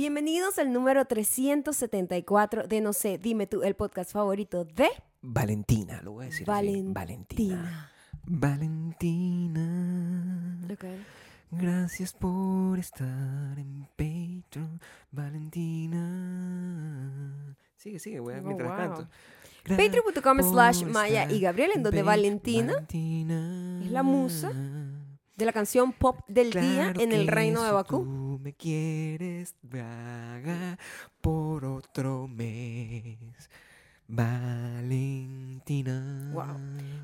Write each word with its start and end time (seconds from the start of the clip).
Bienvenidos 0.00 0.58
al 0.58 0.72
número 0.72 1.04
374 1.04 2.66
de 2.66 2.80
No 2.80 2.94
sé, 2.94 3.18
dime 3.18 3.46
tú, 3.46 3.62
el 3.62 3.74
podcast 3.74 4.10
favorito 4.12 4.64
de 4.64 4.88
Valentina, 5.20 6.00
lo 6.02 6.12
voy 6.12 6.24
a 6.24 6.28
decir. 6.30 6.46
Valentina. 6.46 7.90
Valentina. 8.24 9.66
Ok. 10.72 10.86
Gracias 11.50 12.14
por 12.14 12.78
estar 12.78 13.58
en 13.58 13.86
Patreon, 13.94 14.80
Valentina. 15.10 15.98
Sigue, 17.76 17.98
sigue, 17.98 18.20
voy 18.20 18.32
a 18.32 18.38
Oh, 18.38 18.42
mientras 18.42 18.70
wow. 18.70 18.78
canto. 18.78 19.06
Patreon.com 19.68 20.40
slash 20.50 20.82
Maya 20.84 21.30
y 21.30 21.40
Gabriel, 21.40 21.72
en 21.74 21.82
donde 21.82 22.02
Valentina 22.02 22.72
Valentina 22.72 23.82
es 23.84 23.90
la 23.90 24.02
musa 24.02 24.50
de 25.40 25.46
la 25.46 25.52
canción 25.52 25.92
pop 25.92 26.20
del 26.28 26.52
día 26.52 26.92
en 26.96 27.10
el 27.12 27.26
reino 27.26 27.64
de 27.64 27.72
Bakú. 27.72 28.04
Tú 28.04 28.38
me 28.42 28.52
quieres 28.52 29.56
vaga 29.62 30.78
por 31.20 31.64
otro 31.64 32.28
mes. 32.28 33.18
Valentina. 34.06 35.20
Wow. 36.32 36.56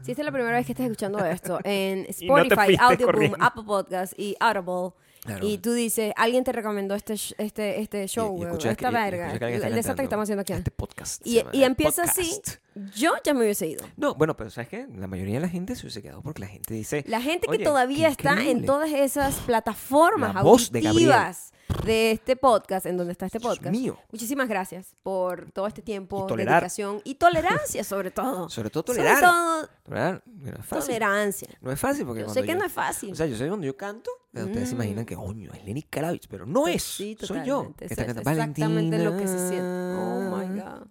Si 0.02 0.10
esta 0.10 0.22
es 0.22 0.26
la 0.26 0.32
primera 0.32 0.56
vez 0.56 0.66
que 0.66 0.72
estás 0.72 0.86
escuchando 0.86 1.24
esto 1.24 1.58
en 1.64 2.02
no 2.02 2.08
Spotify, 2.08 2.56
fuiste 2.56 2.82
Audioboom. 2.82 3.34
Apple 3.40 3.62
Podcast 3.64 4.12
y 4.18 4.36
Audible, 4.38 4.90
Claro. 5.26 5.46
y 5.46 5.58
tú 5.58 5.72
dices, 5.72 6.12
alguien 6.16 6.44
te 6.44 6.52
recomendó 6.52 6.94
este, 6.94 7.14
este, 7.38 7.80
este 7.80 8.06
show, 8.08 8.36
Y- 8.38 8.42
y 8.64 8.68
esta 8.68 8.90
y 8.90 8.92
verga, 8.92 9.32
el 9.32 9.74
desastre 9.74 9.96
que 9.96 10.04
estamos 10.04 10.24
haciendo 10.24 10.42
aquí. 10.42 10.52
Este 10.52 10.70
podcast. 10.70 11.26
Y, 11.26 11.42
y 11.52 11.64
empieza 11.64 12.04
así, 12.04 12.30
podcast. 12.36 12.60
yo 12.96 13.12
ya 13.24 13.34
me 13.34 13.40
hubiese 13.40 13.66
ido. 13.66 13.84
No, 13.96 14.14
bueno, 14.14 14.36
pero 14.36 14.50
¿sabes 14.50 14.68
qué? 14.68 14.86
La 14.96 15.06
mayoría 15.06 15.34
de 15.34 15.40
la 15.40 15.48
gente 15.48 15.74
se 15.74 15.82
hubiese 15.82 16.02
quedado 16.02 16.22
porque 16.22 16.40
la 16.40 16.48
gente 16.48 16.72
dice... 16.74 17.04
La 17.08 17.20
gente 17.20 17.46
que 17.46 17.54
"Oye, 17.56 17.64
todavía 17.64 18.08
está 18.08 18.32
en 18.34 18.38
increíble". 18.40 18.66
todas 18.66 18.90
esas 18.92 19.34
plataformas 19.40 20.34
La 20.34 20.42
voz 20.42 20.70
de 20.72 20.80
Gabriel. 20.80 21.10
De 21.84 22.12
este 22.12 22.36
podcast, 22.36 22.86
en 22.86 22.96
donde 22.96 23.12
está 23.12 23.26
este 23.26 23.40
podcast. 23.40 23.70
mío. 23.74 23.98
Muchísimas 24.12 24.48
gracias 24.48 24.94
por 25.02 25.50
todo 25.52 25.66
este 25.66 25.82
tiempo, 25.82 26.26
Y 26.30 26.36
dedicación 26.36 27.00
y 27.04 27.16
tolerancia 27.16 27.82
sobre 27.84 28.10
todo. 28.10 28.48
Sobre 28.48 28.70
todo 28.70 28.84
Sobre 28.86 28.98
tolerar. 29.02 29.20
todo 29.20 29.68
Tolerar, 29.84 30.22
no 30.26 30.48
es 30.50 30.66
fácil. 30.66 30.86
tolerancia. 30.86 31.48
No 31.60 31.72
es 31.72 31.80
fácil 31.80 32.06
porque 32.06 32.22
Yo 32.22 32.28
sé 32.28 32.42
que 32.42 32.54
no 32.54 32.64
es 32.64 32.72
fácil. 32.72 33.12
O 33.12 33.14
sea, 33.14 33.26
yo 33.26 33.36
sé 33.36 33.46
cuando 33.48 33.66
yo 33.66 33.76
canto, 33.76 34.10
ustedes 34.32 34.68
se 34.68 34.74
Mm. 34.74 34.78
imaginan 34.78 35.04
que, 35.06 35.14
coño, 35.16 35.52
es 35.52 35.64
Lenny 35.64 35.82
Kravitz, 35.82 36.26
pero 36.28 36.46
no 36.46 36.68
es. 36.68 36.82
Sí, 36.82 37.16
soy 37.20 37.44
yo. 37.44 37.72
es 37.80 37.94
cantando, 37.96 38.20
exactamente 38.30 38.98
lo 39.04 39.16
que 39.16 39.26
se 39.26 39.48
siente. 39.48 39.62
Oh 39.98 40.36
my 40.36 40.60
God. 40.60 40.86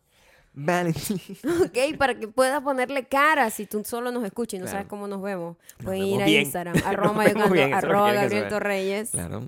Valentina. 0.57 1.19
Ok, 1.65 1.97
para 1.97 2.17
que 2.17 2.27
puedas 2.29 2.61
ponerle 2.61 3.05
cara 3.07 3.49
si 3.49 3.65
tú 3.65 3.83
solo 3.83 4.11
nos 4.11 4.23
escuchas 4.23 4.53
y 4.57 4.59
no 4.59 4.63
Claro. 4.65 4.77
sabes 4.77 4.87
cómo 4.89 5.05
nos 5.07 5.21
vemos. 5.21 5.57
Nos 5.79 5.91
vemos 5.91 6.07
ir 6.07 6.21
a 6.21 6.25
bien. 6.25 6.41
Instagram, 6.43 6.75
arroba 6.85 7.25
es 7.25 7.33
lo 7.35 7.51
que 7.51 7.63
arroba 7.73 8.13
Gabriel. 8.13 8.47
Torreyes. 8.47 9.09
Claro. 9.11 9.47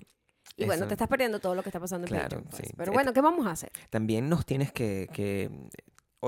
Y 0.58 0.66
bueno, 0.66 0.88
te 0.88 0.94
estás 0.96 1.08
perdiendo 1.08 1.40
todo 1.40 1.56
lo 1.56 1.64
que 1.64 1.70
está 1.70 1.80
pasando 1.80 2.06
en 2.08 2.10
Claro, 2.10 2.24
Patreon, 2.24 2.44
pues. 2.46 2.64
sí. 2.68 2.74
Pero 2.76 2.92
Eh, 2.92 2.94
bueno, 2.96 3.14
¿qué 3.14 3.22
vamos 3.22 3.46
a 3.48 3.52
hacer? 3.52 3.72
También 3.90 4.28
nos 4.28 4.46
tienes 4.46 4.72
que... 4.72 5.08
que 5.14 5.50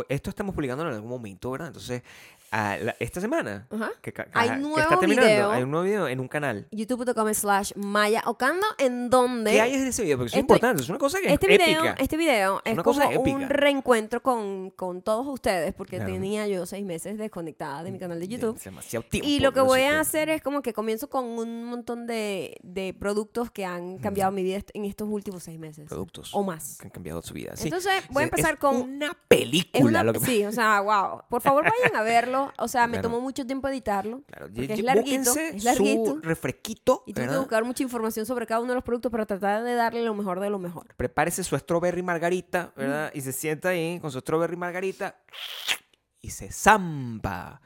esto 0.08 0.30
estamos 0.30 0.53
publicándolo 0.55 0.91
en 0.91 0.95
algún 0.95 1.09
momento, 1.09 1.49
¿verdad? 1.52 1.67
Entonces, 1.67 2.03
a 2.52 2.78
la- 2.78 2.95
esta 3.00 3.22
semana, 3.22 3.67
Ajá. 3.72 3.92
que, 4.02 4.14
ca- 4.14 4.28
Hay 4.33 4.50
que 4.50 4.55
nuevo 4.58 4.80
está 4.80 4.97
terminando, 5.00 5.30
video. 5.30 5.52
hay 5.52 5.64
un 5.64 5.72
nuevo 5.72 5.86
video 5.86 6.08
en 6.08 6.19
un 6.19 6.28
canal. 6.28 6.67
youtube.com 6.72 7.33
slash 7.33 7.73
Maya 7.75 8.22
Ocando, 8.25 8.66
en 8.78 9.09
donde 9.09 9.52
¿Qué 9.52 9.61
hay 9.61 9.73
en 9.75 9.88
ese 9.88 10.03
video? 10.03 10.17
Porque 10.17 10.28
eso 10.30 10.36
es 10.38 10.41
Este- 10.41 10.53
importante, 10.53 10.83
es 10.83 10.89
una 10.89 10.97
cosa 11.00 11.19
que 11.19 11.28
es 11.28 11.33
este 11.33 11.47
video, 11.47 11.83
épica. 11.86 11.95
este 12.03 12.17
video 12.17 12.61
es 12.66 12.78
como 12.81 13.02
épica. 13.02 13.36
un 13.38 13.50
reencuentro 13.50 14.22
con, 14.22 14.72
con 14.72 15.02
todos 15.02 15.28
ustedes, 15.28 15.73
porque 15.73 15.97
Claro. 15.97 16.11
tenía 16.14 16.47
yo 16.47 16.66
seis 16.66 16.86
meses 16.86 17.17
desconectada 17.17 17.83
de 17.83 17.91
mi 17.91 18.00
canal 18.00 18.19
de 18.19 18.28
YouTube. 18.28 18.56
Es 18.58 18.63
demasiado 18.63 19.03
tiempo. 19.06 19.28
Y 19.28 19.39
lo 19.39 19.52
que 19.53 19.61
voy 19.61 19.81
a 19.81 19.89
que- 19.91 19.95
hacer 19.97 20.30
es 20.30 20.41
como 20.41 20.61
que 20.61 20.73
comienzo 20.73 21.09
con 21.09 21.25
un 21.25 21.66
montón 21.66 22.08
de, 22.08 22.58
de 22.63 22.94
productos 22.94 23.52
que 23.52 23.66
han 23.66 23.97
cambiado 24.00 24.31
mi 24.31 24.44
vida 24.44 24.59
en 24.73 24.86
estos 24.86 25.08
últimos 25.09 25.44
seis 25.44 25.59
meses. 25.59 25.88
Productos 25.88 26.31
O 26.34 26.44
más. 26.44 26.78
que 26.80 26.88
han 26.88 26.91
cambiado 26.91 27.22
su 27.22 27.34
vida. 27.34 27.56
Sí. 27.56 27.66
Entonces, 27.66 27.94
voy 28.09 28.22
a 28.23 28.25
empezar 28.25 28.53
es 28.53 28.59
con... 28.59 28.75
una 28.78 29.16
película. 29.28 29.69
Es 29.79 29.84
una, 29.84 30.03
lo 30.03 30.13
que 30.13 30.19
sí, 30.19 30.45
o 30.45 30.51
sea, 30.51 30.81
wow. 30.81 31.22
Por 31.29 31.41
favor, 31.41 31.63
vayan 31.63 31.95
a 31.95 32.01
verlo. 32.01 32.38
O 32.57 32.67
sea, 32.67 32.88
me 32.88 32.94
Claro. 32.94 33.09
tomó 33.09 33.22
mucho 33.22 33.45
tiempo 33.45 33.67
editarlo. 33.67 34.22
Claro, 34.27 34.47
porque 34.47 34.66
y- 34.66 34.72
es 34.72 34.83
larguito. 34.83 35.33
Es 35.38 35.63
larguito. 35.63 36.05
su 36.05 36.19
refresquito, 36.22 37.03
Y 37.05 37.13
tuve 37.13 37.27
que 37.27 37.38
buscar 37.38 37.63
mucha 37.66 37.83
información 37.83 38.25
sobre 38.25 38.45
cada 38.47 38.61
uno 38.61 38.69
de 38.69 38.75
los 38.75 38.83
productos 38.83 39.11
para 39.11 39.25
tratar 39.25 39.63
de 39.63 39.73
darle 39.75 40.03
lo 40.03 40.13
mejor 40.13 40.39
de 40.39 40.50
lo 40.50 40.59
mejor. 40.59 40.88
Prepárese 40.95 41.44
su 41.44 41.57
strawberry 41.57 42.01
margarita, 42.03 42.72
Mm. 42.75 42.79
¿verdad? 42.79 43.11
Y 43.13 43.22
se 43.22 43.31
sienta 43.33 43.69
ahí 43.69 44.00
con 44.00 44.11
su 44.11 44.19
strawberry 44.19 44.55
margarita 44.57 45.16
y 46.22 46.29
se 46.31 46.51
zampa. 46.51 47.61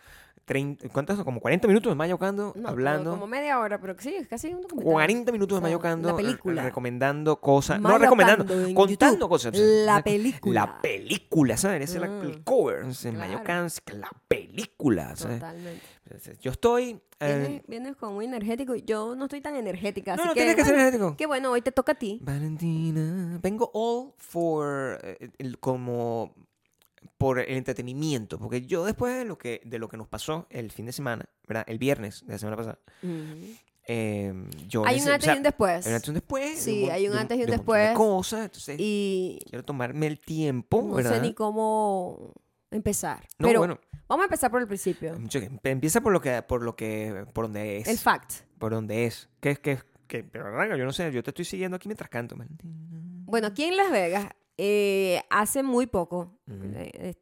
Trein- 0.46 0.78
¿Cuántos? 0.92 1.24
Como 1.24 1.40
40 1.40 1.68
minutos 1.70 1.90
de 1.92 1.96
Maya 1.96 2.16
Ocando 2.16 2.52
No, 2.56 2.68
hablando. 2.68 3.12
Como, 3.12 3.28
media 3.28 3.60
hora, 3.60 3.80
pero 3.80 3.96
sí, 3.98 4.14
es 4.14 4.28
casi 4.28 4.48
un 4.54 4.62
documental. 4.62 4.92
40 4.92 5.32
minutos 5.32 5.56
de 5.56 5.58
O 5.58 5.58
sea, 5.60 5.64
Maya 5.64 5.78
Ocando 5.78 6.10
la 6.10 6.16
película. 6.18 6.62
re- 6.62 6.68
recomendando 6.68 7.40
cosas. 7.40 7.80
No 7.80 7.98
recomendando, 7.98 8.46
contando 8.74 8.90
YouTube. 8.90 9.30
cosas. 9.30 9.58
La 9.58 10.04
película. 10.04 10.62
La 10.66 10.82
película, 10.82 11.56
¿sabes? 11.56 11.84
Ese 11.90 11.96
es 11.98 12.02
la- 12.02 12.10
Mm. 12.10 12.22
el 12.24 12.44
cover. 12.44 12.84
Maya 13.14 13.42
Claro. 13.44 13.66
Es 13.68 13.80
que 13.82 13.94
la 13.94 14.10
película, 14.28 15.16
¿sabes? 15.16 15.40
Totalmente. 15.40 15.82
Yo 16.42 16.52
estoy... 16.52 17.00
eh, 17.22 17.38
Vienes, 17.40 17.62
vienes 17.68 17.96
con 17.96 18.14
muy 18.14 18.26
energético. 18.26 18.76
Yo 18.76 19.16
no 19.16 19.24
estoy 19.26 19.40
tan 19.40 19.56
energética. 19.56 20.16
no, 20.18 20.24
así 20.24 20.28
no 20.28 20.34
que, 20.34 20.42
tienes 20.42 20.56
que 20.58 20.64
ser 20.64 20.74
bueno, 20.74 20.82
energético. 20.90 21.18
Qué 21.18 21.26
bueno, 21.26 21.52
hoy 21.52 21.62
te 21.62 21.72
toca 21.72 21.94
a 21.94 21.96
ti. 21.96 22.20
Valentina. 22.22 23.40
Vengo 23.42 23.72
all 23.74 24.14
for 24.18 25.00
eh, 25.02 25.30
el- 25.38 25.58
como 25.60 26.36
por 27.24 27.40
el 27.40 27.56
entretenimiento, 27.58 28.38
porque 28.38 28.62
yo 28.64 28.84
después 28.86 29.16
de 29.18 29.24
lo 29.26 29.38
que 29.38 29.62
de 29.64 29.80
lo 29.80 29.88
que 29.88 29.96
nos 29.98 30.08
pasó 30.08 30.46
el 30.50 30.72
fin 30.72 30.86
de 30.86 30.92
semana, 30.92 31.26
¿verdad? 31.48 31.64
El 31.68 31.78
viernes 31.78 32.26
de 32.26 32.34
la 32.34 32.38
semana 32.40 32.58
pasada, 32.58 32.80
eh, 33.88 34.34
yo 34.68 34.86
Hay 34.86 34.96
un 35.00 35.02
nece- 35.06 35.10
o 35.10 35.14
antes 35.14 35.26
sea, 35.26 35.34
y 35.34 35.38
un 35.38 35.44
después. 35.44 35.86
hay 35.86 35.92
un 35.92 35.96
antes 35.96 36.08
y 36.08 36.12
un 36.12 36.16
después. 36.16 36.56
de 36.56 36.62
Sí, 36.62 36.90
hay 36.90 37.08
un 37.08 37.16
antes 37.18 37.38
y 37.38 37.42
un 37.42 37.46
de 37.50 37.58
montón 37.58 37.76
de 37.76 37.80
después. 37.82 37.98
cosas, 37.98 38.46
entonces 38.46 38.76
Y 38.80 39.40
quiero 39.50 39.64
tomarme 39.66 40.08
el 40.08 40.20
tiempo, 40.20 40.82
no 40.82 40.94
¿verdad? 40.96 41.16
sé 41.16 41.22
ni 41.22 41.34
cómo 41.34 42.34
empezar. 42.72 43.28
no, 43.40 43.48
Pero 43.48 43.60
bueno, 43.60 43.80
vamos 44.08 44.24
a 44.24 44.26
empezar 44.26 44.52
por 44.52 44.62
el 44.62 44.68
principio. 44.68 45.18
mucho 45.20 45.40
que- 45.40 45.50
empieza 45.64 46.02
por 46.02 46.14
lo 46.14 46.22
que 46.22 46.42
por 46.42 46.62
lo 46.64 46.76
que 46.76 47.26
por 47.34 47.46
donde 47.46 47.78
es, 47.78 47.88
El 47.88 47.98
fact. 47.98 48.34
por 48.58 48.72
donde 48.72 49.06
es, 49.06 49.30
que 49.40 49.52
es 49.52 49.60
que 49.60 49.80
que 50.08 50.30
yo 50.34 50.86
no 50.86 50.92
sé, 50.94 51.12
yo 51.12 51.24
te 51.24 51.32
estoy 51.32 51.46
siguiendo 51.46 51.76
aquí 51.76 51.88
mientras 51.88 52.10
canto, 52.10 52.36
Valentina. 52.36 52.74
Bueno, 53.26 53.48
aquí 53.48 53.64
en 53.64 53.78
Las 53.78 53.90
Vegas, 53.92 54.28
eh, 54.58 55.22
hace 55.30 55.64
muy 55.64 55.88
poco, 55.88 56.38
Ujú. 56.48 56.64
eh, 56.76 56.92
eh, 56.94 57.14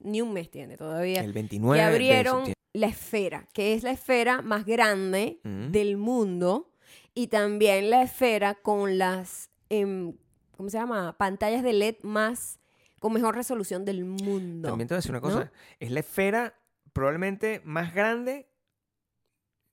ni 0.00 0.20
un 0.22 0.32
mes 0.32 0.50
tiene 0.50 0.76
todavía, 0.76 1.20
El 1.22 1.32
29 1.32 1.78
que 1.78 1.86
de 1.86 1.92
abrieron 1.92 2.36
septiembre. 2.46 2.54
la 2.72 2.86
esfera, 2.86 3.48
que 3.52 3.74
es 3.74 3.82
la 3.82 3.90
esfera 3.92 4.42
más 4.42 4.64
grande 4.64 5.40
Ujú. 5.44 5.70
del 5.72 5.96
mundo 5.96 6.72
y 7.14 7.26
también 7.28 7.90
la 7.90 8.02
esfera 8.02 8.54
con 8.54 8.98
las, 8.98 9.50
em, 9.68 10.14
¿cómo 10.56 10.68
se 10.68 10.78
llama? 10.78 11.16
Pantallas 11.18 11.62
de 11.62 11.72
LED 11.72 11.96
más, 12.02 12.58
con 12.98 13.12
mejor 13.12 13.34
resolución 13.34 13.84
del 13.84 14.04
mundo. 14.04 14.68
También 14.68 14.88
te 14.88 14.94
voy 14.94 14.96
a 14.96 15.00
decir 15.00 15.10
una 15.12 15.20
¿no? 15.20 15.26
cosa. 15.26 15.52
Es 15.78 15.90
la 15.90 16.00
esfera 16.00 16.54
probablemente 16.92 17.60
más 17.64 17.94
grande 17.94 18.49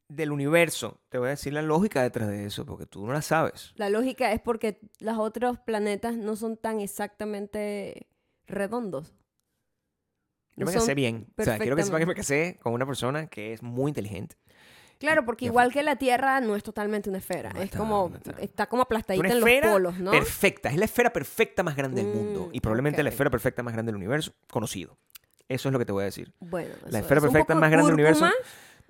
del 0.07 0.31
universo. 0.31 1.01
Te 1.09 1.17
voy 1.17 1.27
a 1.27 1.31
decir 1.31 1.53
la 1.53 1.61
lógica 1.61 2.01
detrás 2.01 2.29
de 2.29 2.45
eso, 2.45 2.65
porque 2.65 2.85
tú 2.85 3.05
no 3.05 3.13
la 3.13 3.21
sabes. 3.21 3.73
La 3.75 3.89
lógica 3.89 4.31
es 4.31 4.39
porque 4.39 4.79
los 4.99 5.17
otros 5.17 5.59
planetas 5.59 6.15
no 6.15 6.35
son 6.35 6.57
tan 6.57 6.79
exactamente 6.79 8.07
redondos. 8.47 9.13
Yo 10.55 10.65
me 10.65 10.73
casé 10.73 10.95
bien. 10.95 11.27
O 11.37 11.43
sea, 11.43 11.59
quiero 11.59 11.75
que 11.75 11.83
sepa 11.83 11.99
que 11.99 12.05
me 12.05 12.15
casé 12.15 12.57
con 12.61 12.73
una 12.73 12.85
persona 12.85 13.27
que 13.27 13.53
es 13.53 13.61
muy 13.61 13.89
inteligente. 13.91 14.35
Claro, 14.97 15.23
porque 15.25 15.45
igual 15.45 15.71
que 15.71 15.83
la 15.83 15.97
Tierra 15.97 16.41
no 16.41 16.55
es 16.55 16.63
totalmente 16.63 17.09
una 17.09 17.19
esfera. 17.19 17.51
No 17.53 17.59
es 17.59 17.65
está, 17.65 17.77
como, 17.77 18.09
no 18.09 18.15
está. 18.15 18.31
está 18.41 18.65
como 18.65 18.81
aplastadita 18.81 19.27
en 19.27 19.39
los 19.39 19.71
polos, 19.71 19.99
¿no? 19.99 20.09
Perfecta. 20.09 20.69
Es 20.69 20.77
la 20.77 20.85
esfera 20.85 21.13
perfecta 21.13 21.61
más 21.61 21.75
grande 21.75 22.03
del 22.03 22.11
mundo. 22.11 22.47
Mm, 22.47 22.55
Y 22.55 22.61
probablemente 22.61 23.03
la 23.03 23.09
esfera 23.09 23.29
perfecta 23.29 23.61
más 23.61 23.73
grande 23.73 23.91
del 23.91 23.97
universo 23.97 24.33
conocido. 24.49 24.97
Eso 25.47 25.69
es 25.69 25.73
lo 25.73 25.77
que 25.77 25.85
te 25.85 25.91
voy 25.91 26.01
a 26.01 26.05
decir. 26.05 26.33
Bueno, 26.39 26.73
La 26.89 26.99
esfera 26.99 27.19
es 27.19 27.25
perfecta 27.25 27.53
más 27.53 27.69
grande 27.69 27.85
del 27.85 27.93
universo. 27.93 28.27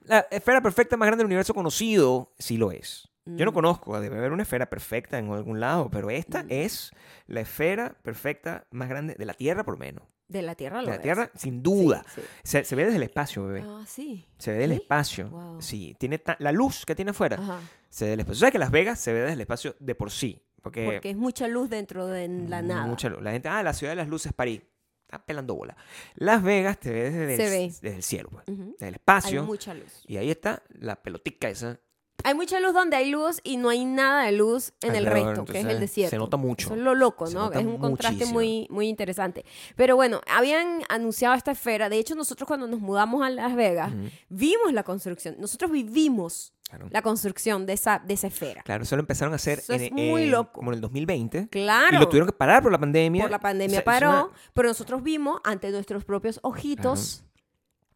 La 0.07 0.19
esfera 0.31 0.61
perfecta 0.61 0.97
más 0.97 1.05
grande 1.07 1.21
del 1.21 1.27
universo 1.27 1.53
conocido 1.53 2.33
sí 2.39 2.57
lo 2.57 2.71
es. 2.71 3.09
Yo 3.25 3.43
no 3.43 3.51
Mm. 3.51 3.55
conozco, 3.55 3.99
debe 3.99 4.17
haber 4.17 4.31
una 4.31 4.43
esfera 4.43 4.69
perfecta 4.69 5.17
en 5.17 5.29
algún 5.31 5.59
lado, 5.59 5.89
pero 5.91 6.09
esta 6.09 6.43
Mm. 6.43 6.47
es 6.49 6.91
la 7.27 7.41
esfera 7.41 7.97
perfecta 8.01 8.65
más 8.71 8.87
grande 8.87 9.15
de 9.15 9.25
la 9.25 9.33
Tierra, 9.33 9.65
por 9.65 9.77
menos. 9.77 10.03
De 10.29 10.41
la 10.41 10.55
Tierra 10.55 10.81
lo 10.81 10.89
De 10.91 10.95
la. 10.97 11.01
Tierra, 11.01 11.31
sin 11.35 11.61
duda. 11.61 12.05
Sí, 12.13 12.21
sí. 12.21 12.27
Se, 12.43 12.63
se 12.63 12.75
ve 12.75 12.83
desde 12.85 12.97
el 12.97 13.03
espacio, 13.03 13.45
bebé. 13.45 13.63
Ah, 13.65 13.83
sí. 13.85 14.25
Se 14.37 14.51
ve 14.51 14.57
del 14.59 14.71
¿Sí? 14.71 14.75
espacio. 14.77 15.29
Wow. 15.29 15.61
Sí, 15.61 15.95
tiene 15.99 16.21
la 16.39 16.51
luz 16.53 16.85
que 16.85 16.95
tiene 16.95 17.11
afuera. 17.11 17.37
Ajá. 17.37 17.59
Se 17.89 18.05
ve 18.05 18.11
del 18.11 18.19
espacio. 18.21 18.39
¿Sabes 18.39 18.51
que 18.53 18.59
Las 18.59 18.71
Vegas 18.71 18.99
se 18.99 19.11
ve 19.13 19.19
desde 19.21 19.33
el 19.33 19.41
espacio 19.41 19.75
de 19.79 19.95
por 19.95 20.09
sí? 20.11 20.41
Porque, 20.61 20.85
Porque 20.85 21.09
es 21.11 21.17
mucha 21.17 21.47
luz 21.47 21.69
dentro 21.69 22.07
de 22.07 22.27
la 22.27 22.61
nada. 22.61 22.85
mucha 22.85 23.07
luz. 23.09 23.21
La 23.21 23.31
gente, 23.31 23.47
ah, 23.49 23.63
la 23.63 23.73
ciudad 23.73 23.91
de 23.91 23.97
las 23.97 24.07
luces, 24.09 24.33
París. 24.33 24.61
Está 25.07 25.19
pelando 25.25 25.55
bola. 25.55 25.77
Las 26.15 26.43
Vegas 26.43 26.79
te 26.81 26.91
ve 26.91 27.09
desde, 27.09 27.33
el, 27.45 27.49
ve. 27.49 27.73
desde 27.81 27.95
el 27.95 28.03
cielo, 28.03 28.29
pues. 28.29 28.45
Desde 28.45 28.73
el 28.79 28.83
Hay 28.87 28.91
espacio. 28.95 29.43
mucha 29.45 29.73
luz. 29.73 30.03
Y 30.05 30.17
ahí 30.17 30.29
está 30.29 30.63
la 30.79 30.97
pelotica 30.97 31.47
esa. 31.47 31.79
Hay 32.25 32.33
mucha 32.33 32.59
luz 32.59 32.73
donde 32.73 32.97
hay 32.97 33.09
luz 33.09 33.39
y 33.43 33.55
no 33.55 33.69
hay 33.69 33.85
nada 33.85 34.25
de 34.25 34.33
luz 34.33 34.73
en 34.81 34.95
el 34.95 35.05
resto, 35.05 35.45
que 35.45 35.59
es 35.59 35.65
el 35.65 35.79
desierto. 35.79 36.09
se 36.09 36.17
nota 36.17 36.35
mucho. 36.35 36.67
Eso 36.67 36.75
es 36.75 36.81
lo 36.81 36.93
loco, 36.93 37.29
¿no? 37.29 37.53
Es 37.53 37.65
un 37.65 37.77
contraste 37.77 38.15
muchísimo. 38.15 38.33
muy, 38.33 38.67
muy 38.69 38.89
interesante. 38.89 39.45
Pero 39.77 39.95
bueno, 39.95 40.19
habían 40.27 40.81
anunciado 40.89 41.35
esta 41.35 41.51
esfera. 41.51 41.87
De 41.87 41.97
hecho, 41.97 42.15
nosotros 42.15 42.45
cuando 42.45 42.67
nos 42.67 42.81
mudamos 42.81 43.23
a 43.23 43.29
Las 43.29 43.55
Vegas, 43.55 43.93
vimos 44.27 44.73
la 44.73 44.83
construcción. 44.83 45.37
Nosotros 45.39 45.71
vivimos 45.71 46.53
Claro. 46.69 46.87
la 46.91 47.01
construcción 47.01 47.65
de 47.65 47.73
esa, 47.73 47.99
de 48.05 48.13
esa 48.13 48.27
esfera. 48.27 48.61
Claro, 48.63 48.83
eso 48.83 48.95
lo 48.97 48.99
empezaron 49.01 49.31
a 49.33 49.37
hacer 49.37 49.59
Eso 49.59 49.73
es 49.73 49.83
en- 49.83 49.93
muy 49.93 50.23
en- 50.23 50.31
loco. 50.31 50.51
como 50.53 50.71
en 50.71 50.75
el 50.75 50.81
2020. 50.81 51.47
Claro. 51.47 51.95
Y 51.95 51.99
lo 51.99 52.07
tuvieron 52.09 52.27
que 52.27 52.33
parar 52.35 52.61
por 52.61 52.71
la 52.73 52.77
pandemia. 52.77 53.23
Por 53.23 53.31
la 53.31 53.39
pandemia 53.39 53.67
O 53.67 53.69
sea, 53.69 53.79
es 53.79 53.85
paró, 53.85 54.09
una- 54.09 54.27
pero 54.53 54.67
nosotros 54.67 55.01
vimos 55.01 55.39
ante 55.45 55.71
nuestros 55.71 56.03
propios 56.03 56.39
ojitos 56.43 57.23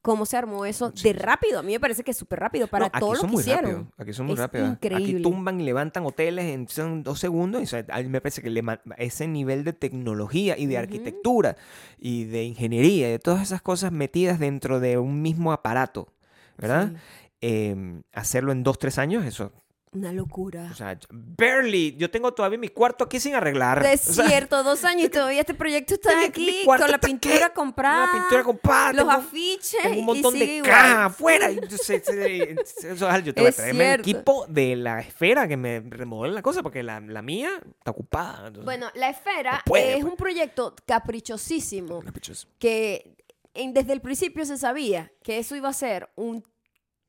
cómo 0.02 0.26
se 0.26 0.36
armó 0.38 0.66
eso 0.66 0.90
de 0.92 1.14
rápido. 1.14 1.60
A 1.60 1.64
mí 1.64 1.74
me 1.74 1.80
parece 1.80 2.04
que 2.04 2.12
es 2.12 2.18
súper 2.18 2.40
rápido 2.40 2.66
para 2.68 2.86
No, 2.86 2.92
aquí 2.94 3.00
todo 3.02 3.14
lo 3.14 3.22
que 3.22 3.36
hicieron. 3.36 3.64
rápidos, 3.72 3.88
Aquí 3.98 4.14
son 4.14 4.26
muy 4.26 4.34
Es 4.34 4.40
rápidos. 4.40 4.70
Aquí 4.72 4.88
increíble. 4.88 5.22
tumban 5.22 5.62
y 5.62 5.64
levantan 5.64 6.06
hoteles 6.06 6.46
en 6.46 6.68
son 6.70 7.04
dos 7.04 7.20
segundos. 7.20 7.62
Y, 7.62 7.66
o 7.66 7.68
sea, 7.68 7.86
a 7.92 8.02
mí 8.02 8.08
me 8.08 8.20
parece 8.22 8.42
que 8.42 8.50
le 8.50 8.64
ese 8.98 9.28
nivel 9.28 9.64
de 9.64 9.74
tecnología 9.74 10.58
y 10.58 10.66
de 10.66 10.78
arquitectura 10.78 11.56
y 12.00 12.24
de 12.24 12.46
ingeniería 12.46 13.10
y 13.10 13.12
de 13.12 13.20
todas 13.20 13.42
esas 13.44 13.62
cosas 13.62 13.92
metidas 13.92 14.40
dentro 14.40 14.80
de 14.80 14.98
un 14.98 15.22
mismo 15.22 15.52
aparato, 15.52 16.08
¿verdad? 16.58 16.90
Sí, 16.94 17.21
Eh, 17.42 17.76
hacerlo 18.14 18.52
en 18.52 18.64
dos, 18.64 18.78
tres 18.80 18.98
años, 18.98 19.26
eso. 19.26 19.52
una 19.94 20.14
locura. 20.14 20.70
O 20.72 20.74
sea, 20.74 20.98
barely. 21.10 21.98
Yo 21.98 22.10
tengo 22.10 22.34
todavía 22.34 22.58
mi 22.58 22.70
cuarto 22.70 23.04
aquí 23.04 23.20
sin 23.20 23.36
arreglar. 23.36 23.80
O 23.80 23.82
sea, 23.82 23.92
Desierto, 24.24 24.64
dos 24.64 24.86
años 24.86 25.08
y 25.08 25.10
todavía 25.10 25.42
este 25.42 25.54
proyecto 25.54 25.96
está 25.96 26.16
mi- 26.18 26.24
aquí 26.26 26.46
mi 26.46 26.66
con 26.66 26.80
la 26.90 26.98
pintura 26.98 27.48
aquí, 27.48 27.54
comprada. 27.56 28.04
Una 28.06 28.14
pintura 28.22 28.44
comprada. 28.46 28.94
Los 28.94 29.00
tengo- 29.06 29.12
afiches. 29.12 29.82
Tengo 29.84 30.00
un 30.00 30.06
montón 30.06 30.40
de 30.40 30.62
cajas 30.64 30.98
afuera. 31.12 31.52
yo 31.52 31.60
eso, 31.76 33.06
Al, 33.10 33.24
yo 33.26 33.34
te 33.34 33.42
voy 33.42 33.48
a 33.48 33.50
Es 33.50 33.56
traerme 33.58 33.84
el 33.96 34.04
cierto. 34.06 34.10
equipo 34.10 34.46
de 34.48 34.76
la 34.78 35.02
esfera 35.02 35.46
que 35.50 35.58
me 35.58 35.82
remodele 35.82 36.36
la 36.36 36.42
cosa 36.42 36.64
porque 36.64 36.84
la, 36.84 37.02
la 37.02 37.22
mía 37.22 37.50
está 37.78 37.92
ocupada. 37.92 38.48
entonces- 38.48 38.64
Bueno, 38.64 38.88
la 38.96 39.10
esfera 39.10 39.56
No 39.56 39.60
puede, 39.66 39.96
es 39.96 40.00
pues. 40.00 40.12
un 40.12 40.16
proyecto 40.16 40.74
caprichosísimo 40.86 42.00
Caprichoso. 42.02 42.48
que 42.60 43.18
en- 43.54 43.74
desde 43.74 43.92
el 43.92 44.00
principio 44.00 44.46
se 44.46 44.58
sabía 44.58 45.12
que 45.24 45.38
eso 45.38 45.56
iba 45.58 45.68
a 45.68 45.74
ser 45.74 46.10
un- 46.16 46.46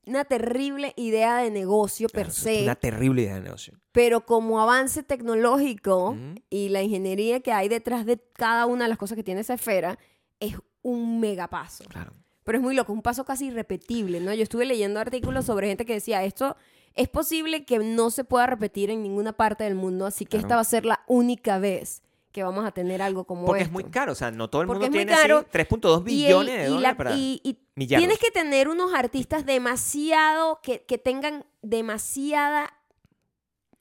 una 0.06 0.25
terrible 0.25 0.93
idea 0.96 1.38
de 1.38 1.50
negocio 1.50 2.08
per 2.08 2.31
se, 2.31 2.62
una 2.64 2.75
terrible 2.75 3.22
idea 3.22 3.34
de 3.37 3.43
negocio. 3.43 3.75
pero 3.93 4.26
como 4.26 4.60
avance 4.60 5.02
tecnológico 5.02 6.16
y 6.50 6.69
la 6.70 6.82
ingeniería 6.82 7.40
que 7.40 7.52
hay 7.52 7.69
detrás 7.69 8.04
de 8.06 8.19
cada 8.32 8.66
una 8.66 8.84
de 8.84 8.88
las 8.88 8.99
cosas 8.99 9.16
que 9.16 9.22
tiene 9.25 9.40
esa 9.43 9.54
esfera 9.54 9.99
es 10.40 10.56
un 10.82 11.20
megapaso. 11.20 11.84
Claro. 11.84 12.12
Pero 12.44 12.58
es 12.58 12.62
muy 12.64 12.75
loco, 12.75 12.93
un 12.93 13.02
paso 13.02 13.25
casi 13.25 13.46
irrepetible, 13.46 14.19
¿no? 14.20 14.34
Yo 14.34 14.43
estuve 14.43 14.64
leyendo 14.66 14.99
artículos 14.99 15.44
sobre 15.44 15.69
gente 15.69 15.87
que 15.87 15.93
decía, 15.94 16.25
esto 16.25 16.56
es 16.94 17.08
posible 17.08 17.64
que 17.64 17.78
no 17.78 18.10
se 18.10 18.25
pueda 18.25 18.46
repetir 18.46 18.90
en 18.90 19.02
ninguna 19.02 19.32
parte 19.32 19.62
del 19.64 19.76
mundo, 19.76 20.06
así 20.06 20.25
que 20.25 20.31
Claro. 20.38 20.46
esta 20.46 20.55
va 20.56 20.60
a 20.62 20.64
ser 20.64 20.84
la 20.84 21.00
única 21.06 21.58
vez 21.58 22.02
que 22.32 22.43
vamos 22.43 22.64
a 22.64 22.70
tener 22.73 23.02
algo 23.02 23.25
como 23.25 23.44
Porque 23.44 23.62
es 23.64 23.70
muy 23.70 23.84
caro. 23.84 24.12
O 24.12 24.14
sea, 24.14 24.31
no 24.31 24.49
todo 24.49 24.62
el 24.62 24.67
Porque 24.67 24.84
mundo 24.87 24.96
tiene 24.96 25.12
así 25.12 25.23
caro, 25.23 25.46
3.2 25.52 25.99
Y 26.08 26.25
el- 26.25 26.26
billones 26.32 26.56
de 26.56 26.67
dólares 26.69 26.82
la- 26.82 26.96
para... 26.96 27.14
y- 27.14 27.40
y 27.44 27.87
tienes 27.87 28.19
que 28.19 28.31
tener 28.31 28.69
unos 28.69 28.93
artistas 28.94 29.44
demasiado, 29.46 30.61
que, 30.62 30.82
que 30.84 30.99
tengan 30.99 31.44
demasiada 31.62 32.73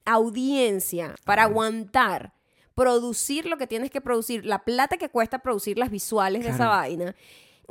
audiencia 0.05 1.15
para 1.25 1.43
aguantar 1.43 2.33
producir 2.75 3.45
lo 3.45 3.57
que 3.57 3.67
tienes 3.67 3.91
que 3.91 4.01
producir, 4.01 4.45
la 4.45 4.63
plata 4.63 4.97
que 4.97 5.09
cuesta 5.09 5.39
producir 5.39 5.77
las 5.77 5.91
visuales 5.91 6.43
de 6.43 6.49
esa 6.51 6.67
vaina. 6.67 7.15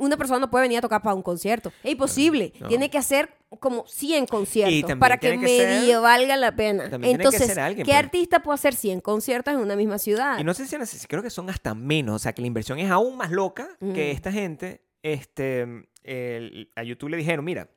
Una 0.01 0.17
persona 0.17 0.39
no 0.39 0.49
puede 0.49 0.63
venir 0.63 0.79
a 0.79 0.81
tocar 0.81 1.01
para 1.01 1.15
un 1.15 1.21
concierto. 1.21 1.71
Es 1.83 1.91
imposible. 1.91 2.53
no. 2.59 2.67
Tiene 2.67 2.89
que 2.89 2.97
hacer 2.97 3.33
como 3.59 3.85
100 3.87 4.25
conciertos 4.25 4.95
para 4.97 5.17
que 5.17 5.29
ser- 5.29 5.37
medio 5.39 6.01
valga 6.01 6.35
la 6.37 6.55
pena. 6.55 6.89
Entonces, 7.03 7.57
alguien, 7.57 7.85
¿qué 7.85 7.91
pues. 7.91 8.03
artista 8.03 8.41
puede 8.41 8.55
hacer 8.55 8.73
100 8.73 9.01
conciertos 9.01 9.53
en 9.53 9.59
una 9.59 9.75
misma 9.75 9.97
ciudad? 9.99 10.39
Y 10.39 10.43
no 10.43 10.53
sé 10.53 10.65
si 10.65 11.07
creo 11.07 11.21
que 11.21 11.29
son 11.29 11.49
hasta 11.49 11.75
menos. 11.75 12.15
O 12.15 12.19
sea, 12.19 12.33
que 12.33 12.41
la 12.41 12.47
inversión 12.47 12.79
es 12.79 12.89
aún 12.89 13.15
más 13.17 13.31
loca 13.31 13.69
Mm. 13.79 13.93
que 13.93 14.11
esta 14.11 14.31
gente. 14.31 14.81
Este, 15.03 15.61
el- 16.03 16.71
a 16.75 16.83
YouTube 16.83 17.09
le 17.09 17.17
dijeron, 17.17 17.43
mira, 17.45 17.69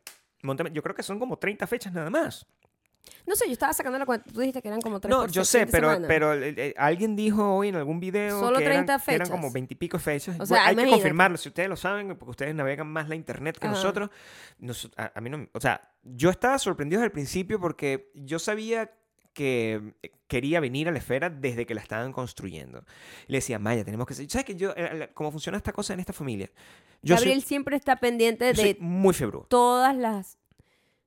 yo 0.72 0.82
creo 0.82 0.94
que 0.94 1.02
son 1.02 1.18
como 1.18 1.38
30 1.38 1.66
fechas 1.66 1.92
nada 1.92 2.10
más. 2.10 2.46
No 3.26 3.36
sé, 3.36 3.46
yo 3.46 3.52
estaba 3.52 3.72
sacando 3.72 3.98
la 3.98 4.06
cuenta. 4.06 4.30
Tú 4.30 4.40
dijiste 4.40 4.60
que 4.62 4.68
eran 4.68 4.80
como 4.80 5.00
3 5.00 5.10
No, 5.10 5.26
yo 5.28 5.44
sé, 5.44 5.66
pero, 5.66 5.88
semana. 5.90 6.08
pero 6.08 6.34
eh, 6.34 6.54
eh, 6.56 6.74
alguien 6.76 7.16
dijo 7.16 7.54
hoy 7.56 7.68
en 7.68 7.76
algún 7.76 8.00
video 8.00 8.38
Solo 8.40 8.58
que, 8.58 8.64
eran, 8.64 8.84
30 8.86 8.98
que 9.04 9.14
eran 9.14 9.26
fechas. 9.26 9.30
como 9.30 9.50
20 9.52 9.72
y 9.74 9.76
pico 9.76 9.98
fechas. 9.98 10.34
O 10.34 10.38
Bueno, 10.38 10.46
sea, 10.46 10.66
hay 10.66 10.76
que 10.76 10.88
confirmarlo, 10.90 11.36
si 11.38 11.48
ustedes 11.48 11.68
lo 11.68 11.76
saben, 11.76 12.08
porque 12.16 12.30
ustedes 12.30 12.54
navegan 12.54 12.86
más 12.86 13.08
la 13.08 13.14
internet 13.14 13.58
que 13.58 13.66
Ajá. 13.66 13.74
nosotros. 13.76 14.10
Nos- 14.58 14.90
a, 14.96 15.12
a 15.14 15.20
mí 15.20 15.30
no, 15.30 15.46
o 15.52 15.60
sea, 15.60 15.80
yo 16.02 16.30
estaba 16.30 16.58
sorprendido 16.58 17.00
desde 17.00 17.06
el 17.06 17.12
principio 17.12 17.58
porque 17.60 18.10
yo 18.14 18.38
sabía 18.38 18.90
que 19.32 19.94
eh, 20.02 20.12
quería 20.28 20.60
venir 20.60 20.88
a 20.88 20.92
la 20.92 20.98
esfera 20.98 21.28
desde 21.30 21.66
que 21.66 21.74
la 21.74 21.80
estaban 21.80 22.12
construyendo. 22.12 22.84
Y 23.26 23.32
le 23.32 23.38
decía, 23.38 23.58
Maya, 23.58 23.84
tenemos 23.84 24.06
que... 24.06 24.14
ser-". 24.14 24.30
¿Sabes 24.30 24.44
que 24.44 24.54
yo, 24.54 24.72
cómo 25.14 25.30
funciona 25.32 25.56
esta 25.58 25.72
cosa 25.72 25.92
en 25.94 26.00
esta 26.00 26.12
familia? 26.12 26.50
Yo 27.02 27.16
soy- 27.16 27.24
Gabriel 27.26 27.42
siempre 27.42 27.76
está 27.76 27.96
pendiente 27.96 28.52
de 28.52 28.76
muy 28.80 29.12
februdo. 29.14 29.46
todas 29.48 29.96
las 29.96 30.38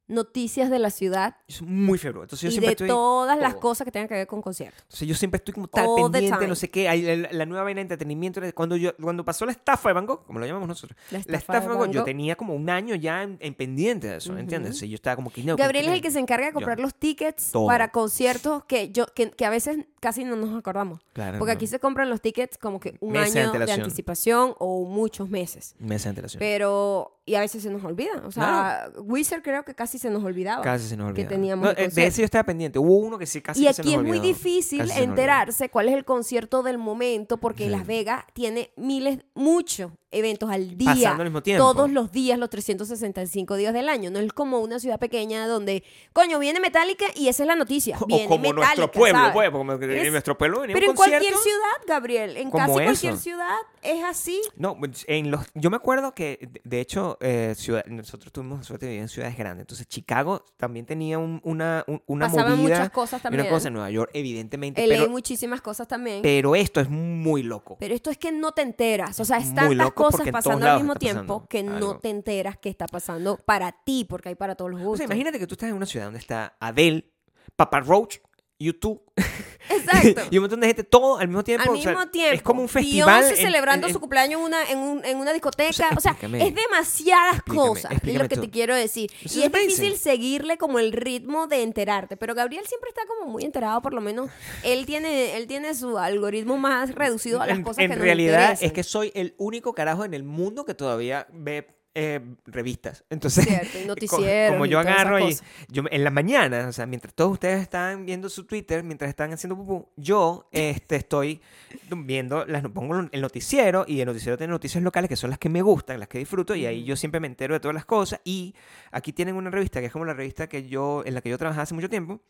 noticias 0.08 0.70
de 0.70 0.80
la 0.80 0.90
ciudad 0.90 1.36
soy 1.48 1.68
muy 1.68 1.98
februdo. 1.98 2.24
Entonces 2.24 2.44
yo 2.44 2.48
y 2.50 2.52
siempre 2.52 2.68
de 2.68 2.74
estoy... 2.74 2.88
todas 2.88 3.38
las 3.38 3.54
todo. 3.54 3.62
cosas 3.62 3.86
que 3.86 3.92
tengan 3.92 4.08
que 4.08 4.16
ver 4.16 4.28
con 4.28 4.42
conciertos. 4.42 4.84
O 4.92 4.96
sea, 4.96 5.08
yo 5.08 5.16
siempre 5.16 5.38
estoy 5.38 5.54
como 5.54 5.68
tal 5.68 5.86
All 5.88 6.12
pendiente, 6.12 6.48
no 6.48 6.56
sé 6.56 6.70
qué. 6.70 6.88
Hay 6.90 7.02
la, 7.02 7.30
la 7.32 7.46
nueva 7.46 7.64
vaina 7.64 7.80
de 7.80 7.84
entretenimiento. 7.84 8.42
Cuando, 8.54 8.76
yo, 8.76 8.96
cuando 8.98 9.26
pasó 9.26 9.46
la 9.46 9.52
estafa 9.52 9.90
de 9.90 9.94
Van 9.94 10.06
Gogh, 10.06 10.26
como 10.26 10.40
lo 10.40 10.46
llamamos 10.46 10.68
nosotros, 10.68 10.98
La 11.12 11.18
la 11.18 11.20
estafa 11.20 11.38
estafa 11.38 11.62
de 11.62 11.68
Van 11.68 11.78
Gogh, 11.78 11.92
yo 11.92 12.04
tenía 12.04 12.36
como 12.36 12.56
un 12.56 12.70
año 12.70 12.96
ya 12.96 13.24
en, 13.24 13.38
en 13.40 13.54
pendiente 13.54 14.08
de 14.08 14.18
eso, 14.18 14.32
Ujú. 14.32 14.40
¿entiendes? 14.40 14.80
Yo 14.80 14.96
estaba 14.96 15.16
como 15.16 15.30
que 15.30 15.44
no. 15.44 15.56
Gabriel 15.56 15.88
es 15.88 15.94
el 15.94 16.02
que 16.02 16.12
se 16.12 16.20
encarga 16.20 16.48
de 16.48 16.54
comprar 16.54 16.80
los 16.80 16.96
tickets 16.96 17.52
Todo. 17.52 17.68
para 17.68 17.92
conciertos 17.92 18.64
que 18.66 18.92
yo 18.92 19.06
que, 19.14 19.32
que 19.32 19.46
a 19.46 19.50
veces 19.50 19.80
casi 20.00 20.24
no 20.24 20.36
nos 20.36 20.58
acordamos. 20.58 21.00
Claro, 21.14 21.40
Porque 21.40 21.54
no. 21.54 21.58
aquí 21.58 21.68
se 21.68 21.80
compran 21.80 22.10
los 22.10 22.22
tickets 22.22 22.58
como 22.58 22.80
que 22.80 22.96
un 23.00 23.18
año 23.18 23.52
de 23.52 23.72
anticipación 23.72 24.54
o 24.60 24.86
muchos 24.86 25.30
meses. 25.30 25.76
Meses 25.80 26.04
de 26.04 26.10
antelación. 26.10 26.40
Pero, 26.40 27.20
y 27.26 27.36
a 27.36 27.40
veces 27.42 27.64
se 27.64 27.70
nos 27.70 27.84
olvida. 27.84 28.22
O 28.26 28.32
sea, 28.32 28.90
Wizard 29.00 29.42
creo 29.42 29.64
que 29.64 29.74
casi 29.76 29.98
se 29.98 30.10
nos 30.10 30.24
olvidaba. 30.24 30.62
Casi 30.62 30.88
se 30.88 30.98
nos 30.98 31.08
que 31.08 31.12
olvidaba. 31.22 31.30
teníamos 31.30 31.66
No, 31.66 31.72
el 31.72 31.78
eh, 31.78 31.90
de 31.90 32.06
ese 32.08 32.22
yo 32.22 32.26
estaba 32.26 32.44
pendiente. 32.44 32.80
Hubo 32.80 32.98
uno 32.98 33.18
que 33.18 33.26
sí 33.26 33.42
casi 33.42 33.64
y 33.64 33.68
que 33.68 33.74
se 33.74 33.82
aquí 33.82 33.96
nos 33.96 34.04
es 34.06 34.08
muy 34.08 34.20
difícil 34.20 34.90
enterarse 34.92 35.70
cuál 35.70 35.90
es 35.90 35.96
el 35.96 36.06
concierto 36.06 36.64
del 36.64 36.78
momento 36.78 37.38
porque 37.38 37.66
Sí. 37.66 37.70
Las 37.70 37.86
Vegas 37.88 38.24
tiene 38.34 38.72
miles, 38.78 39.20
muchos 39.34 39.92
eventos 40.12 40.50
al 40.50 40.78
día. 40.78 40.94
Pasando 40.94 41.24
al 41.24 41.30
mismo 41.30 41.44
tiempo. 41.44 41.64
Todos 41.74 41.90
los 41.92 42.12
días, 42.12 42.40
los 42.40 42.50
365 42.50 43.56
días 43.56 43.74
del 43.74 43.90
año. 43.90 44.10
No 44.10 44.20
es 44.20 44.32
como 44.34 44.60
una 44.60 44.80
ciudad 44.80 45.00
pequeña 45.00 45.48
donde, 45.48 45.84
coño, 46.14 46.40
viene 46.40 46.60
Metallica 46.60 47.06
y 47.16 47.28
esa 47.28 47.44
es 47.44 47.48
la 47.48 47.56
noticia. 47.56 47.98
Viene 48.08 48.26
O 48.26 48.30
como 48.30 48.42
Metallica, 48.44 48.66
nuestro 48.76 48.92
pueblo, 48.92 49.20
¿sabes? 49.20 49.34
pues, 49.34 49.50
como 49.52 49.74
Es- 49.74 49.82
en 50.06 50.12
nuestro 50.12 50.38
pueblo 50.38 50.62
venía 50.62 50.74
Pero 50.76 50.88
un 50.88 50.92
en 50.92 50.96
cualquier 50.96 51.34
ciudad, 51.36 51.78
Gabriel, 51.88 52.38
en 52.38 52.52
casi 52.52 52.72
cualquier 52.72 53.18
ciudad 53.18 53.58
es 53.82 54.04
así. 54.04 54.42
No, 54.56 54.78
pues, 54.78 55.04
en 55.08 55.30
los, 55.32 55.46
yo 55.54 55.70
me 55.70 55.76
acuerdo 55.78 56.14
que, 56.14 56.50
de- 56.64 56.80
hecho, 56.80 57.18
eh, 57.22 57.54
ciudad- 57.58 57.86
nosotros 57.88 58.32
tuvimos 58.32 58.66
suerte 58.66 58.86
de 58.86 58.92
vivir 58.92 59.02
en 59.04 59.10
ciudades 59.10 59.36
grandes. 59.38 59.64
Entonces, 59.64 59.88
Chicago 59.88 60.46
también 60.58 60.86
tenía 60.86 61.18
un- 61.18 61.42
una, 61.44 61.84
un- 61.88 62.02
una 62.06 62.28
Pasaban 62.28 62.52
movida. 62.58 62.78
muchas 62.78 62.90
cosas 62.92 63.22
también. 63.22 63.42
Una 63.42 63.50
cosa 63.50 63.68
en 63.68 63.74
Nueva 63.74 63.90
York, 63.92 64.12
evidentemente. 64.14 64.82
LA 64.86 64.96
pero, 65.00 65.10
muchísimas 65.10 65.62
cosas 65.62 65.88
también. 65.88 66.22
pero 66.22 66.56
esto 66.56 66.80
es 66.80 66.90
muy 66.90 67.44
loco. 67.44 67.78
Pero 67.80 67.94
esto 67.96 68.10
es 68.10 68.18
que 68.18 68.32
no 68.32 68.52
te 68.54 68.62
enteras. 68.62 69.20
O 69.20 69.26
sea, 69.26 69.38
Es 69.38 69.44
es 69.46 69.50
muy 69.50 69.56
tantas 69.56 69.78
loco 69.78 69.97
cosas 69.98 70.28
pasando 70.32 70.66
al 70.68 70.78
mismo 70.78 70.96
tiempo 70.96 71.48
que 71.48 71.64
no 71.64 71.76
algo. 71.76 72.00
te 72.00 72.10
enteras 72.10 72.58
que 72.58 72.70
está 72.70 72.86
pasando 72.88 73.38
para 73.38 73.72
ti, 73.84 74.06
porque 74.08 74.30
hay 74.30 74.36
para 74.36 74.56
todos 74.56 74.72
los 74.72 74.80
O 74.82 74.84
gustos. 74.84 74.98
sea, 75.00 75.06
imagínate 75.06 75.40
que 75.40 75.48
tú 75.48 75.56
estás 75.56 75.70
en 75.70 75.76
una 75.76 75.86
ciudad 75.86 76.06
donde 76.06 76.20
está 76.20 76.56
Adele, 76.60 77.12
Papa 77.56 77.80
Roach, 77.82 78.18
YouTube 78.60 79.02
Exacto. 79.70 80.22
y 80.32 80.38
un 80.38 80.44
montón 80.44 80.60
de 80.62 80.68
gente, 80.68 80.84
todo 80.84 81.18
al 81.18 81.28
mismo 81.28 81.44
tiempo. 81.44 81.64
Al 81.70 81.78
o 81.78 81.82
sea, 81.82 81.92
mismo 81.92 82.08
tiempo. 82.10 82.36
Es 82.36 82.42
como 82.42 82.62
un 82.62 82.70
festival. 82.70 83.22
Beyoncé 83.22 83.42
en- 83.42 83.48
celebrando 83.48 83.88
en- 83.88 83.94
su 83.94 84.00
cumpleaños 84.00 84.40
en 84.40 84.46
una, 84.46 84.64
en, 84.70 84.78
un- 84.80 85.06
en 85.06 85.18
una 85.18 85.34
discoteca. 85.34 85.70
O 85.70 85.74
sea, 85.74 85.90
O 85.98 86.00
sea, 86.00 86.12
es 86.22 86.56
demasiadas 86.56 87.36
Explícame, 87.36 87.68
cosas. 87.70 87.92
Es 87.92 88.14
lo 88.14 88.28
que 88.28 88.36
tú. 88.36 88.42
te 88.42 88.50
quiero 88.50 88.76
decir. 88.76 89.12
Y 89.24 89.42
es 89.44 89.52
difícil 89.52 89.98
seguirle 89.98 90.58
como 90.58 90.80
el 90.80 90.92
ritmo 90.94 91.48
de 91.48 91.64
enterarte. 91.64 92.18
Pero 92.18 92.34
Gabriel 92.36 92.66
siempre 92.68 92.90
está 92.90 93.02
como 93.08 93.30
muy 93.32 93.44
enterado, 93.44 93.82
por 93.82 93.94
lo 93.94 94.02
menos. 94.02 94.30
Él 94.64 94.86
tiene, 94.86 95.36
él 95.38 95.48
tiene 95.48 95.74
su 95.76 95.98
algoritmo 95.98 96.58
más 96.58 96.96
reducido 96.96 97.42
a 97.42 97.48
las 97.48 97.58
en, 97.58 97.64
cosas 97.64 97.80
en 97.84 97.90
que 97.92 97.96
nos 97.98 98.04
realidad 98.06 98.58
es 98.62 98.72
que 98.74 98.84
soy 98.84 99.12
el 99.16 99.34
único 99.38 99.74
carajo 99.74 100.06
en 100.06 100.14
el 100.14 100.24
mundo 100.24 100.66
que 100.66 100.74
todavía 100.74 101.28
ve 101.32 101.68
eh, 102.00 102.20
revistas. 102.46 103.04
Entonces, 103.10 103.46
Cierto, 103.46 103.96
como 104.52 104.68
yo 104.68 104.78
agarro 104.78 105.20
y 105.20 105.36
yo 105.68 105.82
en 105.90 106.04
la 106.04 106.12
mañana, 106.12 106.68
o 106.68 106.72
sea, 106.72 106.86
mientras 106.86 107.16
todos 107.16 107.32
ustedes 107.32 107.60
están 107.60 108.06
viendo 108.06 108.30
su 108.30 108.46
Twitter, 108.46 108.84
mientras 108.84 109.10
están 109.10 109.34
haciendo 109.34 109.56
pupú, 109.56 109.90
yo 109.96 110.48
este, 110.52 110.96
estoy 110.98 111.42
viendo, 111.90 112.46
las, 112.46 112.64
pongo 112.70 113.00
el 113.12 113.22
noticiero 113.22 113.84
y 113.88 114.00
el 114.00 114.06
noticiero 114.06 114.38
tiene 114.38 114.52
noticias 114.52 114.84
locales 114.84 115.10
que 115.10 115.16
son 115.16 115.32
las 115.32 115.40
que 115.40 115.50
me 115.50 115.64
gustan, 115.64 116.00
las 116.00 116.08
que 116.08 116.20
disfruto 116.20 116.54
y 116.56 116.68
ahí 116.68 116.84
yo 116.84 116.96
siempre 116.96 117.20
me 117.20 117.26
entero 117.28 117.56
de 117.56 117.60
todas 117.60 117.74
las 117.74 117.86
cosas 117.86 118.22
y 118.24 118.54
aquí 118.92 119.12
tienen 119.12 119.36
una 119.36 119.50
revista 119.50 119.80
que 119.80 119.88
es 119.88 119.92
como 119.92 120.06
la 120.06 120.14
revista 120.14 120.48
que 120.48 120.68
yo 120.68 121.02
en 121.04 121.16
la 121.16 121.22
que 121.22 121.30
yo 121.30 121.38
trabajaba 121.40 121.64
hace 121.64 121.74
mucho 121.74 121.90
tiempo, 121.90 122.22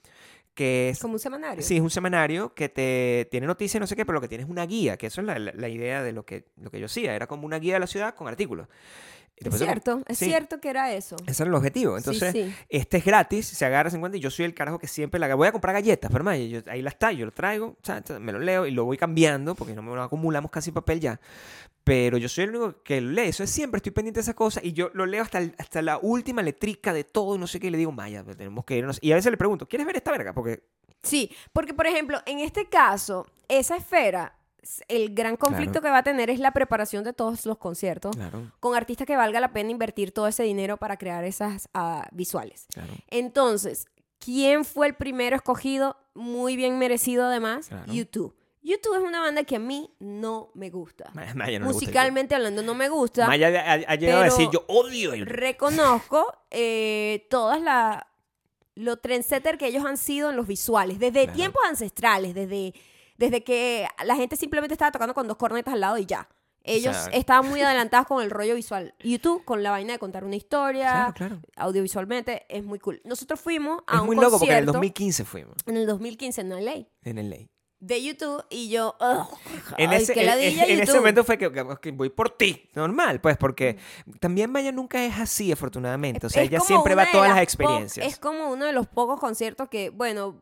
que 0.54 0.90
es 0.90 1.00
Como 1.00 1.14
un 1.16 1.20
semanario. 1.20 1.62
Sí, 1.64 1.76
es 1.76 1.82
un 1.82 1.90
semanario 1.92 2.54
que 2.56 2.68
te 2.70 3.28
tiene 3.30 3.46
noticias, 3.46 3.80
no 3.80 3.86
sé 3.86 3.96
qué, 3.96 4.06
pero 4.06 4.16
lo 4.16 4.22
que 4.22 4.28
tiene 4.28 4.44
es 4.44 4.50
una 4.50 4.66
guía, 4.66 4.98
que 4.98 5.06
eso 5.08 5.22
es 5.22 5.28
la, 5.28 5.38
la- 5.38 5.52
la 5.54 5.70
idea 5.70 6.02
de 6.02 6.14
lo 6.14 6.26
que, 6.26 6.46
lo 6.60 6.72
que 6.72 6.80
yo 6.80 6.88
hacía. 6.88 7.14
Era 7.16 7.28
como 7.28 7.46
una 7.46 7.60
guía 7.60 7.74
de 7.76 7.80
la 7.82 7.86
ciudad 7.88 8.16
con 8.16 8.28
artículos. 8.28 8.68
Es 9.40 9.58
cierto, 9.58 10.02
es 10.08 10.18
sí, 10.18 10.26
cierto 10.26 10.60
que 10.60 10.70
era 10.70 10.92
eso. 10.94 11.16
Ese 11.28 11.44
era 11.44 11.50
el 11.50 11.56
objetivo. 11.56 11.96
Entonces, 11.98 12.32
sí. 12.32 12.54
este 12.70 12.98
es 12.98 13.06
gratis, 13.06 13.46
se 13.48 13.66
agarra 13.66 13.90
50 13.90 14.18
y 14.18 14.20
yo 14.20 14.32
soy 14.32 14.46
el 14.46 14.54
carajo 14.54 14.80
que 14.80 14.88
siempre 14.88 15.20
la 15.20 15.34
voy 15.36 15.48
a 15.48 15.52
comprar 15.52 15.74
galletas, 15.76 16.10
pero 16.12 16.22
hermano, 16.22 16.44
yo- 16.44 16.62
ahí 16.68 16.82
las 16.82 16.94
está, 16.96 17.12
yo 17.12 17.26
lo 17.26 17.32
traigo, 17.32 17.78
cha, 17.84 18.02
cha, 18.04 18.20
me 18.20 18.32
lo 18.32 18.40
leo 18.40 18.66
y 18.66 18.72
lo 18.72 18.86
voy 18.86 18.98
cambiando 18.98 19.54
porque 19.56 19.74
no 19.74 19.82
me 19.84 19.94
lo 19.96 20.02
acumulamos 20.02 20.50
casi 20.52 20.72
papel 20.72 21.00
ya. 21.00 21.20
Pero 21.84 22.18
yo 22.18 22.28
soy 22.28 22.46
el 22.46 22.50
único 22.56 22.82
que 22.84 23.00
lo 23.00 23.12
lee. 23.12 23.30
Eso 23.30 23.44
es 23.44 23.50
siempre, 23.50 23.78
estoy 23.78 23.92
pendiente 23.94 24.18
de 24.18 24.24
esa 24.24 24.34
cosa. 24.34 24.60
Y 24.62 24.74
yo 24.74 24.90
lo 24.94 25.06
leo 25.06 25.22
hasta, 25.24 25.38
el- 25.38 25.56
hasta 25.58 25.82
la 25.82 25.98
última 26.02 26.42
letrica 26.42 26.92
de 26.92 27.04
todo 27.06 27.36
y 27.36 27.40
no 27.40 27.48
sé 27.48 27.60
qué. 27.60 27.68
Y 27.68 27.70
le 27.70 27.78
digo, 27.78 27.92
Maya, 27.94 28.24
pues, 28.26 28.36
tenemos 28.38 28.66
que 28.66 28.76
irnos. 28.78 28.98
Y 29.02 29.12
a 29.12 29.16
veces 29.16 29.32
le 29.32 29.38
pregunto, 29.38 29.68
¿quieres 29.68 29.86
ver 29.88 29.96
esta 29.96 30.12
verga? 30.12 30.34
Porque 30.34 30.64
Sí, 31.04 31.32
porque 31.54 31.74
por 31.76 31.86
ejemplo, 31.88 32.20
en 32.26 32.40
este 32.40 32.68
caso, 32.68 33.26
esa 33.48 33.78
esfera, 33.78 34.36
el 34.88 35.14
gran 35.14 35.38
conflicto 35.38 35.74
Claro. 35.74 35.84
que 35.84 35.90
va 35.92 35.98
a 36.00 36.04
tener 36.04 36.30
es 36.30 36.40
la 36.40 36.52
preparación 36.52 37.04
de 37.04 37.14
todos 37.14 37.46
los 37.46 37.58
conciertos 37.58 38.16
Claro, 38.16 38.52
con 38.60 38.76
artistas 38.76 39.08
que 39.08 39.16
valga 39.16 39.40
la 39.40 39.54
pena 39.54 39.72
invertir 39.72 40.12
todo 40.12 40.28
ese 40.28 40.44
dinero 40.44 40.78
para 40.78 40.98
crear 40.98 41.24
esas 41.24 41.70
ah, 41.74 42.08
visuales. 42.12 42.68
claro. 42.74 42.92
Entonces, 43.10 43.88
¿quién 44.20 44.66
fue 44.66 44.88
el 44.88 44.96
primero 44.96 45.36
escogido? 45.36 45.98
Muy 46.14 46.56
bien 46.56 46.78
merecido 46.80 47.26
además. 47.28 47.70
YouTube. 47.88 48.36
YouTube 48.62 48.96
es 48.98 49.04
una 49.04 49.22
banda 49.22 49.44
que 49.44 49.56
a 49.56 49.60
mí 49.60 49.90
no 50.00 50.50
me 50.54 50.70
gusta. 50.70 51.10
Maya, 51.14 51.34
no 51.34 51.46
le 51.46 51.52
gusta 51.52 51.56
el 51.56 51.64
Musicalmente 51.64 52.36
hablando 52.36 52.64
no 52.64 52.76
me 52.76 52.90
gusta. 52.90 53.26
Maya 53.26 53.48
ha, 53.48 53.74
ha 53.74 53.96
llegado 53.96 54.22
a 54.22 54.26
decir, 54.26 54.50
yo 54.52 54.66
odio 54.68 55.14
el 55.14 55.26
reconozco 55.26 56.34
eh, 56.52 57.26
todas 57.30 57.62
la 57.62 58.08
lo 58.76 58.98
trendsetter 58.98 59.58
que 59.58 59.68
ellos 59.68 59.86
han 59.86 59.98
sido 59.98 60.30
en 60.30 60.36
los 60.36 60.46
visuales 60.48 61.00
desde 61.00 61.28
tiempos 61.28 61.62
ancestrales 61.68 62.36
desde 62.36 62.74
desde 63.18 63.44
que 63.44 63.88
la 64.06 64.16
gente 64.16 64.36
simplemente 64.36 64.74
estaba 64.74 64.92
tocando 64.92 65.14
con 65.14 65.28
dos 65.28 65.38
cornetas 65.38 65.74
al 65.74 65.82
lado 65.82 65.98
y 65.98 66.06
ya 66.06 66.28
ellos 66.64 66.96
sea- 66.96 67.14
estaban 67.14 67.50
muy 67.50 67.62
adelantados 67.62 68.08
con 68.08 68.22
el 68.24 68.30
rollo 68.30 68.56
visual 68.56 68.94
YouTube 69.00 69.44
con 69.46 69.64
la 69.64 69.72
vaina 69.72 69.94
de 69.94 70.00
contar 70.00 70.24
una 70.26 70.36
historia 70.36 70.92
Claro, 70.92 71.14
claro. 71.14 71.40
audiovisualmente 71.56 72.46
es 72.50 72.64
muy 72.64 72.80
cool 72.80 73.02
nosotros 73.06 73.40
fuimos 73.40 73.82
a 73.88 73.96
Es 73.96 74.00
un 74.02 74.06
muy 74.08 74.16
loco 74.16 74.32
porque 74.40 74.46
en 74.52 74.58
el 74.60 74.66
concierto 74.66 74.74
2015 74.74 75.26
fuimos, 75.26 75.56
en 75.66 75.78
el 75.78 75.86
2015 75.86 76.42
en 76.42 76.50
LA 76.66 76.74
en 77.04 77.18
el 77.18 77.30
ley. 77.30 77.50
de 77.80 78.04
YouTube 78.04 78.44
y 78.50 78.70
yo 78.70 78.96
ugh, 79.00 79.28
En, 79.78 79.92
ay, 79.92 80.02
ese, 80.02 80.14
qué 80.14 80.24
en- 80.24 80.30
ese 80.40 80.76
YouTube. 80.78 80.96
momento 80.98 81.24
fue 81.24 81.38
que, 81.38 81.52
que- 81.52 81.66
que 81.82 81.92
voy 81.92 82.10
por 82.10 82.32
ti, 82.32 82.70
normal, 82.74 83.22
pues, 83.22 83.38
porque 83.38 83.78
también 84.20 84.52
Maya 84.52 84.72
nunca 84.72 85.06
es 85.06 85.18
así, 85.20 85.52
afortunadamente. 85.52 86.26
O 86.26 86.30
sea, 86.30 86.42
Es 86.42 86.50
ella 86.50 86.60
siempre 86.60 86.96
va 86.96 87.04
a 87.04 87.12
todas 87.12 87.30
las 87.30 87.42
experiencias. 87.44 88.06
Es 88.08 88.18
como 88.18 88.50
uno 88.52 88.66
de 88.66 88.74
los 88.74 88.88
pocos 88.88 89.20
conciertos 89.20 89.70
que, 89.70 89.92
bueno, 89.92 90.42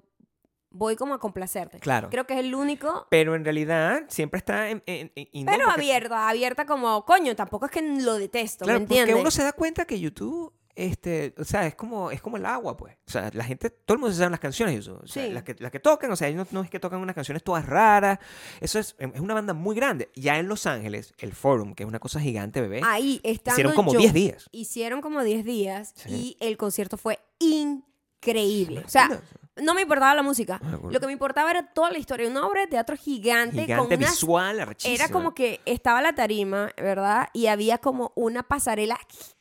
voy 0.75 0.95
como 0.95 1.13
a 1.13 1.19
complacerte. 1.19 1.79
Claro. 1.79 2.09
Creo 2.09 2.25
que 2.27 2.33
es 2.33 2.39
el 2.41 2.53
único. 2.53 3.07
Pero 3.09 3.35
en 3.35 3.43
realidad 3.43 4.03
siempre 4.09 4.37
está 4.37 4.69
en... 4.69 4.83
en- 4.85 5.11
Pero 5.15 5.65
porque- 5.65 5.71
abierta, 5.71 6.29
abierta 6.29 6.65
como, 6.65 7.05
coño, 7.05 7.35
tampoco 7.35 7.65
es 7.65 7.71
que 7.71 7.81
lo 7.81 8.15
detesto, 8.15 8.65
Claro, 8.65 8.79
¿me 8.81 8.85
porque 8.85 8.99
entiendes? 9.01 9.21
uno 9.21 9.31
se 9.31 9.43
da 9.43 9.53
cuenta 9.53 9.85
que 9.85 9.99
YouTube, 9.99 10.53
este, 10.75 11.33
o 11.37 11.45
sea, 11.45 11.65
es 11.67 11.75
como, 11.75 12.11
es 12.11 12.21
como 12.21 12.35
el 12.35 12.45
agua, 12.45 12.75
pues. 12.75 12.95
O 13.07 13.11
sea, 13.11 13.29
la 13.33 13.45
gente, 13.45 13.69
todo 13.69 13.95
el 13.95 13.99
mundo 13.99 14.11
se 14.13 14.19
sabe 14.19 14.31
las 14.31 14.41
canciones 14.41 14.75
de 14.75 14.81
YouTube. 14.81 15.03
O 15.03 15.07
sea, 15.07 15.25
Sí. 15.25 15.31
las, 15.31 15.43
que, 15.43 15.55
las 15.59 15.71
que 15.71 15.79
tocan, 15.79 16.11
o 16.11 16.15
sea, 16.17 16.27
ellos 16.27 16.47
no, 16.51 16.59
no 16.59 16.63
es 16.65 16.69
que 16.69 16.81
tocan 16.81 16.99
unas 16.99 17.15
canciones 17.15 17.43
todas 17.43 17.65
raras. 17.65 18.19
Eso 18.59 18.79
es, 18.79 18.95
es 18.99 19.19
una 19.21 19.33
banda 19.33 19.53
muy 19.53 19.73
grande. 19.75 20.09
Ya 20.15 20.37
en 20.37 20.49
Los 20.49 20.65
Ángeles, 20.65 21.13
el 21.19 21.31
Forum, 21.33 21.73
que 21.75 21.83
es 21.83 21.87
una 21.87 21.99
cosa 21.99 22.19
gigante, 22.19 22.59
bebé, 22.59 22.81
Ahí 22.83 23.21
estando 23.23 23.55
hicieron 23.55 23.73
como 23.73 23.93
yo, 23.93 23.99
10 23.99 24.13
días. 24.13 24.49
Hicieron 24.51 24.99
como 25.01 25.23
10 25.23 25.45
días 25.45 25.93
Sí. 25.95 26.09
y 26.09 26.37
el 26.45 26.57
concierto 26.57 26.97
fue 26.97 27.19
increíble. 27.39 28.83
O 28.85 28.89
sea, 28.89 29.21
no 29.57 29.73
me 29.73 29.81
importaba 29.83 30.13
la 30.13 30.21
música. 30.23 30.59
Lo 30.89 30.99
que 30.99 31.05
me 31.05 31.13
importaba 31.13 31.49
era 31.51 31.65
toda 31.73 31.91
la 31.91 31.97
historia. 31.97 32.27
Una 32.29 32.45
obra 32.45 32.61
de 32.61 32.67
teatro 32.67 32.95
gigante, 32.97 33.61
Gigante 33.61 33.75
con 33.89 33.97
unas 33.97 34.11
visual. 34.11 34.75
Era 34.83 35.09
como 35.09 35.33
que 35.33 35.61
estaba 35.65 36.01
la 36.01 36.13
tarima, 36.13 36.71
¿verdad? 36.77 37.29
Y 37.33 37.47
había 37.47 37.77
como 37.77 38.11
una 38.15 38.43
pasarela 38.43 38.99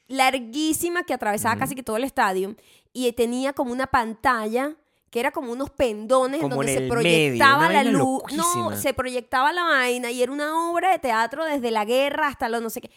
larguísima 0.08 1.02
que 1.04 1.14
atravesaba 1.14 1.56
casi 1.56 1.74
que 1.74 1.82
todo 1.82 1.96
el 1.96 2.04
estadio 2.04 2.54
y 2.92 3.10
tenía 3.12 3.52
como 3.52 3.72
una 3.72 3.86
pantalla 3.88 4.76
que 5.10 5.20
era 5.20 5.30
como 5.30 5.52
unos 5.52 5.70
pendones 5.70 6.36
en 6.40 6.42
Como 6.42 6.56
donde 6.56 6.74
se 6.74 6.88
proyectaba 6.88 7.68
medio, 7.68 7.82
la 7.84 7.90
luz. 7.98 8.22
No, 8.32 8.76
se 8.76 8.92
proyectaba 8.94 9.52
la 9.52 9.62
vaina 9.62 10.10
y 10.10 10.22
era 10.22 10.32
una 10.32 10.70
obra 10.70 10.90
de 10.90 10.98
teatro 10.98 11.44
desde 11.44 11.70
la 11.70 11.84
guerra 11.84 12.26
hasta 12.28 12.48
lo 12.48 12.60
no 12.60 12.68
sé 12.70 12.80
qué. 12.80 12.90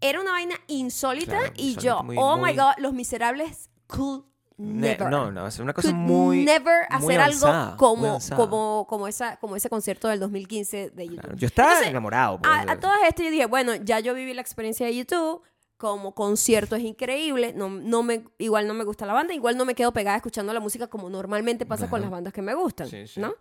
Era 0.00 0.20
una 0.20 0.30
vaina 0.30 0.54
insólita 0.68 1.38
Claro, 1.38 1.52
y 1.56 1.76
yo, 1.76 2.02
muy- 2.04 2.16
oh 2.18 2.38
muy- 2.38 2.52
my 2.52 2.56
god, 2.56 2.72
los 2.78 2.92
miserables 2.94 3.68
could 3.86 4.22
Ne- 4.58 4.90
never. 4.90 5.08
No, 5.08 5.30
no, 5.30 5.46
es 5.46 5.58
una 5.60 5.72
cosa 5.72 5.88
could 5.90 6.00
muy. 6.00 6.44
never 6.44 6.86
muy 7.00 7.14
hacer 7.14 7.20
avanzada, 7.20 7.62
algo 7.72 7.96
muy 7.96 8.08
como, 8.08 8.18
como, 8.36 8.86
como, 8.88 9.08
esa, 9.08 9.36
como 9.36 9.54
ese 9.56 9.70
concierto 9.70 10.08
del 10.08 10.18
2015 10.20 10.90
de 10.90 11.04
YouTube. 11.06 11.20
Claro, 11.20 11.36
Yo 11.36 11.46
estaba 11.46 11.68
Entonces, 11.70 11.90
enamorado. 11.90 12.40
A, 12.42 12.72
a 12.72 12.80
todas 12.80 12.98
estas 13.06 13.24
yo 13.24 13.30
dije, 13.30 13.46
bueno, 13.46 13.74
ya 13.76 14.00
yo 14.00 14.14
viví 14.14 14.34
la 14.34 14.42
experiencia 14.42 14.84
de 14.86 14.96
YouTube, 14.96 15.42
como 15.76 16.12
concierto 16.12 16.74
es 16.74 16.82
increíble, 16.82 17.52
no, 17.54 17.68
no 17.70 18.02
me, 18.02 18.24
igual 18.38 18.66
no 18.66 18.74
me 18.74 18.82
gusta 18.82 19.06
la 19.06 19.12
banda, 19.12 19.32
igual 19.32 19.56
no 19.56 19.64
me 19.64 19.76
quedo 19.76 19.92
pegada 19.92 20.16
escuchando 20.16 20.52
la 20.52 20.58
música 20.58 20.88
como 20.88 21.08
normalmente 21.08 21.64
pasa 21.64 21.88
con 21.88 22.00
las 22.00 22.10
bandas 22.10 22.32
que 22.32 22.42
me 22.42 22.52
gustan, 22.54 22.88
Sí, 22.88 23.06
sí. 23.06 23.20
¿no? 23.20 23.32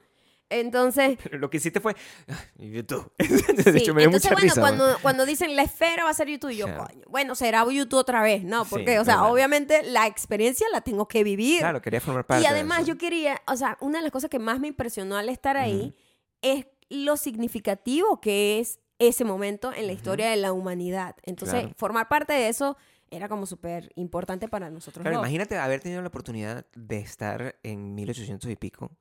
Entonces, 0.50 1.18
Pero 1.24 1.38
lo 1.40 1.50
que 1.50 1.58
hiciste 1.58 1.80
fue. 1.80 1.96
"Ah, 2.30 2.40
YouTube. 2.58 3.12
de 3.18 3.28
sí, 3.72 3.78
hecho, 3.80 3.94
me 3.94 4.02
dio 4.02 4.08
entonces 4.10 4.32
mucha 4.32 4.60
bueno, 4.62 4.86
risa. 4.88 4.98
cuando, 5.02 5.26
dicen 5.26 5.56
la 5.56 5.64
esfera 5.64 6.04
va 6.06 6.10
a 6.10 6.14
ser 6.14 6.28
YouTube, 6.30 6.52
yo, 6.52 6.66
Claro. 6.66 6.86
coño, 6.88 7.02
bueno, 7.10 7.36
será 7.36 7.66
YouTube 7.70 8.00
otra 8.00 8.22
vez, 8.22 8.44
¿no? 8.44 8.64
Sí, 8.64 8.70
Porque, 8.72 9.00
o 9.00 9.06
sea, 9.06 9.26
obviamente 9.26 9.84
la 9.84 10.08
experiencia 10.08 10.68
la 10.72 10.82
tengo 10.82 11.08
que 11.08 11.24
vivir. 11.24 11.60
Claro, 11.60 11.82
quería 11.82 12.00
formar 12.02 12.26
parte. 12.26 12.42
Y 12.44 12.48
de 12.48 12.54
además 12.54 12.80
eso. 12.80 12.88
yo 12.90 12.98
quería, 12.98 13.42
o 13.48 13.56
sea, 13.58 13.78
una 13.82 14.00
de 14.00 14.04
las 14.04 14.12
cosas 14.12 14.30
que 14.30 14.40
más 14.40 14.60
me 14.60 14.68
impresionó 14.70 15.18
al 15.18 15.30
estar 15.30 15.58
ahí 15.58 15.94
es 16.42 16.66
lo 16.90 17.18
significativo 17.18 18.22
que 18.22 18.60
es 18.60 18.80
ese 19.00 19.26
momento 19.26 19.74
en 19.74 19.86
la 19.88 19.94
historia 19.94 20.30
de 20.30 20.38
la 20.38 20.54
humanidad. 20.54 21.16
Entonces, 21.24 21.60
Claro. 21.62 21.76
formar 21.78 22.08
parte 22.08 22.34
de 22.34 22.48
eso 22.48 22.78
era 23.12 23.30
como 23.30 23.46
súper 23.46 23.92
importante 23.96 24.48
para 24.48 24.70
nosotros. 24.70 25.02
Claro, 25.04 25.18
dos. 25.18 25.26
imagínate 25.26 25.58
haber 25.58 25.82
tenido 25.82 26.02
la 26.02 26.08
oportunidad 26.08 26.66
de 26.76 27.00
estar 27.00 27.56
en 27.64 27.94
1800 27.96 28.50
y 28.50 28.56
pico, 28.56 28.92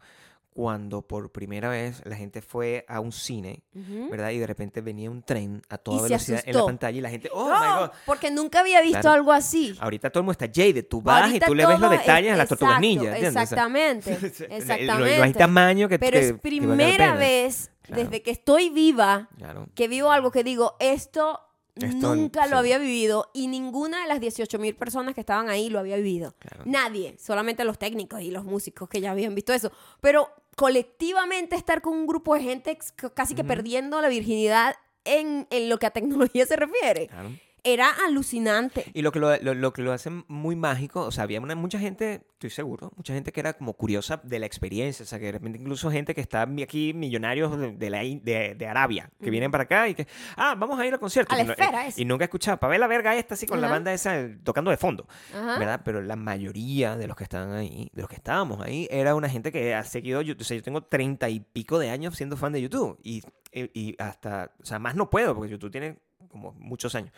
cuando 0.56 1.02
por 1.02 1.30
primera 1.30 1.68
vez 1.68 2.00
la 2.06 2.16
gente 2.16 2.40
fue 2.40 2.86
a 2.88 3.00
un 3.00 3.12
cine. 3.12 3.62
¿verdad? 3.74 4.30
Y 4.30 4.38
de 4.38 4.46
repente 4.46 4.80
venía 4.80 5.10
un 5.10 5.22
tren 5.22 5.60
a 5.68 5.76
toda 5.76 5.98
Y 5.98 6.02
velocidad 6.04 6.42
en 6.46 6.56
la 6.56 6.64
pantalla 6.64 6.96
y 6.96 7.00
la 7.02 7.10
gente, 7.10 7.28
oh 7.30 7.44
my 7.44 7.80
god. 7.80 7.90
Porque 8.06 8.30
nunca 8.30 8.60
había 8.60 8.80
visto 8.80 9.00
Claro. 9.02 9.16
algo 9.16 9.32
así. 9.32 9.76
Ahorita 9.78 10.08
todo 10.08 10.20
el 10.20 10.24
mundo 10.24 10.32
está 10.32 10.46
jaded, 10.46 10.86
tú 10.88 11.02
vas 11.02 11.24
Ahorita 11.24 11.44
y 11.44 11.48
tú 11.48 11.54
le 11.54 11.66
ves 11.66 11.78
los 11.78 11.90
detalles 11.90 12.28
es- 12.28 12.34
a 12.34 12.36
las 12.38 12.48
tortugas 12.48 12.80
ninja, 12.80 13.14
sea, 13.16 13.28
Exactamente, 13.28 14.10
no- 14.10 14.16
hay 14.54 14.56
exactamente. 14.58 15.38
tamaño 15.38 15.88
que 15.90 15.98
Pero 15.98 16.18
que- 16.18 16.26
es 16.28 16.32
primera 16.40 17.14
vez 17.14 17.70
Claro. 17.82 18.02
desde 18.02 18.22
que 18.22 18.30
estoy 18.30 18.70
viva 18.70 19.28
Claro. 19.36 19.68
que 19.74 19.88
vivo 19.88 20.10
algo 20.10 20.30
que 20.30 20.42
digo, 20.42 20.74
esto, 20.80 21.38
Esto, 21.76 22.14
nunca 22.16 22.44
sí. 22.44 22.50
lo 22.50 22.56
había 22.56 22.78
vivido 22.78 23.30
y 23.34 23.48
ninguna 23.48 24.00
de 24.02 24.08
las 24.08 24.18
18 24.20 24.58
mil 24.58 24.74
personas 24.74 25.14
que 25.14 25.20
estaban 25.20 25.50
ahí 25.50 25.68
lo 25.68 25.78
había 25.78 25.96
vivido. 25.96 26.34
Nadie, 26.64 27.16
solamente 27.18 27.62
los 27.64 27.78
técnicos 27.78 28.22
y 28.22 28.30
los 28.30 28.44
músicos 28.44 28.88
que 28.88 29.02
ya 29.02 29.10
habían 29.10 29.34
visto 29.34 29.52
eso. 29.52 29.70
Pero 30.00 30.30
colectivamente 30.56 31.54
estar 31.54 31.82
con 31.82 31.92
un 31.92 32.06
grupo 32.06 32.34
de 32.34 32.42
gente 32.42 32.76
casi 33.14 33.34
que 33.34 33.44
perdiendo 33.44 34.00
la 34.00 34.08
virginidad 34.08 34.74
en, 35.04 35.46
en 35.50 35.68
lo 35.68 35.78
que 35.78 35.86
a 35.86 35.90
tecnología 35.90 36.46
se 36.46 36.56
refiere, 36.56 37.06
Claro. 37.06 37.30
Era 37.66 37.90
alucinante. 38.06 38.84
Y 38.94 39.02
lo 39.02 39.12
que 39.12 39.18
lo, 39.20 39.36
lo- 39.38 39.54
lo 39.54 39.72
que 39.72 39.82
lo 39.82 39.92
hace 39.92 40.10
muy 40.28 40.56
mágico, 40.56 41.02
o 41.02 41.10
sea, 41.10 41.24
había 41.24 41.40
una- 41.40 41.54
mucha 41.54 41.78
gente, 41.78 42.22
estoy 42.32 42.50
seguro, 42.50 42.92
mucha 42.96 43.12
gente 43.12 43.32
que 43.32 43.40
era 43.40 43.52
como 43.54 43.74
curiosa 43.74 44.20
de 44.22 44.38
la 44.38 44.46
experiencia, 44.46 45.02
o 45.02 45.06
sea, 45.06 45.18
que 45.18 45.26
de 45.26 45.32
repente 45.32 45.58
incluso 45.58 45.90
gente 45.90 46.14
que 46.14 46.20
está 46.20 46.48
aquí, 46.62 46.94
millonarios 46.94 47.58
de, 47.58 47.72
de 47.72 47.90
la, 47.90 47.98
de, 47.98 48.54
de 48.56 48.66
Arabia, 48.66 49.10
que 49.22 49.30
vienen 49.30 49.50
para 49.50 49.64
acá 49.64 49.88
y 49.88 49.94
que, 49.94 50.06
ah, 50.36 50.54
vamos 50.56 50.78
a 50.78 50.86
ir 50.86 50.92
al 50.94 51.00
concierto. 51.00 51.34
A 51.34 51.38
la 51.38 51.42
y, 51.42 51.46
no- 51.46 51.52
esfera, 51.52 51.86
eso. 51.86 52.00
y 52.00 52.04
nunca 52.04 52.24
he 52.24 52.26
escuchado, 52.26 52.56
para 52.58 52.70
ver 52.70 52.80
la 52.80 52.86
verga 52.86 53.14
esta 53.16 53.34
así 53.34 53.46
con 53.46 53.60
la 53.60 53.68
banda 53.68 53.92
esa 53.92 54.18
eh, 54.20 54.38
tocando 54.44 54.70
de 54.70 54.76
fondo, 54.76 55.06
Ajá. 55.34 55.58
¿verdad? 55.58 55.82
Pero 55.84 56.00
la 56.02 56.16
mayoría 56.16 56.96
de 56.96 57.06
los 57.06 57.16
que 57.16 57.24
estaban 57.24 57.52
ahí, 57.52 57.90
de 57.92 58.02
los 58.02 58.08
que 58.08 58.16
estábamos 58.16 58.60
ahí, 58.60 58.86
era 58.90 59.14
una 59.14 59.28
gente 59.28 59.50
que 59.52 59.74
ha 59.74 59.82
seguido, 59.84 60.22
YouTube. 60.22 60.42
o 60.42 60.44
sea, 60.44 60.56
yo 60.56 60.62
tengo 60.62 60.82
treinta 60.84 61.28
y 61.28 61.40
pico 61.40 61.78
de 61.78 61.90
años 61.90 62.16
siendo 62.16 62.36
fan 62.36 62.52
de 62.52 62.62
YouTube 62.62 62.98
y, 63.02 63.22
y- 63.52 63.70
y 63.74 63.96
hasta, 63.98 64.52
o 64.62 64.64
sea, 64.64 64.78
más 64.78 64.94
no 64.94 65.10
puedo 65.10 65.34
porque 65.34 65.50
YouTube 65.50 65.70
tiene 65.70 65.98
como 66.28 66.52
muchos 66.52 66.94
años. 66.94 67.12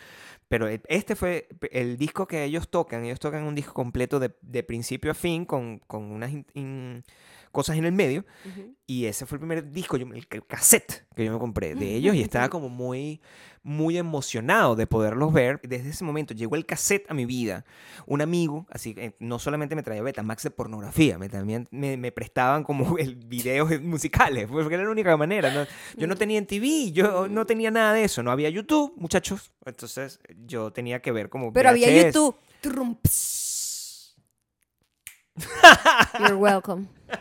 Pero 0.49 0.69
e- 0.69 0.83
este 0.89 1.17
fue 1.17 1.49
el 1.73 1.97
disco 1.99 2.27
que 2.27 2.45
ellos 2.45 2.69
tocan. 2.69 3.05
Ellos 3.05 3.21
tocan 3.21 3.45
un 3.45 3.55
disco 3.55 3.75
completo 3.75 4.19
de, 4.21 4.31
principio 4.63 5.11
a 5.13 5.15
fin 5.15 5.45
con, 5.45 5.79
con 5.81 6.05
unas 6.05 6.33
in- 6.55 7.05
cosas 7.59 7.77
en 7.77 7.85
el 7.85 7.93
medio. 7.93 8.25
Ujú. 8.45 8.75
Y 8.87 9.05
ese 9.07 9.27
fue 9.27 9.37
el 9.37 9.41
primer 9.41 9.71
disco, 9.71 9.97
yo, 9.97 10.07
el 10.15 10.27
ca- 10.29 10.41
cassette 10.47 11.05
que 11.15 11.25
yo 11.25 11.33
me 11.33 11.39
compré 11.39 11.75
de 11.75 11.95
ellos 11.97 12.15
y 12.15 12.23
estaba 12.23 12.49
como 12.49 12.69
muy, 12.69 13.21
muy 13.63 13.99
emocionado 13.99 14.77
de 14.77 14.87
poderlos 14.87 15.33
ver. 15.33 15.61
Desde 15.63 15.91
ese 15.91 16.05
momento 16.05 16.33
llegó 16.33 16.55
el 16.57 16.65
cassette 16.65 17.05
a 17.11 17.15
mi 17.15 17.27
vida. 17.27 17.65
Un 18.07 18.23
amigo, 18.23 18.67
así 18.71 18.95
que 18.95 19.15
no 19.19 19.39
solamente 19.39 19.75
me 19.75 19.83
traía 19.83 20.01
Betamax 20.03 20.45
de 20.45 20.51
pornografía, 20.51 21.19
me, 21.19 21.29
también 21.29 21.67
me, 21.71 21.97
me 21.97 22.13
prestaban 22.13 22.63
como 22.65 22.97
el 22.99 23.17
videos 23.17 23.69
musicales, 23.83 24.47
pues, 24.49 24.63
porque 24.63 24.77
era 24.77 24.85
la 24.85 24.91
única 24.91 25.17
manera. 25.17 25.53
¿no? 25.53 25.67
Yo 25.97 26.07
no 26.07 26.17
tenía 26.17 26.39
en 26.39 26.47
TV, 26.47 26.93
yo 26.93 27.29
no 27.29 27.45
tenía 27.45 27.71
nada 27.71 27.93
de 27.93 28.05
eso, 28.05 28.23
no 28.23 28.31
había 28.31 28.49
YouTube, 28.49 28.95
muchachos. 28.97 29.53
Entonces 29.67 30.21
yo 30.47 30.73
tenía 30.73 31.01
que 31.03 31.13
ver 31.13 31.29
como... 31.29 31.53
Pero 31.53 31.69
había 31.71 31.89
VHS. 31.89 32.07
YouTube. 32.15 32.37
Trum, 32.61 32.97
pss. 33.03 33.38
You're 36.21 36.37
welcome. 36.37 36.87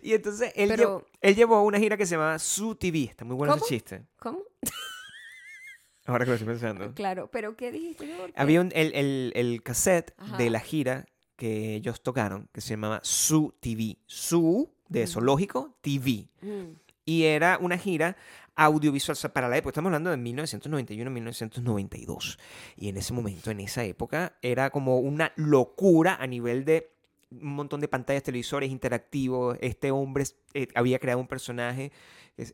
Y 0.00 0.14
entonces 0.14 0.52
él, 0.54 0.68
Pero- 0.68 0.78
llevó, 0.82 1.06
él 1.20 1.34
llevó 1.34 1.62
una 1.64 1.78
gira 1.78 1.96
que 1.96 2.06
se 2.06 2.14
llama 2.14 2.38
Su 2.38 2.76
TV. 2.76 3.04
Está 3.04 3.24
muy 3.24 3.34
bueno 3.34 3.52
¿Cómo? 3.54 3.64
ese 3.64 3.74
chiste. 3.74 4.04
¿Cómo? 4.20 4.42
Ahora 6.06 6.24
que 6.24 6.30
lo 6.30 6.36
estoy 6.36 6.48
pensando. 6.48 6.94
Claro, 6.94 7.28
pero 7.30 7.56
¿qué 7.56 7.72
dijiste? 7.72 8.08
Había 8.36 8.60
un- 8.60 8.72
el, 8.74 8.92
el- 8.94 9.32
el 9.34 9.62
cassette 9.62 10.14
Ajá. 10.16 10.36
de 10.36 10.50
la 10.50 10.60
gira 10.60 11.06
que 11.36 11.74
ellos 11.74 12.00
tocaron, 12.02 12.48
que 12.52 12.60
se 12.60 12.70
llamaba 12.70 13.00
Su 13.02 13.54
TV. 13.60 13.98
Su, 14.06 14.70
de 14.88 15.06
zoológico, 15.06 15.76
TV. 15.82 16.28
Mm. 16.40 16.72
Y 17.08 17.24
era 17.24 17.58
una 17.58 17.78
gira 17.78 18.16
audiovisual 18.54 19.14
o 19.14 19.16
sea, 19.16 19.32
para 19.32 19.48
la 19.48 19.56
época. 19.56 19.70
Estamos 19.70 19.88
hablando 19.88 20.10
de 20.10 20.18
1991-1992. 20.18 22.38
Y 22.76 22.90
en 22.90 22.98
ese 22.98 23.14
momento, 23.14 23.50
en 23.50 23.60
esa 23.60 23.82
época, 23.82 24.34
era 24.42 24.68
como 24.68 24.98
una 24.98 25.32
locura 25.36 26.18
a 26.20 26.26
nivel 26.26 26.66
de 26.66 26.92
un 27.30 27.54
montón 27.54 27.80
de 27.80 27.88
pantallas, 27.88 28.24
televisores 28.24 28.70
interactivos. 28.70 29.56
Este 29.62 29.90
hombre 29.90 30.24
eh, 30.52 30.68
había 30.74 30.98
creado 30.98 31.18
un 31.18 31.28
personaje, 31.28 31.92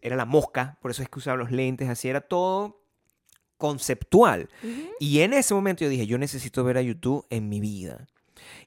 era 0.03 0.15
la 0.15 0.25
mosca, 0.25 0.79
por 0.81 0.93
eso 0.93 1.03
es 1.03 1.09
que 1.09 1.19
usaba 1.19 1.37
los 1.37 1.51
lentes, 1.51 1.89
así 1.89 2.09
era 2.09 2.21
todo 2.21 2.81
conceptual. 3.59 4.49
Y 5.01 5.19
en 5.19 5.33
ese 5.33 5.53
momento 5.53 5.83
yo 5.83 5.91
dije, 5.91 6.07
yo 6.07 6.17
necesito 6.17 6.63
ver 6.63 6.79
a 6.79 6.83
YouTube 6.83 7.27
en 7.29 7.49
mi 7.49 7.59
vida. 7.59 8.07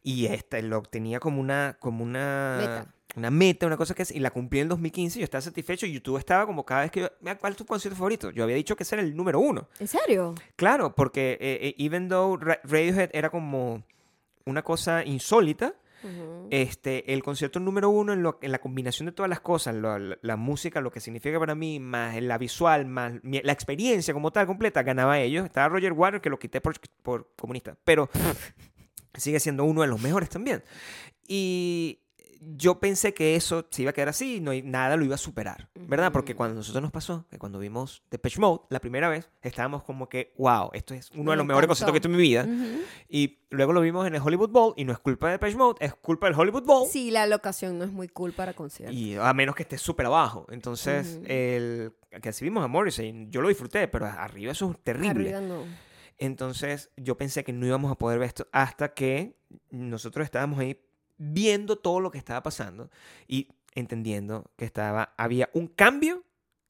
Y 0.04 0.26
este, 0.26 0.62
lo 0.64 0.82
tenía 0.82 1.22
como 1.22 1.40
una, 1.40 1.78
como 1.80 2.04
una 2.04 2.58
Meta. 2.60 2.94
Una 3.18 3.30
meta, 3.32 3.66
una 3.68 3.76
cosa 3.78 3.94
que 3.94 4.04
es, 4.04 4.12
y 4.12 4.20
la 4.20 4.32
cumplí 4.32 4.60
en 4.60 4.64
el 4.64 4.70
2015 4.70 5.18
y 5.18 5.22
yo 5.22 5.24
estaba 5.26 5.42
satisfecho 5.42 5.86
y 5.86 5.92
YouTube 5.94 6.18
estaba 6.18 6.46
como 6.46 6.64
cada 6.66 6.82
vez 6.82 6.92
que 6.92 7.00
yo, 7.02 7.10
"Mira, 7.20 7.38
¿cuál 7.38 7.52
es 7.52 7.58
tu 7.58 7.66
concierto 7.66 7.98
favorito? 7.98 8.30
Yo 8.32 8.44
había 8.44 8.56
dicho 8.56 8.76
que 8.76 8.84
ese 8.84 8.96
era 8.96 9.02
el 9.04 9.16
número 9.16 9.40
uno. 9.40 9.68
¿En 9.80 9.88
serio? 9.88 10.36
Claro, 10.56 10.94
porque 10.96 11.34
eh, 11.42 11.60
eh, 11.62 11.76
even 11.78 12.08
though 12.08 12.38
Ra- 12.40 12.60
Radiohead 12.64 13.10
era 13.14 13.30
como 13.30 13.84
una 14.46 14.62
cosa 14.64 15.04
insólita, 15.04 15.74
este, 16.52 17.12
el 17.12 17.22
concierto 17.24 17.60
número 17.60 17.90
uno 17.90 18.14
en, 18.14 18.22
lo- 18.24 18.38
en 18.42 18.52
la 18.52 18.60
combinación 18.60 19.08
de 19.08 19.12
todas 19.12 19.30
las 19.30 19.42
cosas, 19.42 19.76
lo- 19.76 19.98
la, 20.00 20.18
la 20.22 20.36
música, 20.38 20.80
lo 20.80 20.92
que 20.92 21.00
significa 21.02 21.40
para 21.40 21.56
mí, 21.56 21.80
más 21.80 22.22
la 22.22 22.38
visual, 22.38 22.86
más 22.86 23.14
mi- 23.24 23.42
la 23.42 23.52
experiencia 23.52 24.14
como 24.14 24.32
tal 24.32 24.46
completa, 24.46 24.84
ganaba 24.84 25.20
ellos. 25.20 25.44
Estaba 25.46 25.68
Roger 25.70 25.92
Waters, 25.94 26.22
que 26.22 26.30
lo 26.30 26.38
quité 26.40 26.62
por, 26.62 26.76
por 27.02 27.32
comunista, 27.36 27.76
pero 27.84 28.10
sigue 29.16 29.40
siendo 29.40 29.64
uno 29.66 29.82
de 29.82 29.88
los 29.88 30.02
mejores 30.02 30.30
también. 30.30 30.64
Y 31.28 32.00
yo 32.42 32.80
pensé 32.80 33.14
que 33.14 33.36
eso 33.36 33.68
se 33.70 33.82
iba 33.84 33.92
a 33.92 33.94
quedar 33.94 34.10
así 34.10 34.36
y 34.36 34.40
no, 34.42 34.52
nada 34.64 34.98
lo 34.98 35.06
iba 35.06 35.16
a 35.16 35.18
superar, 35.18 35.70
¿verdad? 35.76 36.12
Porque 36.12 36.36
cuando 36.36 36.54
a 36.54 36.58
nosotros 36.58 36.82
nos 36.82 36.92
pasó, 36.92 37.26
que 37.30 37.38
cuando 37.38 37.60
vimos 37.60 38.04
Depeche 38.10 38.40
Mode 38.40 38.64
la 38.70 38.80
primera 38.80 39.10
vez, 39.10 39.30
estábamos 39.42 39.84
como 39.84 40.10
que, 40.10 40.34
wow, 40.38 40.70
esto 40.74 40.94
es 40.94 41.12
uno 41.12 41.32
de 41.32 41.38
los 41.38 41.46
mejores 41.46 41.68
conciertos 41.68 41.92
que 41.92 41.98
he 41.98 42.00
visto 42.00 42.10
en 42.10 42.16
mi 42.16 42.22
vida. 42.22 42.48
Y 43.10 43.40
luego 43.50 43.74
lo 43.74 43.82
vimos 43.82 44.06
en 44.08 44.16
el 44.16 44.22
Hollywood 44.22 44.50
Bowl 44.50 44.74
y 44.78 44.86
no 44.86 44.94
es 44.94 45.00
culpa 45.00 45.28
de 45.28 45.34
Depeche 45.34 45.58
Mode, 45.58 45.78
es 45.80 45.94
culpa 45.96 46.28
del 46.28 46.40
Hollywood 46.40 46.64
Bowl. 46.64 46.88
Sí, 46.90 47.12
la 47.12 47.26
locación 47.28 47.78
no 47.78 47.86
es 47.86 47.92
muy 47.92 48.08
cool 48.08 48.34
para 48.34 48.54
conciertos. 48.54 48.96
Y 48.96 49.16
a 49.16 49.34
menos 49.34 49.56
que 49.56 49.64
esté 49.64 49.78
súper 49.78 50.06
abajo. 50.06 50.46
Entonces, 50.50 51.20
el 51.26 51.94
que 52.22 52.30
así 52.30 52.46
vimos 52.46 52.64
a 52.64 52.68
Morrissey, 52.68 53.28
yo 53.30 53.42
lo 53.42 53.50
disfruté, 53.50 53.88
pero 53.88 54.06
arriba 54.06 54.52
eso 54.52 54.72
es 54.72 54.84
terrible. 54.84 55.34
Arriba 55.34 55.42
no. 55.42 55.64
Entonces, 56.20 56.90
yo 56.98 57.16
pensé 57.16 57.44
que 57.44 57.54
no 57.54 57.66
íbamos 57.66 57.92
a 57.92 57.96
poder 57.96 58.18
ver 58.20 58.28
esto 58.28 58.48
hasta 58.52 58.94
que 58.94 59.38
nosotros 59.70 60.26
estábamos 60.26 60.60
ahí 60.60 60.80
viendo 61.18 61.78
todo 61.78 62.00
lo 62.00 62.12
que 62.12 62.18
estaba 62.18 62.44
pasando 62.44 62.90
y 63.28 63.50
entendiendo 63.76 64.52
que 64.56 64.66
estaba 64.66 65.14
había 65.18 65.50
un 65.54 65.68
cambio 65.68 66.24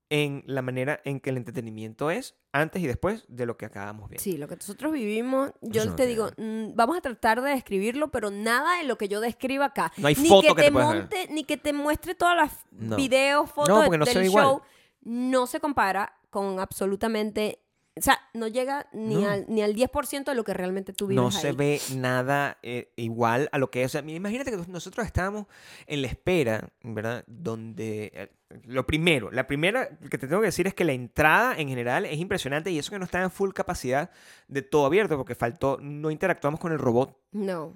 en 0.09 0.43
la 0.45 0.61
manera 0.61 1.01
en 1.03 1.19
que 1.19 1.31
el 1.31 1.37
entretenimiento 1.37 2.11
es 2.11 2.35
antes 2.53 2.81
y 2.81 2.87
después 2.87 3.25
de 3.27 3.45
lo 3.45 3.57
que 3.57 3.65
acabamos 3.65 4.09
viendo. 4.09 4.23
Sí, 4.23 4.37
lo 4.37 4.47
que 4.47 4.55
nosotros 4.55 4.93
vivimos, 4.93 5.51
yo 5.61 5.85
no 5.85 5.95
te 5.95 6.05
digo, 6.05 6.29
mm, 6.37 6.75
vamos 6.75 6.97
a 6.97 7.01
tratar 7.01 7.41
de 7.41 7.51
describirlo, 7.51 8.09
pero 8.09 8.31
nada 8.31 8.77
de 8.77 8.83
lo 8.83 8.97
que 8.97 9.09
yo 9.09 9.19
describa 9.19 9.65
acá. 9.65 9.91
No 9.97 10.07
hay 10.07 10.15
ni 10.15 10.29
foto 10.29 10.41
que, 10.41 10.47
que 10.47 10.55
te 10.55 10.63
te 10.63 10.71
puedas 10.71 10.89
ver. 10.89 10.97
monte, 11.01 11.27
ni 11.31 11.43
que 11.43 11.57
te 11.57 11.73
muestre 11.73 12.15
todas 12.15 12.35
las 12.35 12.97
videos, 12.97 13.51
fotos 13.51 13.89
del 13.89 14.25
igual. 14.25 14.45
show. 14.45 14.61
No 15.01 15.45
se 15.45 15.59
compara 15.59 16.17
con 16.29 16.59
absolutamente, 16.59 17.59
o 17.97 18.01
sea, 18.01 18.19
no 18.33 18.47
llega 18.47 18.87
ni, 18.93 19.15
No. 19.15 19.29
al, 19.29 19.45
ni 19.49 19.61
al 19.61 19.75
10% 19.75 20.23
de 20.25 20.35
lo 20.35 20.43
que 20.43 20.53
realmente 20.53 20.93
tú 20.93 21.07
vives 21.07 21.23
no 21.23 21.31
se 21.31 21.47
ahí. 21.49 21.55
ve 21.55 21.81
nada 21.95 22.57
eh, 22.63 22.91
igual 22.95 23.49
a 23.51 23.57
lo 23.57 23.69
que 23.71 23.83
es. 23.83 23.87
O 23.95 23.99
sea, 23.99 24.09
imagínate 24.09 24.51
que 24.51 24.57
nosotros 24.67 25.05
estábamos 25.05 25.45
en 25.85 26.01
la 26.01 26.07
espera, 26.07 26.69
¿verdad? 26.83 27.23
Donde 27.27 28.11
eh, 28.13 28.29
lo 28.65 28.85
primero, 28.87 29.29
la 29.31 29.45
primera 29.47 29.89
que 30.09 30.17
te 30.17 30.27
tengo 30.27 30.41
que 30.41 30.47
decir 30.47 30.67
es 30.67 30.73
que 30.73 30.85
la 30.85 30.93
entrada 30.93 31.55
en 31.57 31.67
general 31.67 32.05
es 32.05 32.17
impresionante 32.17 32.71
y 32.71 32.79
eso 32.79 32.91
que 32.91 32.99
no 32.99 33.05
está 33.05 33.21
en 33.21 33.29
full 33.31 33.51
capacidad 33.51 34.09
de 34.47 34.61
todo 34.61 34.85
abierto 34.85 35.17
porque 35.17 35.35
faltó, 35.35 35.77
no 35.81 36.11
interactuamos 36.11 36.59
con 36.59 36.71
el 36.71 36.79
robot. 36.79 37.17
No. 37.33 37.73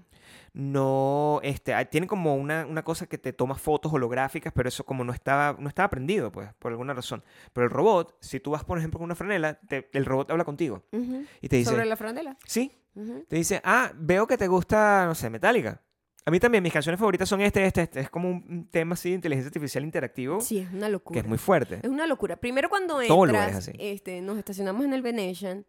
No, 0.53 1.39
este, 1.43 1.73
ah, 1.73 1.85
tiene 1.85 2.07
como 2.07 2.35
una, 2.35 2.65
una 2.65 2.83
cosa 2.83 3.07
que 3.07 3.17
te 3.17 3.31
toma 3.33 3.55
fotos 3.55 3.91
holográficas, 3.93 4.51
pero 4.53 4.67
eso 4.69 4.83
como 4.85 5.03
no 5.03 5.13
estaba, 5.13 5.55
no 5.59 5.69
estaba 5.69 5.89
prendido, 5.89 6.31
pues, 6.31 6.49
por 6.59 6.71
alguna 6.71 6.93
razón. 6.93 7.23
Pero 7.53 7.65
el 7.65 7.71
robot, 7.71 8.15
si 8.19 8.39
tú 8.39 8.51
vas, 8.51 8.63
por 8.63 8.77
ejemplo, 8.77 8.99
con 8.99 9.05
una 9.05 9.15
franela, 9.15 9.55
te- 9.67 9.89
el 9.93 10.05
robot 10.05 10.29
habla 10.31 10.43
contigo 10.43 10.83
y 11.41 11.47
te 11.47 11.55
dice, 11.57 11.71
Sobre 11.71 11.85
la 11.85 11.95
frandela. 11.95 12.37
sí, 12.45 12.71
te 13.29 13.35
dice, 13.37 13.61
ah, 13.63 13.91
veo 13.95 14.27
que 14.27 14.37
te 14.37 14.47
gusta, 14.47 15.05
no 15.05 15.15
sé, 15.15 15.29
Metallica. 15.29 15.81
A 16.23 16.29
mí 16.31 16.39
también, 16.39 16.63
mis 16.63 16.71
canciones 16.71 16.99
favoritas 16.99 17.27
son 17.27 17.41
este, 17.41 17.65
este, 17.65 17.81
este. 17.81 17.99
Es 18.01 18.09
como 18.09 18.29
un 18.29 18.67
tema 18.69 18.93
así 18.93 19.09
de 19.09 19.15
inteligencia 19.15 19.47
artificial 19.47 19.83
interactivo 19.83 20.39
Sí, 20.39 20.59
es 20.59 20.71
una 20.71 20.87
locura. 20.87 21.15
que 21.15 21.19
es 21.21 21.27
muy 21.27 21.37
fuerte. 21.39 21.79
Es 21.81 21.89
una 21.89 22.05
locura. 22.05 22.35
Primero 22.35 22.69
cuando 22.69 22.99
Todo 23.07 23.25
lo 23.25 23.31
entras, 23.33 23.49
es 23.49 23.55
así. 23.57 23.71
este, 23.79 24.21
nos 24.21 24.37
estacionamos 24.37 24.85
en 24.85 24.93
el 24.93 25.01
Venetian. 25.01 25.65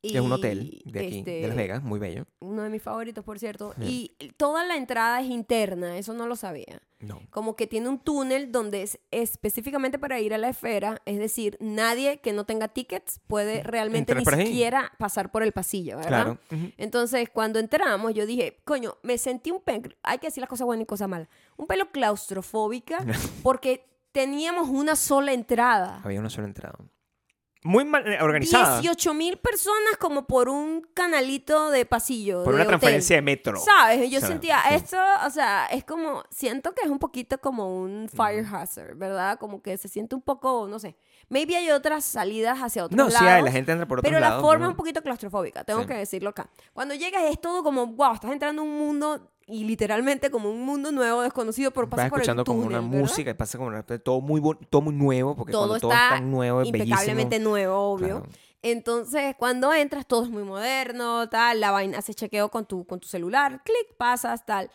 Y, 0.00 0.16
es 0.16 0.22
un 0.22 0.30
hotel 0.30 0.80
de 0.84 1.00
aquí, 1.00 1.18
este, 1.18 1.30
de 1.40 1.48
Las 1.48 1.56
Vegas, 1.56 1.82
muy 1.82 1.98
bello. 1.98 2.26
Uno 2.38 2.62
de 2.62 2.70
mis 2.70 2.82
favoritos, 2.82 3.24
por 3.24 3.38
cierto. 3.38 3.74
Y 3.80 4.14
toda 4.36 4.64
la 4.64 4.76
entrada 4.76 5.20
es 5.20 5.28
interna, 5.28 5.98
eso 5.98 6.14
no 6.14 6.28
lo 6.28 6.36
sabía. 6.36 6.80
No. 7.00 7.20
Como 7.30 7.56
que 7.56 7.66
tiene 7.66 7.88
un 7.88 7.98
túnel 7.98 8.50
donde 8.52 8.82
es 8.82 8.98
específicamente 9.10 9.98
para 9.98 10.20
ir 10.20 10.34
a 10.34 10.38
la 10.38 10.48
esfera, 10.48 11.00
es 11.04 11.18
decir, 11.18 11.56
nadie 11.60 12.20
que 12.20 12.32
no 12.32 12.44
tenga 12.44 12.68
tickets 12.68 13.20
puede 13.26 13.62
realmente 13.62 14.12
Entrar 14.12 14.36
ni 14.36 14.46
siquiera 14.46 14.92
pasar 14.98 15.30
por 15.30 15.42
el 15.42 15.52
pasillo, 15.52 15.96
¿verdad? 15.96 16.08
Claro. 16.08 16.38
Entonces, 16.76 17.28
cuando 17.30 17.58
entramos, 17.58 18.14
yo 18.14 18.26
dije, 18.26 18.60
coño, 18.64 18.96
me 19.02 19.18
sentí 19.18 19.50
un 19.50 19.60
pelo, 19.60 19.90
hay 20.02 20.18
que 20.18 20.28
decir 20.28 20.40
las 20.40 20.50
cosas 20.50 20.66
buenas 20.66 20.84
y 20.84 20.86
cosas 20.86 21.08
malas, 21.08 21.28
un 21.56 21.66
pelo 21.66 21.90
claustrofóbica 21.90 22.98
porque 23.42 23.88
teníamos 24.12 24.68
una 24.68 24.96
sola 24.96 25.32
entrada. 25.32 26.00
Había 26.04 26.20
una 26.20 26.30
sola 26.30 26.48
entrada. 26.48 26.78
Muy 27.68 27.84
mal 27.84 28.06
eh, 28.10 28.18
organizada. 28.22 28.80
18 28.80 29.12
mil 29.14 29.36
personas 29.36 29.96
como 30.00 30.26
por 30.26 30.48
un 30.48 30.80
canalito 30.94 31.70
de 31.70 31.84
pasillo. 31.84 32.42
por 32.42 32.54
de 32.54 32.56
una 32.56 32.62
hotel. 32.64 32.68
transferencia 32.68 33.16
de 33.16 33.22
metro. 33.22 33.58
¿Sabes? 33.60 34.10
Yo 34.10 34.16
O 34.16 34.20
sea, 34.20 34.28
sentía 34.28 34.62
sí. 34.68 34.74
esto, 34.74 34.96
o 35.26 35.30
sea, 35.30 35.66
es 35.66 35.84
como, 35.84 36.22
siento 36.30 36.72
que 36.74 36.82
es 36.84 36.90
un 36.90 36.98
poquito 36.98 37.38
como 37.38 37.78
un 37.82 38.08
fire 38.08 38.46
hazard, 38.50 38.96
¿verdad? 38.96 39.38
Como 39.38 39.60
que 39.62 39.76
se 39.76 39.88
siente 39.88 40.14
un 40.14 40.22
poco, 40.22 40.66
no 40.68 40.78
sé. 40.78 40.96
Maybe 41.28 41.56
hay 41.56 41.70
otras 41.70 42.04
salidas 42.04 42.58
hacia 42.58 42.84
otros 42.84 42.96
No, 42.96 43.04
lados. 43.04 43.18
sí 43.18 43.26
hay, 43.26 43.42
la 43.42 43.52
gente 43.52 43.72
entra 43.72 43.86
por 43.86 43.98
otros 43.98 44.10
Pero 44.10 44.18
la 44.18 44.40
forma 44.40 44.60
¿no? 44.60 44.64
es 44.66 44.70
un 44.70 44.76
poquito 44.76 45.02
claustrofóbica, 45.02 45.62
tengo 45.64 45.82
Sí. 45.82 45.86
que 45.88 45.94
decirlo 45.94 46.30
acá. 46.30 46.48
Cuando 46.72 46.94
llegas 46.94 47.22
es 47.24 47.38
todo 47.38 47.62
como, 47.62 47.86
wow, 47.86 48.14
estás 48.14 48.32
entrando 48.32 48.62
a 48.62 48.64
un 48.64 48.78
mundo 48.78 49.30
y 49.48 49.64
literalmente 49.64 50.30
como 50.30 50.50
un 50.50 50.60
mundo 50.64 50.92
nuevo, 50.92 51.22
desconocido, 51.22 51.70
pero 51.70 51.86
Vas 51.86 51.92
pasas 51.96 52.10
por 52.10 52.18
el 52.18 52.22
escuchando 52.22 52.44
como 52.44 52.58
una 52.60 52.78
túnel, 52.78 52.90
¿verdad? 52.90 53.00
música 53.08 53.30
y 53.30 53.34
pasa 53.34 53.58
como 53.58 53.70
una- 53.70 53.82
todo 53.82 54.20
muy 54.20 54.40
todo 54.68 54.82
muy 54.82 54.94
nuevo 54.94 55.34
porque 55.34 55.52
Todo 55.52 55.78
todo 55.78 55.92
está 55.92 56.14
es 56.14 56.20
tan 56.20 56.30
nuevo 56.30 56.60
es 56.62 56.68
impecablemente 56.68 57.36
bellísimo. 57.36 57.50
nuevo, 57.50 57.76
obvio. 57.92 58.20
Claro. 58.20 58.28
Entonces, 58.62 59.34
cuando 59.38 59.72
entras, 59.72 60.06
todo 60.06 60.24
es 60.24 60.30
muy 60.30 60.42
moderno, 60.42 61.28
tal, 61.28 61.60
la 61.60 61.70
vaina 61.70 61.98
hace 61.98 62.12
chequeo 62.12 62.50
con 62.50 62.66
tu, 62.66 62.84
con 62.84 62.98
tu 63.00 63.06
celular, 63.08 63.62
clic, 63.64 63.96
pasas, 63.96 64.44
tal. 64.44 64.70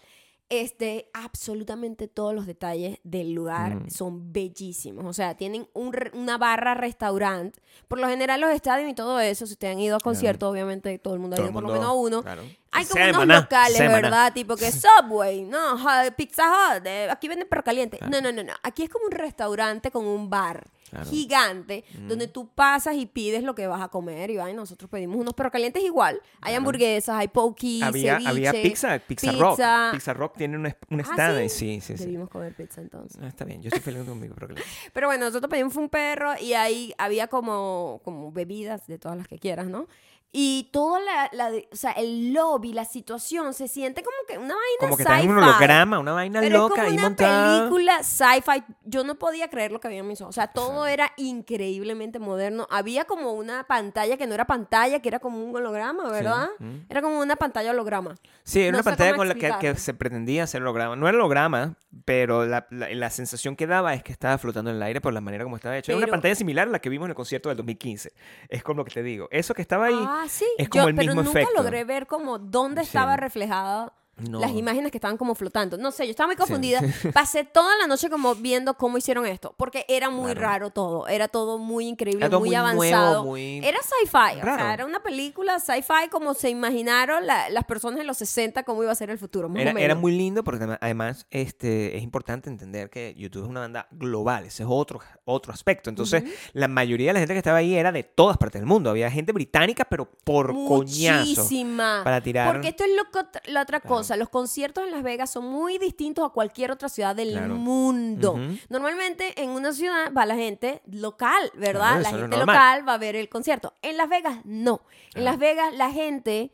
Este, 0.61 1.09
absolutamente 1.13 2.07
todos 2.07 2.33
los 2.35 2.45
detalles 2.45 2.99
del 3.03 3.33
lugar 3.33 3.75
Mm. 3.75 3.89
son 3.89 4.31
bellísimos. 4.31 5.05
O 5.05 5.13
sea, 5.13 5.35
tienen 5.35 5.67
un 5.73 5.93
una 6.13 6.37
barra 6.37 6.73
restaurante. 6.75 7.59
Por 7.87 7.99
lo 7.99 8.07
general, 8.07 8.39
los 8.41 8.51
estadios 8.51 8.89
y 8.89 8.93
todo 8.93 9.19
eso, 9.19 9.47
si 9.47 9.53
ustedes 9.53 9.73
han 9.75 9.79
ido 9.79 9.95
a 9.95 9.99
conciertos, 9.99 10.51
obviamente 10.51 10.97
todo 10.99 11.13
el 11.15 11.19
mundo 11.19 11.35
ha 11.37 11.39
ido 11.39 11.51
por 11.51 11.63
lo 11.63 11.69
menos 11.73 11.85
a 11.87 11.91
uno. 11.91 12.21
claro. 12.21 12.43
Hay 12.75 12.85
como 12.85 12.95
Sea 12.95 13.05
de 13.05 13.11
unos 13.13 13.27
locales. 13.41 13.79
¿verdad? 13.79 14.33
Tipo 14.33 14.55
que 14.55 14.71
Subway, 14.71 15.43
no, 15.43 15.77
Pizza 16.17 16.43
Hut, 16.77 16.85
eh, 16.87 17.07
aquí 17.11 17.27
venden 17.27 17.47
perro 17.47 17.63
caliente. 17.63 17.99
No, 18.09 18.19
no, 18.19 18.31
no, 18.31 18.43
no. 18.43 18.53
Aquí 18.63 18.81
es 18.83 18.89
como 18.89 19.05
un 19.05 19.11
restaurante 19.11 19.91
con 19.91 20.05
un 20.05 20.29
bar 20.29 20.65
Claro. 20.93 21.09
gigante 21.09 21.83
donde 22.07 22.27
tú 22.27 22.47
pasas 22.47 22.95
y 22.95 23.05
pides 23.05 23.43
lo 23.43 23.55
que 23.55 23.65
vas 23.67 23.81
a 23.81 23.87
comer 23.89 24.29
y 24.29 24.37
ay, 24.37 24.53
nosotros 24.53 24.89
pedimos 24.89 25.17
unos 25.17 25.33
perros 25.33 25.51
calientes 25.51 25.83
igual. 25.83 26.21
Hay 26.41 26.53
hamburguesas, 26.55 27.15
hay 27.15 27.27
pokies, 27.27 27.81
Había, 27.83 28.17
había 28.25 28.51
pizza, 28.51 28.99
pizza, 28.99 29.31
rock. 29.31 29.59
pizza. 29.91 30.13
Rock 30.13 30.37
tiene 30.37 30.57
un, 30.57 30.65
un 30.65 30.99
Ah, 31.01 31.03
stand 31.03 31.49
¿sí? 31.49 31.49
sí, 31.49 31.81
sí, 31.81 31.97
sí. 31.97 32.03
Debimos 32.05 32.29
comer 32.29 32.53
pizza 32.55 32.81
entonces. 32.81 33.19
Ah, 33.21 33.27
está 33.27 33.43
bien, 33.45 33.61
yo 33.61 33.69
estoy 33.69 33.81
feliz 33.81 34.03
conmigo, 34.07 34.35
pero 34.35 34.47
claro. 34.49 34.61
Pero 34.93 35.07
bueno, 35.07 35.25
nosotros 35.25 35.49
pedimos 35.49 35.75
un 35.75 35.89
perro 35.89 36.33
y 36.39 36.53
ahí 36.53 36.93
había 36.97 37.27
como, 37.27 37.99
como 38.03 38.31
bebidas 38.31 38.85
de 38.87 38.97
todas 38.99 39.17
las 39.17 39.27
que 39.27 39.39
quieras, 39.39 39.67
¿no? 39.67 39.87
Y 40.35 40.69
todo 40.73 40.97
la, 40.99 41.29
la 41.31 41.51
o 41.71 41.75
sea, 41.75 41.91
el 41.91 42.33
lobby, 42.33 42.73
la 42.73 42.85
situación, 42.85 43.53
se 43.53 43.67
siente 43.67 44.01
como 44.01 44.17
que 44.27 44.37
una 44.39 44.55
vaina 44.55 44.77
Como 44.79 44.97
que 44.97 45.03
está 45.03 45.21
en 45.21 45.29
un 45.29 45.37
holograma, 45.37 45.99
una 45.99 46.13
vaina 46.13 46.39
Pero 46.41 46.57
loca 46.57 46.73
es 46.73 46.79
como 46.79 46.87
ahí 46.89 46.93
una 46.97 47.03
montada. 47.09 47.59
película 47.59 48.03
sci-fi. 48.03 48.63
Yo 48.83 49.03
no 49.03 49.13
podía 49.13 49.47
creer 49.49 49.71
lo 49.71 49.79
que 49.79 49.87
había 49.89 49.99
en 49.99 50.07
mis 50.07 50.19
ojos. 50.21 50.31
O 50.31 50.33
sea, 50.33 50.47
todo 50.47 50.87
era 50.87 51.11
increíblemente 51.17 52.17
moderno. 52.19 52.67
Había 52.71 53.05
como 53.05 53.33
una 53.33 53.65
pantalla 53.65 54.17
que 54.17 54.25
no 54.25 54.33
era 54.33 54.45
pantalla, 54.45 54.99
que 55.01 55.07
era 55.09 55.19
como 55.19 55.37
un 55.43 55.55
holograma, 55.55 56.09
¿verdad? 56.09 56.49
mm. 56.57 56.77
Era 56.89 57.01
como 57.03 57.19
una 57.19 57.35
pantalla 57.35 57.69
holograma. 57.69 58.15
Sí, 58.43 58.61
era 58.61 58.71
No 58.71 58.77
una 58.77 58.83
pantalla 58.83 59.15
con 59.15 59.27
la 59.27 59.35
que, 59.35 59.51
que 59.59 59.75
se 59.75 59.93
pretendía 59.93 60.45
hacer 60.45 60.61
holograma. 60.63 60.95
No 60.95 61.07
era 61.07 61.15
holograma, 61.17 61.75
pero 62.05 62.45
la, 62.47 62.65
la- 62.71 62.89
la 62.89 63.09
sensación 63.11 63.55
que 63.55 63.67
daba 63.67 63.93
es 63.93 64.01
que 64.03 64.11
estaba 64.11 64.37
flotando 64.39 64.71
en 64.71 64.77
el 64.77 64.83
aire 64.83 64.99
por 64.99 65.13
la 65.13 65.21
manera 65.21 65.43
como 65.43 65.57
estaba 65.57 65.77
hecho. 65.77 65.91
Era 65.91 65.99
una 65.99 66.07
pantalla 66.07 66.33
similar 66.35 66.67
a 66.67 66.71
la 66.71 66.79
que 66.79 66.89
vimos 66.89 67.05
en 67.05 67.11
el 67.11 67.15
concierto 67.15 67.49
del 67.49 67.57
2015. 67.57 68.11
Es 68.49 68.63
como 68.63 68.77
lo 68.79 68.85
que 68.85 68.91
te 68.91 69.03
digo. 69.03 69.27
Eso 69.31 69.53
que 69.53 69.61
estaba 69.61 69.85
ahí 69.85 69.95
ah, 69.99 70.22
sí. 70.27 70.45
es 70.57 70.69
como 70.69 70.83
Yo- 70.85 70.89
el 70.89 70.95
pero 70.95 71.13
nunca 71.15 71.29
efecto. 71.29 71.53
logré 71.61 71.83
ver 71.83 72.07
como 72.07 72.39
dónde 72.39 72.81
estaba 72.81 73.17
reflejado 73.17 73.93
No. 74.15 74.39
las 74.39 74.51
imágenes 74.51 74.91
que 74.91 74.97
estaban 74.97 75.17
como 75.17 75.33
flotando. 75.33 75.75
No 75.77 75.91
sé, 75.91 76.05
yo 76.05 76.11
estaba 76.11 76.27
muy 76.27 76.35
confundida. 76.35 76.79
Pasé 77.13 77.43
toda 77.43 77.75
la 77.77 77.87
noche 77.87 78.09
como 78.11 78.35
viendo 78.35 78.75
cómo 78.75 78.97
hicieron 78.99 79.25
esto, 79.25 79.55
porque 79.57 79.85
era 79.89 80.09
muy 80.11 80.33
Claro. 80.33 80.41
raro 80.41 80.69
todo, 80.69 81.07
era 81.07 81.27
todo 81.27 81.57
muy 81.57 81.87
increíble, 81.87 82.29
todo 82.29 82.39
muy, 82.39 82.49
muy 82.49 82.55
nuevo, 82.57 82.67
avanzado. 82.95 83.23
muy- 83.23 83.57
Era 83.65 83.79
sci-fi, 83.81 84.39
o 84.39 84.43
sea, 84.43 84.73
era 84.73 84.85
una 84.85 85.01
película 85.01 85.59
sci-fi 85.59 86.09
como 86.11 86.35
se 86.35 86.49
imaginaron 86.51 87.25
la- 87.25 87.49
las 87.49 87.63
personas 87.65 87.99
en 88.01 88.07
los 88.07 88.17
60 88.17 88.63
cómo 88.63 88.83
iba 88.83 88.91
a 88.91 88.95
ser 88.95 89.09
el 89.09 89.17
futuro, 89.17 89.49
más 89.49 89.59
Era, 89.61 89.71
o 89.71 89.73
menos. 89.73 89.85
era 89.85 89.95
muy 89.95 90.11
lindo 90.15 90.43
porque 90.43 90.63
adem- 90.65 90.77
además 90.79 91.25
este, 91.31 91.97
es 91.97 92.03
importante 92.03 92.49
entender 92.49 92.89
que 92.91 93.15
YouTube 93.17 93.43
es 93.43 93.49
una 93.49 93.61
banda 93.61 93.87
global, 93.91 94.45
ese 94.45 94.61
es 94.63 94.69
otro, 94.71 94.99
otro 95.25 95.51
aspecto. 95.53 95.89
Entonces, 95.89 96.23
la 96.53 96.67
mayoría 96.67 97.07
de 97.09 97.13
la 97.13 97.19
gente 97.19 97.33
que 97.33 97.39
estaba 97.39 97.57
ahí 97.57 97.73
era 97.75 97.91
de 97.91 98.03
todas 98.03 98.37
partes 98.37 98.61
del 98.61 98.67
mundo. 98.67 98.91
Había 98.91 99.09
gente 99.09 99.31
británica, 99.31 99.85
pero 99.85 100.05
por 100.23 100.53
coñazo. 100.67 101.25
Muchísima. 101.25 102.01
para 102.03 102.21
tirar- 102.21 102.51
Porque 102.51 102.67
esto 102.69 102.83
es 102.83 102.91
lo 102.95 103.03
la 103.51 103.61
otra 103.63 103.79
Claro. 103.79 103.95
Los 104.17 104.29
conciertos 104.29 104.83
en 104.83 104.91
Las 104.91 105.03
Vegas 105.03 105.29
son 105.31 105.45
muy 105.45 105.77
distintos 105.77 106.25
a 106.25 106.29
cualquier 106.29 106.71
otra 106.71 106.89
ciudad 106.89 107.15
del 107.15 107.31
Claro. 107.31 107.55
mundo. 107.55 108.39
Normalmente 108.69 109.41
en 109.41 109.49
una 109.49 109.73
ciudad 109.73 110.11
va 110.15 110.25
la 110.25 110.35
gente 110.35 110.81
local, 110.91 111.51
¿verdad? 111.55 111.99
Claro, 111.99 112.01
la 112.01 112.09
gente 112.09 112.37
local 112.37 112.87
va 112.87 112.93
a 112.93 112.97
ver 112.97 113.15
el 113.15 113.29
concierto. 113.29 113.73
En 113.81 113.97
Las 113.97 114.09
Vegas, 114.09 114.37
no. 114.45 114.81
En 115.07 115.11
Claro. 115.11 115.25
Las 115.25 115.37
Vegas 115.39 115.73
la 115.75 115.91
gente 115.91 116.51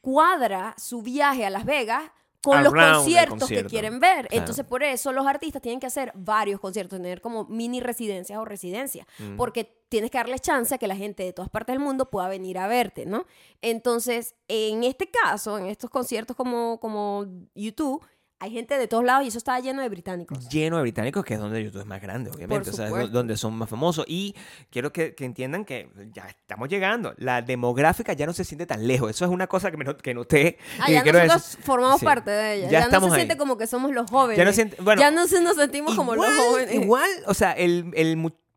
cuadra 0.00 0.74
su 0.78 1.02
viaje 1.02 1.44
a 1.46 1.50
Las 1.50 1.64
Vegas 1.64 2.02
con 2.50 2.64
los 2.64 2.72
conciertos 2.72 3.48
que 3.48 3.64
quieren 3.64 4.00
ver. 4.00 4.26
Claro. 4.26 4.40
Entonces, 4.42 4.64
por 4.64 4.82
eso 4.82 5.12
los 5.12 5.26
artistas 5.26 5.60
tienen 5.62 5.80
que 5.80 5.86
hacer 5.86 6.12
varios 6.14 6.60
conciertos, 6.60 6.98
tener 6.98 7.20
como 7.20 7.44
mini 7.46 7.80
residencias 7.80 8.38
o 8.38 8.44
residencias, 8.44 9.06
Mm. 9.18 9.36
porque 9.36 9.76
tienes 9.88 10.10
que 10.10 10.18
darle 10.18 10.38
chance 10.38 10.74
a 10.74 10.78
que 10.78 10.86
la 10.88 10.96
gente 10.96 11.22
de 11.22 11.32
todas 11.32 11.48
partes 11.50 11.74
del 11.74 11.80
mundo 11.80 12.10
pueda 12.10 12.28
venir 12.28 12.58
a 12.58 12.66
verte, 12.66 13.06
¿no? 13.06 13.24
Entonces, 13.62 14.34
en 14.48 14.84
este 14.84 15.10
caso, 15.10 15.58
en 15.58 15.66
estos 15.66 15.90
conciertos 15.90 16.36
como, 16.36 16.78
como 16.80 17.26
YouTube, 17.54 18.04
hay 18.38 18.50
gente 18.50 18.76
de 18.78 18.86
todos 18.86 19.02
lados 19.04 19.24
y 19.24 19.28
eso 19.28 19.38
estaba 19.38 19.58
lleno 19.60 19.80
de 19.82 19.88
británicos. 19.88 20.48
lleno 20.50 20.76
de 20.76 20.82
británicos, 20.82 21.24
que 21.24 21.34
es 21.34 21.40
donde 21.40 21.64
YouTube 21.64 21.80
es 21.80 21.86
más 21.86 22.02
grande, 22.02 22.30
obviamente, 22.30 22.70
o 22.70 22.72
sea, 22.72 22.88
es 22.88 23.10
donde 23.10 23.36
son 23.36 23.54
más 23.54 23.68
famosos. 23.70 24.04
Y 24.08 24.34
quiero 24.70 24.92
que, 24.92 25.14
que 25.14 25.24
entiendan 25.24 25.64
que 25.64 25.88
ya 26.12 26.26
estamos 26.28 26.68
llegando. 26.68 27.14
La 27.16 27.40
demográfica 27.42 28.12
ya 28.12 28.26
no 28.26 28.32
se 28.34 28.44
siente 28.44 28.66
tan 28.66 28.86
lejos. 28.86 29.10
Eso 29.10 29.24
es 29.24 29.30
una 29.30 29.46
cosa 29.46 29.70
que, 29.70 29.76
me 29.78 29.96
que 29.96 30.12
noté. 30.14 30.58
Ah, 30.80 30.86
que 30.86 30.92
ya 30.94 31.02
nosotros 31.04 31.42
decir. 31.50 31.64
formamos 31.64 32.00
Sí. 32.00 32.04
parte 32.04 32.30
de 32.30 32.54
ella. 32.54 32.64
Ya 32.70 32.80
Ya, 32.80 32.88
no 32.88 33.00
se 33.00 33.06
ahí. 33.06 33.12
siente 33.14 33.36
como 33.38 33.56
que 33.56 33.66
somos 33.66 33.90
los 33.92 34.10
jóvenes. 34.10 34.36
Ya 34.38 34.44
no 34.44 34.52
siente- 34.52 34.76
bueno, 34.82 35.00
ya 35.00 35.10
no 35.10 35.26
se 35.26 35.40
nos 35.40 35.56
sentimos 35.56 35.94
como 35.94 36.14
los 36.14 36.26
jóvenes. 36.26 36.74
Igual, 36.74 37.08
o 37.26 37.32
sea, 37.34 37.52
el, 37.52 37.90
el 37.94 38.16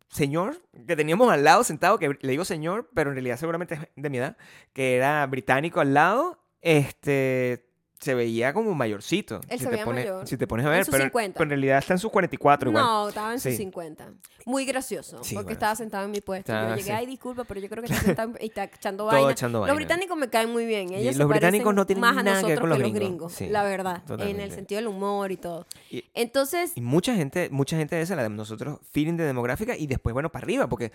señor 0.10 0.62
que 0.88 0.96
teníamos 0.96 1.32
al 1.32 1.44
lado 1.44 1.64
sentado, 1.64 2.00
que 2.00 2.18
le 2.20 2.32
digo 2.32 2.44
señor, 2.44 2.90
pero 2.94 3.12
en 3.12 3.16
realidad 3.16 3.38
seguramente 3.38 3.76
es 3.76 3.82
de 3.96 4.10
mi 4.10 4.18
edad, 4.18 4.36
que 4.74 4.96
era 4.96 5.26
británico 5.28 5.80
al 5.80 5.94
lado, 5.94 6.40
este 6.62 7.69
se 8.00 8.16
veía 8.16 8.54
como 8.54 8.74
mayorcito. 8.76 9.42
Él 9.50 9.58
si 9.60 9.66
se 9.66 9.66
te 9.66 9.72
veía 9.72 9.86
pones- 9.86 10.06
mayor. 10.06 10.28
Si 10.28 10.38
te 10.38 10.48
pones 10.48 10.66
a 10.66 10.70
En 10.70 10.76
ver, 10.76 10.86
sus 10.86 10.92
pero, 10.94 11.04
50. 11.06 11.34
pero 11.38 11.44
en 11.44 11.50
realidad 11.50 11.78
está 11.80 11.94
en 11.94 12.00
sus 12.00 12.10
44 12.12 12.70
igual. 12.70 12.84
No, 12.84 13.10
estaba 13.10 13.34
en 13.34 13.40
sus 13.40 13.52
Sí. 13.52 13.58
50. 13.58 14.14
Muy 14.46 14.66
gracioso. 14.66 15.22
Sí, 15.24 15.36
porque 15.36 15.46
bueno, 15.48 15.52
estaba 15.54 15.76
sentado 15.76 16.06
en 16.06 16.12
mi 16.12 16.22
puesto. 16.22 16.52
Está- 16.54 16.70
yo 16.70 16.76
llegué, 16.76 16.84
sí. 16.88 16.92
ay, 16.92 17.06
disculpa, 17.06 17.44
pero 17.44 17.60
yo 17.60 17.68
creo 17.70 17.84
que 17.84 17.90
está 17.94 18.06
sentado 18.06 18.34
y 18.40 18.46
está 18.46 18.64
echando 18.64 19.04
Todo 19.04 19.14
vaina. 19.14 19.32
echando 19.32 19.60
Los 19.60 19.68
vaina. 19.68 19.76
británicos 19.76 20.18
me 20.18 20.30
caen 20.30 20.50
muy 20.52 20.66
bien. 20.66 20.94
Ellos 20.94 21.14
se 21.14 21.20
los 21.20 21.28
británicos 21.28 21.76
no 21.76 21.86
tienen 21.86 22.02
más 22.02 22.18
a 22.18 22.24
nada 22.24 22.40
que 22.42 22.48
ver 22.48 22.60
nosotros 22.60 22.60
con 22.62 22.70
los 22.70 22.78
que 22.78 22.84
los 22.84 22.94
gringos. 22.94 23.10
gringos. 23.10 23.34
Sí, 23.34 23.50
la 23.50 23.64
verdad. 23.64 23.96
En 23.98 24.06
totalmente. 24.06 24.44
el 24.46 24.52
sentido 24.52 24.78
del 24.80 24.88
humor 24.88 25.32
y 25.32 25.38
todo. 25.38 25.66
Y- 25.92 26.06
Entonces, 26.14 26.72
Y 26.76 26.82
mucha 26.82 27.14
gente, 27.16 27.50
mucha 27.52 27.76
gente 27.76 27.96
de 27.98 28.02
esa, 28.04 28.16
la 28.16 28.24
de 28.24 28.30
nosotros, 28.30 28.80
feeling 28.92 29.18
de 29.18 29.26
demográfica 29.26 29.76
y 29.76 29.88
después, 29.88 30.14
bueno, 30.14 30.32
para 30.32 30.44
arriba, 30.46 30.68
porque, 30.70 30.94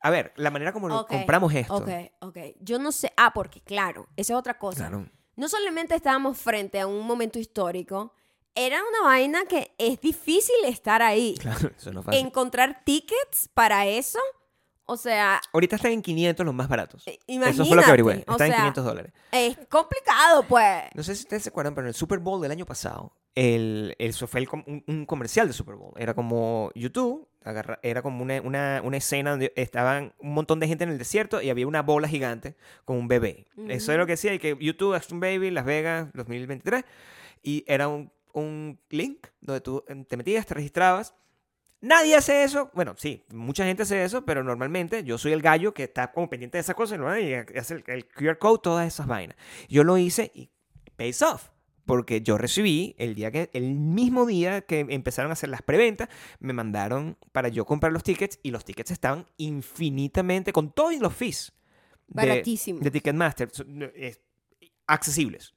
a 0.00 0.10
ver, 0.10 0.32
la 0.36 0.50
manera 0.50 0.72
como 0.74 0.88
lo 0.88 1.00
Ok, 1.00 1.08
compramos 1.08 1.54
esto. 1.54 1.76
Ok, 1.76 1.88
ok. 2.20 2.38
Yo 2.60 2.78
no 2.78 2.92
sé. 2.92 3.12
Ah, 3.16 3.32
porque 3.34 3.60
claro, 3.62 4.08
esa 4.16 4.34
es 4.34 4.38
otra 4.38 4.58
cosa. 4.58 4.88
Claro. 4.88 5.06
No 5.36 5.48
solamente 5.48 5.94
estábamos 5.94 6.38
frente 6.38 6.80
a 6.80 6.86
un 6.86 7.06
momento 7.06 7.38
histórico, 7.38 8.12
era 8.54 8.80
una 8.82 9.08
vaina 9.08 9.44
que 9.46 9.72
es 9.78 10.00
difícil 10.00 10.54
estar 10.64 11.02
ahí. 11.02 11.34
Claro, 11.40 11.70
eso 11.76 11.92
no 11.92 12.00
es 12.00 12.06
fácil. 12.06 12.20
Encontrar 12.26 12.82
tickets 12.84 13.48
para 13.52 13.86
eso, 13.86 14.18
o 14.86 14.96
sea, 14.96 15.40
Ahorita 15.52 15.76
están 15.76 15.92
en 15.92 16.02
500 16.02 16.44
los 16.46 16.54
más 16.54 16.68
baratos. 16.68 17.02
eh, 17.08 17.18
Eso 17.26 17.64
fue 17.64 17.76
lo 17.76 17.82
que 17.82 17.88
averigüé. 17.88 18.12
imagínate, 18.14 18.30
o 18.30 18.32
Están 18.34 18.46
en 18.46 18.52
sea, 18.52 18.60
500 18.60 18.84
dólares. 18.84 19.12
es 19.32 19.58
complicado, 19.68 20.42
pues. 20.46 20.82
No 20.94 21.02
sé 21.02 21.14
si 21.16 21.22
ustedes 21.22 21.42
se 21.42 21.48
acuerdan, 21.48 21.74
pero 21.74 21.86
en 21.86 21.88
el 21.88 21.94
Super 21.94 22.18
Bowl 22.18 22.40
del 22.40 22.52
año 22.52 22.66
pasado, 22.66 23.12
el, 23.34 23.96
el- 23.98 24.10
eso 24.10 24.26
fue 24.28 24.40
el 24.40 24.48
un, 24.66 24.84
un 24.86 25.06
comercial 25.06 25.46
de 25.48 25.52
Super 25.54 25.74
Bowl. 25.74 25.92
Era 25.96 26.14
como 26.14 26.70
YouTube, 26.74 27.26
agarra- 27.44 27.78
era 27.82 28.02
como 28.02 28.22
una, 28.22 28.40
una, 28.40 28.80
una 28.82 28.96
escena 28.96 29.30
donde 29.32 29.52
estaban 29.56 30.12
un 30.18 30.34
montón 30.34 30.60
de 30.60 30.66
gente 30.68 30.84
en 30.84 30.90
el 30.90 30.98
desierto 30.98 31.40
y 31.42 31.50
había 31.50 31.66
una 31.66 31.82
bola 31.82 32.08
gigante 32.08 32.56
con 32.84 32.96
un 32.96 33.06
bebé. 33.08 33.46
Eso 33.68 33.92
es 33.92 33.98
lo 33.98 34.06
que 34.06 34.12
decía, 34.12 34.34
y 34.34 34.38
que 34.38 34.56
YouTube, 34.60 34.94
Action 34.94 35.20
Baby, 35.20 35.50
Las 35.50 35.64
Vegas, 35.64 36.08
2023. 36.14 36.84
Y 37.42 37.64
era 37.66 37.88
un, 37.88 38.10
un 38.32 38.78
link 38.90 39.26
donde 39.40 39.60
tú 39.60 39.84
eh, 39.88 40.04
te 40.08 40.16
metías, 40.16 40.46
te 40.46 40.54
registrabas. 40.54 41.14
Nadie 41.80 42.16
hace 42.16 42.44
eso. 42.44 42.70
Bueno, 42.72 42.94
sí, 42.96 43.24
mucha 43.30 43.66
gente 43.66 43.82
hace 43.82 44.02
eso, 44.04 44.24
pero 44.24 44.42
normalmente 44.42 45.04
yo 45.04 45.18
soy 45.18 45.32
el 45.32 45.42
gallo 45.42 45.74
que 45.74 45.84
está 45.84 46.10
como 46.12 46.30
pendiente 46.30 46.56
de 46.56 46.62
esas 46.62 46.74
cosas 46.74 46.98
¿no? 46.98 47.18
y 47.18 47.34
hace 47.34 47.74
el, 47.74 47.84
el 47.88 48.06
QR 48.06 48.38
code, 48.38 48.60
todas 48.62 48.86
esas 48.88 49.06
vainas. 49.06 49.36
Yo 49.68 49.84
lo 49.84 49.98
hice 49.98 50.30
y 50.34 50.48
pays 50.96 51.20
off. 51.20 51.50
Porque 51.84 52.22
yo 52.22 52.38
recibí 52.38 52.94
el 52.98 53.14
día 53.14 53.30
que, 53.30 53.50
el 53.52 53.74
mismo 53.74 54.26
día 54.26 54.62
que 54.62 54.86
empezaron 54.88 55.30
a 55.30 55.34
hacer 55.34 55.50
las 55.50 55.62
preventas, 55.62 56.08
me 56.40 56.52
mandaron 56.52 57.16
para 57.32 57.48
yo 57.48 57.64
comprar 57.66 57.92
los 57.92 58.02
tickets 58.02 58.38
y 58.42 58.50
los 58.50 58.64
tickets 58.64 58.90
estaban 58.90 59.26
infinitamente 59.36 60.52
con 60.52 60.70
todos 60.70 60.98
los 60.98 61.14
fees 61.14 61.52
de, 62.08 62.26
Baratísimo. 62.26 62.80
de 62.80 62.90
Ticketmaster 62.90 63.50
accesibles 64.86 65.54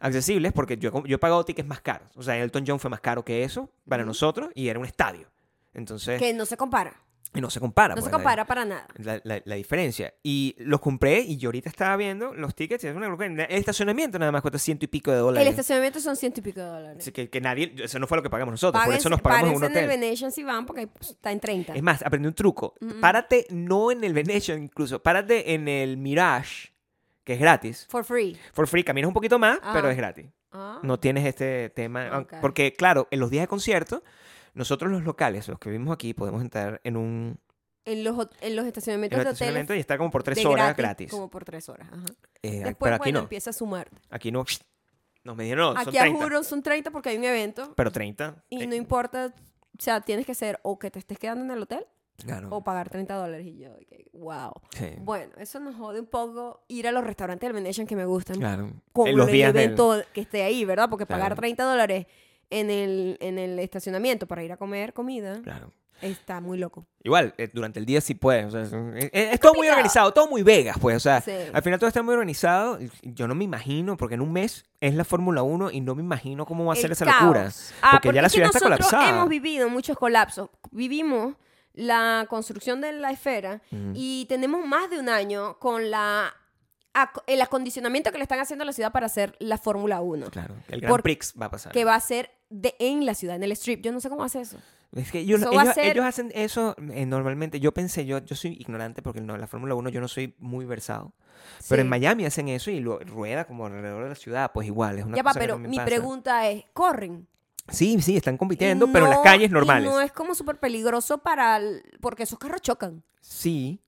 accesibles 0.00 0.52
porque 0.52 0.76
yo, 0.76 1.02
yo 1.04 1.16
he 1.16 1.18
pagado 1.18 1.44
tickets 1.44 1.66
más 1.66 1.80
caros. 1.80 2.08
O 2.16 2.22
sea, 2.22 2.36
Elton 2.36 2.64
John 2.66 2.78
fue 2.78 2.90
más 2.90 3.00
caro 3.00 3.24
que 3.24 3.42
eso 3.42 3.70
para 3.88 4.04
nosotros 4.04 4.50
y 4.54 4.68
era 4.68 4.78
un 4.78 4.84
estadio. 4.84 5.30
Entonces, 5.72 6.18
Que 6.18 6.32
no 6.32 6.46
se 6.46 6.56
compara. 6.56 7.05
Y 7.34 7.40
no 7.40 7.50
se 7.50 7.60
compara. 7.60 7.94
No 7.94 8.00
se 8.00 8.04
pues, 8.04 8.12
la- 8.12 8.18
compara 8.18 8.44
para 8.46 8.64
nada. 8.64 8.86
La, 8.96 9.20
la- 9.24 9.42
la 9.44 9.54
diferencia. 9.56 10.14
Y 10.22 10.54
los 10.58 10.80
compré 10.80 11.20
y 11.20 11.36
yo 11.36 11.48
ahorita 11.48 11.68
estaba 11.68 11.96
viendo 11.96 12.32
los 12.34 12.54
tickets 12.54 12.84
y 12.84 12.86
es 12.88 12.96
una. 12.96 13.06
El 13.14 13.40
estacionamiento 13.50 14.18
nada 14.18 14.32
más 14.32 14.42
cuesta 14.42 14.58
ciento 14.58 14.84
y 14.84 14.88
pico 14.88 15.10
de 15.10 15.18
El 15.18 15.22
dólares. 15.24 15.48
estacionamiento 15.50 16.00
son 16.00 16.16
ciento 16.16 16.40
y 16.40 16.42
pico 16.42 16.60
de 16.60 16.66
dólares. 16.66 16.98
Así 17.00 17.12
que, 17.12 17.28
que 17.28 17.40
nadie, 17.40 17.74
eso 17.82 17.98
no 17.98 18.06
fue 18.06 18.16
lo 18.16 18.22
que 18.22 18.30
pagamos 18.30 18.52
nosotros. 18.52 18.82
por 18.84 18.94
eso 18.94 19.08
nos 19.10 19.20
pagamos 19.20 19.54
un 19.54 19.60
párense 19.60 19.66
en 19.66 19.72
hotel. 19.72 19.82
el 19.84 20.00
Venetian 20.00 20.32
si 20.32 20.42
van 20.44 20.64
porque 20.66 20.86
pues, 20.86 21.10
está 21.10 21.32
en 21.32 21.40
30. 21.40 21.74
Es 21.74 21.82
más, 21.82 22.02
aprendí 22.02 22.28
un 22.28 22.34
truco. 22.34 22.74
Ujú. 22.80 23.00
Párate 23.00 23.46
no 23.50 23.90
en 23.90 24.02
el 24.04 24.12
Venetian 24.14 24.62
incluso, 24.62 25.02
párate 25.02 25.54
en 25.54 25.68
el 25.68 25.96
Mirage, 25.96 26.72
que 27.24 27.34
es 27.34 27.40
gratis. 27.40 27.86
For 27.90 28.04
free. 28.04 28.36
For 28.52 28.66
free, 28.66 28.84
caminas 28.84 29.08
un 29.08 29.14
poquito 29.14 29.38
más, 29.38 29.58
pero 29.60 29.78
Ajá. 29.80 29.90
es 29.90 29.96
gratis. 29.96 30.26
Ah. 30.52 30.78
No 30.82 30.98
tienes 30.98 31.26
este 31.26 31.68
tema. 31.70 32.08
aun- 32.08 32.22
Ok. 32.22 32.34
Porque, 32.40 32.72
claro, 32.72 33.08
en 33.10 33.20
los 33.20 33.30
días 33.30 33.42
de 33.42 33.48
concierto, 33.48 34.02
nosotros 34.56 34.90
los 34.90 35.04
locales, 35.04 35.46
los 35.48 35.58
que 35.58 35.70
vivimos 35.70 35.92
aquí, 35.94 36.12
podemos 36.14 36.42
entrar 36.42 36.80
en 36.82 36.96
un, 36.96 37.38
En 37.84 38.02
los, 38.02 38.28
en 38.40 38.56
los 38.56 38.64
en 38.64 38.68
estacionamientos 38.68 39.18
un 39.18 39.24
de 39.24 39.30
estacionamiento 39.30 39.72
hoteles. 39.72 39.78
y 39.78 39.82
estar 39.82 39.98
como 39.98 40.10
por 40.10 40.22
tres 40.24 40.44
horas 40.44 40.76
gratis. 40.76 41.10
Como 41.10 41.30
por 41.30 41.44
tres 41.44 41.68
horas. 41.68 41.88
Ajá. 41.92 42.04
Eh, 42.42 42.50
Después, 42.64 42.76
pero 42.80 42.96
aquí 42.96 43.02
bueno, 43.04 43.18
no. 43.20 43.22
empieza 43.24 43.50
a 43.50 43.52
sumar. 43.52 43.88
Aquí 44.10 44.32
no. 44.32 44.44
Nos 45.24 45.36
me 45.36 45.44
dijeron, 45.44 45.74
no, 45.74 45.80
Aquí 45.80 45.96
a 45.98 46.02
30. 46.02 46.22
juro 46.22 46.42
son 46.44 46.62
30 46.62 46.90
porque 46.90 47.10
hay 47.10 47.16
un 47.18 47.24
evento. 47.24 47.72
Pero 47.76 47.90
30. 47.92 48.44
Y 48.48 48.62
eh, 48.62 48.66
no 48.66 48.74
importa, 48.74 49.34
o 49.78 49.82
sea, 49.82 50.00
tienes 50.00 50.24
que 50.26 50.34
ser 50.34 50.58
o 50.62 50.78
que 50.78 50.90
te 50.90 50.98
estés 51.00 51.18
quedando 51.18 51.44
en 51.44 51.50
el 51.50 51.62
hotel 51.62 51.84
claro. 52.24 52.48
o 52.50 52.62
pagar 52.62 52.88
30 52.88 53.12
dólares. 53.14 53.44
Y 53.46 53.58
yo, 53.58 53.70
ok, 53.72 54.10
wow. 54.12 54.52
Sí, 54.70 54.86
Bueno, 55.00 55.32
eso 55.38 55.58
nos 55.60 55.74
jode 55.74 55.98
un 56.00 56.06
poco 56.06 56.64
ir 56.68 56.86
a 56.86 56.92
los 56.92 57.02
restaurantes 57.04 57.46
del 57.46 57.54
Venetian 57.54 57.86
que 57.88 57.96
me 57.96 58.04
gustan. 58.04 58.38
claro. 58.38 58.70
Como 58.92 59.08
En 59.08 59.16
los 59.16 59.26
el 59.26 59.32
días 59.34 59.52
del- 59.52 59.64
evento 59.64 60.00
que 60.12 60.20
esté 60.20 60.42
ahí, 60.44 60.64
¿verdad? 60.64 60.88
Porque 60.88 61.06
pagar 61.06 61.26
Claro. 61.30 61.40
30 61.40 61.64
dólares 61.64 62.06
en 62.50 62.70
el, 62.70 63.16
en 63.20 63.38
el 63.38 63.58
estacionamiento 63.58 64.26
para 64.26 64.42
ir 64.44 64.52
a 64.52 64.56
comer 64.56 64.92
comida 64.92 65.40
Claro. 65.42 65.72
está 66.00 66.40
muy 66.40 66.58
loco. 66.58 66.86
Igual, 67.02 67.34
eh, 67.38 67.48
durante 67.52 67.80
el 67.80 67.86
día 67.86 68.00
sí 68.00 68.14
puedes. 68.14 68.46
o 68.46 68.50
sea, 68.50 68.62
es, 68.62 69.04
es- 69.12 69.34
es 69.34 69.40
todo 69.40 69.54
muy 69.54 69.68
organizado, 69.68 70.12
todo 70.12 70.28
muy 70.28 70.42
Vegas, 70.42 70.76
pues. 70.80 70.96
O 70.96 71.00
sea, 71.00 71.20
Sí. 71.20 71.32
al 71.52 71.62
final 71.62 71.78
todo 71.78 71.88
está 71.88 72.02
muy 72.02 72.12
organizado. 72.14 72.78
Yo 73.02 73.26
no 73.26 73.34
me 73.34 73.44
imagino, 73.44 73.96
porque 73.96 74.14
en 74.14 74.20
un 74.20 74.32
mes 74.32 74.64
es 74.80 74.94
la 74.94 75.04
Fórmula 75.04 75.42
1 75.42 75.70
y 75.70 75.80
no 75.80 75.94
me 75.94 76.02
imagino 76.02 76.44
cómo 76.46 76.64
va 76.66 76.74
a 76.74 76.76
ser 76.76 76.86
El 76.86 76.92
esa 76.92 77.04
caos. 77.06 77.22
locura. 77.22 77.50
Ah, 77.82 77.90
porque 78.02 78.12
ya 78.14 78.22
la 78.22 78.28
ciudad 78.28 78.46
está 78.48 78.60
colapsada. 78.60 79.10
hemos 79.10 79.28
vivido 79.28 79.68
muchos 79.68 79.96
colapsos. 79.96 80.50
Vivimos 80.70 81.34
la 81.72 82.26
construcción 82.30 82.80
de 82.80 82.92
la 82.92 83.10
esfera 83.10 83.60
y 83.94 84.24
tenemos 84.28 84.64
más 84.66 84.88
de 84.90 84.98
un 84.98 85.08
año 85.08 85.58
con 85.58 85.90
la 85.90 86.32
el 87.26 87.42
acondicionamiento 87.42 88.10
que 88.10 88.16
le 88.16 88.22
están 88.22 88.40
haciendo 88.40 88.62
a 88.62 88.66
la 88.66 88.72
ciudad 88.72 88.90
para 88.90 89.04
hacer 89.04 89.36
la 89.38 89.58
Fórmula 89.58 90.00
1, 90.00 90.30
Claro, 90.30 90.54
el 90.68 90.80
Grand 90.80 90.90
Por- 90.90 91.02
Prix 91.02 91.34
va 91.38 91.44
a 91.46 91.50
pasar. 91.50 91.70
que 91.72 91.84
va 91.84 91.94
a 91.94 92.00
ser 92.00 92.30
de, 92.50 92.74
en 92.78 93.04
la 93.06 93.14
ciudad, 93.14 93.36
en 93.36 93.42
el 93.42 93.52
strip. 93.52 93.82
Yo 93.82 93.92
no 93.92 94.00
sé 94.00 94.08
cómo 94.08 94.24
hace 94.24 94.40
eso. 94.40 94.58
Es 94.94 95.10
que 95.10 95.18
ellos, 95.20 95.42
ellos, 95.42 95.74
ser- 95.74 95.86
ellos 95.92 96.04
hacen 96.04 96.30
eso 96.34 96.74
eh, 96.92 97.04
normalmente. 97.06 97.58
Yo 97.60 97.72
pensé, 97.72 98.06
yo, 98.06 98.18
yo 98.24 98.36
soy 98.36 98.52
ignorante 98.58 99.02
porque 99.02 99.20
no, 99.20 99.36
la 99.36 99.46
Fórmula 99.46 99.74
1 99.74 99.90
yo 99.90 100.00
no 100.00 100.08
soy 100.08 100.34
muy 100.38 100.64
versado. 100.64 101.12
Pero 101.68 101.82
en. 101.82 101.88
Miami 101.88 102.24
hacen 102.24 102.48
eso 102.48 102.70
y 102.70 102.80
lo 102.80 102.98
rueda 103.00 103.44
como 103.46 103.66
alrededor 103.66 104.04
de 104.04 104.08
la 104.10 104.14
ciudad. 104.14 104.52
Pues 104.54 104.66
igual, 104.66 104.98
es 104.98 105.04
una 105.04 105.16
Ya 105.16 105.22
cosa 105.22 105.34
que 105.34 105.40
pero 105.40 105.54
también 105.54 105.70
mi 105.70 105.76
pasa. 105.76 105.86
pregunta 105.86 106.48
es, 106.48 106.64
¿corren? 106.72 107.26
Sí, 107.68 108.00
sí, 108.00 108.16
están 108.16 108.36
compitiendo, 108.38 108.86
pero 108.92 109.06
en 109.06 109.10
las 109.10 109.20
calles 109.20 109.50
y 109.50 109.52
normales. 109.52 109.90
no 109.90 110.00
es 110.00 110.12
como 110.12 110.36
súper 110.36 110.58
peligroso 110.60 111.18
para... 111.18 111.56
el- 111.56 111.82
porque 112.00 112.22
esos 112.22 112.38
carros 112.38 112.62
chocan. 112.62 113.02
Sí, 113.20 113.80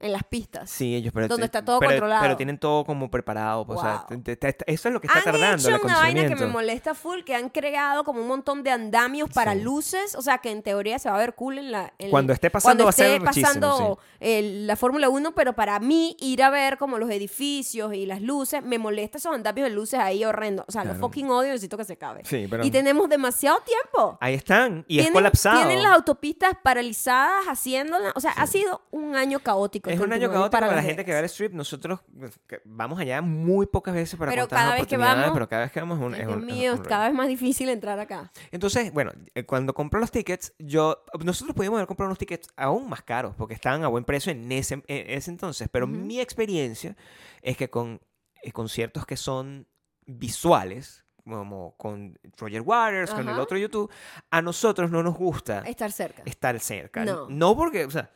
en 0.00 0.12
las 0.12 0.24
pistas. 0.24 0.70
Sí, 0.70 0.94
ellos, 0.94 1.12
pero, 1.12 1.28
Donde 1.28 1.46
está 1.46 1.64
todo 1.64 1.78
pero- 1.80 1.90
controlado. 1.92 2.22
Pero 2.22 2.36
tienen 2.36 2.58
todo 2.58 2.84
como 2.84 3.10
preparado. 3.10 3.66
pues, 3.66 3.78
O 3.78 3.82
sea, 3.82 4.04
Wow. 4.08 4.20
te- 4.22 4.36
te- 4.36 4.52
te- 4.52 4.72
eso 4.72 4.88
es 4.88 4.92
lo 4.94 5.00
que 5.00 5.06
está 5.08 5.18
han 5.18 5.24
tardando 5.24 5.68
el 5.68 5.74
hecho 5.74 5.84
una 5.84 5.96
vaina 5.98 6.28
que 6.28 6.36
me 6.36 6.46
molesta 6.46 6.94
full, 6.94 7.20
que 7.22 7.34
han 7.34 7.48
creado 7.48 8.04
como 8.04 8.20
un 8.22 8.28
montón 8.28 8.62
de 8.62 8.70
andamios 8.70 9.28
para 9.30 9.54
Sí. 9.54 9.60
luces, 9.60 10.14
o 10.14 10.22
sea, 10.22 10.38
que 10.38 10.50
en 10.50 10.62
teoría 10.62 10.98
se 10.98 11.08
va 11.10 11.16
a 11.16 11.18
ver 11.18 11.34
cool 11.34 11.58
en 11.58 11.72
la... 11.72 11.92
en- 11.98 12.10
Cuando 12.10 12.32
esté 12.32 12.50
pasando 12.50 12.68
cuando 12.68 12.84
va 12.84 12.90
a 12.90 12.92
ser 12.92 13.22
esté 13.22 13.24
pasando 13.42 13.98
el- 14.20 14.66
la 14.66 14.76
Fórmula 14.76 15.08
1, 15.08 15.34
pero 15.34 15.52
para 15.54 15.78
mí 15.80 16.16
ir 16.20 16.42
a 16.42 16.50
ver 16.50 16.78
como 16.78 16.98
los 16.98 17.10
edificios 17.10 17.94
y 17.94 18.06
las 18.06 18.20
luces, 18.22 18.62
me 18.62 18.78
molesta 18.78 19.18
esos 19.18 19.34
andamios 19.34 19.68
de 19.68 19.74
luces 19.74 19.98
ahí 20.00 20.24
horrendos. 20.24 20.64
O 20.68 20.72
sea, 20.72 20.82
los 20.84 20.92
Claro. 20.94 21.06
fucking 21.08 21.30
odio, 21.30 21.50
necesito 21.52 21.76
que 21.76 21.84
se 21.84 21.94
acabe. 21.94 22.22
Sí, 22.24 22.46
pero 22.48 22.64
Y 22.64 22.70
tenemos 22.70 23.08
demasiado 23.08 23.58
tiempo. 23.60 24.16
ahí 24.20 24.34
están. 24.34 24.84
Y 24.88 25.00
es 25.00 25.10
colapsado. 25.10 25.56
Tienen 25.58 25.82
las 25.82 25.92
autopistas 25.94 26.52
paralizadas 26.62 27.46
haciéndola. 27.46 28.12
O 28.14 28.20
sea, 28.20 28.32
ha 28.32 28.46
sido 28.46 28.82
un 28.90 29.16
año 29.16 29.40
caótico. 29.40 29.87
Es 29.88 30.00
un 30.00 30.12
año 30.12 30.28
caótico 30.30 30.50
para 30.50 30.66
la 30.68 30.76
Las 30.76 30.84
gente 30.84 31.04
que 31.04 31.12
va 31.12 31.18
al 31.18 31.24
strip. 31.24 31.52
Nosotros 31.52 32.00
que 32.46 32.60
vamos 32.64 32.98
allá 32.98 33.20
muy 33.22 33.66
pocas 33.66 33.94
veces 33.94 34.18
para 34.18 34.30
Pero 34.30 34.42
contar 34.42 34.58
cada 34.58 34.74
vez 34.74 34.86
que 34.86 34.96
vamos- 34.96 35.30
pero 35.32 35.48
cada 35.48 35.62
vez 35.62 35.72
que 35.72 35.80
vamos 35.80 35.98
es 35.98 36.04
un, 36.04 36.14
es 36.14 36.26
un- 36.26 36.38
es 36.40 36.44
mío, 36.54 36.74
un- 36.74 36.82
cada 36.82 37.06
vez 37.06 37.14
más 37.14 37.28
difícil 37.28 37.68
entrar 37.68 37.98
acá. 37.98 38.30
Entonces, 38.50 38.92
bueno, 38.92 39.12
eh, 39.34 39.44
cuando 39.44 39.74
compró 39.74 40.00
los 40.00 40.10
tickets, 40.10 40.54
yo 40.58 41.02
nosotros 41.24 41.54
pudimos 41.54 41.76
haber 41.78 41.86
comprado 41.86 42.08
unos 42.08 42.18
tickets 42.18 42.48
aún 42.56 42.88
más 42.88 43.02
caros 43.02 43.34
porque 43.36 43.54
estaban 43.54 43.84
a 43.84 43.88
buen 43.88 44.04
precio 44.04 44.32
en 44.32 44.50
ese, 44.52 44.74
en 44.74 44.84
ese 45.10 45.30
entonces. 45.30 45.68
Pero 45.70 45.86
Ujú. 45.86 45.94
mi 45.96 46.20
experiencia 46.20 46.96
es 47.42 47.56
que 47.56 47.68
con 47.70 48.00
eh, 48.42 48.52
conciertos 48.52 49.04
que 49.04 49.16
son 49.16 49.66
visuales, 50.06 51.04
como 51.24 51.76
con 51.76 52.18
Roger 52.38 52.62
Waters, 52.62 53.10
con 53.10 53.20
el 53.22 53.28
Ajá. 53.34 53.42
otro 53.42 53.58
YouTube, 53.58 53.90
a 54.30 54.40
nosotros 54.42 54.90
no 54.90 55.02
nos 55.02 55.14
gusta 55.16 55.60
Estar 55.66 55.92
cerca. 55.92 56.22
estar 56.24 56.58
cerca. 56.60 57.04
No. 57.28 57.54
porque, 57.56 57.84
o 57.84 57.90
sea, 57.90 58.10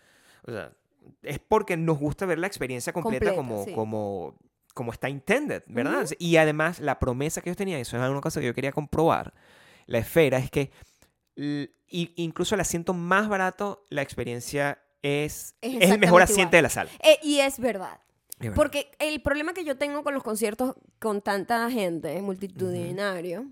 o 0.47 0.51
sea, 0.51 0.73
es 1.23 1.39
porque 1.39 1.77
nos 1.77 1.99
gusta 1.99 2.27
ver 2.27 2.39
la 2.39 2.47
experiencia 2.47 2.93
completa, 2.93 3.35
Completa, 3.35 3.37
como, 3.37 3.65
sí. 3.65 3.73
como, 3.73 4.37
como 4.75 4.93
está 4.93 5.09
intended, 5.09 5.63
¿verdad? 5.67 6.05
Ujú. 6.05 6.15
Y 6.19 6.37
además, 6.37 6.81
la 6.81 6.99
promesa 6.99 7.41
que 7.41 7.51
ellos 7.51 7.57
tenían, 7.57 7.81
eso 7.81 7.97
es 8.03 8.11
una 8.11 8.21
cosa 8.21 8.41
que 8.41 8.47
yo 8.47 8.55
quería 8.55 8.73
comprobar, 8.73 9.35
la 9.87 9.99
esfera, 9.99 10.39
es 10.39 10.51
que 10.51 10.71
i- 11.37 12.13
incluso 12.17 12.55
el 12.55 12.61
asiento 12.61 12.95
más 12.95 13.29
barato, 13.29 13.85
la 13.91 14.03
experiencia 14.03 14.79
es, 15.03 15.57
Es 15.61 15.77
es 15.83 15.91
el 15.91 15.99
mejor 15.99 16.23
asiento 16.23 16.43
igual. 16.43 16.51
de 16.51 16.63
la 16.63 16.69
sala. 16.71 16.91
Eh, 17.03 17.19
y 17.23 17.41
es 17.41 17.59
verdad. 17.59 17.99
Es 18.35 18.39
verdad. 18.49 18.57
Porque 18.57 18.91
el 18.99 19.21
problema 19.23 19.53
que 19.55 19.65
yo 19.65 19.77
tengo 19.77 20.03
con 20.05 20.15
los 20.15 20.23
conciertos 20.23 20.75
con 20.99 21.23
tanta 21.23 21.71
gente, 21.71 22.21
multitudinario. 22.23 23.47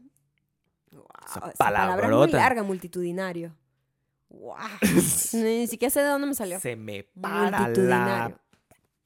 Wow, 0.93 1.07
Esa 1.27 1.39
esa 1.41 1.53
palabra 1.57 2.07
es 2.07 2.13
muy 2.13 2.31
larga, 2.33 2.63
multitudinario. 2.63 3.55
Wow. 4.31 4.57
Ni 5.35 5.67
siquiera 5.67 5.91
sé 5.91 6.01
de 6.01 6.07
dónde 6.09 6.27
me 6.27 6.35
salió. 6.35 6.59
Se 6.61 6.77
me 6.77 7.05
para 7.21 7.69
la... 7.69 8.41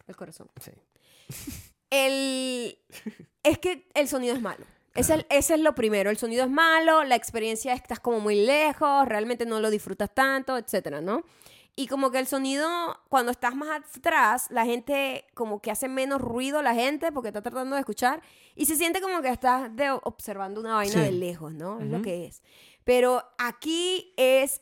El 0.06 0.16
corazón. 0.16 0.48
Sí. 0.60 0.70
El... 1.90 2.78
Es 3.42 3.58
que 3.58 3.88
el 3.94 4.08
sonido 4.08 4.34
es 4.34 4.40
malo. 4.42 4.64
Ese, 4.94 5.14
es, 5.14 5.26
ese 5.28 5.54
es 5.54 5.60
lo 5.60 5.74
primero. 5.74 6.10
El 6.10 6.16
sonido 6.18 6.44
es 6.44 6.50
malo, 6.50 7.02
la 7.04 7.16
experiencia 7.16 7.72
es 7.72 7.80
que 7.80 7.84
estás 7.84 8.00
como 8.00 8.20
muy 8.20 8.36
lejos, 8.46 9.06
realmente 9.08 9.44
no 9.44 9.60
lo 9.60 9.70
disfrutas 9.70 10.14
tanto, 10.14 10.56
etcétera, 10.56 11.00
¿no? 11.00 11.24
Y 11.76 11.88
como 11.88 12.12
que 12.12 12.20
el 12.20 12.28
sonido, 12.28 12.68
cuando 13.08 13.32
estás 13.32 13.56
más 13.56 13.82
atrás, 13.96 14.46
la 14.50 14.64
gente 14.64 15.26
como 15.34 15.60
que 15.60 15.72
hace 15.72 15.88
menos 15.88 16.20
ruido 16.20 16.62
la 16.62 16.72
gente 16.74 17.10
porque 17.10 17.28
está 17.30 17.42
tratando 17.42 17.74
de 17.74 17.80
escuchar 17.80 18.22
y 18.54 18.66
se 18.66 18.76
siente 18.76 19.00
como 19.00 19.20
que 19.22 19.28
estás 19.30 19.74
de- 19.74 19.90
observando 19.90 20.60
una 20.60 20.74
vaina 20.74 20.92
Sí. 20.92 21.00
de 21.00 21.10
lejos, 21.12 21.52
¿no? 21.52 21.80
Es 21.80 21.86
lo 21.88 22.00
que 22.00 22.26
es. 22.26 22.42
Pero 22.84 23.24
aquí 23.38 24.14
es 24.16 24.60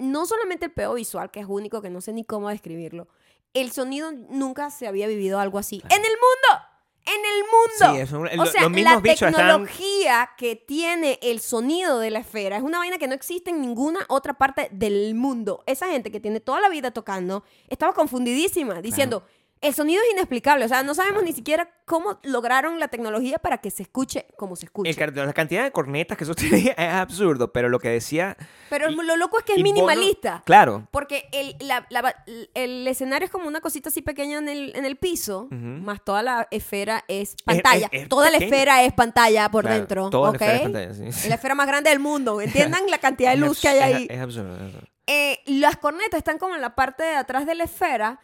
no 0.00 0.26
solamente 0.26 0.66
el 0.66 0.72
peo 0.72 0.94
visual, 0.94 1.30
que 1.30 1.40
es 1.40 1.46
único, 1.48 1.82
que 1.82 1.90
no 1.90 2.00
sé 2.00 2.12
ni 2.12 2.24
cómo 2.24 2.48
describirlo. 2.48 3.08
El 3.52 3.70
sonido 3.70 4.10
nunca 4.12 4.70
se 4.70 4.86
había 4.86 5.06
vivido 5.06 5.38
algo 5.38 5.58
así. 5.58 5.82
¡En 5.90 6.04
el 6.04 6.12
mundo! 6.12 6.66
¡En 7.06 7.20
el 7.24 7.42
mundo! 7.44 8.06
Sí, 8.06 8.38
o 8.38 8.46
sea, 8.46 8.62
los 8.62 8.70
mismos 8.70 8.94
la 8.94 9.00
bichos 9.00 9.28
están... 9.28 9.32
tecnología 9.32 10.30
que 10.36 10.56
tiene 10.56 11.18
el 11.22 11.40
sonido 11.40 11.98
de 11.98 12.10
la 12.10 12.20
esfera 12.20 12.56
es 12.56 12.62
una 12.62 12.78
vaina 12.78 12.98
que 12.98 13.08
no 13.08 13.14
existe 13.14 13.50
en 13.50 13.60
ninguna 13.60 14.00
otra 14.08 14.34
parte 14.34 14.68
del 14.70 15.14
mundo. 15.14 15.62
Esa 15.66 15.88
gente 15.88 16.10
que 16.10 16.20
tiene 16.20 16.40
toda 16.40 16.60
la 16.60 16.68
vida 16.68 16.90
tocando 16.92 17.44
estaba 17.68 17.92
confundidísima, 17.92 18.80
diciendo, 18.80 19.24
el 19.62 19.74
sonido 19.74 20.00
es 20.06 20.12
inexplicable. 20.14 20.64
O 20.64 20.68
sea, 20.68 20.82
no 20.82 20.94
sabemos 20.94 21.22
ni 21.22 21.32
siquiera 21.32 21.68
cómo 21.84 22.18
lograron 22.22 22.78
la 22.80 22.88
tecnología 22.88 23.38
para 23.38 23.58
que 23.58 23.70
se 23.70 23.82
escuche 23.82 24.26
como 24.36 24.56
se 24.56 24.66
escucha. 24.66 24.90
el 24.90 25.14
la 25.14 25.32
cantidad 25.32 25.62
de 25.64 25.70
cornetas 25.72 26.16
que 26.16 26.24
eso 26.24 26.34
tenía 26.36 26.72
es 26.72 26.94
absurdo, 26.94 27.52
pero 27.52 27.68
lo 27.68 27.78
que 27.78 27.88
decía... 27.90 28.36
Pero 28.70 28.88
y- 28.90 28.94
lo 28.94 29.16
loco 29.16 29.38
es 29.38 29.44
que 29.44 29.52
es 29.52 29.58
Bono- 29.58 29.72
minimalista. 29.72 30.42
claro. 30.46 30.88
Porque 30.90 31.28
el, 31.32 31.56
la- 31.60 31.86
la- 31.90 32.14
el 32.54 32.86
escenario 32.88 33.26
es 33.26 33.30
como 33.32 33.48
una 33.48 33.60
cosita 33.60 33.88
así 33.90 34.00
pequeña 34.02 34.38
en 34.38 34.48
el, 34.48 34.72
en 34.76 34.84
el 34.84 34.96
piso, 34.96 35.42
Ujú. 35.50 35.54
más 35.56 36.02
toda 36.04 36.22
la 36.22 36.48
esfera 36.50 37.04
es 37.08 37.36
pantalla. 37.44 37.88
es 37.92 38.08
toda 38.08 38.30
la 38.30 38.38
esfera 38.38 38.82
es 38.84 38.92
pantalla 38.94 39.50
por 39.50 39.64
Claro, 39.64 39.76
dentro. 39.76 40.10
toda 40.10 40.30
la 40.30 40.36
esfera 40.36 40.54
es 40.56 40.62
pantalla, 40.62 40.94
sí. 40.94 41.04
Es 41.06 41.28
la 41.28 41.34
esfera 41.34 41.54
más 41.54 41.66
grande 41.66 41.90
del 41.90 41.98
mundo. 41.98 42.40
¿Entiendan 42.40 42.88
la 42.88 42.98
cantidad 42.98 43.30
de 43.30 43.34
Es 43.36 43.40
luz 43.40 43.60
que 43.60 43.68
hay 43.68 43.78
ahí? 43.80 44.04
Es, 44.08 44.16
es 44.16 44.22
absurdo. 44.22 44.54
es 44.56 44.62
absurdo. 44.62 44.86
Eh, 45.06 45.40
las 45.46 45.76
cornetas 45.76 46.18
están 46.18 46.38
como 46.38 46.54
en 46.54 46.60
la 46.60 46.74
parte 46.76 47.02
de 47.02 47.16
atrás 47.16 47.44
de 47.44 47.56
la 47.56 47.64
esfera, 47.64 48.20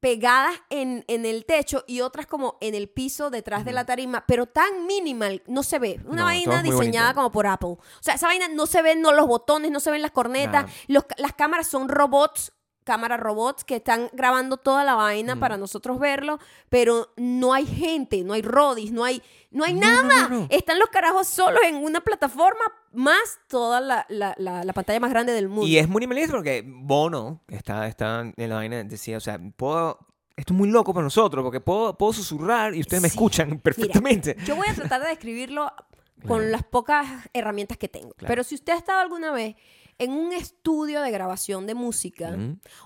pegadas 0.00 0.54
en, 0.70 1.04
en 1.08 1.26
el 1.26 1.44
techo 1.44 1.84
y 1.86 2.00
otras 2.02 2.26
como 2.26 2.56
en 2.60 2.74
el 2.74 2.88
piso 2.88 3.30
detrás 3.30 3.64
de 3.64 3.72
la 3.72 3.84
tarima, 3.84 4.24
pero 4.26 4.46
tan 4.46 4.86
minimal, 4.86 5.42
no 5.46 5.62
se 5.62 5.78
ve. 5.78 6.00
Una 6.04 6.16
No, 6.18 6.24
vaina 6.24 6.62
diseñada 6.62 7.14
como 7.14 7.32
por 7.32 7.46
Apple. 7.46 7.70
O 7.70 7.78
sea, 8.00 8.14
esa 8.14 8.26
vaina 8.28 8.46
no 8.48 8.66
se 8.66 8.82
ven 8.82 9.00
no, 9.02 9.12
los 9.12 9.26
botones, 9.26 9.70
no 9.70 9.80
se 9.80 9.90
ven 9.90 10.02
las 10.02 10.12
cornetas. 10.12 10.70
Los- 10.86 11.04
las 11.16 11.32
cámaras 11.32 11.66
son 11.66 11.88
robots, 11.88 12.52
cámaras 12.88 13.20
robots 13.20 13.64
que 13.64 13.76
están 13.76 14.08
grabando 14.14 14.56
toda 14.56 14.82
la 14.82 14.94
vaina 14.94 15.34
Mm. 15.34 15.40
para 15.40 15.56
nosotros 15.58 15.98
verlo, 15.98 16.38
pero 16.70 17.12
no 17.16 17.52
hay 17.52 17.66
gente, 17.66 18.24
no 18.24 18.32
hay 18.32 18.40
rodis, 18.42 18.90
no 18.90 19.04
hay, 19.04 19.22
no 19.50 19.64
hay 19.64 19.74
No, 19.74 19.80
nada. 19.80 20.28
no, 20.28 20.40
no. 20.40 20.46
Están 20.48 20.78
los 20.78 20.88
carajos 20.88 21.26
solos 21.28 21.60
en 21.66 21.76
una 21.76 22.00
plataforma 22.00 22.64
más 22.92 23.38
toda 23.48 23.80
la, 23.80 24.06
la- 24.08 24.34
la- 24.38 24.64
la 24.64 24.72
pantalla 24.72 24.98
más 25.00 25.10
grande 25.10 25.32
del 25.34 25.48
mundo. 25.48 25.66
Y 25.66 25.76
es 25.76 25.86
muy 25.86 26.00
minimalista 26.00 26.32
porque 26.34 26.64
Bono, 26.66 27.42
está, 27.48 27.86
está 27.86 28.20
en 28.34 28.48
la 28.48 28.54
vaina, 28.56 28.82
decía, 28.84 29.18
o 29.18 29.20
sea, 29.20 29.38
puedo... 29.56 29.98
Esto 30.36 30.52
es 30.54 30.58
muy 30.58 30.68
loco 30.70 30.94
para 30.94 31.04
nosotros 31.04 31.42
porque 31.42 31.60
puedo, 31.60 31.98
puedo 31.98 32.12
susurrar 32.12 32.74
y 32.74 32.80
ustedes 32.80 33.02
me 33.02 33.08
escuchan 33.08 33.58
perfectamente. 33.58 34.36
Yo 34.46 34.54
voy 34.56 34.68
a 34.68 34.74
tratar 34.74 35.02
de 35.02 35.08
describirlo 35.08 35.70
Claro. 36.20 36.28
con 36.34 36.50
las 36.50 36.64
pocas 36.64 37.06
herramientas 37.32 37.76
que 37.78 37.86
tengo. 37.88 38.10
Claro. 38.14 38.26
Pero 38.32 38.42
si 38.44 38.56
usted 38.56 38.72
ha 38.72 38.76
estado 38.76 38.98
alguna 39.00 39.30
vez 39.30 39.54
en 39.98 40.12
un 40.12 40.32
estudio 40.32 41.00
de 41.02 41.10
grabación 41.10 41.66
de 41.66 41.74
música 41.74 42.36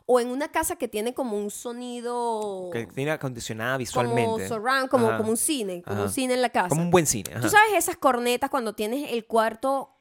o 0.07 0.19
en 0.21 0.29
una 0.29 0.49
casa 0.51 0.77
que 0.77 0.89
tiene 0.89 1.13
como 1.15 1.37
un 1.37 1.51
sonido 1.51 2.71
Que 2.73 2.87
tiene 2.87 3.11
acondicionada 3.11 3.73
como 3.73 3.79
visualmente. 3.79 4.49
surround, 4.49 4.89
como, 4.89 5.17
como 5.17 5.31
un 5.31 5.37
cine, 5.37 5.83
como 5.83 5.97
Ajá. 5.97 6.05
un 6.05 6.11
cine 6.11 6.35
en 6.35 6.43
la 6.43 6.49
casa. 6.49 6.69
Como 6.71 6.83
un 6.83 6.91
buen 6.91 7.07
cine. 7.07 7.31
ajá. 7.33 7.41
Tú 7.43 7.49
sabes 7.51 7.75
esas 7.77 7.97
cornetas 7.97 8.49
cuando 8.51 8.73
tienes 8.75 9.13
el 9.13 9.27
cuarto 9.27 9.97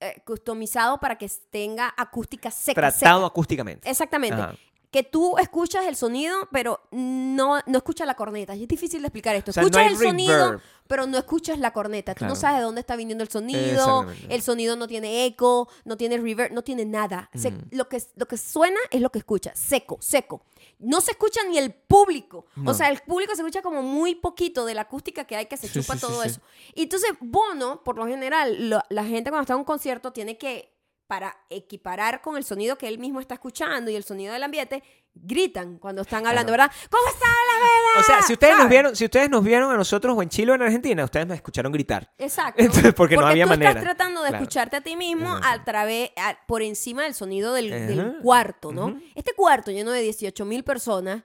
eh, 0.00 0.22
customizado 0.24 0.98
para 0.98 1.16
que 1.16 1.30
tenga 1.50 1.92
acústica 1.96 2.50
seca. 2.50 2.80
Tratado 2.80 3.18
seca. 3.20 3.26
acústicamente. 3.26 3.90
Exactamente. 3.90 4.40
Ajá. 4.40 4.54
Que 4.92 5.02
tú 5.02 5.38
escuchas 5.38 5.86
el 5.86 5.96
sonido, 5.96 6.36
pero 6.52 6.80
no, 6.90 7.60
no 7.66 7.78
escuchas 7.78 8.06
la 8.06 8.14
corneta. 8.14 8.52
Es 8.52 8.68
difícil 8.68 9.00
de 9.00 9.08
explicar 9.08 9.34
esto. 9.34 9.50
O 9.50 9.54
sea, 9.54 9.62
no 9.62 9.68
escuchas 9.68 9.90
el 9.92 9.96
sonido, 10.08 10.60
pero 10.86 11.06
no 11.06 11.16
escuchas 11.16 11.58
la 11.58 11.72
corneta. 11.72 12.14
Tú 12.14 12.26
no 12.26 12.36
sabes 12.36 12.58
de 12.58 12.64
dónde 12.64 12.82
está 12.82 12.94
viniendo 12.94 13.24
el 13.24 13.30
sonido. 13.30 14.06
El 14.28 14.42
sonido 14.42 14.76
no 14.76 14.86
tiene 14.86 15.24
eco, 15.24 15.68
no 15.86 15.96
tiene 15.96 16.18
reverb, 16.18 16.52
no 16.52 16.62
tiene 16.62 16.84
nada. 16.84 17.30
Se- 17.34 17.48
Ujú. 17.48 17.56
lo, 17.70 17.88
que, 17.88 18.02
lo 18.16 18.26
que 18.28 18.36
suena 18.36 18.78
es 18.90 19.00
lo 19.00 19.10
que 19.10 19.18
escuchas. 19.20 19.58
Seco, 19.58 19.96
seco. 20.00 20.44
No 20.78 21.00
se 21.00 21.12
escucha 21.12 21.40
ni 21.48 21.56
el 21.56 21.72
público. 21.72 22.44
No. 22.56 22.72
O 22.72 22.74
sea, 22.74 22.88
el 22.90 23.00
público 23.00 23.34
se 23.34 23.40
escucha 23.40 23.62
como 23.62 23.82
muy 23.82 24.14
poquito 24.14 24.66
de 24.66 24.74
la 24.74 24.82
acústica 24.82 25.24
que 25.24 25.36
hay 25.36 25.46
que 25.46 25.56
se 25.56 25.68
Sí, 25.68 25.80
chupa 25.80 25.94
sí, 25.94 26.00
todo 26.00 26.22
sí. 26.22 26.28
eso. 26.28 26.40
Y 26.74 26.82
entonces, 26.82 27.12
Bono, 27.20 27.82
por 27.82 27.96
lo 27.96 28.06
general, 28.06 28.68
lo- 28.68 28.82
la 28.90 29.04
gente 29.04 29.30
cuando 29.30 29.42
está 29.44 29.54
en 29.54 29.60
un 29.60 29.64
concierto 29.64 30.12
tiene 30.12 30.36
que, 30.36 30.71
para 31.12 31.36
equiparar 31.50 32.22
con 32.22 32.38
el 32.38 32.44
sonido 32.44 32.78
que 32.78 32.88
él 32.88 32.98
mismo 32.98 33.20
está 33.20 33.34
escuchando 33.34 33.90
y 33.90 33.96
el 33.96 34.02
sonido 34.02 34.32
del 34.32 34.42
ambiente, 34.44 34.82
gritan 35.12 35.76
cuando 35.76 36.00
están 36.00 36.26
hablando, 36.26 36.52
¿verdad? 36.52 36.72
¿Cómo 36.90 37.06
está 37.06 37.26
la 37.26 37.58
vela? 37.58 38.00
O 38.00 38.02
sea, 38.02 38.22
si 38.22 38.32
ustedes, 38.32 38.56
nos 38.56 38.66
vieron, 38.70 38.96
si 38.96 39.04
ustedes 39.04 39.28
nos 39.28 39.44
vieron 39.44 39.70
a 39.70 39.76
nosotros 39.76 40.16
o 40.16 40.22
en 40.22 40.30
Chile 40.30 40.52
o 40.52 40.54
en 40.54 40.62
Argentina, 40.62 41.04
ustedes 41.04 41.26
nos 41.26 41.34
escucharon 41.36 41.70
gritar. 41.70 42.10
Exacto. 42.16 42.62
Entonces, 42.64 42.94
porque 42.94 43.16
no 43.18 43.26
había 43.26 43.44
tú 43.44 43.50
manera. 43.50 43.72
estás 43.72 43.84
tratando 43.84 44.22
de 44.22 44.28
Claro. 44.30 44.42
escucharte 44.42 44.76
a 44.78 44.80
ti 44.80 44.96
mismo 44.96 45.38
a 45.44 45.62
través, 45.64 46.12
a- 46.16 46.38
por 46.46 46.62
encima 46.62 47.02
del 47.02 47.12
sonido 47.12 47.52
del, 47.52 48.16
cuarto, 48.22 48.72
¿no? 48.72 48.98
Este 49.14 49.34
cuarto 49.34 49.70
lleno 49.70 49.90
de 49.90 50.00
18 50.00 50.46
mil 50.46 50.64
personas, 50.64 51.24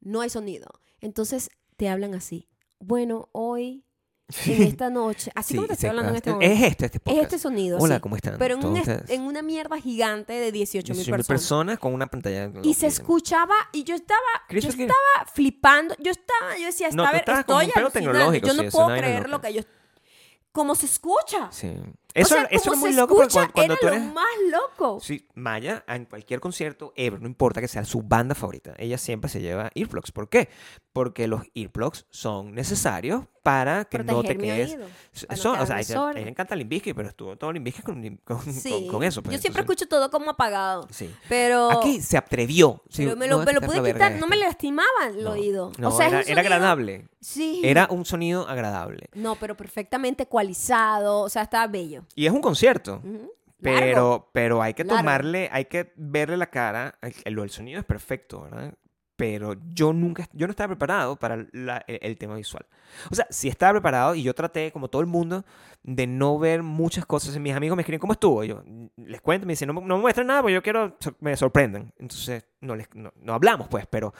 no 0.00 0.20
hay 0.20 0.30
sonido. 0.30 0.68
Entonces 1.00 1.50
te 1.76 1.88
hablan 1.88 2.14
así. 2.14 2.48
Bueno, 2.78 3.30
hoy, 3.32 3.84
en 4.46 4.62
esta 4.62 4.88
noche, 4.90 5.30
así 5.34 5.48
Sí, 5.50 5.54
como 5.56 5.66
te 5.68 5.74
estoy 5.74 5.86
sí, 5.86 5.90
hablando 5.90 6.10
en 6.10 6.16
este 6.16 6.30
es 6.30 6.34
momento. 6.34 6.54
este, 6.66 6.86
este 6.86 6.96
Es 6.98 7.02
podcast. 7.02 7.22
este 7.24 7.38
sonido. 7.38 7.78
Hola, 7.78 7.96
sí. 7.96 8.00
¿cómo 8.00 8.16
están? 8.16 8.36
Pero 8.38 8.54
en, 8.54 8.64
un 8.66 8.76
est- 8.78 9.10
en 9.10 9.22
una 9.22 9.42
mierda 9.42 9.78
gigante 9.80 10.32
de 10.32 10.50
18 10.50 10.92
mil 10.94 11.02
18.000 11.02 11.10
personas. 11.10 11.26
personas 11.26 11.78
con 11.78 11.92
una 11.94 12.06
pantalla. 12.06 12.50
Y 12.62 12.74
se 12.74 12.86
escuchaba, 12.86 13.54
y 13.72 13.84
yo 13.84 13.94
estaba, 13.94 14.20
yo 14.48 14.60
que- 14.60 14.68
estaba 14.68 15.26
flipando, 15.32 15.94
yo 15.98 16.10
estaba, 16.10 16.56
yo 16.58 16.66
decía, 16.66 16.88
No, 16.92 17.02
ver, 17.12 17.24
como 17.46 17.60
estoy 17.60 17.90
tecnológico, 17.92 18.46
yo 18.46 18.52
sí, 18.54 18.58
no 18.58 18.62
es 18.64 18.72
puedo 18.74 18.88
creer 18.88 19.28
lo 19.28 19.40
que 19.42 19.52
yo, 19.52 19.62
cómo 20.52 20.74
se 20.74 20.86
escucha. 20.86 21.50
Sí. 21.52 21.74
Eso, 22.14 22.34
o 22.36 22.38
sea, 22.38 22.44
eso 22.44 22.70
como 22.70 22.74
es 22.74 22.80
muy 22.80 22.92
loco 22.92 23.16
porque 23.16 23.32
cuando, 23.32 23.52
cuando 23.52 23.72
era 23.74 23.80
tú 23.80 23.86
lo 23.88 23.92
eres... 23.92 24.12
más 24.12 24.24
loco. 24.50 25.00
Sí, 25.00 25.26
Maya, 25.34 25.84
en 25.88 26.04
cualquier 26.04 26.38
concierto 26.38 26.92
ever, 26.96 27.20
no 27.20 27.26
importa 27.26 27.60
que 27.60 27.66
sea 27.66 27.84
su 27.84 28.02
banda 28.02 28.36
favorita, 28.36 28.72
ella 28.78 28.96
siempre 28.98 29.28
se 29.28 29.40
lleva 29.40 29.70
earplugs. 29.74 30.12
¿Por 30.12 30.28
qué? 30.28 30.48
Porque 30.92 31.26
los 31.26 31.42
earplugs 31.54 32.06
son 32.10 32.54
necesarios 32.54 33.24
para 33.44 33.84
que 33.84 33.98
no 33.98 34.22
te 34.24 34.36
quedes... 34.36 34.72
oído, 34.72 34.86
Son- 35.36 35.60
o 35.60 35.66
sea, 35.66 35.76
a 35.76 35.80
ella, 35.80 36.12
le 36.14 36.28
encanta 36.28 36.56
Limbisky, 36.56 36.94
pero 36.94 37.08
estuvo 37.10 37.36
todo 37.36 37.52
Limbisky 37.52 37.82
con, 37.82 38.16
con, 38.24 38.40
Sí. 38.52 38.70
con, 38.70 38.88
con 38.88 39.02
eso. 39.04 39.22
pues, 39.22 39.36
Yo 39.36 39.40
siempre 39.40 39.60
entonces- 39.60 39.82
escucho 39.82 39.86
todo 39.86 40.10
como 40.10 40.30
apagado. 40.30 40.88
Sí. 40.90 41.14
Pero, 41.28 41.70
Aquí 41.70 42.00
se 42.00 42.16
atrevió. 42.16 42.82
Sí, 42.88 43.04
pero 43.04 43.16
me 43.16 43.28
lo, 43.28 43.38
no, 43.38 43.44
me 43.44 43.52
lo 43.52 43.60
pude 43.60 43.92
quitar, 43.92 44.12
no 44.12 44.26
me 44.26 44.34
esta. 44.36 44.48
lastimaba 44.48 44.88
el 45.08 45.22
No, 45.22 45.30
oído. 45.32 45.70
No, 45.78 45.88
o 45.90 45.92
sea, 45.92 46.08
era, 46.22 46.40
agradable. 46.40 47.06
Sí. 47.20 47.60
Era 47.62 47.86
un 47.90 48.04
sonido 48.06 48.48
agradable. 48.48 49.08
No, 49.14 49.36
pero 49.36 49.56
perfectamente 49.56 50.22
ecualizado, 50.24 51.20
o 51.20 51.28
sea, 51.28 51.42
estaba 51.42 51.66
bello. 51.66 52.02
Y 52.16 52.24
es 52.26 52.32
un 52.32 52.40
concierto. 52.40 53.02
Pero, 53.60 54.28
pero 54.32 54.62
hay 54.62 54.74
que 54.74 54.84
Largo. 54.84 54.98
tomarle, 54.98 55.48
hay 55.52 55.66
que 55.66 55.92
verle 55.96 56.36
la 56.36 56.46
cara. 56.50 56.98
El, 57.02 57.14
el- 57.24 57.38
el 57.38 57.50
sonido 57.50 57.78
es 57.80 57.86
perfecto, 57.86 58.42
¿verdad? 58.42 58.74
Pero 59.16 59.54
yo 59.72 59.92
nunca, 59.92 60.28
yo 60.32 60.46
no 60.46 60.50
estaba 60.50 60.68
preparado 60.68 61.16
para 61.16 61.34
el, 61.34 62.16
tema 62.18 62.34
visual. 62.34 62.66
O 63.10 63.14
sea, 63.14 63.26
sí 63.30 63.48
estaba 63.48 63.74
preparado 63.74 64.14
y 64.16 64.22
yo 64.24 64.34
traté, 64.34 64.72
como 64.72 64.88
todo 64.88 65.02
el 65.02 65.06
mundo, 65.06 65.44
de 65.84 66.06
no 66.08 66.36
ver 66.38 66.62
muchas 66.64 67.06
cosas. 67.06 67.38
Mis 67.38 67.54
amigos 67.54 67.76
me 67.76 67.82
escriben, 67.82 68.00
¿cómo 68.00 68.14
estuvo? 68.14 68.42
Y 68.42 68.48
yo 68.48 68.62
"Mm, 68.66 68.86
les 69.06 69.20
cuento, 69.20 69.46
me 69.46 69.52
dicen, 69.52 69.68
no, 69.68 69.74
no 69.74 69.96
me 69.96 70.00
muestran 70.02 70.26
nada 70.26 70.40
porque 70.42 70.54
yo 70.54 70.62
quiero 70.62 70.96
me 71.20 71.36
sorprendan. 71.36 71.92
Entonces, 71.98 72.44
no, 72.60 72.74
les, 72.74 72.88
no, 72.94 73.12
no 73.22 73.34
hablamos, 73.34 73.68
pues, 73.68 73.86
pero 73.86 74.12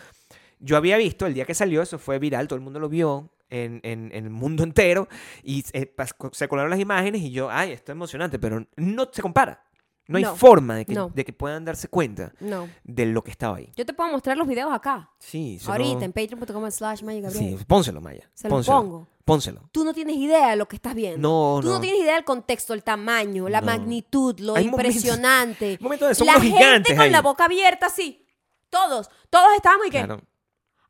yo 0.60 0.76
había 0.76 0.96
visto 0.96 1.26
el 1.26 1.34
día 1.34 1.44
que 1.44 1.54
salió, 1.54 1.82
eso 1.82 1.98
fue 1.98 2.18
viral, 2.18 2.46
todo 2.48 2.56
el 2.56 2.62
mundo 2.64 2.78
lo 2.80 2.88
vio 2.88 3.30
en, 3.50 3.80
en- 3.82 4.10
el 4.14 4.30
mundo 4.30 4.62
entero 4.62 5.08
y 5.42 5.64
eh, 5.72 5.92
se 6.32 6.48
colaron 6.48 6.70
las 6.70 6.80
imágenes 6.80 7.20
y 7.22 7.30
yo, 7.32 7.50
ay, 7.50 7.72
esto 7.72 7.92
es 7.92 7.96
emocionante, 7.96 8.38
pero 8.38 8.64
no 8.76 9.08
se 9.12 9.22
compara. 9.22 9.62
No 10.06 10.18
hay 10.18 10.24
forma 10.24 10.76
de 10.76 10.84
que, 10.84 10.92
no. 10.94 11.08
de 11.14 11.24
que 11.24 11.32
puedan 11.32 11.64
darse 11.64 11.88
cuenta 11.88 12.32
No. 12.40 12.68
de 12.82 13.06
lo 13.06 13.24
que 13.24 13.30
estaba 13.30 13.56
ahí. 13.56 13.72
Yo 13.76 13.86
te 13.86 13.94
puedo 13.94 14.10
mostrar 14.10 14.36
los 14.36 14.46
videos 14.46 14.72
acá. 14.72 15.10
Sí, 15.18 15.56
eso 15.60 15.72
ahorita, 15.72 16.04
en 16.04 16.12
patreon.com 16.12 16.70
slash 16.70 17.02
Maya 17.02 17.20
Gabriel. 17.22 17.58
Sí, 17.58 17.64
pónselo, 17.64 18.00
Maya. 18.00 18.28
Se 18.34 18.48
lo 18.48 18.56
pónselo, 18.56 18.76
pongo. 18.76 19.08
Pónselo. 19.24 19.68
Tú 19.72 19.84
no 19.84 19.94
tienes 19.94 20.16
idea 20.16 20.50
de 20.50 20.56
lo 20.56 20.68
que 20.68 20.76
estás 20.76 20.94
viendo. 20.94 21.26
No, 21.26 21.60
Tú 21.62 21.68
no 21.70 21.80
tienes 21.80 22.00
idea 22.00 22.14
del 22.16 22.24
contexto, 22.24 22.74
el 22.74 22.82
tamaño, 22.84 23.48
la 23.48 23.62
magnitud, 23.62 24.38
lo 24.40 24.54
Hay 24.56 24.66
momentos- 24.68 24.94
impresionante. 24.94 25.78
momentos 25.80 26.08
de- 26.08 26.14
son 26.14 26.26
la 26.26 26.34
gente 26.40 26.90
con 26.92 27.00
ahí. 27.00 27.10
la 27.10 27.22
boca 27.22 27.46
abierta, 27.46 27.86
así. 27.86 28.26
Todos, 28.68 29.08
todos 29.30 29.48
estábamos 29.56 29.86
y 29.86 29.90
que... 29.90 29.98
Claro. 30.04 30.20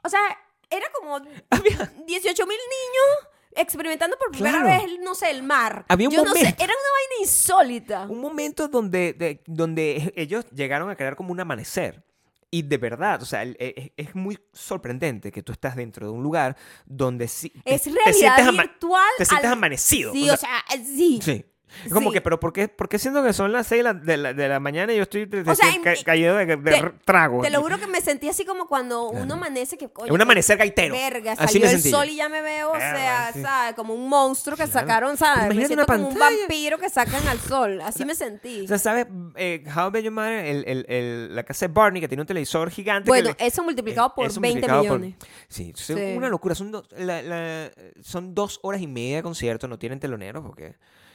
O 0.03 0.09
sea, 0.09 0.21
era 0.69 0.87
como 0.99 1.15
Había, 1.51 1.93
18 2.07 2.47
mil 2.47 2.57
niños 2.59 3.34
experimentando 3.57 4.17
por 4.19 4.31
primera 4.31 4.61
Claro. 4.63 4.83
vez, 4.83 4.99
no 5.03 5.15
sé, 5.15 5.31
el 5.31 5.43
mar. 5.43 5.85
Había 5.89 6.09
un 6.09 6.15
Yo 6.15 6.25
no 6.25 6.33
sé, 6.33 6.39
momento. 6.41 6.63
era 6.65 6.73
una 6.73 6.91
vaina 6.93 7.21
insólita. 7.23 8.07
un 8.09 8.21
momento 8.21 8.69
donde, 8.69 9.13
de- 9.13 9.43
donde 9.47 10.13
ellos 10.17 10.47
llegaron 10.51 10.91
a 10.91 10.97
crear 10.97 11.17
como 11.17 11.33
un 11.33 11.41
amanecer. 11.41 12.05
Y 12.51 12.63
de 12.63 12.79
verdad, 12.79 13.21
o 13.21 13.27
sea, 13.27 13.43
el- 13.43 13.57
e- 13.59 13.93
es, 13.97 14.09
es 14.09 14.15
muy 14.15 14.39
sorprendente 14.53 15.33
que 15.33 15.43
tú 15.43 15.51
estás 15.53 15.75
dentro 15.75 16.07
de 16.07 16.13
un 16.13 16.23
lugar 16.23 16.57
donde 16.87 17.27
sí, 17.27 17.51
te- 17.51 17.75
Es 17.75 17.83
te 17.83 17.91
realidad 17.91 18.13
sientes 18.15 18.47
ama- 18.47 18.63
virtual. 18.63 19.11
te 19.19 19.25
sientes 19.25 19.47
al- 19.47 19.53
amanecido. 19.55 20.13
Sí, 20.13 20.31
o 20.31 20.37
sea, 20.37 20.65
sí. 20.85 21.19
sí. 21.23 21.45
Es 21.85 21.93
Como 21.93 22.11
sí. 22.11 22.15
que, 22.15 22.21
pero 22.21 22.39
¿por 22.41 22.53
qué, 22.53 22.69
por 22.69 22.89
qué 22.89 22.99
siendo 22.99 23.23
que 23.23 23.33
son 23.33 23.53
las 23.53 23.67
6 23.67 23.79
de 23.81 23.83
la, 23.83 23.95
de 23.95 24.17
la, 24.17 24.33
de 24.35 24.49
la 24.49 24.61
mañana 24.61 24.93
y 24.93 24.97
yo 24.97 25.03
estoy, 25.03 25.27
de- 25.27 25.41
O 25.51 25.55
sea, 25.55 25.71
de- 25.71 25.81
ca- 25.81 26.95
trago? 27.05 27.43
Te 27.43 27.51
lo 27.51 27.61
juro 27.63 27.79
que 27.79 27.87
me 27.87 28.01
sentí 28.01 28.29
así 28.29 28.45
como 28.45 28.67
cuando 28.67 29.09
Claro. 29.11 29.25
uno 29.25 29.35
amanece 29.35 29.77
que 29.77 29.89
coño, 29.89 30.13
Un 30.13 30.21
amanecer 30.21 30.57
gaitero. 30.59 30.95
Verga, 30.95 31.33
Así 31.33 31.45
salió 31.55 31.61
me 31.61 31.67
el 31.67 31.73
sentí 31.73 31.91
yo. 31.91 31.97
sol 31.99 32.09
y 32.09 32.17
ya 32.17 32.29
me 32.29 32.41
veo, 32.43 32.71
o 32.73 32.77
sea, 32.77 33.31
sí. 33.33 33.43
¿sabes? 33.43 33.75
Como 33.75 33.95
un 33.95 34.09
monstruo 34.09 34.57
que 34.57 34.65
Claro. 34.65 34.73
sacaron, 34.81 35.17
¿sabes? 35.17 35.39
Me 35.49 35.55
Imagínate 35.55 35.67
siento 35.69 35.85
una 35.85 35.97
como 35.97 36.09
un 36.09 36.19
vampiro 36.19 36.79
que 36.79 36.89
sacan 36.91 37.27
al 37.29 37.39
sol. 37.41 37.81
Así 37.83 38.05
me 38.05 38.15
sentí. 38.15 38.65
O 38.65 38.69
sea, 38.69 38.79
¿sabes? 38.79 39.07
Eh, 39.37 39.65
How 39.77 39.91
Met 39.91 40.05
Your 40.05 40.13
Mother, 40.13 40.45
el, 40.45 40.65
el, 40.67 40.87
el- 40.89 41.35
la 41.37 41.43
casa 41.43 41.67
de 41.67 41.73
Barney, 41.73 42.01
que 42.01 42.09
tiene 42.09 42.23
un 42.23 42.27
televisor 42.27 42.71
gigante. 42.71 43.05
que 43.05 43.11
bueno, 43.11 43.35
le- 43.39 43.47
eso 43.47 43.63
multiplicado 43.63 44.09
eh, 44.09 44.13
por 44.17 44.27
eso 44.27 44.41
20 44.41 44.61
multiplicado 44.61 44.89
por- 44.89 45.01
millones. 45.01 45.19
Sí, 45.49 45.73
es 45.75 45.81
Sí. 45.81 45.93
una 46.17 46.29
locura. 46.29 46.55
Son, 46.55 46.71
dos 46.71 46.87
la- 46.97 47.23
la- 47.23 47.71
son 48.03 48.35
dos 48.35 48.59
horas 48.63 48.81
y 48.81 48.87
media 48.87 49.17
de 49.17 49.23
concierto, 49.23 49.69
no 49.69 49.79
tienen 49.79 50.01
teloneros 50.01 50.45
porque 50.45 50.75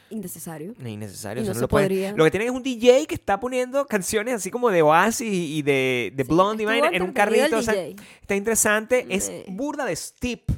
Innecesario. 0.10 0.72
es 0.80 0.88
innecesario. 0.88 1.44
Y 1.44 1.48
no 1.48 1.54
lo 1.54 1.60
se 1.60 1.68
pueden- 1.68 1.88
podría. 1.90 2.12
Lo 2.14 2.24
que 2.24 2.32
tienen 2.32 2.50
es 2.50 2.54
un 2.56 2.64
DJ 2.64 3.06
que 3.08 3.16
está 3.16 3.40
poniendo 3.40 3.86
canciones 3.86 4.34
así 4.36 4.50
como 4.52 4.70
de 4.70 4.82
Oasis 4.82 5.28
y 5.32 5.62
de, 5.62 6.12
de 6.16 6.24
Sí, 6.24 6.30
Blondie 6.30 6.66
en 6.94 7.02
un 7.04 7.12
carrito. 7.14 7.58
o 7.58 7.62
sea, 7.62 7.74
está 8.22 8.36
interesante. 8.36 9.06
Es 9.10 9.26
Sí. 9.26 9.44
burda 9.50 9.86
de 9.86 9.96
steep. 9.96 10.52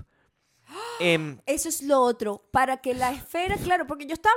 Em, 1.00 1.40
Eso 1.46 1.70
es 1.70 1.82
lo 1.84 2.00
otro. 2.02 2.44
Para 2.52 2.78
que 2.78 2.94
la 2.94 3.12
esfera, 3.12 3.58
claro, 3.58 3.86
porque 3.88 4.06
yo 4.06 4.14
estaba, 4.14 4.36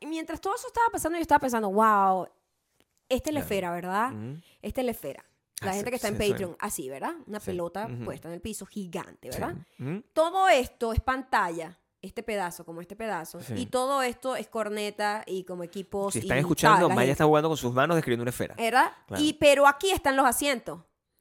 mientras 0.00 0.40
todo 0.40 0.54
eso 0.54 0.66
estaba 0.66 0.86
pasando, 0.90 1.16
yo 1.18 1.22
estaba 1.22 1.38
pensando, 1.40 1.70
wow, 1.70 2.26
esta 3.08 3.30
es 3.30 3.34
la 3.34 3.40
esfera, 3.40 3.70
¿verdad? 3.72 4.12
ujú. 4.12 4.40
Esta 4.62 4.80
es 4.80 4.84
la 4.84 4.90
esfera. 4.92 5.24
La 5.60 5.70
Ah, 5.70 5.74
gente 5.74 5.86
sí, 5.86 5.90
que 5.90 5.96
está 5.96 6.08
en 6.08 6.16
sí, 6.18 6.22
es. 6.24 6.30
Patreon, 6.30 6.56
así, 6.60 6.88
¿verdad? 6.88 7.14
Una 7.26 7.40
Sí, 7.40 7.46
pelota 7.46 7.88
puesta 8.04 8.28
en 8.28 8.34
el 8.34 8.40
piso, 8.40 8.64
gigante, 8.64 9.32
Sí, 9.32 9.38
¿verdad? 9.40 9.56
ujú. 9.80 10.02
Todo 10.12 10.48
esto 10.48 10.92
es 10.92 11.00
pantalla, 11.00 11.76
este 12.02 12.22
pedazo, 12.22 12.64
como 12.64 12.80
este 12.80 12.94
pedazo, 12.96 13.40
Sí. 13.40 13.54
y 13.56 13.66
todo 13.66 14.02
esto 14.02 14.36
es 14.36 14.46
corneta 14.48 15.24
y 15.26 15.44
como 15.44 15.64
equipos. 15.64 16.12
Si 16.12 16.20
y 16.20 16.22
están 16.22 16.38
escuchando, 16.38 16.88
Maya 16.88 17.12
está 17.12 17.24
jugando 17.24 17.48
con 17.48 17.56
sus 17.56 17.72
manos 17.72 17.96
describiendo 17.96 18.22
una 18.22 18.30
esfera. 18.30 18.54
¿Verdad? 18.56 18.92
Claro. 19.06 19.22
Y, 19.22 19.32
pero 19.34 19.66
aquí 19.66 19.90
están 19.90 20.16
los 20.16 20.24
asientos. 20.26 20.80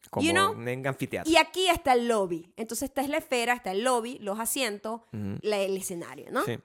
Como 0.10 0.26
you 0.26 0.32
know, 0.32 0.54
en 0.68 0.88
anfiteatro. 0.88 1.30
Y 1.32 1.36
aquí 1.36 1.68
está 1.68 1.94
el 1.94 2.08
lobby. 2.08 2.54
Entonces, 2.56 2.90
esta 2.90 3.02
es 3.02 3.10
la 3.10 3.18
esfera, 3.18 3.54
está 3.54 3.72
el 3.72 3.84
lobby, 3.84 4.18
los 4.20 4.40
asientos, 4.40 5.02
la- 5.42 5.58
el 5.58 5.76
escenario, 5.76 6.28
¿no? 6.32 6.44
Sí. 6.46 6.58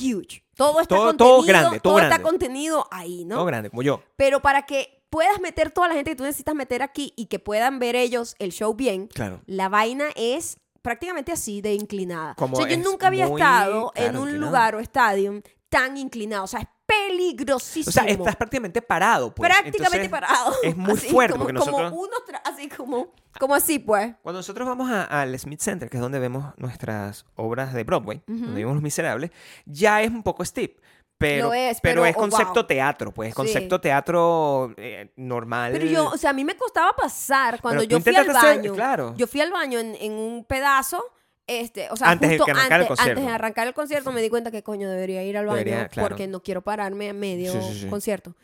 Huge. 0.00 0.44
Todo 0.54 0.80
está 0.80 0.94
Todo- 0.96 1.06
contenido, 1.08 1.16
todo 1.36 1.42
grande, 1.46 1.80
todo 1.80 1.96
está 1.98 2.08
grande. 2.08 2.22
contenido 2.24 2.88
ahí, 2.90 3.24
¿no? 3.24 3.36
Todo 3.36 3.44
grande, 3.46 3.70
como 3.70 3.82
yo. 3.82 4.02
Pero 4.16 4.40
para 4.40 4.66
que 4.66 5.02
puedas 5.08 5.40
meter 5.40 5.70
toda 5.70 5.88
la 5.88 5.94
gente 5.94 6.10
que 6.10 6.16
tú 6.16 6.24
necesitas 6.24 6.54
meter 6.54 6.82
aquí 6.82 7.14
y 7.16 7.26
que 7.26 7.38
puedan 7.38 7.78
ver 7.78 7.96
ellos 7.96 8.34
el 8.38 8.52
show 8.52 8.74
bien, 8.74 9.06
Claro. 9.06 9.40
la 9.46 9.68
vaina 9.70 10.06
es 10.14 10.58
prácticamente 10.82 11.32
así 11.32 11.60
de 11.62 11.74
inclinada. 11.74 12.34
Como 12.34 12.56
o 12.58 12.60
sea, 12.62 12.68
yo 12.68 12.76
nunca 12.82 13.06
había 13.06 13.24
estado 13.26 13.92
en 13.94 14.02
claro, 14.04 14.20
un 14.22 14.28
inclinado. 14.28 14.46
lugar 14.50 14.74
o 14.74 14.80
estadio 14.80 15.42
tan 15.68 15.96
inclinado. 15.96 16.44
O 16.44 16.46
sea, 16.46 16.60
es 16.60 16.66
peligrosísimo. 16.84 17.88
O 17.88 17.92
sea, 17.92 18.04
estás 18.04 18.36
prácticamente 18.36 18.82
parado, 18.82 19.34
pues. 19.34 19.48
prácticamente 19.50 20.04
Entonces, 20.06 20.08
parado. 20.10 20.54
Es 20.62 20.76
muy 20.76 20.92
Así, 20.92 21.08
fuerte 21.08 21.32
como, 21.32 21.44
porque 21.46 21.58
como 21.60 21.70
nosotros... 21.80 21.92
uno 21.98 22.16
tra- 22.28 22.42
así 22.44 22.68
como, 22.68 23.14
como 23.38 23.54
así, 23.54 23.78
pues. 23.78 24.14
Cuando 24.22 24.40
nosotros 24.40 24.68
vamos 24.68 24.90
al 24.90 25.38
Smith 25.38 25.60
Center, 25.60 25.88
que 25.88 25.96
es 25.96 26.00
donde 26.02 26.18
vemos 26.18 26.52
nuestras 26.58 27.24
obras 27.36 27.72
de 27.72 27.84
Broadway, 27.84 28.22
Ujú. 28.28 28.38
donde 28.46 28.56
vimos 28.60 28.74
Los 28.74 28.82
Miserables, 28.82 29.30
ya 29.64 30.02
es 30.02 30.10
un 30.10 30.22
poco 30.22 30.44
steep. 30.44 30.80
Pero, 31.22 31.46
Lo 31.48 31.54
es, 31.54 31.80
pero 31.80 32.02
pero, 32.02 32.06
es 32.06 32.16
oh, 32.16 32.18
concepto 32.18 32.54
wow. 32.54 32.66
teatro, 32.66 33.12
pues, 33.12 33.30
Sí. 33.30 33.34
concepto 33.34 33.80
teatro 33.80 34.74
eh, 34.76 35.12
normal. 35.16 35.72
Pero 35.72 35.86
yo, 35.86 36.06
o 36.10 36.16
sea, 36.18 36.30
a 36.30 36.32
mí 36.32 36.44
me 36.44 36.56
costaba 36.56 36.92
pasar 36.94 37.60
cuando 37.60 37.80
Pero 37.80 37.88
tú 37.88 37.96
yo 37.98 38.00
fui 38.02 38.14
al 38.16 38.22
intentaste 38.26 38.46
hacer- 38.48 38.58
baño. 38.60 38.74
claro. 38.74 39.14
Yo 39.16 39.26
fui 39.26 39.40
al 39.40 39.50
baño 39.50 39.78
en, 39.78 39.94
en 40.00 40.12
un 40.12 40.44
pedazo. 40.44 41.02
Este, 41.46 41.88
o 41.90 41.96
sea, 41.96 42.10
Antes 42.10 42.28
de 42.30 42.36
justo 42.38 42.44
que 42.46 42.50
arrancara 42.52 42.76
el 42.76 42.82
antes, 42.82 42.88
concierto. 42.96 43.20
antes 43.20 43.26
de 43.26 43.34
arrancar 43.34 43.66
el 43.66 43.74
concierto 43.74 44.12
me 44.12 44.22
di 44.22 44.30
cuenta 44.30 44.50
que 44.52 44.62
coño 44.62 44.88
debería 44.88 45.22
ir 45.24 45.36
al 45.36 45.46
baño 45.46 45.58
Debería, 45.58 45.88
claro. 45.88 46.08
porque 46.10 46.26
no 46.28 46.40
quiero 46.40 46.62
pararme 46.62 47.10
a 47.10 47.12
medio 47.14 47.52
Sí, 47.52 47.58
sí, 47.72 47.80
sí. 47.80 47.86
concierto. 47.88 48.36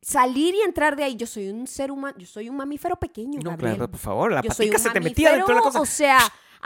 Salir 0.00 0.54
y 0.54 0.60
entrar 0.60 0.94
de 0.94 1.02
ahí, 1.02 1.16
yo 1.16 1.26
soy 1.26 1.48
un 1.48 1.66
ser 1.66 1.90
humano, 1.90 2.14
yo 2.18 2.26
soy 2.26 2.48
un 2.48 2.56
mamífero 2.56 2.94
pequeño, 2.96 3.40
No, 3.42 3.50
Gabriel. 3.50 3.74
claro, 3.76 3.90
por 3.90 3.98
favor, 4.00 4.30
la 4.32 4.40
yo 4.42 4.50
soy 4.52 4.66
patica 4.66 4.76
un 4.76 4.82
se 4.84 4.90
te 4.90 5.00
metía 5.00 5.30
dentro 5.32 5.48
de 5.48 5.54
la 5.54 5.60
mamífero, 5.62 5.80
cosa. 5.80 5.80
O 5.80 5.86
sea, 5.96 6.18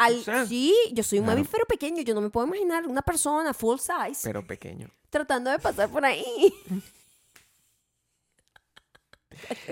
al, 0.04 0.16
O 0.18 0.22
sea, 0.22 0.46
sí, 0.46 0.74
yo 0.92 1.02
soy 1.02 1.18
un 1.18 1.24
claro. 1.26 1.38
mamífero 1.38 1.64
pequeño, 1.66 2.02
yo 2.02 2.14
no 2.14 2.20
me 2.20 2.30
puedo 2.30 2.46
imaginar 2.46 2.86
una 2.86 3.02
persona 3.02 3.52
full 3.54 3.78
size 3.78 4.20
Pero 4.22 4.46
pequeño. 4.46 4.88
tratando 5.10 5.50
de 5.50 5.58
pasar 5.58 5.88
por 5.90 6.04
ahí. 6.04 6.52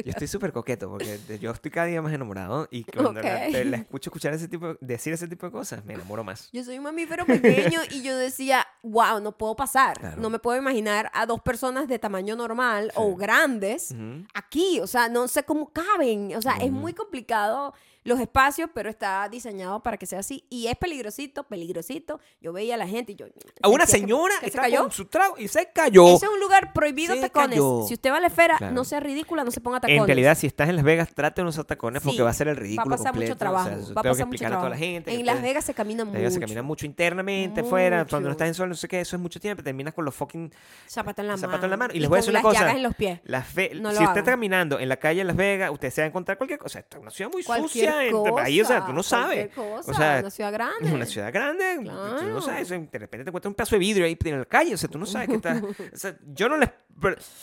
Yo 0.05 0.11
estoy 0.13 0.29
súper 0.29 0.53
coqueto 0.53 0.89
porque 0.89 1.19
yo 1.43 1.51
estoy 1.51 1.71
cada 1.71 1.89
día 1.89 2.01
más 2.01 2.13
enamorado 2.13 2.69
y 2.71 2.85
cuando 2.85 3.21
la, 3.21 3.47
Ok. 3.49 3.53
te- 3.53 3.65
la 3.67 3.77
escucho 3.79 4.09
escuchar 4.09 4.33
ese 4.33 4.49
tipo, 4.49 4.77
decir 4.81 5.13
ese 5.13 5.29
tipo 5.29 5.45
de 5.47 5.53
cosas, 5.53 5.85
me 5.85 5.93
enamoro 5.95 6.25
más. 6.25 6.49
Yo 6.53 6.65
soy 6.65 6.79
un 6.79 6.85
mamífero 6.85 7.27
pequeño 7.27 7.81
y 7.91 8.03
yo 8.03 8.17
decía, 8.17 8.67
wow, 8.83 9.21
no 9.21 9.37
puedo 9.37 9.57
pasar. 9.57 9.99
Claro. 9.99 10.23
No 10.23 10.31
me 10.31 10.39
puedo 10.39 10.57
imaginar 10.57 11.11
a 11.13 11.27
dos 11.27 11.43
personas 11.43 11.87
de 11.87 11.99
tamaño 11.99 12.35
normal 12.35 12.93
o 12.95 13.15
grandes 13.17 13.95
aquí. 14.33 14.81
O 14.81 14.87
sea, 14.87 15.09
no 15.11 15.29
sé 15.29 15.43
cómo 15.43 15.71
caben. 15.71 16.35
O 16.37 16.41
sea, 16.41 16.57
es 16.59 16.71
muy 16.71 16.95
complicado 16.95 17.75
los 18.09 18.21
espacios, 18.21 18.71
pero 18.75 18.91
está 18.91 19.29
diseñado 19.29 19.81
para 19.83 19.97
que 19.97 20.07
sea 20.07 20.19
así. 20.21 20.45
Y 20.51 20.67
es 20.67 20.77
peligrosito, 20.77 21.45
peligrosito. 21.45 22.21
Yo 22.41 22.53
veía 22.53 22.75
a 22.75 22.79
la 22.79 22.87
gente 22.89 23.13
y 23.13 23.15
yo... 23.17 23.27
A 23.63 23.69
una 23.69 23.85
que- 23.87 23.93
señora 23.93 24.35
que 24.41 24.51
se 24.51 24.59
cayó. 24.59 24.83
con 24.83 24.93
su 24.93 25.05
trago 25.07 25.35
y 25.39 25.49
se 25.49 25.71
cayó. 25.73 26.07
Ese 26.15 26.27
es 26.27 26.33
un 26.33 26.41
lugar 26.41 26.73
prohibido 26.73 27.15
Se 27.15 27.21
tacones. 27.21 27.51
cayó. 27.51 27.85
Si 27.87 27.95
usted 27.95 28.11
va 28.11 28.17
a 28.17 28.21
la 28.21 28.27
esfera, 28.29 28.57
Claro. 28.59 28.75
no 28.75 28.85
sea 28.85 29.01
ridícula, 29.01 29.45
no 29.45 29.51
se 29.51 29.61
ponga 29.61 29.81
tacones. 29.81 30.01
En 30.01 30.07
realidad, 30.07 30.37
si 30.37 30.47
estás 30.47 30.69
en 30.69 30.77
Las 30.77 30.85
Vegas, 30.85 31.09
trate 31.15 31.43
usar 31.43 31.65
tacones 31.65 32.03
porque 32.03 32.17
Sí, 32.17 32.23
va 32.23 32.31
a 32.31 32.35
ser 32.35 32.49
el 32.49 32.57
ridículo 32.57 32.91
Va 32.91 32.95
a 32.95 32.99
pasar 32.99 33.13
completo. 33.13 33.31
mucho 33.33 33.39
trabajo. 33.39 33.69
O 33.69 33.71
sea, 33.71 33.79
eso 33.79 33.95
va 33.95 34.01
a 34.01 34.03
pasar 34.03 34.11
mucho 34.13 34.23
explicarle 34.23 34.55
a 34.57 34.59
toda 34.59 34.69
trabajo. 34.71 34.81
la 34.81 34.87
gente. 34.87 35.15
En 35.15 35.27
Las 35.27 35.43
Vegas 35.43 35.65
se 35.65 35.75
camina 35.75 35.99
Las 35.99 36.07
mucho. 36.09 36.19
Vegas 36.19 36.35
se 36.35 36.41
camina 36.41 36.63
mucho 36.63 36.87
internamente, 36.87 37.63
fuera, 37.65 38.05
cuando 38.07 38.29
no 38.29 38.35
Mucho. 38.35 38.45
estás 38.45 38.61
en 38.61 38.69
no 38.69 38.75
sé 38.75 38.89
qué, 38.89 39.01
eso 39.01 39.17
es 39.17 39.23
mucho 39.23 39.41
tiempo, 39.41 39.63
terminas 39.63 39.95
con 39.95 40.05
los 40.05 40.15
fucking 40.15 40.53
Zapato 40.89 41.23
en 41.23 41.29
la 41.29 41.37
zapatos 41.37 41.53
mano. 41.63 41.65
en 41.65 41.71
la 41.71 41.77
mano. 41.77 41.95
Y 41.95 42.01
les 42.01 42.09
voy 42.09 42.17
a 42.17 42.21
decir 42.21 42.31
una 42.33 42.43
las 42.43 42.53
cosa. 42.55 42.71
en 42.73 42.83
los 42.83 42.95
pies. 42.95 43.21
La 43.25 43.43
fe- 43.43 43.71
No 43.75 43.91
si 43.91 43.97
usted 44.03 44.19
está 44.19 44.31
caminando 44.33 44.79
en 44.79 44.89
la 44.89 44.97
calle 44.97 45.21
de 45.21 45.25
Las 45.25 45.37
Vegas, 45.37 45.71
usted 45.71 45.91
se 45.91 46.01
va 46.01 46.05
a 46.07 46.09
encontrar 46.09 46.37
cualquier 46.39 46.59
cosa. 46.59 46.79
Esta 46.81 46.97
es 46.97 47.03
una 47.03 47.11
ciudad 47.11 47.31
muy 47.33 47.43
sucia. 47.43 47.98
En- 48.07 48.13
cosa. 48.13 48.43
ahí, 48.45 48.61
o 48.61 48.65
sea, 48.65 48.87
tú 48.87 48.93
no 48.93 49.03
sabes. 49.03 49.55
cosa, 49.55 49.91
O 49.91 49.95
sea, 49.95 50.19
una 50.21 50.31
ciudad 50.31 50.53
grande. 50.53 50.87
es 50.89 50.93
una 50.93 51.07
ciudad 51.07 51.33
grande. 51.33 51.65
Tú 51.77 51.83
no 51.83 52.13
Claro. 52.15 52.41
sabes. 52.43 52.69
De 52.69 52.77
repente 52.77 53.25
te 53.25 53.31
encuentras 53.31 53.51
un 53.51 53.55
pedazo 53.55 53.75
de 53.77 53.79
vidrio 53.81 54.05
ahí 54.07 54.17
en 54.25 54.39
la 54.39 54.45
calle. 54.45 54.75
O 54.75 54.77
sea, 54.79 54.89
tú 54.89 54.99
no 54.99 55.07
sabes 55.07 55.29
qué 55.29 55.35
está. 55.37 55.61
o 55.95 55.97
sea, 55.97 56.17
yo 56.27 56.49
no 56.49 56.57
les. 56.57 56.71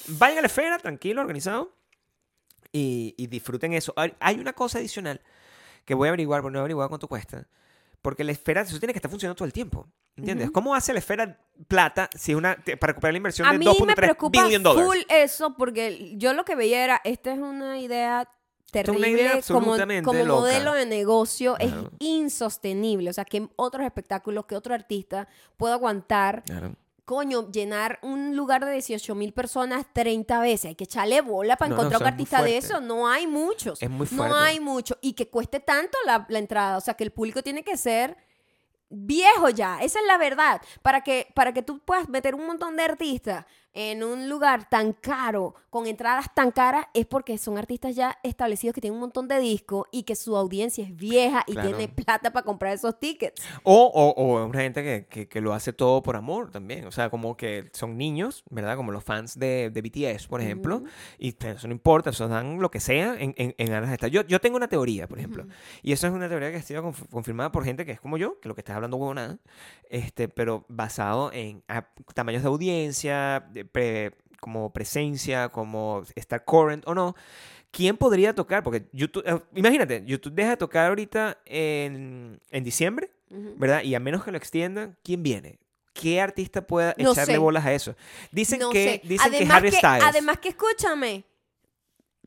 Vayan 0.07 0.39
a 0.39 0.41
la 0.41 0.47
esfera, 0.47 0.77
tranquilo, 0.79 1.21
organizado. 1.21 1.75
Y, 2.71 3.13
y 3.17 3.27
disfruten 3.27 3.73
eso. 3.73 3.93
Hay, 4.19 4.39
una 4.39 4.53
cosa 4.53 4.79
adicional 4.79 5.21
que 5.85 5.93
voy 5.93 6.07
a 6.07 6.11
averiguar, 6.11 6.41
pero 6.41 6.51
no 6.51 6.57
he 6.59 6.61
averiguado 6.61 6.89
cuánto 6.89 7.07
cuesta. 7.07 7.47
Porque 8.01 8.23
la 8.23 8.33
esfera, 8.33 8.61
eso 8.61 8.77
tiene 8.79 8.93
que 8.93 8.97
estar 8.99 9.09
funcionando 9.09 9.35
todo 9.37 9.45
el 9.45 9.53
tiempo. 9.53 9.87
¿Entiendes? 10.17 10.45
Ujú. 10.47 10.53
¿Cómo 10.53 10.75
hace 10.75 10.93
la 10.93 10.99
esfera 10.99 11.39
plata 11.67 12.09
si 12.15 12.31
es 12.33 12.37
una, 12.37 12.55
para 12.79 12.91
recuperar 12.91 13.13
la 13.13 13.17
inversión 13.17 13.47
A 13.47 13.51
de 13.53 13.57
mí 13.57 13.65
me 13.65 13.71
2.3 13.71 13.95
preocupa 13.95 14.43
billion 14.43 14.63
dollars? 14.63 14.85
full 14.87 14.97
eso 15.09 15.55
porque 15.57 16.13
yo 16.17 16.33
lo 16.33 16.45
que 16.45 16.55
veía 16.55 16.83
era, 16.83 17.01
esta 17.03 17.33
es 17.33 17.39
una 17.39 17.79
idea 17.79 18.29
terrible 18.71 19.41
como, 19.47 19.77
como 20.03 20.23
loca. 20.25 20.39
modelo 20.41 20.73
de 20.73 20.85
negocio, 20.85 21.55
Claro. 21.55 21.91
es 21.99 22.07
insostenible. 22.07 23.09
O 23.09 23.13
sea, 23.13 23.25
que 23.25 23.47
otros 23.55 23.85
espectáculos, 23.85 24.45
que 24.45 24.55
otro 24.55 24.73
artista 24.73 25.27
pueda 25.57 25.75
aguantar, 25.75 26.43
Claro. 26.45 26.73
coño, 27.05 27.49
llenar 27.51 27.99
un 28.01 28.35
lugar 28.35 28.65
de 28.65 28.71
18 28.73 29.15
mil 29.15 29.31
personas 29.31 29.85
30 29.93 30.39
veces. 30.39 30.65
Hay 30.65 30.75
que 30.75 30.85
echarle 30.85 31.21
bola 31.21 31.55
para 31.55 31.69
No, 31.69 31.75
no, 31.75 31.81
encontrar 31.83 32.01
un 32.01 32.07
artista 32.07 32.41
de 32.43 32.57
eso. 32.57 32.81
No 32.81 33.07
hay 33.07 33.27
muchos. 33.27 33.81
Es 33.81 33.89
muy 33.89 34.07
No 34.11 34.17
fuerte. 34.17 34.35
hay 34.37 34.59
mucho. 34.59 34.97
Y 35.01 35.13
que 35.13 35.29
cueste 35.29 35.59
tanto 35.59 35.97
la, 36.05 36.25
la 36.29 36.39
entrada. 36.39 36.77
O 36.77 36.81
sea, 36.81 36.95
que 36.95 37.03
el 37.03 37.11
público 37.11 37.43
tiene 37.43 37.63
que 37.63 37.77
ser 37.77 38.17
viejo 38.89 39.49
ya. 39.49 39.79
Esa 39.81 39.99
es 39.99 40.05
la 40.05 40.17
verdad. 40.17 40.61
Para 40.81 41.01
que, 41.01 41.27
para 41.35 41.53
que 41.53 41.61
tú 41.61 41.79
puedas 41.79 42.09
meter 42.09 42.35
un 42.35 42.45
montón 42.47 42.75
de 42.75 42.83
artistas 42.83 43.45
en 43.75 44.03
un 44.03 44.29
lugar 44.29 44.69
tan 44.69 44.93
caro, 44.93 45.53
con 45.69 45.85
entradas 45.85 46.33
tan 46.33 46.51
caras, 46.51 46.85
es 46.93 47.05
porque 47.05 47.37
son 47.37 47.57
artistas 47.57 47.93
ya 47.95 48.17
establecidos 48.23 48.73
que 48.73 48.79
tienen 48.81 48.95
un 48.95 49.01
montón 49.01 49.27
de 49.27 49.37
discos 49.39 49.85
y 49.91 50.03
que 50.03 50.15
su 50.15 50.35
audiencia 50.37 50.83
es 50.85 50.95
vieja 50.95 51.43
y 51.45 51.51
Claro. 51.51 51.69
tiene 51.75 51.87
plata 51.93 52.31
para 52.31 52.45
comprar 52.45 52.73
esos 52.73 52.97
tickets. 52.97 53.43
O, 53.63 53.73
o, 53.93 54.11
o 54.11 54.45
una 54.45 54.61
gente 54.61 54.81
que, 54.81 55.05
que, 55.07 55.27
que 55.27 55.41
lo 55.41 55.53
hace 55.53 55.73
todo 55.73 56.01
por 56.01 56.15
amor 56.15 56.49
también. 56.51 56.85
O 56.87 56.91
sea, 56.91 57.09
como 57.09 57.35
que 57.35 57.69
son 57.73 57.97
niños, 57.97 58.43
¿verdad? 58.49 58.77
Como 58.77 58.91
los 58.93 59.03
fans 59.03 59.37
de, 59.37 59.69
de 59.69 59.81
BTS, 59.81 60.27
por 60.27 60.39
ejemplo. 60.39 60.81
Y 61.19 61.35
eso 61.45 61.67
no 61.67 61.73
importa, 61.73 62.11
eso 62.11 62.29
dan 62.29 62.59
lo 62.61 62.71
que 62.71 62.79
sea 62.79 63.15
en, 63.19 63.33
en, 63.37 63.53
en 63.57 63.73
aras 63.73 63.89
de 63.89 63.95
estar. 63.95 64.09
Yo, 64.09 64.21
yo 64.25 64.39
tengo 64.39 64.55
una 64.55 64.69
teoría, 64.69 65.07
por 65.09 65.19
ejemplo. 65.19 65.45
Y 65.83 65.91
eso 65.91 66.07
es 66.07 66.13
una 66.13 66.29
teoría 66.29 66.49
que 66.51 66.57
ha 66.57 66.61
sido 66.61 66.81
conf- 66.83 67.09
confirmada 67.09 67.51
por 67.51 67.65
gente 67.65 67.85
que 67.85 67.91
es 67.91 67.99
como 67.99 68.15
yo, 68.17 68.39
que 68.39 68.47
lo 68.47 68.55
que 68.55 68.61
estás 68.61 68.77
hablando 68.77 68.95
huevonada. 68.95 69.39
Este, 69.89 70.29
pero 70.29 70.65
basado 70.69 71.31
en 71.33 71.63
tamaños 72.13 72.41
de 72.43 72.47
audiencia, 72.47 73.45
de 73.51 73.64
pre- 73.71 74.13
como 74.39 74.71
presencia, 74.73 75.49
como 75.49 76.03
estar 76.15 76.43
current 76.45 76.83
o 76.87 76.93
no. 76.93 77.15
¿Quién 77.71 77.97
podría 77.97 78.33
tocar? 78.33 78.63
Porque 78.63 78.85
YouTube, 78.93 79.23
eh, 79.25 79.39
imagínate, 79.55 80.03
YouTube 80.05 80.33
deja 80.33 80.51
de 80.51 80.57
tocar 80.57 80.87
ahorita 80.89 81.39
en, 81.45 82.39
en 82.51 82.63
diciembre. 82.63 83.11
¿verdad? 83.27 83.81
Y 83.83 83.95
a 83.95 83.99
menos 83.99 84.23
que 84.23 84.31
lo 84.31 84.37
extiendan, 84.37 84.97
¿quién 85.03 85.21
viene? 85.23 85.59
¿Qué 85.93 86.21
artista 86.21 86.65
pueda 86.65 86.93
No 86.97 87.11
echarle 87.11 87.33
sé. 87.33 87.37
bolas 87.39 87.65
a 87.65 87.73
eso? 87.73 87.95
Dicen 88.31 88.59
No 88.59 88.69
que, 88.69 89.01
sé. 89.03 89.07
dicen 89.07 89.29
que 89.31 89.37
además 89.37 89.57
Harry 89.57 89.71
que, 89.71 89.77
Styles. 89.77 90.03
Además 90.05 90.37
que 90.39 90.49
escúchame, 90.49 91.25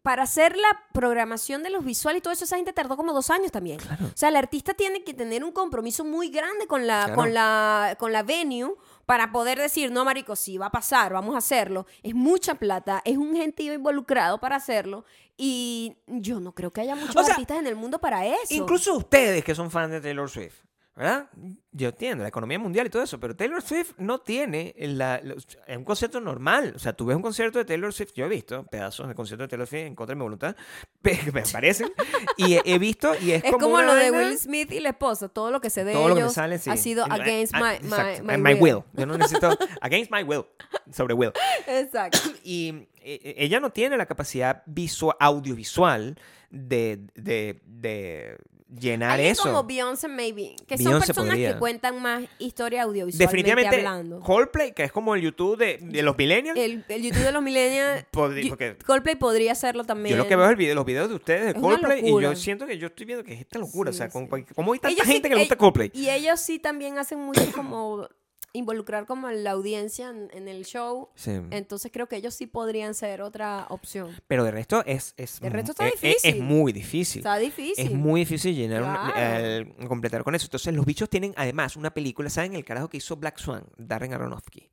para 0.03 0.25
hacer 0.25 0.57
la 0.57 0.83
programación 0.93 1.63
de 1.63 1.71
los 1.71 1.85
visuales 1.85 2.19
y 2.19 2.23
todo 2.23 2.33
eso, 2.33 2.45
esa 2.45 2.57
gente 2.57 2.73
tardó 2.73 2.97
como 2.97 3.13
dos 3.13 3.31
años 3.31 3.51
también. 3.53 3.79
Claro. 3.79 4.07
O 4.07 4.17
sea, 4.17 4.29
el 4.29 4.37
artista 4.37 4.75
tiene 4.75 5.03
que 5.05 5.15
tener 5.15 5.45
un 5.45 5.53
compromiso 5.53 6.05
muy 6.05 6.29
grande 6.31 6.67
con 6.67 6.87
la, 6.87 7.05
Claro. 7.07 7.15
con 7.15 7.33
la, 7.33 7.97
con 7.99 8.13
la 8.13 8.23
venue 8.23 8.75
para 9.09 9.33
poder 9.33 9.59
decir, 9.59 9.91
no, 9.91 10.05
marico, 10.05 10.37
sí, 10.37 10.59
va 10.59 10.67
a 10.67 10.71
pasar, 10.71 11.15
vamos 11.15 11.35
a 11.35 11.39
hacerlo. 11.39 11.87
Es 12.03 12.15
mucha 12.15 12.57
plata, 12.57 13.01
es 13.07 13.17
un 13.17 13.35
gentío 13.35 13.73
involucrado 13.73 14.39
para 14.39 14.57
hacerlo 14.57 15.07
y 15.35 15.97
yo 16.07 16.41
no 16.41 16.53
creo 16.53 16.71
que 16.75 16.83
haya 16.83 16.95
muchos 16.95 17.17
O 17.17 17.23
sea, 17.23 17.33
artistas 17.33 17.59
en 17.59 17.69
el 17.69 17.75
mundo 17.75 17.99
para 18.01 18.27
eso. 18.27 18.53
Incluso 18.53 18.95
ustedes 18.95 19.43
que 19.43 19.55
son 19.55 19.71
fans 19.71 19.93
de 19.93 20.03
Taylor 20.03 20.29
Swift, 20.29 20.57
¿verdad? 20.99 21.31
Yo 21.71 21.91
entiendo 21.91 22.23
la 22.23 22.29
economía 22.29 22.59
mundial 22.59 22.89
y 22.89 22.91
todo 22.91 23.05
eso, 23.05 23.21
pero 23.21 23.37
Taylor 23.37 23.63
Swift 23.63 23.93
no 23.99 24.19
tiene 24.19 24.75
la, 24.77 25.21
la- 25.23 25.37
un 25.77 25.85
concierto 25.85 26.21
normal. 26.21 26.73
O 26.75 26.79
sea, 26.81 26.93
tú 26.93 27.07
ves 27.07 27.15
un 27.15 27.23
concierto 27.23 27.61
de 27.61 27.65
Taylor 27.65 27.93
Swift, 27.93 28.13
yo 28.17 28.27
he 28.27 28.29
visto 28.29 28.65
pedazos 28.65 29.07
de 29.07 29.15
concierto 29.15 29.45
de 29.45 29.49
Taylor 29.49 29.69
Swift 29.69 29.83
en 29.87 29.95
contra 29.95 30.15
de 30.15 30.17
mi 30.17 30.23
voluntad, 30.25 30.57
me 31.33 31.43
parecen, 31.53 31.93
y 32.37 32.55
he, 32.55 32.63
he 32.65 32.79
visto 32.81 33.13
y 33.21 33.31
es, 33.31 33.45
Es 33.45 33.53
como, 33.53 33.81
lo 33.81 33.95
de 33.95 34.11
Will 34.11 34.37
Smith 34.37 34.73
y 34.73 34.81
la 34.81 34.89
esposa, 34.89 35.29
todo 35.29 35.53
lo 35.53 35.61
que 35.61 35.71
se 35.71 35.85
de 35.85 35.93
todo 35.93 36.09
lo 36.09 36.15
que 36.17 36.21
ellos 36.23 36.35
sale, 36.35 36.59
sí. 36.59 36.69
ha 36.69 36.77
sido 36.77 37.05
Ah, 37.09 37.15
against 37.15 37.55
ah, 37.55 37.61
my, 37.61 37.75
exacto, 37.87 38.25
my, 38.39 38.55
will. 38.55 38.83
Yo 38.95 39.07
no 39.07 39.17
necesito 39.17 39.57
against 39.81 40.11
my 40.11 40.25
will, 40.25 40.47
sobre 40.93 41.15
will. 41.15 41.33
Exacto. 41.69 42.19
Y 42.43 42.89
eh, 43.03 43.35
ella 43.39 43.61
no 43.61 43.71
tiene 43.71 43.97
la 43.97 44.07
capacidad 44.07 44.63
visual, 44.67 45.17
audiovisual 45.21 46.19
de, 46.51 47.07
de, 47.15 47.61
de 47.67 48.39
llenar 48.69 49.13
Alguien 49.13 49.33
eso. 49.33 49.45
como 49.45 49.65
Beyoncé, 49.65 50.09
maybe. 50.09 50.55
Que 50.67 50.77
son 50.77 50.93
personas 51.01 51.29
podría. 51.31 51.53
que 51.55 51.59
cuentan 51.59 52.03
más 52.03 52.25
historia 52.39 52.83
audiovisualmente 52.83 53.27
Definitivamente, 53.37 53.77
hablando. 53.87 54.21
Coldplay, 54.21 54.73
que 54.73 54.85
es 54.85 54.93
como 54.93 55.15
el 55.15 55.23
YouTube 55.23 55.57
de, 55.57 55.79
de 55.81 56.03
los 56.03 56.17
millennials. 56.19 56.59
El, 56.59 56.85
el 56.89 57.03
YouTube 57.03 57.23
de 57.23 57.33
los 57.33 57.43
millennials, 57.43 58.05
podri- 58.13 58.43
yo- 58.43 58.49
porque 58.51 58.77
Coldplay 58.85 59.17
podría 59.17 59.53
hacerlo 59.53 59.85
también. 59.85 60.17
yo 60.17 60.23
lo 60.23 60.29
que 60.29 60.37
veo 60.37 60.45
es 60.45 60.51
el 60.51 60.57
video, 60.57 60.75
los 60.75 60.85
videos 60.85 61.09
de 61.09 61.15
ustedes 61.15 61.43
de 61.45 61.51
Es 61.51 61.55
Coldplay 61.57 62.07
y 62.07 62.21
yo 62.21 62.37
siento 62.37 62.67
que 62.67 62.77
yo 62.79 62.89
estoy 62.89 63.07
viendo 63.07 63.25
que 63.25 63.35
es 63.35 63.41
esta 63.41 63.59
locura. 63.59 63.91
o 63.91 63.93
sea, 63.95 64.11
sí. 64.11 64.27
cual- 64.29 64.45
¿cómo 64.55 64.73
hay 64.73 64.79
tanta 64.81 64.93
Ellos 64.93 65.07
sí- 65.07 65.13
gente 65.13 65.29
que 65.29 65.35
le 65.35 65.41
gusta 65.43 65.55
ell- 65.55 65.59
Coldplay? 65.59 65.91
Y 65.95 66.11
ellos 66.11 66.41
sí 66.41 66.59
también 66.59 66.99
hacen 66.99 67.19
mucho 67.21 67.51
como 67.53 68.09
involucrar 68.59 69.07
como 69.07 69.31
la 69.31 69.53
audiencia 69.53 70.11
en, 70.11 70.29
en 70.33 70.49
el 70.49 70.65
show. 70.65 71.09
Sí. 71.15 71.33
Entonces 71.51 71.91
creo 71.93 72.09
que 72.09 72.17
ellos 72.17 72.35
sí 72.35 72.47
podrían 72.47 72.95
ser 72.95 73.23
otra 73.23 73.67
opción. 73.71 74.11
Pero 74.27 74.45
de 74.45 74.51
resto 74.51 74.83
es, 74.85 75.15
es, 75.17 75.41
De 75.41 75.49
resto 75.51 75.73
está 75.73 75.89
es- 75.89 75.95
es- 75.95 76.03
es 76.03 76.23
difícil. 76.23 76.43
muy 76.43 76.73
difícil. 76.73 77.21
Está 77.21 77.39
difícil. 77.39 77.87
Es 77.87 77.93
muy 77.93 78.21
difícil 78.21 78.55
llenar 78.55 79.17
el- 79.19 79.75
completar 79.89 80.25
con 80.25 80.35
eso. 80.35 80.47
Entonces, 80.47 80.75
los 80.75 80.85
bichos 80.85 81.09
tienen 81.09 81.33
además 81.37 81.77
una 81.77 81.93
película. 81.95 82.29
¿Saben 82.31 82.55
el 82.55 82.65
carajo 82.65 82.89
que 82.89 82.99
hizo 82.99 83.17
Black 83.17 83.39
Swan? 83.39 83.65
Darren 83.79 84.13
Aronofsky. 84.13 84.69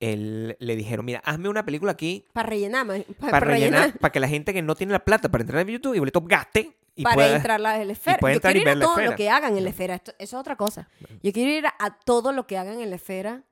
Él, 0.00 0.56
le 0.60 0.76
dijeron, 0.76 1.04
mira, 1.04 1.20
hazme 1.24 1.48
una 1.48 1.64
película 1.64 1.92
aquí 1.92 2.24
Para 2.32 2.48
rellenar, 2.48 2.86
pa- 3.18 3.30
para, 3.30 3.40
rellenar, 3.46 3.98
para 3.98 4.12
que 4.12 4.20
la 4.20 4.28
gente 4.28 4.52
que 4.52 4.62
no 4.62 4.74
tiene 4.76 4.92
la 4.92 5.04
plata 5.04 5.28
para 5.28 5.42
entrar 5.42 5.66
a 5.66 5.70
YouTube 5.70 5.94
y 5.94 5.98
boleto 5.98 6.20
gaste 6.22 6.76
y 6.94 7.02
para 7.02 7.14
pueda... 7.16 7.36
entrar 7.36 7.56
a 7.56 7.58
la 7.84 7.92
esfera. 7.92 8.18
Yo 8.20 8.28
entrar 8.28 8.56
y 8.56 8.60
quiero 8.60 8.70
ir 8.72 8.82
a 8.82 8.86
todo 8.86 9.02
lo 9.02 9.16
que 9.16 9.30
hagan 9.30 9.56
en 9.56 9.64
la 9.64 9.70
esfera. 9.70 9.94
Esto- 9.96 10.12
eso 10.18 10.36
es 10.36 10.40
otra 10.40 10.56
cosa. 10.56 10.88
Yo 11.22 11.32
quiero 11.32 11.50
ir 11.50 11.66
a, 11.66 11.98
todo 12.04 12.32
lo 12.32 12.46
que 12.46 12.58
hagan 12.58 12.80
en 12.80 12.90
la 12.90 12.96
esfera 12.96 13.42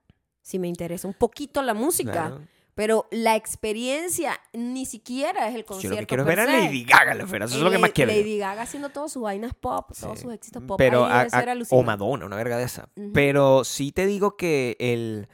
si 0.42 0.58
me 0.60 0.68
interesa 0.68 1.08
un 1.08 1.14
poquito 1.14 1.62
la 1.62 1.74
música. 1.74 2.12
Claro. 2.12 2.40
Pero 2.76 3.08
la 3.10 3.36
experiencia 3.36 4.38
ni 4.52 4.84
siquiera 4.86 5.48
es 5.48 5.54
el 5.54 5.62
Yo 5.62 5.66
concierto. 5.66 5.94
lo 5.96 6.00
que 6.00 6.06
quiero 6.06 6.24
ver 6.26 6.40
a. 6.40 6.46
Lady 6.46 6.84
Gaga 6.84 7.12
en 7.12 7.18
la 7.18 7.24
esfera. 7.24 7.44
Eso 7.46 7.56
es 7.56 7.62
lo 7.62 7.70
que 7.70 7.78
más 7.78 7.90
quiero. 7.90 8.12
yo. 8.12 8.18
Lady 8.18 8.38
Gaga 8.38 8.62
haciendo 8.62 8.90
todas 8.90 9.10
sus 9.12 9.22
vainas 9.22 9.54
pop, 9.54 9.90
todos 9.98 10.20
sus 10.20 10.32
éxitos 10.32 10.62
pop. 10.62 10.76
Pero 10.78 11.06
Ahí 11.06 11.26
a- 11.32 11.38
a- 11.38 11.56
o. 11.70 11.82
Madonna, 11.82 12.26
una 12.26 12.36
verga 12.36 12.56
de 12.58 12.64
esa. 12.64 12.88
Pero 13.14 13.64
sí 13.64 13.92
te 13.92 14.06
digo 14.06 14.36
que 14.36 14.76
el, 14.78 15.26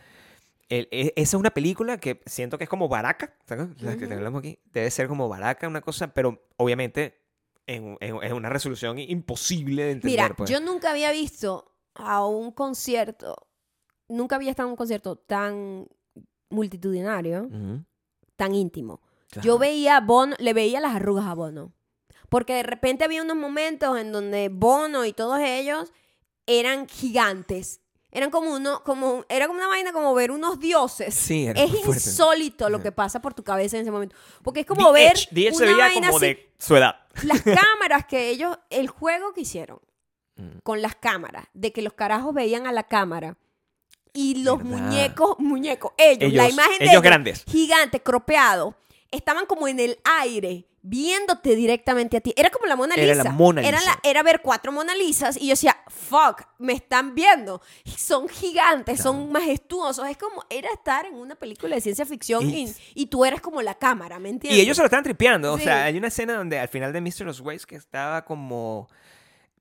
el- 0.78 0.88
e- 0.90 1.12
esa 1.16 1.36
es 1.36 1.40
una 1.40 1.50
película 1.50 1.98
que 1.98 2.20
siento 2.26 2.58
que 2.58 2.64
es 2.64 2.70
como 2.70 2.88
Baraka, 2.88 3.34
¿sabes? 3.46 3.80
La 3.82 3.96
que 3.96 4.04
hablamos 4.04 4.40
aquí. 4.40 4.58
Debe 4.72 4.90
ser 4.90 5.08
como 5.08 5.28
Baraka, 5.28 5.68
una 5.68 5.80
cosa, 5.80 6.12
pero 6.14 6.42
obviamente 6.56 7.20
en, 7.66 7.96
en- 8.00 8.22
en 8.22 8.32
una 8.32 8.48
resolución 8.48 8.98
imposible 8.98 9.84
de 9.84 9.90
entender. 9.92 10.20
Mira, 10.22 10.34
pues. 10.36 10.50
yo 10.50 10.60
nunca 10.60 10.90
había 10.90 11.12
visto 11.12 11.72
a 11.94 12.24
un 12.26 12.52
concierto, 12.52 13.36
nunca 14.08 14.36
había 14.36 14.50
estado 14.50 14.68
en 14.68 14.72
un 14.72 14.76
concierto 14.76 15.16
tan 15.16 15.86
multitudinario, 16.50 17.48
tan 18.36 18.54
íntimo. 18.54 19.00
claro. 19.30 19.46
Yo 19.46 19.58
veía 19.58 19.96
a 19.96 20.00
Bono, 20.00 20.36
le 20.38 20.52
veía 20.52 20.80
las 20.80 20.94
arrugas 20.94 21.26
a 21.26 21.34
Bono. 21.34 21.72
Porque 22.28 22.54
de 22.54 22.62
repente 22.62 23.04
había 23.04 23.22
unos 23.22 23.36
momentos 23.36 23.98
en 23.98 24.10
donde 24.12 24.48
Bono 24.48 25.04
y 25.04 25.12
todos 25.12 25.38
ellos 25.40 25.92
eran 26.46 26.88
gigantes. 26.88 27.80
Eran 28.14 28.30
como 28.30 28.52
uno, 28.54 28.82
como, 28.84 29.24
era 29.28 29.46
como 29.46 29.58
una 29.58 29.68
vaina 29.68 29.90
como 29.92 30.12
ver 30.14 30.30
unos 30.30 30.60
dioses. 30.60 31.14
Sí, 31.14 31.46
era 31.46 31.58
Es 31.60 31.70
fuerte. 31.70 31.88
insólito 31.92 32.68
lo 32.68 32.82
que 32.82 32.92
pasa 32.92 33.20
por 33.22 33.32
tu 33.32 33.42
cabeza 33.42 33.76
en 33.76 33.82
ese 33.82 33.90
momento. 33.90 34.14
Porque 34.42 34.60
es 34.60 34.66
como 34.66 34.92
The 34.92 34.92
ver 34.92 35.16
Edge- 35.16 35.28
The 35.32 35.48
Edge 35.48 35.54
se 35.56 35.62
una 35.64 35.72
veía 35.72 35.84
vaina 35.86 36.06
como 36.08 36.16
así. 36.18 36.26
de 36.26 36.52
su 36.58 36.76
edad. 36.76 36.96
Las 37.24 37.40
cámaras 37.42 38.04
que 38.06 38.28
ellos, 38.28 38.58
el 38.70 38.88
juego 38.88 39.32
que 39.32 39.40
hicieron 39.42 39.80
Mm. 40.36 40.58
con 40.62 40.80
las 40.80 40.94
cámaras, 40.94 41.44
de 41.52 41.72
que 41.72 41.82
los 41.82 41.92
carajos 41.92 42.32
veían 42.34 42.66
a 42.66 42.72
la 42.72 42.84
cámara 42.84 43.36
y 44.14 44.42
los 44.42 44.58
¿Verdad? 44.58 44.70
muñecos, 44.70 45.38
muñecos, 45.38 45.92
ellos, 45.98 46.32
la 46.32 46.48
imagen 46.48 46.78
de 46.78 46.84
ellos 46.84 46.90
ellos, 46.92 47.02
grandes. 47.02 47.44
gigante, 47.46 48.00
cropeado, 48.02 48.74
estaban 49.12 49.46
como 49.46 49.68
en 49.68 49.78
el 49.78 49.98
aire, 50.20 50.66
viéndote 50.84 51.54
directamente 51.54 52.16
a 52.16 52.20
ti. 52.20 52.34
Era 52.36 52.50
como 52.50 52.66
la 52.66 52.74
Mona 52.74 52.96
Lisa. 52.96 53.12
Era 53.12 53.22
la 53.24 53.30
Mona 53.30 53.62
Era, 53.62 53.78
Lisa. 53.78 53.90
la- 54.02 54.10
era 54.10 54.22
ver 54.24 54.40
cuatro 54.42 54.72
Mona 54.72 54.94
Lisas 54.96 55.36
y 55.36 55.42
yo 55.46 55.50
decía, 55.50 55.76
fuck, 55.88 56.42
me 56.58 56.72
están 56.72 57.14
viendo. 57.14 57.62
Son 57.96 58.28
gigantes, 58.28 59.00
son 59.00 59.30
majestuosos. 59.30 60.08
Es 60.08 60.16
como, 60.18 60.42
era 60.50 60.68
estar 60.72 61.06
en 61.06 61.14
una 61.14 61.36
película 61.36 61.76
de 61.76 61.80
ciencia 61.80 62.04
ficción 62.04 62.42
Y- 62.94 63.06
tú 63.06 63.24
eres 63.24 63.40
como 63.40 63.62
la 63.62 63.74
cámara, 63.76 64.18
¿me 64.18 64.30
entiendes? 64.30 64.58
Y 64.58 64.62
ellos 64.62 64.76
se 64.76 64.82
lo 64.82 64.86
están 64.86 65.04
tripeando. 65.04 65.52
O 65.52 65.58
sea, 65.58 65.84
hay 65.84 65.96
una 65.96 66.08
escena 66.08 66.34
donde 66.34 66.58
al 66.58 66.68
final 66.68 66.92
de 66.92 67.00
Mr. 67.00 67.26
Los 67.26 67.40
Ways 67.40 67.64
que 67.64 67.76
estaba 67.76 68.24
como 68.24 68.88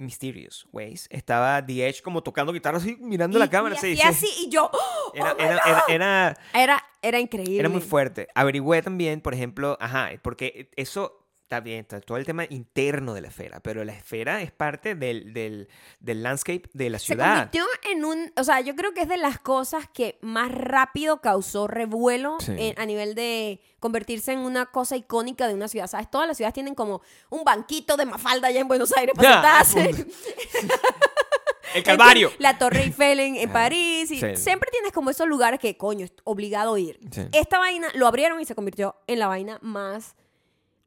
Mysterious 0.01 0.67
Ways, 0.71 1.07
estaba 1.09 1.65
The 1.65 1.87
Edge 1.87 2.01
como 2.01 2.21
tocando 2.23 2.51
guitarra 2.51 2.77
así, 2.77 2.97
mirando 2.99 3.39
la 3.39 3.45
Y- 3.45 3.49
cámara. 3.49 3.75
y 3.75 3.77
sí, 3.79 3.93
hacía 3.93 4.11
sí. 4.13 4.25
así, 4.27 4.45
y 4.45 4.49
yo, 4.49 4.69
¡oh, 4.73 5.11
Era, 5.13 5.33
oh 5.33 5.39
era, 5.39 5.83
era, 5.87 6.37
Era, 6.53 6.83
era 7.01 7.19
increíble. 7.19 7.59
era 7.59 7.69
muy 7.69 7.81
fuerte. 7.81 8.27
Averigüé 8.35 8.81
también, 8.81 9.21
por 9.21 9.33
ejemplo, 9.33 9.77
ajá, 9.79 10.09
porque 10.21 10.69
eso 10.75 11.20
está 11.51 11.59
bien, 11.59 11.81
está 11.81 11.99
todo 11.99 12.17
el 12.17 12.25
tema 12.25 12.45
interno 12.49 13.13
de 13.13 13.19
la 13.19 13.27
esfera, 13.27 13.59
pero 13.59 13.83
la 13.83 13.91
esfera 13.91 14.41
es 14.41 14.53
parte 14.53 14.95
del, 14.95 15.33
del, 15.33 15.67
del 15.99 16.23
landscape 16.23 16.69
de 16.71 16.89
la 16.89 16.97
Se 16.97 17.07
ciudad. 17.07 17.49
convirtió 17.51 17.65
en 17.91 18.05
un, 18.05 18.31
o 18.37 18.43
sea, 18.45 18.61
yo 18.61 18.73
creo 18.73 18.93
que 18.93 19.01
es 19.01 19.09
de 19.09 19.17
las 19.17 19.37
cosas 19.37 19.89
que 19.93 20.17
más 20.21 20.49
rápido 20.49 21.19
causó 21.19 21.67
revuelo 21.67 22.37
Sí. 22.39 22.53
en- 22.57 22.79
a 22.79 22.85
nivel 22.85 23.15
de 23.15 23.59
convertirse 23.81 24.31
en 24.31 24.39
una 24.39 24.67
cosa 24.67 24.95
icónica 24.95 25.49
de 25.49 25.53
una 25.55 25.67
ciudad. 25.67 25.87
¿Sabes? 25.87 26.09
Todas 26.09 26.25
las 26.25 26.37
ciudades 26.37 26.53
tienen 26.53 26.73
como 26.73 27.01
un 27.29 27.43
banquito 27.43 27.97
de 27.97 28.05
Mafalda 28.05 28.47
allá 28.47 28.61
en 28.61 28.69
Buenos 28.69 28.95
Aires 28.95 29.13
para 29.13 29.63
sentarse. 29.65 30.05
El 31.75 31.83
Calvario. 31.83 32.31
La 32.39 32.57
Torre 32.57 32.83
Eiffel 32.83 33.19
en, 33.19 33.35
en 33.35 33.51
París. 33.51 34.11
Y 34.11 34.19
sí. 34.19 34.35
Siempre 34.37 34.69
tienes 34.71 34.91
como 34.91 35.09
esos 35.09 35.27
lugares 35.27 35.59
que, 35.59 35.77
coño, 35.77 36.05
es 36.05 36.13
obligado 36.25 36.75
a 36.75 36.79
ir. 36.79 36.99
Sí. 37.11 37.21
Esta 37.31 37.59
vaina 37.59 37.87
lo 37.93 38.07
abrieron 38.07 38.39
y 38.41 38.45
se 38.45 38.55
convirtió 38.55 38.95
en 39.07 39.19
la 39.19 39.27
vaina 39.27 39.57
más 39.61 40.15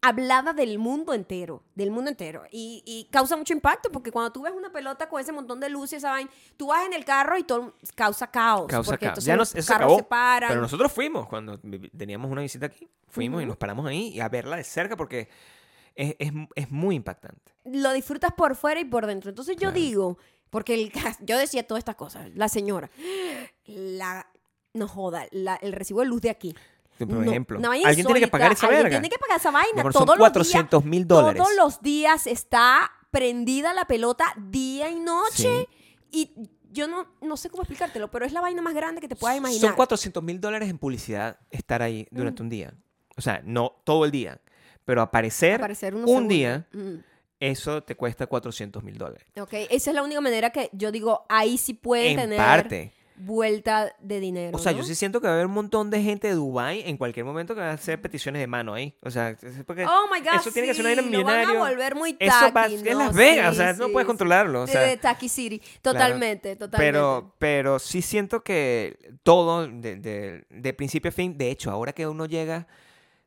hablada 0.09 0.53
del 0.53 0.79
mundo 0.79 1.15
entero, 1.15 1.63
del 1.75 1.91
mundo 1.91 2.11
entero. 2.11 2.45
Y, 2.51 2.83
y 2.87 3.09
causa 3.11 3.37
mucho 3.37 3.53
impacto 3.53 3.91
porque 3.91 4.11
cuando 4.13 4.33
tú 4.33 4.43
ves 4.43 4.53
una 4.53 4.71
pelota 4.71 5.09
con 5.09 5.21
ese 5.21 5.33
montón 5.33 5.61
de 5.61 5.69
luces, 5.69 5.99
esa 5.99 6.11
vaina, 6.11 6.31
tú 6.57 6.67
vas 6.69 6.85
en 6.87 6.93
el 6.93 7.05
carro 7.05 7.39
y 7.39 7.45
todo 7.45 7.75
causa 7.95 8.31
caos. 8.31 8.67
Causa 8.69 8.99
caos. 8.99 9.25
Ya 9.25 9.37
nos, 9.37 9.55
eso 9.55 9.75
acabó. 9.75 9.97
se 9.97 10.03
paran. 10.03 10.49
Pero 10.51 10.61
nosotros 10.61 10.93
fuimos 10.93 11.27
cuando 11.29 11.59
teníamos 11.97 12.31
una 12.31 12.43
visita 12.43 12.67
aquí. 12.67 12.89
Fuimos 13.09 13.41
y 13.41 13.45
Ujú. 13.45 13.49
nos 13.51 13.57
paramos 13.57 13.87
ahí 13.87 14.09
y 14.09 14.21
a 14.21 14.29
verla 14.29 14.57
de 14.57 14.65
cerca 14.65 14.97
porque 14.97 15.29
es, 15.95 16.17
es, 16.19 16.33
es 16.57 16.71
muy 16.71 16.97
impactante. 16.97 17.53
Lo 17.65 17.93
disfrutas 17.93 18.33
por 18.33 18.57
fuera 18.57 18.81
y 18.81 18.85
por 18.85 19.07
dentro. 19.07 19.31
Entonces 19.31 19.55
yo 19.57 19.71
Claro. 19.71 19.75
digo, 19.77 20.19
porque 20.51 20.75
el, 20.75 20.93
yo 21.21 21.39
decía 21.39 21.67
todas 21.67 21.81
estas 21.81 21.97
cosas, 21.97 22.29
la 22.35 22.49
señora, 22.49 22.91
la, 23.67 24.27
no 24.73 24.89
joda, 24.89 25.27
la- 25.31 25.57
el 25.57 25.73
recibo 25.73 26.01
de 26.01 26.07
luz 26.07 26.21
de 26.23 26.31
aquí. 26.31 26.55
Por 26.99 27.09
No, 27.09 27.23
ejemplo, 27.23 27.59
alguien 27.85 28.07
tiene 28.07 28.21
que 28.21 28.29
pagar 28.29 28.53
esa 28.53 28.67
Alguien 28.67 28.85
verga. 28.85 29.01
tiene 29.01 29.09
que 29.11 29.19
pagar 29.19 29.39
esa 29.41 29.51
vaina. 29.51 29.83
Son 29.83 29.93
Todos 29.93 30.07
los 30.07 30.17
días- 30.17 30.19
400 30.33 30.85
mil 30.85 31.07
dólares. 31.07 31.43
Todos 31.43 31.57
los 31.57 31.83
días 31.83 32.27
está 32.27 32.91
prendida 33.11 33.73
la 33.75 33.85
pelota 33.87 34.25
día 34.37 34.91
y 34.91 35.01
noche. 35.01 35.69
Y 36.13 36.31
yo 36.71 36.87
no, 36.89 37.07
no 37.21 37.37
sé 37.37 37.51
cómo 37.51 37.63
explicártelo, 37.63 38.11
pero 38.11 38.25
es 38.25 38.33
la 38.33 38.41
vaina 38.41 38.63
más 38.63 38.75
grande 38.75 39.01
que 39.01 39.09
te 39.09 39.17
puedas 39.17 39.37
imaginar. 39.37 39.61
Son 39.69 39.75
400 39.77 40.23
mil 40.23 40.41
dólares 40.41 40.69
en 40.71 40.79
publicidad 40.79 41.39
estar 41.51 41.83
ahí 41.83 42.07
durante 42.11 42.43
un 42.43 42.49
día. 42.49 42.75
O 43.17 43.21
sea, 43.21 43.41
no 43.45 43.81
todo 43.85 44.05
el 44.05 44.11
día. 44.11 44.41
Pero 44.85 45.01
aparecer, 45.03 45.61
un 45.63 45.75
segundos. 45.75 46.29
día, 46.29 46.67
Mm. 46.73 46.97
eso 47.41 47.83
te 47.83 47.95
cuesta 47.97 48.27
400 48.27 48.83
mil 48.83 48.99
dólares. 48.99 49.27
Ok, 49.41 49.53
esa 49.71 49.91
es 49.91 49.95
la 49.95 50.03
única 50.03 50.21
manera 50.21 50.51
que 50.51 50.69
yo 50.73 50.93
digo, 50.93 51.25
ahí 51.29 51.59
sí 51.59 51.75
puede 51.75 52.11
En 52.11 52.17
tener 52.17 52.39
parte. 52.39 52.93
Vuelta 53.17 53.95
de 54.01 54.19
dinero. 54.21 54.57
O 54.57 54.61
sea, 54.61 54.73
¿no? 54.73 54.79
yo 54.79 54.85
sí 54.85 54.95
siento 54.95 55.21
que 55.21 55.27
va 55.27 55.33
a 55.33 55.37
haber 55.37 55.47
un 55.47 55.53
montón 55.53 55.89
de 55.91 56.03
gente 56.03 56.27
de 56.29 56.35
Dubai 56.35 56.83
en 56.89 56.97
cualquier 56.97 57.25
momento 57.25 57.55
que 57.55 57.61
va 57.61 57.71
a 57.71 57.75
hacer 57.75 58.01
peticiones 58.03 58.41
de 58.41 58.47
mano 58.47 58.75
ahí. 58.75 58.97
O 59.03 59.11
sea, 59.11 59.31
es 59.31 59.63
porque 59.67 59.85
Oh 59.87 60.07
my 60.13 60.21
God, 60.21 60.37
eso 60.41 60.51
tiene 60.51 60.69
que 60.69 60.75
ser 60.75 60.85
sí, 60.85 60.89
vaina 60.97 61.03
lo 61.03 61.25
van 61.25 61.35
a 61.35 61.39
millonario. 61.39 61.61
volver 61.61 61.95
muy 61.95 62.17
Eso 62.19 62.35
va, 62.47 62.53
tacky, 62.63 62.75
es 62.75 62.83
¿no? 62.85 62.99
Las 62.99 63.15
Vegas, 63.15 63.55
Sí, 63.55 63.61
o 63.61 63.65
sea, 63.65 63.73
no 63.75 63.87
sí, 63.87 63.93
puedes 63.93 64.05
sí. 64.05 64.09
controlarlo. 64.09 64.63
O 64.63 64.67
sea, 64.67 64.81
de 64.83 64.97
Tacky 64.97 65.29
City. 65.29 65.63
Totalmente, 65.81 66.57
totalmente. 66.57 66.79
Pero, 66.93 67.35
pero 67.39 67.79
sí 67.79 68.03
siento 68.03 68.43
que 68.43 68.99
todo, 69.23 69.67
de, 69.69 69.97
de- 69.97 70.47
de 70.51 70.73
principio 70.75 71.09
a 71.11 71.13
fin, 71.13 71.39
de 71.39 71.51
hecho, 71.51 71.71
ahora 71.71 71.93
que 71.93 72.07
uno 72.07 72.27
llega, 72.27 72.67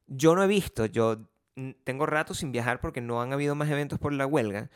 yo 0.07 0.35
no 0.35 0.43
he 0.43 0.47
visto, 0.47 0.85
yo 0.85 1.17
tengo 1.83 2.05
rato 2.05 2.33
sin 2.33 2.51
viajar 2.51 2.79
porque 2.81 3.01
no 3.01 3.21
han 3.21 3.33
habido 3.33 3.55
más 3.55 3.69
eventos 3.69 3.97
por 3.99 4.13
la 4.13 4.25
huelga. 4.27 4.69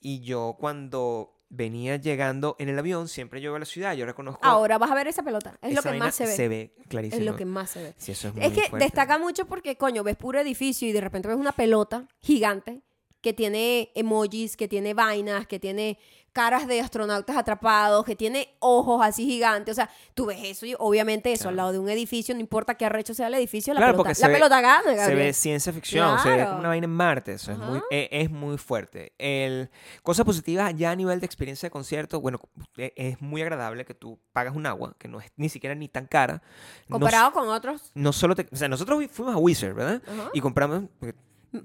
Y 0.00 0.20
yo 0.20 0.56
cuando 0.58 1.32
venía 1.52 1.96
llegando 1.96 2.56
en 2.58 2.70
el 2.70 2.78
avión, 2.78 3.08
siempre 3.08 3.40
llego 3.40 3.54
a 3.56 3.58
la 3.58 3.66
ciudad, 3.66 3.94
yo 3.94 4.06
reconozco... 4.06 4.40
Ahora 4.42 4.78
vas 4.78 4.90
a 4.90 4.94
ver 4.94 5.06
esa 5.06 5.22
pelota. 5.22 5.58
Es 5.60 5.74
lo 5.74 5.82
que 5.82 5.92
más 5.92 6.14
se 6.14 6.24
ve. 6.24 6.32
Se 6.34 6.48
ve 6.48 6.74
clarísimo. 6.88 7.20
es 7.20 7.26
lo 7.26 7.36
que 7.36 7.44
más 7.44 7.70
se 7.70 7.82
ve. 7.82 7.94
Sí, 7.98 8.12
eso 8.12 8.28
es, 8.28 8.52
que 8.52 8.68
fuerte. 8.68 8.84
destaca 8.84 9.18
mucho 9.18 9.44
porque, 9.44 9.76
coño, 9.76 10.02
ves 10.02 10.16
puro 10.16 10.40
edificio 10.40 10.88
y 10.88 10.92
de 10.92 11.02
repente 11.02 11.28
ves 11.28 11.36
una 11.36 11.52
pelota 11.52 12.08
gigante 12.20 12.82
que 13.22 13.32
tiene 13.32 13.90
emojis, 13.94 14.56
que 14.56 14.68
tiene 14.68 14.92
vainas, 14.94 15.46
que 15.46 15.58
tiene 15.60 15.98
caras 16.32 16.66
de 16.66 16.80
astronautas 16.80 17.36
atrapados, 17.36 18.06
que 18.06 18.16
tiene 18.16 18.54
ojos 18.58 19.02
así 19.04 19.26
gigantes. 19.26 19.72
O 19.72 19.74
sea, 19.76 19.90
tú 20.14 20.24
ves 20.24 20.38
eso 20.42 20.64
y 20.64 20.74
obviamente 20.78 21.30
eso 21.30 21.50
al 21.50 21.56
lado 21.56 21.72
de 21.72 21.78
un 21.78 21.90
edificio, 21.90 22.34
no 22.34 22.40
importa 22.40 22.74
qué 22.74 22.86
arrecho 22.86 23.12
sea 23.12 23.26
el 23.26 23.34
edificio, 23.34 23.74
la 23.74 23.80
Claro, 23.80 23.98
pelota, 24.02 24.18
la 24.18 24.28
ve- 24.28 24.34
pelota 24.34 24.60
gana, 24.62 25.04
Se 25.04 25.14
ve 25.14 25.32
ciencia 25.34 25.74
ficción, 25.74 26.18
se 26.20 26.30
ve 26.30 26.44
como 26.46 26.60
una 26.60 26.68
vaina 26.68 26.86
en 26.86 26.90
Marte, 26.90 27.34
eso 27.34 27.52
es 27.52 27.58
muy, 27.58 27.76
Ajá. 27.78 27.86
e- 27.90 28.08
es, 28.10 28.30
muy 28.30 28.56
fuerte. 28.56 29.12
El, 29.18 29.68
cosas 30.02 30.24
positivas 30.24 30.72
ya 30.74 30.90
a 30.92 30.96
nivel 30.96 31.20
de 31.20 31.26
experiencia 31.26 31.66
de 31.66 31.70
concierto, 31.70 32.18
bueno, 32.22 32.40
e- 32.78 32.94
es 32.96 33.20
muy 33.20 33.42
agradable 33.42 33.84
que 33.84 33.92
tú 33.94 34.18
pagas 34.32 34.56
un 34.56 34.64
agua, 34.64 34.96
que 34.98 35.08
no 35.08 35.20
es 35.20 35.30
ni 35.36 35.50
siquiera 35.50 35.74
ni 35.74 35.88
tan 35.88 36.06
cara. 36.06 36.42
Comparado 36.88 37.32
con 37.32 37.48
otros, 37.50 37.90
no 37.94 38.10
solo 38.14 38.34
te, 38.34 38.48
o 38.50 38.56
sea, 38.56 38.68
nosotros 38.68 39.04
fuimos 39.12 39.34
a 39.34 39.38
Wizard, 39.38 39.74
¿verdad? 39.74 40.02
Ajá. 40.08 40.30
Y 40.32 40.40
compramos 40.40 40.84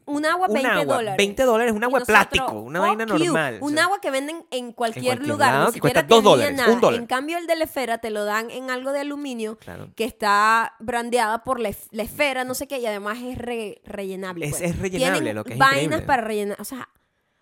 un 0.06 0.26
agua 0.26 0.48
un 0.48 0.54
20 0.54 0.70
agua, 0.70 0.96
dólares. 0.98 1.18
20 1.18 1.44
dólares, 1.44 1.74
un 1.74 1.84
agua 1.84 2.00
de 2.00 2.06
plástico, 2.06 2.52
una 2.60 2.80
vaina 2.80 3.06
you, 3.06 3.18
normal. 3.26 3.60
Un 3.62 3.74
o 3.74 3.76
sea, 3.76 3.84
agua 3.86 4.02
que 4.02 4.12
venden 4.12 4.46
en 4.52 4.74
cualquier, 4.74 5.06
cualquier 5.18 5.28
lugar. 5.30 5.54
lado, 5.54 5.68
ni 5.68 5.74
que 5.74 5.80
cuesta 5.80 6.02
siquiera 6.02 6.08
dos 6.16 6.20
tenía 6.24 6.32
dólares, 6.32 6.58
nada. 6.58 6.74
un 6.74 6.82
dólar. 6.82 7.00
En 7.00 7.08
cambio, 7.08 7.38
el 7.38 7.48
de 7.48 7.56
la 7.56 7.64
esfera 7.64 7.98
te 8.00 8.10
lo 8.10 8.26
dan 8.26 8.52
en 8.52 8.70
algo 8.70 8.92
de 8.92 9.00
aluminio 9.00 9.58
Claro. 9.58 9.90
que 9.96 10.04
está 10.04 10.74
brandeada 10.80 11.44
por 11.44 11.60
la, 11.60 11.72
la 11.92 12.04
esfera, 12.04 12.44
no 12.44 12.54
sé 12.54 12.68
qué, 12.68 12.80
y 12.80 12.86
además 12.86 13.18
es 13.24 13.38
re- 13.38 13.82
rellenable. 13.86 14.46
Es- 14.48 14.52
pues. 14.58 14.64
es 14.64 14.80
rellenable, 14.80 15.20
Tienen 15.20 15.36
lo 15.36 15.44
que 15.44 15.54
es 15.54 15.60
vainas 15.60 15.84
increíble. 15.84 16.06
para 16.06 16.22
rellenar. 16.24 16.62
O 16.62 16.66
sea, 16.66 16.90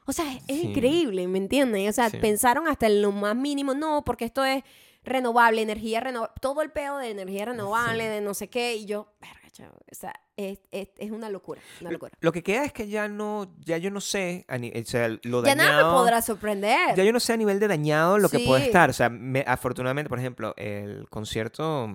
o 0.05 0.11
sea 0.13 0.31
es, 0.33 0.43
Sí. 0.47 0.67
increíble, 0.67 1.27
¿me 1.27 1.39
entiendes? 1.39 1.89
O 1.89 1.93
sea, 1.93 2.09
Sí. 2.11 2.17
pensaron 2.17 2.67
hasta 2.67 2.85
en 2.85 3.01
lo 3.01 3.11
más 3.11 3.35
mínimo. 3.35 3.73
No, 3.73 4.03
porque 4.05 4.25
esto 4.25 4.45
es 4.45 4.63
renovable, 5.03 5.61
energía 5.61 5.99
renovable. 5.99 6.33
Todo 6.41 6.61
el 6.61 6.71
pedo 6.71 6.97
de 6.99 7.09
energía 7.11 7.45
renovable, 7.45 8.07
de 8.07 8.21
no 8.21 8.33
sé 8.33 8.49
qué. 8.49 8.75
Y 8.75 8.85
yo, 8.85 9.07
verga, 9.21 9.49
chavo, 9.51 9.75
O 9.91 9.95
sea, 9.95 10.13
es, 10.37 10.59
es, 10.71 10.89
es 10.97 11.11
una 11.11 11.29
locura. 11.29 11.61
Una 11.81 11.91
locura. 11.91 12.11
Lo 12.19 12.31
que 12.31 12.43
queda 12.43 12.65
es 12.65 12.73
que 12.73 12.87
ya 12.89 13.07
no, 13.07 13.53
ya 13.59 13.77
yo 13.77 13.89
no 13.91 14.01
sé, 14.01 14.45
a 14.47 14.57
ni- 14.57 14.69
o 14.71 14.85
sea, 14.85 15.07
lo 15.23 15.41
Ya 15.43 15.55
dañado. 15.55 15.71
nada 15.71 15.83
me 15.91 15.97
podrá 15.97 16.21
sorprender. 16.21 16.95
Ya 16.95 17.03
yo 17.03 17.13
no 17.13 17.19
sé 17.19 17.33
a 17.33 17.37
nivel 17.37 17.59
de 17.59 17.67
dañado 17.67 18.17
lo 18.17 18.27
que 18.29 18.39
puede 18.39 18.61
Sí. 18.61 18.67
estar. 18.67 18.89
O 18.89 18.93
sea, 18.93 19.09
me- 19.09 19.45
afortunadamente, 19.47 20.09
por 20.09 20.19
ejemplo, 20.19 20.53
el 20.57 21.07
concierto 21.09 21.89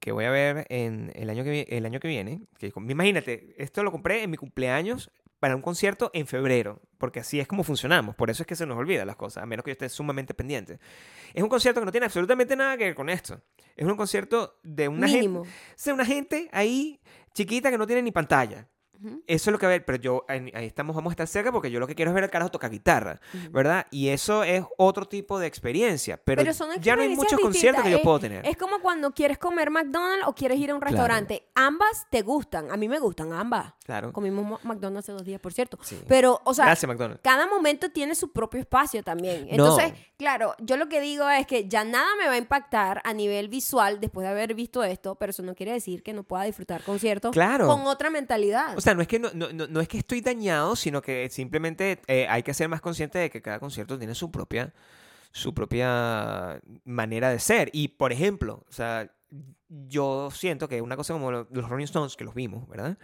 que 0.00 0.12
voy 0.12 0.24
a 0.24 0.30
ver 0.30 0.66
en 0.70 1.12
el 1.14 1.30
año 1.30 1.44
que, 1.44 1.66
el 1.70 1.86
año 1.86 2.00
que 2.00 2.08
viene, 2.08 2.42
que 2.58 2.72
imagínate, 2.88 3.54
esto 3.58 3.82
lo 3.82 3.92
compré 3.92 4.22
en 4.22 4.30
mi 4.30 4.36
cumpleaños 4.36 5.10
para 5.40 5.54
un 5.56 5.62
concierto 5.62 6.10
en 6.14 6.26
febrero, 6.26 6.80
porque 6.96 7.20
así 7.20 7.38
es 7.38 7.46
como 7.46 7.64
funcionamos. 7.64 8.14
Por 8.16 8.30
eso 8.30 8.42
es 8.42 8.46
que 8.46 8.56
se 8.56 8.64
nos 8.64 8.78
olvidan 8.78 9.06
las 9.06 9.16
cosas, 9.16 9.42
a 9.42 9.46
menos 9.46 9.62
que 9.62 9.70
yo 9.70 9.72
esté 9.72 9.88
sumamente 9.90 10.32
pendiente. 10.32 10.78
Es 11.34 11.42
un 11.42 11.50
concierto 11.50 11.80
que 11.80 11.84
no 11.84 11.92
tiene 11.92 12.06
absolutamente 12.06 12.56
nada 12.56 12.78
que 12.78 12.84
ver 12.84 12.94
con 12.94 13.10
esto. 13.10 13.40
Es 13.76 13.84
un 13.84 13.94
concierto 13.96 14.58
de 14.62 14.88
una 14.88 15.06
gente, 15.06 15.20
Mínimo. 15.20 15.40
o 15.42 15.46
sea, 15.76 15.92
una 15.92 16.06
gente 16.06 16.48
ahí 16.52 16.98
chiquita 17.34 17.70
que 17.70 17.78
no 17.78 17.86
tiene 17.86 18.02
ni 18.02 18.12
pantalla. 18.12 18.68
Eso 19.26 19.50
es 19.50 19.52
lo 19.52 19.58
que 19.58 19.66
a 19.66 19.68
ver, 19.68 19.84
pero 19.84 19.98
yo 19.98 20.24
ahí 20.28 20.50
estamos, 20.54 20.94
vamos 20.96 21.10
a 21.10 21.14
estar 21.14 21.26
cerca 21.26 21.52
porque 21.52 21.70
yo 21.70 21.80
lo 21.80 21.86
que 21.86 21.94
quiero 21.94 22.10
es 22.10 22.14
ver 22.14 22.24
al 22.24 22.30
carajo 22.30 22.50
tocar 22.50 22.70
guitarra. 22.70 23.20
¿verdad? 23.50 23.86
Y 23.90 24.08
eso 24.08 24.44
es 24.44 24.64
otro 24.78 25.06
tipo 25.06 25.38
de 25.38 25.46
experiencia, 25.46 26.20
pero, 26.24 26.40
Pero 26.42 26.54
son 26.54 26.70
ya 26.80 26.96
no 26.96 27.02
hay 27.02 27.14
muchos 27.14 27.40
conciertos 27.40 27.84
que 27.84 27.90
yo 27.90 28.02
puedo 28.02 28.18
tener. 28.20 28.46
Es 28.46 28.56
como 28.56 28.80
cuando 28.80 29.12
quieres 29.12 29.38
comer 29.38 29.70
McDonald's 29.70 30.26
o 30.26 30.34
quieres 30.34 30.58
ir 30.58 30.70
a 30.70 30.74
un 30.74 30.80
Claro. 30.80 30.92
restaurante. 30.96 31.46
Ambas 31.54 32.06
te 32.10 32.22
gustan. 32.22 32.70
A 32.70 32.76
mí 32.76 32.88
me 32.88 32.98
gustan 32.98 33.32
ambas. 33.32 33.72
claro. 33.84 34.12
Comimos 34.12 34.44
mo- 34.44 34.60
McDonald's 34.62 35.04
hace 35.06 35.12
dos 35.12 35.24
días, 35.24 35.40
por 35.40 35.52
cierto. 35.52 35.78
Sí. 35.82 36.00
Pero, 36.08 36.40
o 36.44 36.54
sea, 36.54 36.64
Gracias, 36.64 36.88
McDonald's. 36.88 37.20
cada 37.22 37.46
momento 37.46 37.90
tiene 37.90 38.14
su 38.14 38.32
propio 38.32 38.60
espacio 38.60 39.02
también. 39.02 39.42
No. 39.46 39.50
Entonces, 39.50 39.92
claro, 40.16 40.54
yo 40.58 40.76
lo 40.78 40.88
que 40.88 41.00
digo 41.00 41.28
es 41.28 41.46
que 41.46 41.68
ya 41.68 41.84
nada 41.84 42.06
me 42.18 42.26
va 42.26 42.32
a 42.32 42.36
impactar 42.38 43.02
a 43.04 43.12
nivel 43.12 43.48
visual 43.48 44.00
después 44.00 44.24
de 44.24 44.30
haber 44.30 44.54
visto 44.54 44.82
esto, 44.84 45.16
pero 45.16 45.30
eso 45.30 45.42
no 45.42 45.54
quiere 45.54 45.72
decir 45.72 46.02
que 46.02 46.12
no 46.14 46.22
pueda 46.22 46.44
disfrutar 46.44 46.82
conciertos 46.82 47.32
Claro. 47.32 47.66
con 47.66 47.82
otra 47.86 48.08
mentalidad. 48.10 48.76
O 48.76 48.80
sea, 48.80 48.93
no 48.94 49.02
es 49.02 49.08
que 49.08 49.18
no, 49.18 49.30
no, 49.34 49.48
no- 49.52 49.80
es 49.80 49.88
que 49.88 49.98
estoy 49.98 50.20
dañado, 50.20 50.76
sino 50.76 51.02
que 51.02 51.28
simplemente 51.30 52.00
eh, 52.06 52.26
hay 52.28 52.42
que 52.42 52.54
ser 52.54 52.68
más 52.68 52.80
consciente 52.80 53.18
de 53.18 53.30
que 53.30 53.42
cada 53.42 53.58
concierto 53.60 53.98
tiene 53.98 54.14
su 54.14 54.30
propia 54.30 54.72
su 55.32 55.52
propia 55.54 56.60
manera 56.84 57.30
de 57.30 57.40
ser. 57.40 57.68
Y 57.72 57.88
por 57.88 58.12
ejemplo, 58.12 58.64
o 58.68 58.72
sea, 58.72 59.10
yo 59.68 60.30
siento 60.30 60.68
que 60.68 60.80
una 60.80 60.96
cosa 60.96 61.12
como 61.14 61.30
lo- 61.32 61.48
los 61.50 61.68
Rolling 61.68 61.84
Stones 61.86 62.16
que 62.16 62.24
los 62.24 62.34
vimos, 62.34 62.68
¿verdad? 62.68 62.98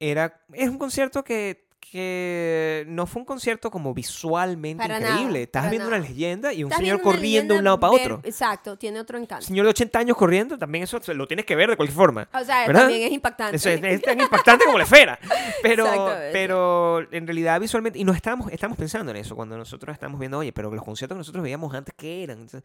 Era 0.00 0.42
es 0.52 0.68
un 0.68 0.78
concierto 0.78 1.24
que 1.24 1.68
que 1.80 2.84
no 2.88 3.06
fue 3.06 3.20
un 3.20 3.26
concierto 3.26 3.70
como 3.70 3.92
visualmente 3.92 4.82
Para 4.84 5.00
nada, 5.00 5.12
increíble. 5.14 5.42
Estás 5.42 5.70
viendo 5.70 5.88
nada. 5.90 6.00
una 6.00 6.08
leyenda 6.08 6.52
y 6.52 6.62
un 6.62 6.70
señor 6.70 7.00
corriendo 7.00 7.54
de 7.54 7.58
un 7.58 7.64
lado 7.64 7.80
para 7.80 7.92
ver- 7.94 8.12
otro. 8.12 8.20
Exacto, 8.28 8.76
tiene 8.76 9.00
otro 9.00 9.18
encanto. 9.18 9.44
Señor 9.44 9.64
de 9.66 9.70
80 9.70 9.98
años 9.98 10.16
corriendo, 10.16 10.56
también 10.58 10.84
eso 10.84 11.00
lo 11.14 11.26
tienes 11.26 11.46
que 11.46 11.56
ver 11.56 11.70
de 11.70 11.76
cualquier 11.76 11.96
forma. 11.96 12.28
O 12.32 12.44
sea, 12.44 12.66
¿verdad? 12.66 12.82
también 12.82 13.02
es 13.02 13.12
impactante. 13.12 13.56
Eso 13.56 13.70
es, 13.70 13.82
es 13.82 14.02
tan 14.02 14.20
impactante 14.20 14.64
como 14.64 14.78
la 14.78 14.84
esfera. 14.84 15.18
Pero, 15.62 15.84
pero 16.32 17.00
en 17.12 17.26
realidad 17.26 17.60
visualmente, 17.60 17.98
y 17.98 18.04
no 18.04 18.12
estamos, 18.12 18.50
estamos 18.52 18.78
pensando 18.78 19.10
en 19.10 19.18
eso 19.18 19.36
cuando 19.36 19.58
nosotros 19.58 19.92
estamos 19.92 20.18
viendo, 20.18 20.38
oye, 20.38 20.52
pero 20.52 20.70
los 20.70 20.82
conciertos 20.84 21.16
que 21.16 21.18
nosotros 21.18 21.42
veíamos 21.42 21.74
antes, 21.74 21.94
¿qué 21.96 22.22
eran? 22.22 22.38
Entonces, 22.40 22.62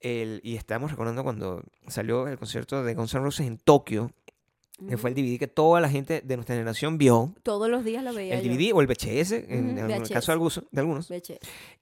el, 0.00 0.40
y 0.44 0.56
estamos 0.56 0.90
recordando 0.90 1.24
cuando 1.24 1.62
salió 1.86 2.28
el 2.28 2.38
concierto 2.38 2.84
de 2.84 2.94
Guns 2.94 3.14
N' 3.14 3.22
Roses 3.22 3.46
en 3.46 3.56
Tokio, 3.58 4.10
que 4.86 4.96
fue 4.96 5.10
el 5.10 5.16
DVD 5.16 5.38
que 5.38 5.48
toda 5.48 5.80
la 5.80 5.88
gente 5.88 6.20
de 6.24 6.36
nuestra 6.36 6.54
generación 6.54 6.98
vio. 6.98 7.34
Todos 7.42 7.68
los 7.68 7.84
días 7.84 8.04
lo 8.04 8.12
veía 8.14 8.38
El 8.38 8.44
yo. 8.44 8.52
DVD 8.54 8.72
o 8.74 8.80
el 8.80 8.86
VHS, 8.86 9.32
en, 9.32 9.78
en 9.78 9.90
el 9.90 10.08
caso 10.08 10.26
de 10.30 10.32
algunos, 10.34 10.62
de 10.70 10.80
algunos. 10.80 11.08
VHS. 11.08 11.38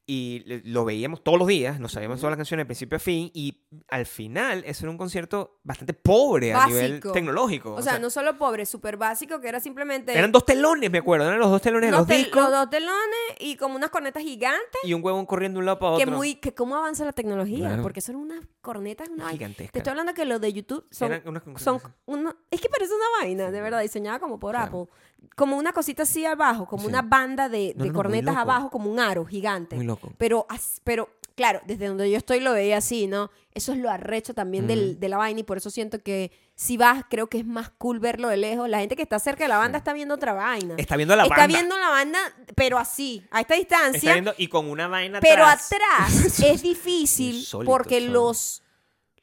Y 0.09 0.45
lo 0.71 0.85
veíamos 0.85 1.25
todos 1.25 1.37
los 1.37 1.49
días, 1.49 1.81
nos 1.81 1.91
sabíamos 1.93 2.21
todas 2.21 2.31
las 2.31 2.37
canciones 2.37 2.63
de 2.63 2.67
principio 2.67 2.95
a 2.95 3.01
fin. 3.01 3.29
Y 3.35 3.65
al 3.89 4.07
final, 4.07 4.63
eso 4.65 4.85
era 4.85 4.91
un 4.93 4.99
concierto 4.99 5.59
bastante 5.65 5.95
pobre 5.95 6.55
a 6.55 6.65
nivel 6.69 6.91
Básico. 6.93 7.11
tecnológico. 7.13 7.75
O 7.75 7.83
sea, 7.83 7.99
no 7.99 8.09
solo 8.09 8.39
pobre, 8.39 8.67
súper 8.67 8.97
básico, 8.97 9.41
que 9.41 9.49
era 9.49 9.59
simplemente... 9.59 10.17
Eran 10.17 10.31
dos 10.31 10.47
telones, 10.47 10.93
me 10.93 10.99
acuerdo. 10.99 11.27
Eran 11.27 11.41
los 11.41 11.51
dos 11.51 11.61
telones 11.61 11.91
los 11.91 12.07
tel- 12.07 12.19
discos 12.19 12.41
los 12.41 12.53
dos 12.53 12.71
telones 12.71 12.95
y 13.41 13.57
como 13.57 13.75
unas 13.75 13.91
cornetas 13.91 14.23
gigantes. 14.23 14.81
y 14.85 14.95
un 14.95 15.03
huevón 15.05 15.27
corriendo 15.27 15.59
de 15.59 15.61
un 15.63 15.67
lado 15.67 15.81
para 15.81 15.93
otro. 15.95 16.05
Que 16.05 16.11
muy, 16.11 16.37
que 16.37 16.55
cómo 16.55 16.77
avanza 16.77 17.05
la 17.05 17.13
tecnología, 17.13 17.67
Claro. 17.67 17.83
porque 17.83 18.01
son 18.01 18.15
unas 18.15 18.47
cornetas, 18.61 19.09
una 19.09 19.25
vaina. 19.25 19.33
Gigantesca. 19.39 19.73
Te 19.73 19.79
estoy 19.81 19.91
hablando 19.91 20.15
que 20.15 20.25
los 20.25 20.41
de 20.41 20.53
YouTube 20.53 20.87
son, 20.93 21.13
Eran 21.13 21.29
unas 21.29 21.43
son 21.61 21.81
una, 22.05 22.37
es 22.53 22.61
que 22.61 22.69
parece 22.69 22.86
una 22.95 23.05
vaina, 23.21 23.51
de 23.51 23.61
verdad, 23.61 23.81
diseñada 23.83 24.19
como 24.19 24.39
por 24.39 24.55
Claro. 24.55 24.83
Apple. 24.83 24.95
Como 25.35 25.57
una 25.57 25.73
cosita 25.73 26.05
así 26.05 26.25
abajo, 26.25 26.67
como 26.67 26.83
Sí. 26.85 26.89
una 26.89 27.03
banda 27.03 27.49
de, 27.49 27.73
No, 27.77 27.85
de 27.85 27.89
no, 27.91 27.95
muy 27.95 28.03
cornetas 28.03 28.37
abajo, 28.37 28.71
como 28.71 28.91
un 28.91 29.01
aro 29.01 29.25
gigante. 29.27 29.77
Muy 29.77 29.85
loco. 29.85 30.13
Pero, 30.19 30.47
pero, 30.85 31.09
claro, 31.35 31.61
desde 31.67 31.87
donde 31.89 32.11
yo 32.11 32.17
estoy 32.17 32.41
lo 32.41 32.53
veía 32.53 32.79
así, 32.79 33.07
¿no? 33.07 33.31
Eso 33.53 33.73
es 33.73 33.79
lo 33.79 33.91
arrecho 33.91 34.35
también 34.35 34.67
del- 34.67 35.01
de 35.01 35.09
la 35.09 35.17
vaina 35.17 35.41
y 35.41 35.43
por 35.43 35.57
eso 35.57 35.71
siento 35.71 35.99
que 36.03 36.31
si 36.55 36.77
vas, 36.77 37.05
creo 37.11 37.27
que 37.29 37.39
es 37.39 37.47
más 37.47 37.71
cool 37.79 37.99
verlo 38.01 38.29
de 38.29 38.37
lejos. 38.37 38.69
La 38.69 38.79
gente 38.81 38.97
que 38.97 39.03
está 39.03 39.19
cerca 39.19 39.45
de 39.45 39.49
la 39.49 39.57
banda 39.59 39.79
está 39.79 39.93
viendo 39.95 40.15
otra 40.15 40.33
vaina. 40.35 40.75
Está 40.79 40.97
viendo 40.97 41.17
la 41.17 41.25
está 41.25 41.37
banda. 41.37 41.47
viendo 41.59 41.79
la 41.79 41.89
banda, 41.89 42.19
pero 42.55 42.79
así, 42.79 43.25
a 43.31 43.41
esta 43.41 43.55
distancia. 43.55 43.97
Está 43.99 44.13
viendo 44.13 44.35
y 44.39 44.49
con 44.49 44.69
una 44.71 44.89
vaina 44.89 45.21
Pero 45.21 45.45
atrás. 45.45 45.71
atrás 45.73 46.41
es 46.41 46.63
difícil 46.63 47.47
porque 47.65 48.01
los 48.03 48.63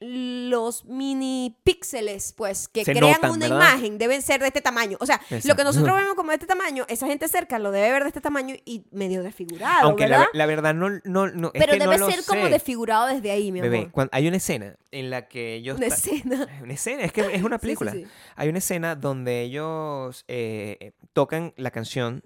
los 0.06 0.86
mini 0.86 1.58
píxeles, 1.64 2.34
pues, 2.34 2.68
que 2.68 2.84
Se 2.86 2.92
crean 2.94 3.14
notan, 3.22 3.32
una 3.32 3.48
¿verdad? 3.48 3.72
imagen 3.74 3.98
deben 3.98 4.22
ser 4.22 4.42
de 4.42 4.48
este 4.48 4.62
tamaño. 4.62 4.98
O 5.00 5.06
sea, 5.06 5.22
lo 5.46 5.56
que 5.56 5.64
nosotros 5.64 5.96
vemos 5.98 6.16
como 6.16 6.30
de 6.30 6.36
este 6.36 6.48
tamaño, 6.48 6.86
esa 6.90 7.08
gente 7.08 7.28
cerca 7.28 7.60
lo 7.60 7.72
debe 7.72 7.92
ver 7.92 8.04
de 8.04 8.10
este 8.10 8.22
tamaño 8.22 8.56
y 8.66 8.84
medio 8.92 9.24
desfigurado, 9.24 9.88
Aunque 9.88 10.04
¿verdad? 10.04 10.26
la, 10.34 10.40
la 10.40 10.46
verdad 10.46 10.74
no, 10.74 10.90
no, 11.04 11.28
no 11.28 11.48
es 11.54 11.60
Pero 11.60 11.74
que 11.74 11.80
debe 11.80 11.98
ser 11.98 12.26
como 12.26 12.46
sé. 12.46 12.50
desfigurado 12.52 13.08
desde 13.08 13.32
ahí, 13.32 13.52
mi 13.52 13.62
Bebé, 13.62 13.90
amor. 13.94 14.10
hay 14.12 14.28
una 14.28 14.38
escena 14.38 14.76
en 14.92 15.10
la 15.10 15.28
que 15.28 15.56
ellos... 15.56 15.78
Una 15.78 15.88
escena. 15.88 16.48
Una 16.62 16.74
escena, 16.74 17.04
es 17.04 17.12
que 17.12 17.22
es 17.34 17.44
una 17.44 17.58
Sí, 17.60 17.62
sí, 17.62 17.66
película. 17.68 17.92
sí. 17.94 18.06
Hay 18.36 18.50
una 18.50 18.58
escena 18.58 18.96
donde 18.96 19.42
ellos 19.42 20.26
eh, 20.28 20.92
tocan 21.14 21.54
la 21.58 21.72
canción 21.72 22.24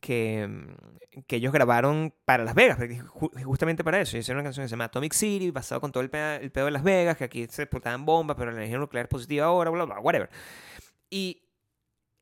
que, 0.00 0.46
mm, 0.46 1.22
que 1.26 1.36
ellos 1.36 1.52
grabaron 1.52 2.14
para 2.24 2.44
Las 2.44 2.54
Vegas, 2.54 2.78
justamente 3.44 3.84
para 3.84 4.00
eso. 4.00 4.16
Hicieron 4.16 4.40
una 4.40 4.44
canción 4.48 4.64
que 4.64 4.68
se 4.68 4.72
llama 4.72 4.84
Atomic 4.84 5.12
City, 5.12 5.50
basado 5.50 5.80
con 5.80 5.92
todo 5.92 6.02
el, 6.02 6.10
pe- 6.10 6.36
el 6.36 6.50
pedo 6.52 6.66
de 6.66 6.70
Las 6.72 6.82
Vegas, 6.82 7.16
que 7.16 7.24
aquí 7.24 7.46
se 7.48 7.62
explotaban 7.62 8.04
bombas, 8.04 8.36
pero 8.36 8.50
la 8.50 8.58
energía 8.58 8.78
nuclear 8.78 9.06
es 9.06 9.10
positiva 9.10 9.46
ahora, 9.46 9.70
bla, 9.70 9.84
bla, 9.84 10.00
whatever. 10.00 10.30
Y 11.10 11.42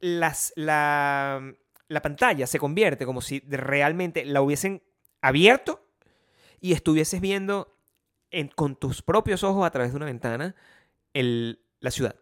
las, 0.01 0.53
la, 0.57 1.43
la 1.89 2.03
pantalla 2.03 2.47
se 2.47 2.59
convierte 2.59 3.07
como 3.07 3.21
si 3.21 3.41
realmente 3.49 4.25
la 4.25 4.43
hubiesen 4.43 4.83
abierto 5.21 5.87
y 6.61 6.73
estuvieses 6.73 7.21
viendo 7.21 7.77
en- 8.31 8.49
con 8.49 8.77
tus 8.77 9.03
propios 9.03 9.43
ojos 9.45 9.67
a 9.67 9.71
través 9.71 9.93
de 9.93 9.97
una 9.97 10.07
ventana 10.07 10.55
el, 11.15 11.65
la 11.81 11.91
ciudad 11.91 12.17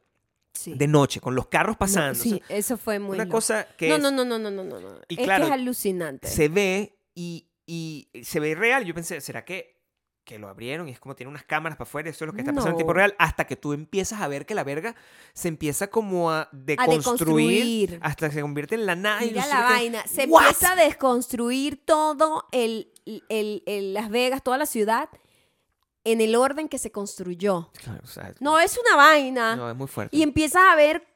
Sí. 0.52 0.74
de 0.74 0.86
noche, 0.88 1.20
con 1.20 1.34
los 1.34 1.46
carros 1.46 1.74
No, 1.74 1.78
pasando. 1.78 2.14
sí, 2.22 2.40
o 2.42 2.46
sea, 2.46 2.56
eso 2.56 2.76
fue 2.76 2.98
muy 2.98 3.14
una 3.14 3.24
loco. 3.24 3.36
cosa 3.36 3.66
que 3.76 3.88
No, 3.88 3.96
es- 3.96 4.02
no, 4.02 4.10
no, 4.10 4.24
no, 4.24 4.38
no, 4.38 4.50
no, 4.50 4.62
no, 4.64 4.80
no. 4.80 4.98
Y 5.08 5.14
es 5.18 5.24
claro, 5.24 5.44
que 5.44 5.48
es 5.48 5.54
alucinante. 5.54 6.28
se 6.28 6.48
ve 6.48 6.98
y, 7.14 7.46
y 7.66 8.08
se 8.24 8.40
ve 8.40 8.54
real. 8.54 8.84
Yo 8.84 8.92
pensé, 8.94 9.20
¿será 9.20 9.44
que, 9.44 9.78
que 10.24 10.38
lo 10.38 10.48
abrieron 10.48 10.86
y 10.88 10.92
es 10.92 11.00
como 11.00 11.16
tiene 11.16 11.30
unas 11.30 11.44
cámaras 11.44 11.78
para 11.78 11.88
afuera? 11.88 12.10
Eso 12.10 12.24
es 12.24 12.26
lo 12.26 12.32
que 12.34 12.40
está 12.40 12.52
pasando 12.52 12.70
en 12.72 12.76
tiempo 12.76 12.92
No. 12.92 12.98
real. 12.98 13.14
Hasta 13.18 13.46
que 13.46 13.56
tú 13.56 13.72
empiezas 13.72 14.20
a 14.20 14.28
ver 14.28 14.44
que 14.44 14.54
la 14.54 14.64
verga 14.64 14.94
se 15.32 15.48
empieza 15.48 15.86
como 15.88 16.30
a 16.30 16.42
a 16.42 16.48
deconstruir, 16.52 16.98
deconstruir. 17.90 17.98
hasta 18.02 18.28
que 18.28 18.34
se 18.34 18.40
convierte 18.42 18.74
en 18.74 18.86
la 18.86 18.96
nada. 18.96 19.20
Mira 19.22 19.42
no 19.42 19.48
la 19.48 19.60
vaina. 19.62 20.04
Se 20.06 20.26
What? 20.26 20.42
empieza 20.42 20.72
a 20.72 20.76
desconstruir 20.76 21.80
todo 21.84 22.46
el, 22.52 22.92
el- 23.28 23.62
el 23.66 23.94
Las 23.94 24.10
Vegas, 24.10 24.42
toda 24.42 24.58
la 24.58 24.66
ciudad, 24.66 25.08
en 26.12 26.20
el 26.20 26.34
orden 26.36 26.68
que 26.68 26.78
se 26.78 26.90
construyó. 26.92 27.70
Claro, 27.82 28.00
o 28.02 28.06
sea, 28.06 28.32
No 28.40 28.58
es 28.60 28.78
una 28.78 28.96
vaina. 28.96 29.56
no, 29.56 29.70
es 29.70 29.76
muy 29.76 29.86
fuerte. 29.86 30.16
Y 30.16 30.22
empiezas 30.22 30.62
a 30.70 30.74
ver 30.76 31.06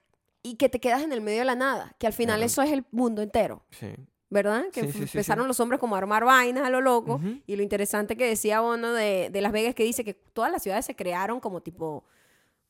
y 0.43 0.57
que 0.57 0.69
te 0.69 0.81
quedas 0.81 1.03
en 1.03 1.13
el 1.13 1.21
medio 1.21 1.41
de 1.41 1.45
la 1.47 1.55
nada. 1.55 1.95
Que 1.99 2.07
al 2.07 2.13
final 2.13 2.37
Claro. 2.37 2.47
eso 2.47 2.63
es 2.63 2.71
el 2.73 2.85
mundo 2.91 3.23
entero. 3.23 3.63
Sí. 3.71 3.89
¿Verdad? 4.31 4.65
Que 4.73 4.81
Sí, 4.83 4.87
f- 4.89 4.93
sí, 4.93 4.99
sí, 5.05 5.07
sí. 5.13 5.19
empezaron 5.19 5.47
los 5.47 5.61
hombres 5.61 5.79
como 5.81 5.95
a 5.95 5.99
armar 5.99 6.25
vainas 6.25 6.65
a 6.67 6.71
lo 6.71 6.81
loco. 6.81 7.15
Ujú. 7.15 7.41
Y 7.47 7.57
lo 7.57 7.63
interesante 7.63 8.17
que 8.17 8.27
decía 8.27 8.61
Bono 8.61 8.93
de, 8.93 9.31
de 9.31 9.41
Las 9.41 9.53
Vegas, 9.53 9.75
que 9.75 9.85
dice 9.85 10.05
que 10.05 10.15
todas 10.15 10.51
las 10.51 10.63
ciudades 10.63 10.85
se 10.87 10.97
crearon 10.97 11.39
como 11.41 11.61
tipo, 11.63 12.05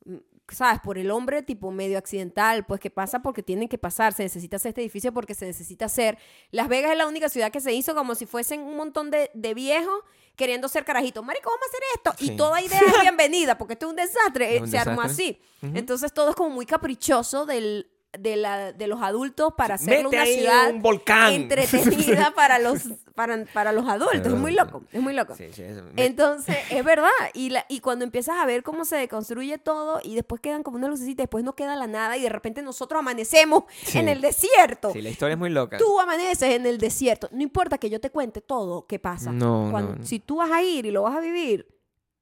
mm, 0.05 0.17
¿sabes? 0.49 0.81
Por 0.85 0.99
el 0.99 1.11
hombre 1.11 1.43
tipo 1.43 1.71
medio 1.71 1.97
accidental, 1.97 2.67
pues 2.67 2.81
que 2.81 2.91
pasa 2.91 3.23
porque 3.23 3.43
tienen 3.43 3.69
que 3.69 3.79
pasar, 3.79 4.13
se 4.13 4.23
necesita 4.25 4.57
hacer 4.57 4.71
este 4.71 4.83
edificio 4.83 5.13
porque 5.15 5.35
se 5.35 5.47
necesita 5.47 5.87
hacer. 5.87 6.19
Las 6.51 6.69
Vegas 6.69 6.93
es 6.93 6.99
la 6.99 7.07
única 7.07 7.31
ciudad 7.31 7.51
que 7.51 7.61
se 7.61 7.73
hizo 7.73 7.95
como 7.95 8.15
si 8.15 8.27
fuesen 8.27 8.61
un 8.61 8.77
montón 8.77 9.11
de, 9.11 9.31
de 9.33 9.55
viejos 9.55 10.01
queriendo 10.37 10.69
ser 10.69 10.85
carajitos. 10.85 11.25
Marico, 11.25 11.51
vamos 11.51 11.67
a 11.67 11.69
hacer 11.69 11.83
esto. 11.95 12.15
Sí. 12.19 12.33
Y 12.33 12.37
toda 12.37 12.61
idea 12.61 12.81
es 12.81 13.01
bienvenida, 13.03 13.57
porque 13.59 13.75
esto 13.75 13.87
es 13.87 13.91
un 13.91 13.97
desastre. 13.97 14.57
Es 14.57 14.63
un 14.63 14.71
se 14.71 14.79
armó 14.79 15.03
desastre. 15.03 15.25
así. 15.25 15.41
Ujú. 15.67 15.77
Entonces 15.79 16.13
todo 16.13 16.31
es 16.31 16.37
como 16.37 16.51
muy 16.51 16.67
caprichoso 16.67 17.47
del... 17.47 17.91
De, 18.19 18.37
la, 18.37 18.73
de 18.73 18.87
los 18.87 19.03
adultos 19.03 19.53
para 19.57 19.75
hacerlo 19.75 20.11
Mete 20.11 20.17
una 20.17 20.23
ahí 20.23 20.35
ciudad 20.39 20.71
un 20.71 20.83
volcán. 20.83 21.33
entretenida 21.33 22.33
para 22.37 22.59
los, 22.59 22.83
para, 23.15 23.45
para 23.53 23.73
los 23.73 23.89
adultos. 23.89 24.33
Es 24.33 24.39
muy 24.39 24.53
loco, 24.53 24.83
es 24.93 25.01
muy 25.01 25.15
loco. 25.15 25.35
Sí, 25.37 25.47
sí, 25.53 25.63
Entonces, 25.97 26.57
es 26.71 26.85
verdad. 26.85 27.09
Y, 27.33 27.51
la, 27.51 27.65
y 27.69 27.81
cuando 27.81 28.05
empiezas 28.05 28.37
a 28.39 28.47
ver 28.47 28.63
cómo 28.63 28.85
se 28.85 28.97
deconstruye 28.97 29.59
todo 29.59 30.01
y 30.03 30.15
después 30.15 30.41
quedan 30.41 30.63
como 30.63 30.77
una 30.77 30.89
lucecita, 30.89 31.23
después 31.23 31.45
no 31.45 31.55
queda 31.55 31.77
la 31.77 31.87
nada 31.87 32.17
y 32.17 32.23
de 32.23 32.29
repente 32.29 32.63
nosotros 32.63 32.99
amanecemos 33.01 33.65
Sí. 33.85 33.99
en 33.99 34.09
el 34.09 34.21
desierto. 34.21 34.93
sí, 34.93 35.03
la 35.03 35.09
historia 35.11 35.35
es 35.35 35.39
muy 35.39 35.51
loca. 35.51 35.79
Tú 35.79 35.99
amaneces 36.01 36.51
en 36.55 36.67
el 36.67 36.79
desierto. 36.79 37.29
No 37.33 37.43
importa 37.43 37.79
que 37.79 37.91
yo 37.91 38.01
te 38.01 38.11
cuente 38.11 38.41
todo 38.41 38.87
qué 38.87 38.99
pasa. 38.99 39.33
No, 39.33 39.69
Cuando- 39.71 39.93
no, 39.93 39.99
no. 39.99 40.07
Si 40.07 40.21
tú 40.21 40.37
vas 40.37 40.51
a 40.51 40.63
ir 40.63 40.87
y 40.87 40.91
lo 40.91 41.03
vas 41.03 41.17
a 41.17 41.21
vivir, 41.21 41.67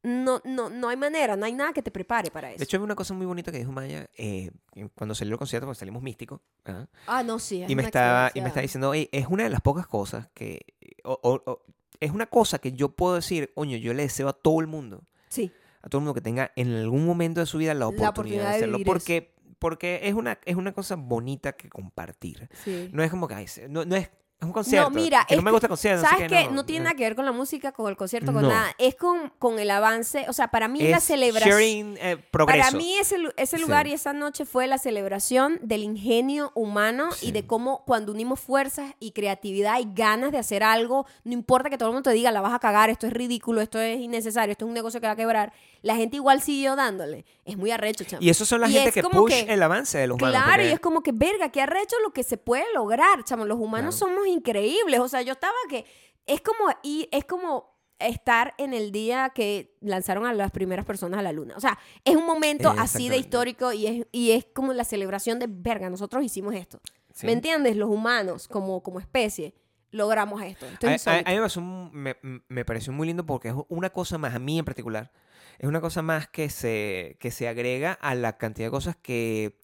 no, 0.02 0.40
no, 0.44 0.68
no 0.68 0.88
hay 0.88 0.96
manera, 0.96 1.36
no 1.36 1.46
hay 1.46 1.52
nada 1.52 1.72
que 1.72 1.82
te 1.82 1.90
prepare 1.90 2.30
para 2.30 2.50
eso. 2.50 2.58
De 2.58 2.64
hecho, 2.64 2.76
hay 2.76 2.82
una 2.82 2.94
cosa 2.96 3.14
muy 3.14 3.24
bonita 3.26 3.52
que 3.52 3.58
dijo 3.58 3.70
Maya 3.72 4.08
eh, 4.16 4.50
cuando 4.94 5.14
salió 5.14 5.34
el 5.34 5.38
concierto, 5.38 5.66
cuando 5.66 5.78
salimos 5.78 6.02
místicos. 6.02 6.40
¿ah? 6.66 6.86
ah, 7.06 7.22
no, 7.22 7.38
sí. 7.38 7.62
es 7.62 7.70
y 7.70 7.76
me 7.76 7.82
estaba 7.84 8.30
y 8.34 8.40
me 8.40 8.48
estaba 8.48 8.62
diciendo 8.62 8.90
"Oye, 8.90 9.08
es 9.12 9.26
una 9.28 9.44
de 9.44 9.50
las 9.50 9.60
pocas 9.60 9.86
cosas 9.86 10.28
que 10.34 10.60
o- 11.04 11.18
o- 11.22 11.42
o- 11.50 11.62
es 12.00 12.10
una 12.10 12.26
cosa 12.26 12.58
que 12.58 12.72
yo 12.72 12.88
puedo 12.90 13.14
decir 13.14 13.52
oño 13.54 13.76
yo 13.76 13.94
le 13.94 14.02
deseo 14.02 14.28
a 14.28 14.32
todo 14.32 14.60
el 14.60 14.66
mundo 14.66 15.04
Sí. 15.28 15.52
a 15.82 15.88
todo 15.88 15.98
el 16.00 16.04
mundo 16.04 16.14
que 16.14 16.20
tenga 16.20 16.50
en 16.56 16.74
algún 16.74 17.06
momento 17.06 17.38
de 17.40 17.46
su 17.46 17.58
vida 17.58 17.72
la 17.74 17.86
oportunidad, 17.86 18.10
oportunidad 18.10 18.42
de 18.44 18.48
de 18.50 18.56
hacerlo 18.56 18.78
vivir 18.78 18.86
porque 18.86 19.34
porque 19.60 20.00
es 20.02 20.14
una 20.14 20.38
es 20.44 20.56
una 20.56 20.72
cosa 20.72 20.96
bonita 20.96 21.52
que 21.52 21.68
compartir 21.68 22.48
sí. 22.64 22.90
no 22.92 23.04
es 23.04 23.10
como 23.12 23.28
que 23.28 23.34
ay, 23.34 23.46
se- 23.46 23.68
no, 23.68 23.84
no 23.84 23.94
es 23.94 24.10
es 24.42 24.46
un 24.46 24.52
concierto 24.52 24.90
mira, 24.90 25.24
que 25.28 25.36
no 25.36 25.42
me 25.42 25.50
gusta 25.52 25.66
el 25.66 25.70
concierto 25.70 26.02
no 26.02 26.08
¿Sabes 26.08 26.28
qué, 26.28 26.46
qué? 26.48 26.50
No, 26.50 26.64
tiene 26.66 26.80
eh, 26.80 26.84
nada 26.84 26.96
que 26.96 27.04
ver 27.04 27.14
con 27.16 27.24
la 27.24 27.32
música, 27.32 27.72
con 27.72 27.88
el 27.88 27.96
concierto, 27.96 28.32
con 28.32 28.42
No. 28.42 28.48
nada. 28.48 28.74
Es 28.78 28.96
con, 28.96 29.32
con 29.38 29.58
el 29.60 29.70
avance. 29.70 30.26
O 30.28 30.32
sea, 30.32 30.48
para 30.48 30.66
mí 30.68 30.80
es 30.82 30.90
la 30.90 31.00
celebración. 31.00 31.50
sharing 31.50 31.96
eh, 32.00 32.16
progreso 32.30 32.64
Para 32.70 32.76
mí 32.76 32.94
ese, 32.98 33.16
ese 33.36 33.56
Sí. 33.56 33.62
lugar 33.62 33.86
y 33.86 33.92
esa 33.92 34.12
noche 34.12 34.44
fue 34.44 34.66
la 34.66 34.78
celebración 34.78 35.58
del 35.62 35.84
ingenio 35.84 36.50
humano 36.54 37.12
Sí. 37.12 37.28
y 37.28 37.32
de 37.32 37.46
cómo 37.46 37.84
cuando 37.86 38.10
unimos 38.12 38.40
fuerzas 38.40 38.94
y 38.98 39.12
creatividad 39.12 39.78
y 39.80 39.86
ganas 39.94 40.32
de 40.32 40.38
hacer 40.38 40.62
algo, 40.64 41.06
no 41.24 41.32
importa 41.32 41.70
que 41.70 41.78
todo 41.78 41.90
el 41.90 41.94
mundo 41.94 42.10
te 42.10 42.14
diga, 42.16 42.32
la 42.32 42.40
vas 42.40 42.52
a 42.52 42.58
cagar, 42.58 42.90
esto 42.90 43.06
es 43.06 43.12
ridículo, 43.12 43.60
esto 43.60 43.78
es 43.80 44.00
innecesario, 44.00 44.52
esto 44.52 44.64
es 44.64 44.68
un 44.68 44.74
negocio 44.74 45.00
que 45.00 45.06
va 45.06 45.12
a 45.12 45.16
quebrar, 45.16 45.52
la 45.82 45.94
gente 45.96 46.16
igual 46.16 46.42
siguió 46.42 46.74
dándole. 46.76 47.24
Es 47.44 47.56
muy 47.56 47.70
arrecho, 47.70 48.04
chamo. 48.04 48.22
y 48.22 48.30
eso 48.30 48.44
son 48.44 48.60
la 48.60 48.68
Y 48.68 48.72
gente 48.72 48.88
es 48.88 48.94
que 48.94 49.02
push 49.02 49.30
que- 49.32 49.52
el 49.52 49.62
avance 49.62 49.98
de 49.98 50.06
los 50.06 50.16
humanos 50.16 50.34
Claro, 50.36 50.50
porque- 50.52 50.68
y 50.68 50.72
es 50.72 50.80
como 50.80 51.02
que, 51.02 51.12
verga, 51.12 51.50
qué 51.50 51.60
arrecho 51.60 51.96
lo 52.04 52.12
que 52.12 52.22
se 52.22 52.36
puede 52.36 52.64
lograr, 52.74 53.22
chamo. 53.24 53.44
Los 53.44 53.58
humanos 53.58 53.96
Claro. 53.96 54.14
somos 54.14 54.28
increíbles. 54.32 55.00
O 55.00 55.08
sea, 55.08 55.22
yo 55.22 55.32
estaba 55.34 55.54
que. 55.68 55.84
Es 56.26 56.40
como. 56.40 56.64
Y 56.82 57.08
es 57.12 57.24
como 57.24 57.70
estar 57.98 58.54
en 58.58 58.74
el 58.74 58.90
día 58.90 59.30
que 59.32 59.76
lanzaron 59.80 60.26
a 60.26 60.32
las 60.34 60.50
primeras 60.50 60.84
personas 60.84 61.20
a 61.20 61.22
la 61.22 61.30
luna. 61.32 61.54
O 61.56 61.60
sea, 61.60 61.78
es 62.04 62.16
un 62.16 62.26
momento 62.26 62.70
así 62.76 63.08
de 63.08 63.16
histórico 63.16 63.72
y 63.72 63.86
es, 63.86 64.06
y 64.10 64.32
es 64.32 64.44
como 64.52 64.72
la 64.72 64.82
celebración 64.84 65.38
de 65.38 65.46
verga. 65.48 65.88
Nosotros 65.88 66.24
hicimos 66.24 66.54
esto. 66.54 66.80
Sí. 67.14 67.26
¿Me 67.26 67.32
entiendes? 67.32 67.76
Los 67.76 67.88
humanos, 67.90 68.48
como, 68.48 68.82
como 68.82 68.98
especie, 68.98 69.54
logramos 69.92 70.42
esto. 70.42 70.66
Esto 70.66 70.88
es 70.88 71.06
A- 71.06 71.12
a- 71.12 71.14
a, 71.26 71.32
insólito. 71.34 71.60
mí 71.60 71.90
me 71.92 72.16
me, 72.22 72.42
me 72.48 72.64
pareció 72.64 72.92
muy 72.92 73.06
lindo 73.06 73.24
porque 73.24 73.48
es 73.50 73.54
una 73.68 73.90
cosa 73.90 74.18
más, 74.18 74.34
a 74.34 74.38
mí 74.40 74.58
en 74.58 74.64
particular, 74.64 75.12
es 75.60 75.68
una 75.68 75.80
cosa 75.80 76.02
más 76.02 76.26
que 76.26 76.48
se, 76.50 77.16
que 77.20 77.30
se 77.30 77.46
agrega 77.46 77.92
a 77.92 78.16
la 78.16 78.36
cantidad 78.36 78.66
de 78.66 78.70
cosas 78.72 78.96
que 78.96 79.60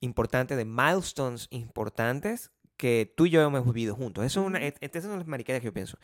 importantes, 0.00 0.56
de 0.56 0.64
milestones 0.64 1.48
importantes 1.50 2.50
que 2.76 3.12
tú 3.16 3.26
y 3.26 3.30
yo 3.30 3.40
hemos 3.42 3.64
vivido 3.66 3.94
juntos. 3.94 4.24
Eso 4.24 4.40
es 4.40 4.46
una, 4.46 4.58
et- 4.60 4.76
estas 4.80 5.04
son 5.04 5.18
las 5.18 5.26
mariqueras 5.26 5.60
que 5.60 5.66
yo 5.66 5.72
pienso. 5.72 5.98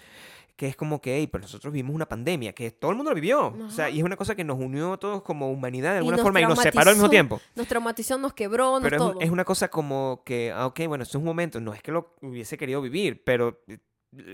Que 0.57 0.67
es 0.67 0.75
como 0.77 1.01
que, 1.01 1.17
hey, 1.17 1.29
pero 1.31 1.43
nosotros 1.43 1.73
vivimos 1.73 1.95
una 1.95 2.09
pandemia, 2.09 2.53
que 2.53 2.71
todo 2.73 2.91
el 2.91 2.97
mundo 2.97 3.11
lo 3.11 3.15
vivió. 3.15 3.49
O 3.49 3.71
sea, 3.71 3.87
Ajá. 3.87 3.91
y 3.95 3.99
es 3.99 4.05
una 4.05 4.17
cosa 4.17 4.35
que 4.35 4.43
nos 4.45 4.59
unió 4.59 4.95
a 4.95 4.97
todos 4.99 5.23
como 5.23 5.51
humanidad 5.51 5.93
de 5.93 5.99
alguna 5.99 6.19
forma 6.19 6.41
y 6.41 6.45
nos 6.47 6.59
separó 6.61 6.91
al 6.91 6.97
mismo 6.97 7.11
tiempo. 7.11 7.41
Nos 7.55 7.67
traumatizó, 7.69 8.19
nos 8.19 8.33
quebró, 8.35 8.73
nos 8.73 8.83
Pero 8.83 8.97
es, 8.97 9.03
un- 9.03 9.13
todo. 9.13 9.21
es 9.21 9.31
una 9.31 9.45
cosa 9.45 9.69
como 9.69 10.23
que, 10.25 10.53
ah, 10.55 10.67
ok, 10.67 10.81
bueno, 10.89 11.05
esto 11.05 11.19
es 11.19 11.21
un 11.21 11.27
momento, 11.27 11.61
no 11.61 11.73
es 11.75 11.83
que 11.83 11.93
lo 11.93 12.15
hubiese 12.23 12.57
querido 12.59 12.81
vivir, 12.83 13.23
pero 13.25 13.61
eh, 13.69 13.79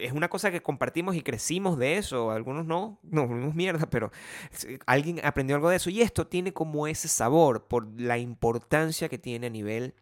es 0.01 0.12
una 0.12 0.28
cosa 0.28 0.51
que 0.51 0.62
compartimos 0.62 1.14
y 1.16 1.20
crecimos 1.20 1.76
de 1.78 1.99
eso. 1.99 2.30
Algunos 2.30 2.64
no, 2.64 3.01
nos 3.03 3.28
volvimos 3.28 3.55
mierda, 3.55 3.85
pero 3.91 4.11
s- 4.51 4.78
alguien 4.87 5.20
aprendió 5.24 5.57
algo 5.57 5.68
de 5.68 5.76
eso. 5.76 5.91
Y 5.91 6.01
esto 6.01 6.26
tiene 6.26 6.53
como 6.55 6.87
ese 6.87 7.09
sabor 7.09 7.66
por 7.66 7.87
la 8.01 8.16
importancia 8.16 9.09
que 9.11 9.18
tiene 9.18 9.49
a 9.49 9.51
nivel 9.51 9.95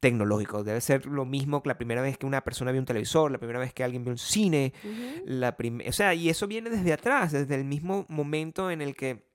tecnológico. 0.00 0.64
Debe 0.64 0.80
ser 0.80 1.06
lo 1.06 1.24
mismo 1.24 1.62
que 1.62 1.68
la 1.68 1.76
primera 1.78 2.02
vez 2.02 2.18
que 2.18 2.26
una 2.26 2.42
persona 2.42 2.72
vio 2.72 2.80
un 2.80 2.86
televisor, 2.86 3.30
la 3.30 3.38
primera 3.38 3.58
vez 3.58 3.72
que 3.72 3.84
alguien 3.84 4.04
vio 4.04 4.12
un 4.12 4.18
cine, 4.18 4.72
la 5.24 5.56
prim- 5.56 5.82
o 5.86 5.92
sea, 5.92 6.14
y 6.14 6.28
eso 6.28 6.46
viene 6.46 6.70
desde 6.70 6.92
atrás, 6.92 7.32
desde 7.32 7.54
el 7.54 7.64
mismo 7.64 8.06
momento 8.08 8.70
en 8.70 8.80
el 8.82 8.94
que 8.96 9.32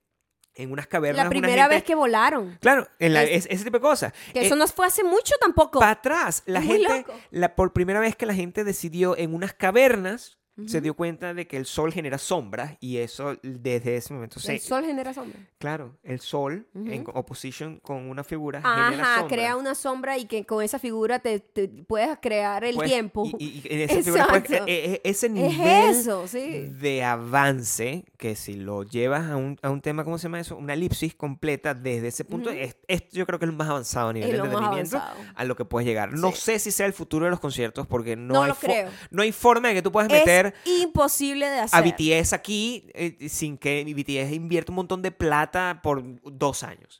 en 0.56 0.72
unas 0.72 0.88
cavernas 0.88 1.24
La 1.24 1.30
primera 1.30 1.62
gente- 1.62 1.74
vez 1.76 1.84
que 1.84 1.94
volaron. 1.94 2.58
Claro, 2.60 2.86
en 2.98 3.14
la- 3.14 3.22
Es- 3.22 3.46
es- 3.46 3.52
ese 3.52 3.64
tipo 3.64 3.76
de 3.78 3.82
cosas. 3.82 4.12
Que 4.32 4.40
Eh, 4.40 4.46
eso 4.46 4.56
no 4.56 4.66
fue 4.66 4.84
hace 4.86 5.04
mucho 5.04 5.34
tampoco. 5.40 5.78
para 5.78 5.92
atrás, 5.92 6.42
la 6.46 6.60
muy 6.60 6.78
gente, 6.78 6.98
loco. 7.06 7.14
la, 7.30 7.54
por 7.54 7.72
primera 7.72 8.00
vez 8.00 8.16
que 8.16 8.26
la 8.26 8.34
gente 8.34 8.64
decidió 8.64 9.16
en 9.16 9.32
unas 9.32 9.54
cavernas, 9.54 10.38
se 10.66 10.80
dio 10.82 10.92
cuenta 10.94 11.32
de 11.32 11.46
que 11.46 11.56
el 11.56 11.64
sol 11.64 11.90
genera 11.92 12.18
sombras 12.18 12.76
y 12.80 12.98
eso 12.98 13.36
desde 13.42 13.96
ese 13.96 14.12
momento 14.12 14.38
se... 14.40 14.52
El 14.52 14.60
sol 14.60 14.84
genera 14.84 15.14
sombra. 15.14 15.38
Claro, 15.58 15.96
el 16.02 16.20
sol 16.20 16.66
en 16.74 17.02
Ujú. 17.02 17.12
oposition 17.18 17.78
con 17.80 18.10
una 18.10 18.24
figura 18.24 18.60
genera 18.60 18.88
Ajá, 19.04 19.18
sombra. 19.20 19.36
crea 19.36 19.56
una 19.56 19.74
sombra 19.74 20.18
y 20.18 20.26
que 20.26 20.44
con 20.44 20.62
esa 20.62 20.78
figura 20.78 21.18
te, 21.18 21.40
te 21.40 21.66
puedes 21.68 22.18
crear 22.20 22.62
el 22.64 22.76
tiempo. 22.78 23.24
Y, 23.38 23.44
y- 23.46 23.62
en 23.70 23.80
esa 23.90 24.02
figura, 24.02 24.24
Exacto. 24.24 24.64
e- 24.66 24.92
e- 24.94 25.00
ese 25.04 25.26
es 25.26 25.32
nivel 25.32 25.90
eso, 25.90 26.26
sí. 26.28 26.66
de 26.78 27.04
avance 27.04 28.04
que 28.18 28.36
si 28.36 28.54
lo 28.54 28.82
llevas 28.82 29.30
a 29.30 29.36
un, 29.36 29.58
a 29.62 29.70
un 29.70 29.80
tema, 29.80 30.04
¿cómo 30.04 30.18
se 30.18 30.24
llama 30.24 30.40
eso? 30.40 30.56
Una 30.56 30.74
elipsis 30.74 31.14
completa 31.14 31.72
desde 31.74 32.08
ese 32.08 32.24
punto, 32.24 32.50
Ujú. 32.50 32.58
es, 32.58 32.76
esto 32.86 33.16
yo 33.16 33.24
creo 33.26 33.38
que 33.38 33.46
es 33.46 33.50
lo 33.50 33.56
más 33.56 33.68
avanzado 33.68 34.10
a 34.10 34.12
nivel 34.12 34.28
Es 34.30 34.36
de 34.36 34.44
entretenimiento 34.44 35.00
a 35.34 35.44
lo 35.44 35.56
que 35.56 35.64
puedes 35.64 35.86
llegar. 35.86 36.12
No 36.12 36.32
Sí. 36.32 36.36
sé 36.40 36.58
si 36.58 36.70
sea 36.70 36.86
el 36.86 36.92
futuro 36.92 37.24
de 37.24 37.30
los 37.30 37.40
conciertos 37.40 37.86
porque 37.86 38.14
no, 38.16 38.34
No 38.34 38.42
hay, 38.42 38.48
lo 38.50 38.54
creo. 38.56 38.90
no 39.10 39.22
hay 39.22 39.32
forma 39.32 39.68
de 39.68 39.74
que 39.74 39.82
tú 39.82 39.90
puedas 39.90 40.10
meter 40.10 40.39
Imposible 40.64 41.46
de 41.46 41.58
hacer. 41.60 41.78
a 41.78 41.82
BTS 41.82 42.32
aquí 42.32 42.90
eh, 42.94 43.28
sin 43.28 43.58
que 43.58 43.84
BTS 43.84 44.32
invierta 44.32 44.72
un 44.72 44.76
montón 44.76 45.02
de 45.02 45.10
plata 45.10 45.80
por 45.82 46.02
dos 46.32 46.62
años. 46.62 46.98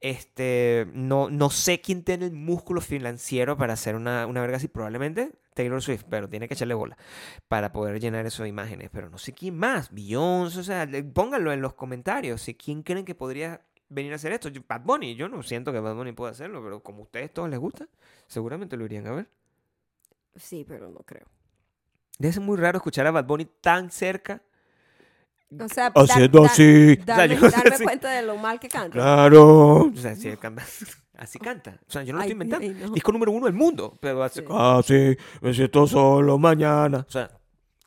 Este, 0.00 0.86
no, 0.94 1.28
no 1.28 1.50
sé 1.50 1.80
quién 1.80 2.04
tiene 2.04 2.26
el 2.26 2.32
músculo 2.32 2.80
financiero 2.80 3.56
para 3.56 3.72
hacer 3.72 3.96
una, 3.96 4.26
una 4.26 4.40
verga 4.40 4.56
así. 4.58 4.68
Probablemente 4.68 5.32
Taylor 5.54 5.82
Swift, 5.82 6.04
pero 6.08 6.28
tiene 6.28 6.46
que 6.46 6.54
echarle 6.54 6.74
bola 6.74 6.96
para 7.48 7.72
poder 7.72 7.98
llenar 8.00 8.24
esas 8.26 8.46
imágenes. 8.46 8.90
Pero 8.92 9.10
no 9.10 9.18
sé 9.18 9.32
quién 9.32 9.56
más. 9.56 9.92
Beyoncé, 9.92 10.60
o 10.60 10.62
sea, 10.62 10.88
pónganlo 11.12 11.52
en 11.52 11.60
los 11.60 11.74
comentarios. 11.74 12.42
Si 12.42 12.54
quién 12.54 12.82
creen 12.84 13.04
que 13.04 13.14
podría 13.16 13.62
venir 13.88 14.12
a 14.12 14.16
hacer 14.16 14.32
esto. 14.32 14.50
Yo- 14.50 14.62
Bad 14.68 14.82
Bunny, 14.82 15.16
yo 15.16 15.28
no 15.28 15.42
siento 15.42 15.72
que 15.72 15.80
Bad 15.80 15.96
Bunny 15.96 16.12
pueda 16.12 16.30
hacerlo, 16.30 16.62
pero 16.62 16.80
como 16.82 17.00
a 17.00 17.02
ustedes 17.02 17.32
todos 17.32 17.48
les 17.50 17.58
gusta, 17.58 17.88
seguramente 18.28 18.76
lo 18.76 18.84
irían 18.84 19.06
a 19.08 19.12
ver. 19.12 19.28
Sí, 20.36 20.64
pero 20.68 20.90
no 20.90 21.00
creo. 21.00 21.26
Debe 22.18 22.32
ser 22.32 22.42
muy 22.42 22.56
raro 22.56 22.78
escuchar 22.78 23.06
a 23.06 23.10
Bad 23.12 23.24
Bunny 23.26 23.46
tan 23.60 23.90
cerca. 23.90 24.42
O 25.58 25.68
sea, 25.68 25.86
Haciendo 25.94 26.40
dar- 26.42 26.48
dar- 26.48 26.52
así. 26.52 26.98
O 27.00 27.04
sea, 27.04 27.16
darme, 27.16 27.36
yo- 27.36 27.50
darme 27.50 27.76
sí. 27.78 27.84
cuenta 27.84 28.10
de 28.10 28.22
lo 28.22 28.36
mal 28.36 28.60
que 28.60 28.68
canta. 28.68 28.90
Claro. 28.92 29.84
O 29.84 29.92
sea, 29.96 30.14
si 30.14 30.28
él 30.28 30.38
canta- 30.38 30.62
así 31.16 31.38
canta. 31.38 31.78
O 31.88 31.90
sea, 31.90 32.02
yo 32.02 32.12
no 32.12 32.18
lo 32.18 32.22
estoy 32.24 32.32
inventando. 32.32 32.66
ay, 32.66 32.74
no. 32.74 32.90
Disco 32.92 33.12
número 33.12 33.32
uno 33.32 33.46
del 33.46 33.54
mundo. 33.54 33.96
Pero 34.00 34.22
hace 34.22 34.40
Sí. 34.42 34.46
casi 34.46 35.16
me 35.40 35.54
siento 35.54 35.86
solo 35.86 36.36
mañana. 36.38 37.06
O 37.08 37.10
sea, 37.10 37.30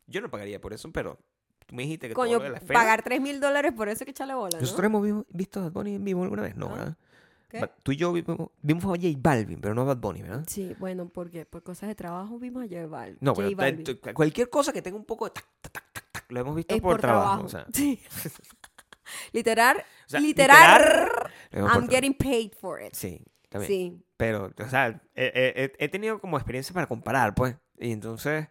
yo 0.08 0.22
no 0.22 0.30
pagaría 0.30 0.60
por 0.60 0.74
eso, 0.74 0.90
pero 0.92 1.20
tú 1.68 1.76
me 1.76 1.84
dijiste 1.84 2.08
que 2.08 2.16
todo 2.16 2.24
Coño, 2.26 2.38
lo 2.40 2.44
de 2.46 2.50
la 2.50 2.60
pagar 2.62 3.04
3 3.04 3.22
mil 3.22 3.40
dólares 3.40 3.74
por 3.74 3.90
eso 3.90 4.06
que 4.06 4.12
echarle 4.12 4.34
bola, 4.34 4.56
¿no? 4.56 4.62
Nosotros 4.62 4.86
hemos 4.86 5.04
vi- 5.04 5.26
visto 5.30 5.60
a 5.60 5.64
Bad 5.64 5.72
Bunny 5.74 5.96
en 5.96 6.04
vivo 6.04 6.24
alguna 6.24 6.42
vez, 6.42 6.56
¿no? 6.56 6.68
Ah, 6.68 6.76
¿verdad? 6.76 6.98
Tú 7.84 7.92
y 7.92 7.98
yo 7.98 8.12
vimos, 8.14 8.50
vimos 8.62 8.84
a 8.86 8.88
J 8.90 9.08
Balvin, 9.18 9.60
pero 9.62 9.74
no 9.74 9.82
a 9.82 9.86
Bad 9.86 9.98
Bunny, 9.98 10.22
¿verdad? 10.22 10.44
Sí, 10.48 10.76
bueno, 10.80 11.08
porque 11.10 11.46
por 11.46 11.64
cosas 11.64 11.90
de 11.90 11.96
trabajo 11.96 12.40
vimos 12.40 12.64
a 12.64 12.68
J 12.68 12.88
Balvin. 12.88 13.18
No, 13.22 13.34
J 13.36 13.48
pero 13.48 13.58
Balvin. 13.58 14.14
cualquier 14.14 14.50
cosa 14.50 14.72
que 14.74 14.82
tenga 14.82 14.98
un 14.98 15.06
poco 15.06 15.26
de 15.26 15.32
tac, 15.32 15.46
tac, 15.62 15.74
tac, 15.74 15.92
tac, 15.94 16.12
tac, 16.12 16.32
lo 16.32 16.40
hemos 16.40 16.56
visto 16.56 16.74
por, 16.80 16.94
por, 16.94 17.02
trabajo. 17.02 17.46
trabajo. 17.46 17.46
O 17.46 17.50
sea, 17.50 17.66
Sí. 17.74 18.00
literal, 19.34 19.78
o 19.78 20.10
sea, 20.10 20.20
literal, 20.20 21.10
I'm 21.52 21.66
trabajo. 21.66 21.88
getting 21.90 22.14
paid 22.14 22.52
for 22.54 22.82
it. 22.82 22.94
Sí, 22.94 23.24
también. 23.50 23.68
Sí. 23.72 24.04
Pero, 24.18 24.52
o 24.58 24.70
sea, 24.70 25.02
he, 25.16 25.26
he- 25.34 25.64
he- 25.64 25.86
he 25.86 25.90
tenido 25.90 26.20
como 26.20 26.38
experiencia 26.38 26.74
para 26.74 26.88
comparar, 26.88 27.34
pues. 27.34 27.56
Y 27.80 27.92
entonces, 27.92 28.48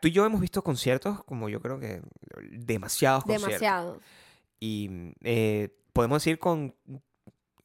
tú 0.00 0.08
y 0.08 0.10
yo 0.12 0.26
hemos 0.26 0.40
visto 0.40 0.62
conciertos, 0.62 1.22
como 1.24 1.48
yo 1.48 1.60
creo 1.62 1.78
que 1.78 2.02
demasiados 2.50 3.22
conciertos. 3.24 3.48
Demasiado. 3.48 4.00
Y 4.60 5.12
eh, 5.22 5.72
podemos 5.92 6.22
decir 6.22 6.38
con, 6.40 6.74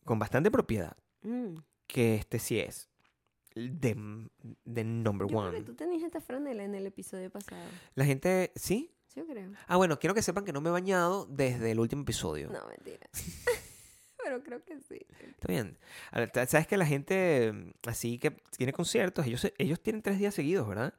con 0.03 0.19
bastante 0.19 0.51
propiedad 0.51 0.95
Mm. 1.21 1.55
que 1.87 2.15
este 2.15 2.37
sí 2.39 2.59
es 2.59 2.89
de, 3.55 3.95
de 4.65 4.83
number 4.83 5.27
Yo 5.27 5.37
creo 5.37 5.39
one. 5.49 5.57
que 5.59 5.63
tú 5.63 5.73
tenías 5.75 6.03
esta 6.03 6.19
franela 6.19 6.63
en 6.63 6.75
el 6.75 6.85
episodio 6.87 7.29
pasado. 7.29 7.61
La 7.95 8.03
gente, 8.05 8.51
¿sí? 8.55 8.91
Sí, 9.07 9.19
yo 9.19 9.27
creo. 9.27 9.51
Ah, 9.67 9.77
bueno, 9.77 9.99
quiero 9.99 10.15
que 10.15 10.21
sepan 10.23 10.43
que 10.43 10.51
no 10.51 10.59
me 10.59 10.69
he 10.69 10.71
bañado 10.71 11.27
desde 11.27 11.69
el 11.71 11.79
último 11.79 12.01
episodio. 12.01 12.49
No, 12.49 12.65
mentira. 12.67 13.07
Pero 14.23 14.41
creo 14.43 14.63
que 14.63 14.79
sí. 14.79 15.05
Está 15.19 15.47
bien. 15.47 15.77
Sabes 16.47 16.67
que 16.67 16.77
la 16.77 16.85
gente 16.85 17.51
mm, 17.53 17.71
así 17.87 18.17
que 18.19 18.31
tiene 18.57 18.71
conciertos, 18.73 19.25
ellos, 19.27 19.51
ellos 19.57 19.79
tienen 19.81 20.01
tres 20.01 20.17
días 20.19 20.33
seguidos, 20.33 20.67
¿verdad? 20.67 20.93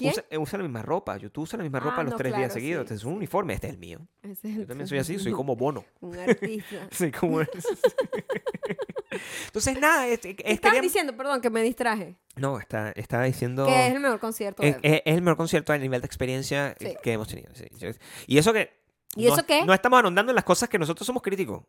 Eh, 0.00 0.38
usa 0.38 0.56
la 0.58 0.64
misma 0.64 0.80
ropa. 0.82 1.18
Yo, 1.18 1.30
tú 1.30 1.42
usas 1.42 1.58
la 1.58 1.62
misma 1.64 1.78
ropa 1.78 1.96
Ah, 1.98 2.02
los 2.04 2.12
no, 2.12 2.16
tres 2.16 2.34
días 2.34 2.52
seguidos. 2.52 2.80
sí, 2.80 2.84
Este 2.84 2.94
es 2.94 3.04
un 3.04 3.14
uniforme, 3.14 3.52
este 3.54 3.66
es 3.66 3.74
el 3.74 3.78
mío. 3.78 4.00
Es 4.22 4.42
el 4.44 4.56
Yo 4.60 4.66
también 4.66 4.88
soy 4.88 4.98
así, 4.98 5.18
soy 5.18 5.32
como 5.32 5.54
bono. 5.56 5.84
un 6.00 6.18
artista. 6.18 6.88
Soy 6.90 7.12
como... 7.12 7.40
Entonces, 9.46 9.78
nada, 9.78 10.06
es, 10.08 10.24
es- 10.24 10.36
¿Qué 10.36 10.42
es- 10.44 10.54
estabas 10.54 10.80
diciendo? 10.82 11.16
Perdón, 11.16 11.40
que 11.40 11.50
me 11.50 11.62
distraje. 11.62 12.16
No, 12.36 12.58
está, 12.58 12.90
estaba 12.92 13.24
diciendo... 13.24 13.66
Que 13.66 13.88
es 13.88 13.94
el 13.94 14.00
mejor 14.00 14.18
concierto. 14.18 14.62
Es, 14.62 14.76
es- 14.82 15.02
el 15.04 15.22
mejor 15.22 15.36
concierto 15.36 15.72
a 15.72 15.78
nivel 15.78 16.00
de 16.00 16.06
experiencia 16.06 16.74
Sí. 16.80 16.94
que 17.02 17.12
hemos 17.12 17.28
tenido. 17.28 17.50
sí. 17.54 17.66
Y 18.26 18.38
eso 18.38 18.52
que... 18.52 18.72
¿Y 19.16 19.26
no, 19.26 19.34
eso 19.34 19.46
qué? 19.46 19.64
No 19.64 19.72
estamos 19.72 20.02
ahondando 20.02 20.32
en 20.32 20.34
las 20.34 20.44
cosas 20.44 20.68
que 20.68 20.78
nosotros 20.78 21.06
somos 21.06 21.22
críticos. 21.22 21.62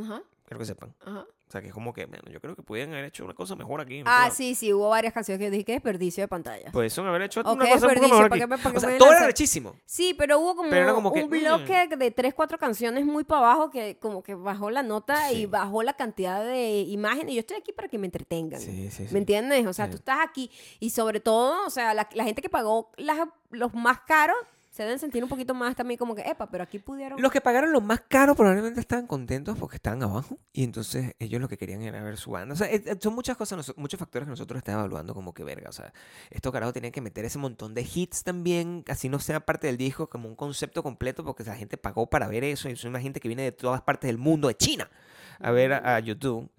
Ajá, 0.00 0.22
Quiero 0.46 0.58
que 0.58 0.66
sepan. 0.66 0.94
ajá. 1.04 1.26
O 1.48 1.52
sea, 1.52 1.60
que 1.60 1.68
es 1.68 1.74
como 1.74 1.92
que, 1.92 2.06
bueno, 2.06 2.24
yo 2.30 2.40
creo 2.40 2.56
que 2.56 2.62
pudieran 2.62 2.94
haber 2.94 3.04
hecho 3.04 3.26
una 3.26 3.34
cosa 3.34 3.54
mejor 3.54 3.78
aquí. 3.82 4.02
¿no? 4.02 4.04
Ah, 4.08 4.30
sí, 4.30 4.54
sí, 4.54 4.72
hubo 4.72 4.88
varias 4.88 5.12
canciones 5.12 5.38
que 5.38 5.44
yo 5.44 5.50
dije 5.50 5.64
que 5.66 5.72
desperdicio 5.72 6.22
de 6.24 6.28
pantalla. 6.28 6.70
Pues 6.72 6.94
son 6.94 7.06
haber 7.06 7.20
hecho 7.20 7.40
una 7.40 7.50
cosa 7.66 7.88
un 7.88 7.94
poco 7.94 8.08
mejor 8.08 8.28
¿para 8.30 8.44
aquí. 8.44 8.62
qué 8.62 8.70
me- 8.70 8.76
O 8.78 8.80
sea, 8.80 8.96
todo 8.96 9.12
era 9.12 9.26
rechísimo. 9.26 9.76
Sí, 9.84 10.14
pero 10.16 10.38
hubo 10.40 10.56
como, 10.56 10.70
Pero 10.70 10.82
era 10.84 10.94
como 10.94 11.12
que, 11.12 11.22
un 11.24 11.28
bloque 11.28 11.88
de 11.94 12.10
tres, 12.10 12.32
cuatro 12.32 12.56
canciones 12.56 13.04
muy 13.04 13.24
para 13.24 13.40
abajo 13.52 13.70
que 13.70 13.98
como 13.98 14.22
que 14.22 14.34
bajó 14.34 14.70
la 14.70 14.82
nota 14.82 15.28
Sí. 15.28 15.40
y 15.40 15.46
bajó 15.46 15.82
la 15.82 15.92
cantidad 15.92 16.42
de 16.42 16.80
imágenes. 16.88 17.32
Y 17.32 17.34
yo 17.34 17.40
estoy 17.40 17.58
aquí 17.58 17.72
para 17.72 17.88
que 17.88 17.98
me 17.98 18.06
entretengan. 18.06 18.58
Sí, 18.58 18.90
sí. 18.90 19.06
¿Me 19.10 19.18
entiendes? 19.18 19.66
O 19.66 19.74
sea, 19.74 19.90
tú 19.90 19.96
estás 19.96 20.20
aquí 20.26 20.50
y 20.80 20.88
sobre 20.88 21.20
todo, 21.20 21.66
o 21.66 21.70
sea, 21.70 21.92
la, 21.92 22.08
la 22.14 22.24
gente 22.24 22.40
que 22.40 22.48
pagó 22.48 22.90
las- 22.96 23.28
los 23.50 23.74
más 23.74 24.00
caros 24.00 24.38
se 24.72 24.84
deben 24.84 24.98
sentir 24.98 25.22
un 25.22 25.28
poquito 25.28 25.52
más 25.52 25.76
también 25.76 25.98
como 25.98 26.14
que, 26.14 26.22
epa, 26.22 26.48
pero 26.50 26.64
aquí 26.64 26.78
pudieron... 26.78 27.20
Los 27.20 27.30
que 27.30 27.42
pagaron 27.42 27.72
lo 27.72 27.82
más 27.82 28.00
caro 28.08 28.34
probablemente 28.34 28.80
estaban 28.80 29.06
contentos 29.06 29.58
porque 29.58 29.76
estaban 29.76 30.02
abajo 30.02 30.38
y 30.50 30.64
entonces 30.64 31.14
ellos 31.18 31.42
lo 31.42 31.48
que 31.48 31.58
querían 31.58 31.82
era 31.82 32.02
ver 32.02 32.16
su 32.16 32.30
banda. 32.30 32.54
O 32.54 32.56
sea, 32.56 32.68
es- 32.68 32.86
es- 32.86 32.96
son 32.98 33.14
muchas 33.14 33.36
cosas, 33.36 33.76
muchos 33.76 34.00
factores 34.00 34.24
que 34.26 34.30
nosotros 34.30 34.56
estábamos 34.56 34.86
evaluando 34.86 35.12
como 35.12 35.34
que 35.34 35.44
verga. 35.44 35.68
O 35.68 35.72
sea, 35.72 35.92
estos 36.30 36.50
carajos 36.50 36.72
tenían 36.72 36.90
que 36.90 37.02
meter 37.02 37.26
ese 37.26 37.36
montón 37.38 37.74
de 37.74 37.82
hits 37.82 38.24
también, 38.24 38.82
así 38.88 39.10
no 39.10 39.18
sea 39.18 39.40
parte 39.40 39.66
del 39.66 39.76
disco, 39.76 40.08
como 40.08 40.26
un 40.26 40.36
concepto 40.36 40.82
completo 40.82 41.22
porque 41.22 41.44
la 41.44 41.54
gente 41.54 41.76
pagó 41.76 42.08
para 42.08 42.26
ver 42.26 42.42
eso 42.42 42.70
y 42.70 42.76
son 42.76 42.88
una 42.92 43.00
gente 43.02 43.20
que 43.20 43.28
viene 43.28 43.42
de 43.42 43.52
todas 43.52 43.82
partes 43.82 44.08
del 44.08 44.16
mundo, 44.16 44.48
de 44.48 44.56
China, 44.56 44.90
a 45.38 45.50
ver 45.50 45.74
a, 45.74 45.96
a 45.96 46.00
YouTube, 46.00 46.50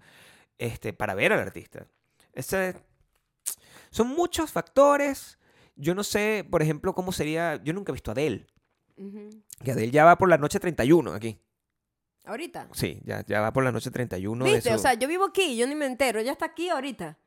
este, 0.58 0.92
para 0.92 1.14
ver 1.14 1.32
al 1.32 1.40
artista. 1.40 1.88
Ese- 2.32 2.76
son 3.90 4.06
muchos 4.06 4.52
factores. 4.52 5.36
Yo 5.76 5.94
no 5.94 6.04
sé, 6.04 6.46
por 6.50 6.62
ejemplo, 6.62 6.94
cómo 6.94 7.12
sería. 7.12 7.62
Yo 7.62 7.72
nunca 7.72 7.90
he 7.92 7.94
visto 7.94 8.10
a 8.10 8.12
Adele. 8.12 8.46
Que 9.64 9.72
Adele 9.72 9.90
ya 9.90 10.04
va 10.04 10.16
por 10.18 10.28
la 10.28 10.38
noche 10.38 10.60
31 10.60 11.12
aquí. 11.12 11.40
Ahorita. 12.24 12.68
Sí, 12.72 13.00
ya, 13.04 13.24
ya 13.26 13.40
va 13.40 13.52
por 13.52 13.64
la 13.64 13.72
noche 13.72 13.90
31 13.90 14.44
de 14.44 14.54
¿Viste? 14.54 14.70
su... 14.70 14.76
O 14.76 14.78
sea, 14.78 14.94
yo 14.94 15.06
vivo 15.08 15.24
aquí, 15.26 15.56
yo 15.56 15.66
ni 15.66 15.74
me 15.74 15.84
entero, 15.86 16.20
ella 16.20 16.32
está 16.32 16.46
aquí 16.46 16.70
ahorita. 16.70 17.18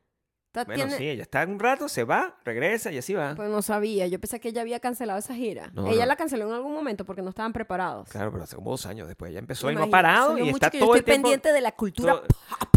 Está- 0.48 0.64
Bueno, 0.64 0.84
tiene- 0.86 0.96
sí, 0.96 1.08
ella 1.08 1.22
está 1.22 1.44
un 1.44 1.58
rato, 1.60 1.88
se 1.88 2.02
va, 2.04 2.36
regresa 2.44 2.90
y 2.90 2.98
así 2.98 3.12
va. 3.14 3.34
Pues 3.36 3.48
no 3.48 3.62
sabía, 3.62 4.08
yo 4.08 4.18
pensé 4.18 4.40
que 4.40 4.48
ella 4.48 4.62
había 4.62 4.80
cancelado 4.80 5.18
esa 5.18 5.34
gira. 5.34 5.70
No, 5.74 5.86
ella 5.88 6.00
no. 6.00 6.06
la 6.06 6.16
canceló 6.16 6.48
en 6.48 6.54
algún 6.54 6.72
momento 6.72 7.04
porque 7.04 7.22
no 7.22 7.28
estaban 7.28 7.52
preparados. 7.52 8.08
Claro, 8.08 8.32
pero 8.32 8.42
hace 8.44 8.56
como 8.56 8.70
dos 8.70 8.86
años 8.86 9.06
después. 9.06 9.30
Ya 9.32 9.38
empezó 9.38 9.70
y 9.70 9.74
no 9.74 9.82
ha 9.82 9.86
Imagínate, 9.86 9.90
parado 9.92 10.38
y 10.38 10.48
está 10.48 10.70
yo 10.72 10.80
todo 10.80 10.96
el 10.96 11.04
tiempo... 11.04 11.22
pendiente 11.28 11.52
de 11.52 11.60
la 11.60 11.72
cultura 11.72 12.14
todo, 12.14 12.26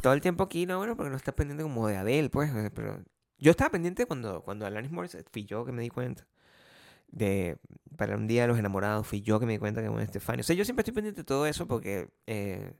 todo 0.03 0.13
el 0.13 0.21
tiempo 0.21 0.43
aquí, 0.43 0.65
no, 0.67 0.77
bueno, 0.77 0.95
porque 0.95 1.09
no 1.09 1.15
está 1.17 1.31
pendiente 1.31 1.63
como 1.63 1.87
de 1.87 1.95
Adele, 1.97 2.29
pues. 2.29 2.51
eh, 2.53 2.69
Pero 2.75 3.01
yo 3.41 3.51
estaba 3.51 3.71
pendiente 3.71 4.05
cuando, 4.05 4.41
cuando 4.43 4.65
Alanis 4.65 4.91
Morissette, 4.91 5.27
fui 5.29 5.43
yo 5.43 5.65
que 5.65 5.73
me 5.73 5.81
di 5.81 5.89
cuenta. 5.89 6.25
De, 7.09 7.57
para 7.97 8.15
un 8.15 8.25
día 8.25 8.43
de 8.43 8.47
los 8.47 8.57
enamorados, 8.57 9.05
fui 9.05 9.21
yo 9.21 9.37
que 9.41 9.45
me 9.45 9.51
di 9.51 9.57
cuenta 9.59 9.81
que 9.81 9.87
con 9.89 9.99
Estefania. 9.99 10.39
O 10.39 10.43
sea, 10.43 10.55
yo 10.55 10.63
siempre 10.63 10.81
estoy 10.81 10.93
pendiente 10.93 11.21
de 11.21 11.25
todo 11.25 11.45
eso 11.45 11.67
porque 11.67 12.07
eh, 12.25 12.71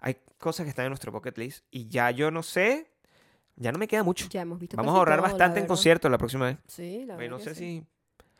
hay 0.00 0.16
cosas 0.38 0.64
que 0.64 0.70
están 0.70 0.86
en 0.86 0.90
nuestro 0.92 1.12
bucket 1.12 1.36
list 1.36 1.66
y 1.70 1.86
ya 1.88 2.10
yo 2.10 2.30
no 2.30 2.42
sé, 2.42 2.90
ya 3.56 3.72
no 3.72 3.78
me 3.78 3.86
queda 3.86 4.02
mucho. 4.02 4.28
Ya 4.30 4.40
hemos 4.42 4.58
visto 4.58 4.78
Vamos 4.78 4.94
a 4.94 4.98
ahorrar 4.98 5.18
todo, 5.18 5.24
bastante 5.28 5.58
en 5.58 5.64
verdad. 5.64 5.68
conciertos 5.68 6.10
la 6.10 6.16
próxima 6.18 6.46
vez. 6.46 6.58
Sí, 6.66 7.04
la 7.04 7.16
Bueno, 7.16 7.32
no 7.32 7.36
verdad 7.38 7.52
sé 7.52 7.54
sí. 7.58 7.84
si... 7.84 7.86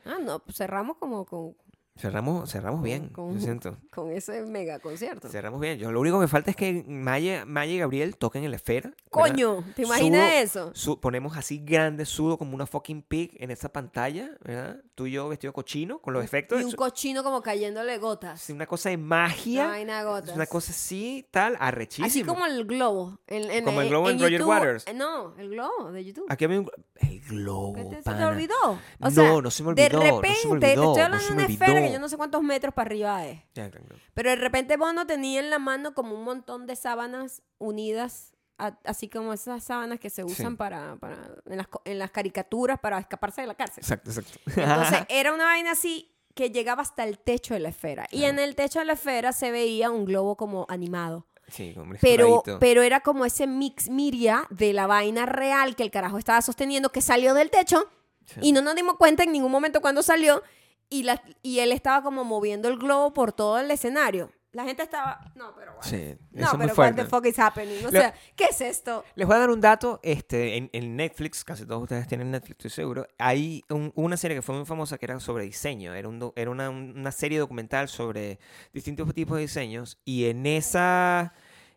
Ah, 0.08 0.18
no, 0.24 0.38
pues 0.38 0.56
cerramos 0.56 0.96
como 0.96 1.26
con 1.26 1.54
Cerramos, 1.98 2.50
cerramos 2.50 2.82
bien, 2.82 3.08
con- 3.08 3.34
yo 3.34 3.40
siento. 3.40 3.78
Con 3.90 4.10
ese 4.10 4.42
mega 4.42 4.78
concierto. 4.80 5.28
Cerramos 5.30 5.60
bien. 5.60 5.78
Yo 5.78 5.90
lo 5.90 6.00
único 6.00 6.20
que 6.20 6.28
falta 6.28 6.50
es 6.50 6.56
que 6.56 6.84
Maya, 6.86 7.44
Maya 7.46 7.72
y 7.72 7.78
Gabriel 7.78 8.16
toquen 8.18 8.44
en 8.44 8.50
la 8.50 8.56
esfera. 8.56 8.90
¿verdad? 8.90 8.96
Coño, 9.10 9.64
¿te 9.74 9.82
imaginas 9.84 10.28
Sudo- 10.30 10.42
eso? 10.42 10.70
Su- 10.74 11.00
ponemos 11.00 11.36
así 11.38 11.58
grande, 11.64 12.04
sudo 12.04 12.36
como 12.36 12.54
una 12.54 12.66
fucking 12.66 13.00
pig 13.00 13.34
en 13.40 13.50
esa 13.50 13.70
pantalla, 13.70 14.30
¿verdad? 14.44 14.76
Tú 14.94 15.06
y 15.06 15.12
yo 15.12 15.28
vestido 15.28 15.54
cochino 15.54 15.98
con 16.00 16.12
los 16.12 16.22
efectos. 16.22 16.60
Y 16.60 16.64
un 16.64 16.72
cochino 16.72 17.24
como 17.24 17.40
cayéndole 17.40 17.96
gotas. 17.98 18.42
es 18.44 18.50
una 18.54 18.66
cosa 18.66 18.90
de 18.90 18.96
Una 18.96 19.06
magia. 19.06 19.66
vaina 19.68 19.98
de 20.00 20.04
gotas. 20.04 20.34
Una 20.36 20.46
cosa 20.46 20.72
así, 20.72 21.26
tal, 21.30 21.56
arrechísimo. 21.58 22.06
Así 22.06 22.24
como 22.24 22.44
el 22.44 22.66
globo. 22.66 23.18
en- 23.26 23.50
en- 23.50 23.64
Como 23.64 23.80
el 23.80 23.86
en- 23.86 23.90
globo 23.90 24.10
en 24.10 24.18
Roger 24.20 24.40
YouTube- 24.40 24.48
Waters. 24.48 24.86
eh, 24.86 24.92
No, 24.94 25.34
el 25.38 25.48
globo 25.50 25.90
de 25.92 26.04
YouTube. 26.04 26.26
Aquí 26.28 26.44
había 26.44 26.60
un... 26.60 26.70
El 26.96 27.20
globo, 27.20 27.74
¿Qué 27.74 27.84
te, 27.84 28.02
se 28.02 28.14
te 28.14 28.24
olvidó? 28.24 28.54
O 28.64 28.78
No, 29.00 29.10
sea, 29.10 29.40
no 29.40 29.50
se 29.50 29.62
me 29.62 29.74
De 29.74 29.84
olvidó, 29.86 29.98
no 29.98 30.04
se 30.04 30.12
me 30.12 30.16
repente, 30.16 30.58
te 30.60 30.66
estoy 30.72 30.76
no 30.84 30.90
hablando 31.04 31.18
de 31.18 31.30
me 31.30 31.34
una 31.36 31.46
esfera 31.46 31.85
que 31.86 31.92
yo 31.92 31.98
no 32.00 32.08
sé 32.08 32.16
cuántos 32.16 32.42
metros 32.42 32.74
para 32.74 32.88
arriba 32.88 33.26
es. 33.26 33.40
Ya. 33.54 33.70
Pero 34.14 34.30
de 34.30 34.36
repente 34.36 34.76
Bono 34.76 35.06
tenía 35.06 35.40
en 35.40 35.50
la 35.50 35.58
mano 35.58 35.94
como 35.94 36.14
un 36.14 36.24
montón 36.24 36.66
de 36.66 36.76
sábanas 36.76 37.42
unidas, 37.58 38.34
a- 38.58 38.78
así 38.84 39.08
como 39.08 39.32
esas 39.32 39.64
sábanas 39.64 40.00
que 40.00 40.10
se 40.10 40.24
usan 40.24 40.56
para, 40.56 40.96
para 40.96 41.16
en, 41.46 41.56
las, 41.58 41.68
co- 41.68 41.82
en 41.84 41.98
las 41.98 42.10
caricaturas 42.10 42.78
para 42.80 42.98
escaparse 42.98 43.40
de 43.42 43.46
la 43.48 43.54
cárcel. 43.54 43.82
Exacto, 43.82 44.10
exacto. 44.10 44.38
Entonces 44.46 44.98
era 45.08 45.32
una 45.34 45.44
vaina 45.44 45.72
así 45.72 46.12
que 46.34 46.50
llegaba 46.50 46.82
hasta 46.82 47.04
el 47.04 47.18
techo 47.18 47.54
de 47.54 47.60
la 47.60 47.70
esfera. 47.70 48.06
Y 48.10 48.24
en 48.24 48.38
el 48.38 48.54
techo 48.54 48.78
de 48.78 48.84
la 48.84 48.92
esfera 48.94 49.32
se 49.32 49.50
veía 49.50 49.90
un 49.90 50.04
globo 50.04 50.36
como 50.36 50.66
animado. 50.68 51.26
sí, 51.48 51.72
un 51.76 51.96
Pero, 52.00 52.42
pero 52.60 52.82
era 52.82 53.00
como 53.00 53.24
ese 53.24 53.46
mix 53.46 53.88
miria 53.88 54.44
de 54.50 54.72
la 54.74 54.86
vaina 54.86 55.24
real 55.26 55.76
que 55.76 55.82
el 55.82 55.90
carajo 55.90 56.18
estaba 56.18 56.42
sosteniendo 56.42 56.90
que 56.90 57.00
salió 57.00 57.32
del 57.34 57.50
techo 57.50 57.88
Sí. 58.26 58.40
y 58.42 58.50
no 58.52 58.60
nos 58.60 58.74
dimos 58.74 58.96
cuenta 58.96 59.22
en 59.22 59.30
ningún 59.30 59.52
momento 59.52 59.80
cuando 59.80 60.02
salió 60.02 60.42
y, 60.88 61.02
la, 61.02 61.22
y 61.42 61.58
él 61.60 61.72
estaba 61.72 62.02
como 62.02 62.24
moviendo 62.24 62.68
el 62.68 62.78
globo 62.78 63.12
por 63.12 63.32
todo 63.32 63.58
el 63.58 63.70
escenario. 63.70 64.30
La 64.52 64.64
gente 64.64 64.82
estaba... 64.84 65.20
No, 65.34 65.54
pero 65.54 65.72
bueno. 65.74 65.82
Sí, 65.82 66.16
No, 66.30 66.52
pero 66.56 66.72
what 66.74 66.94
the 66.94 67.04
fuck 67.04 67.26
is 67.26 67.38
happening? 67.38 67.84
O 67.84 67.90
sea, 67.90 68.14
¿qué 68.34 68.44
es 68.44 68.60
esto? 68.62 69.04
Les 69.14 69.26
voy 69.26 69.36
a 69.36 69.40
dar 69.40 69.50
un 69.50 69.60
dato, 69.60 70.00
este, 70.02 70.56
en, 70.56 70.70
en 70.72 70.96
Netflix, 70.96 71.44
casi 71.44 71.66
todos 71.66 71.82
ustedes 71.82 72.06
tienen 72.08 72.30
Netflix, 72.30 72.52
estoy 72.64 72.70
seguro, 72.70 73.06
hay 73.18 73.62
un- 73.68 73.92
una 73.96 74.16
serie 74.16 74.34
que 74.34 74.40
fue 74.40 74.54
muy 74.54 74.64
famosa 74.64 74.96
que 74.96 75.04
era 75.04 75.20
sobre 75.20 75.44
diseño, 75.44 75.92
era, 75.92 76.08
un 76.08 76.32
era 76.36 76.50
una, 76.50 76.70
una 76.70 77.12
serie 77.12 77.38
documental 77.38 77.88
sobre 77.88 78.38
distintos 78.72 79.12
tipos 79.12 79.36
de 79.36 79.42
diseños 79.42 79.98
y 80.06 80.24
en 80.24 80.46
esa, 80.46 81.34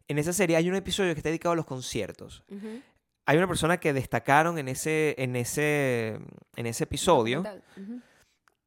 en 0.08 0.18
esa 0.18 0.32
serie 0.32 0.56
hay 0.56 0.70
un 0.70 0.76
episodio 0.76 1.14
que 1.14 1.20
está 1.20 1.28
dedicado 1.30 1.52
a 1.54 1.56
los 1.58 1.66
conciertos. 1.66 2.46
Ujú. 2.50 2.82
Hay 3.26 3.38
una 3.38 3.48
persona 3.48 3.78
que 3.78 3.92
destacaron 3.92 4.58
en 4.58 4.70
ese, 4.70 5.16
en 5.18 5.36
ese, 5.36 6.18
en 6.56 6.66
ese 6.66 6.86
episodio 6.86 7.44
Documental. 7.44 7.64
Ujú. 7.76 8.02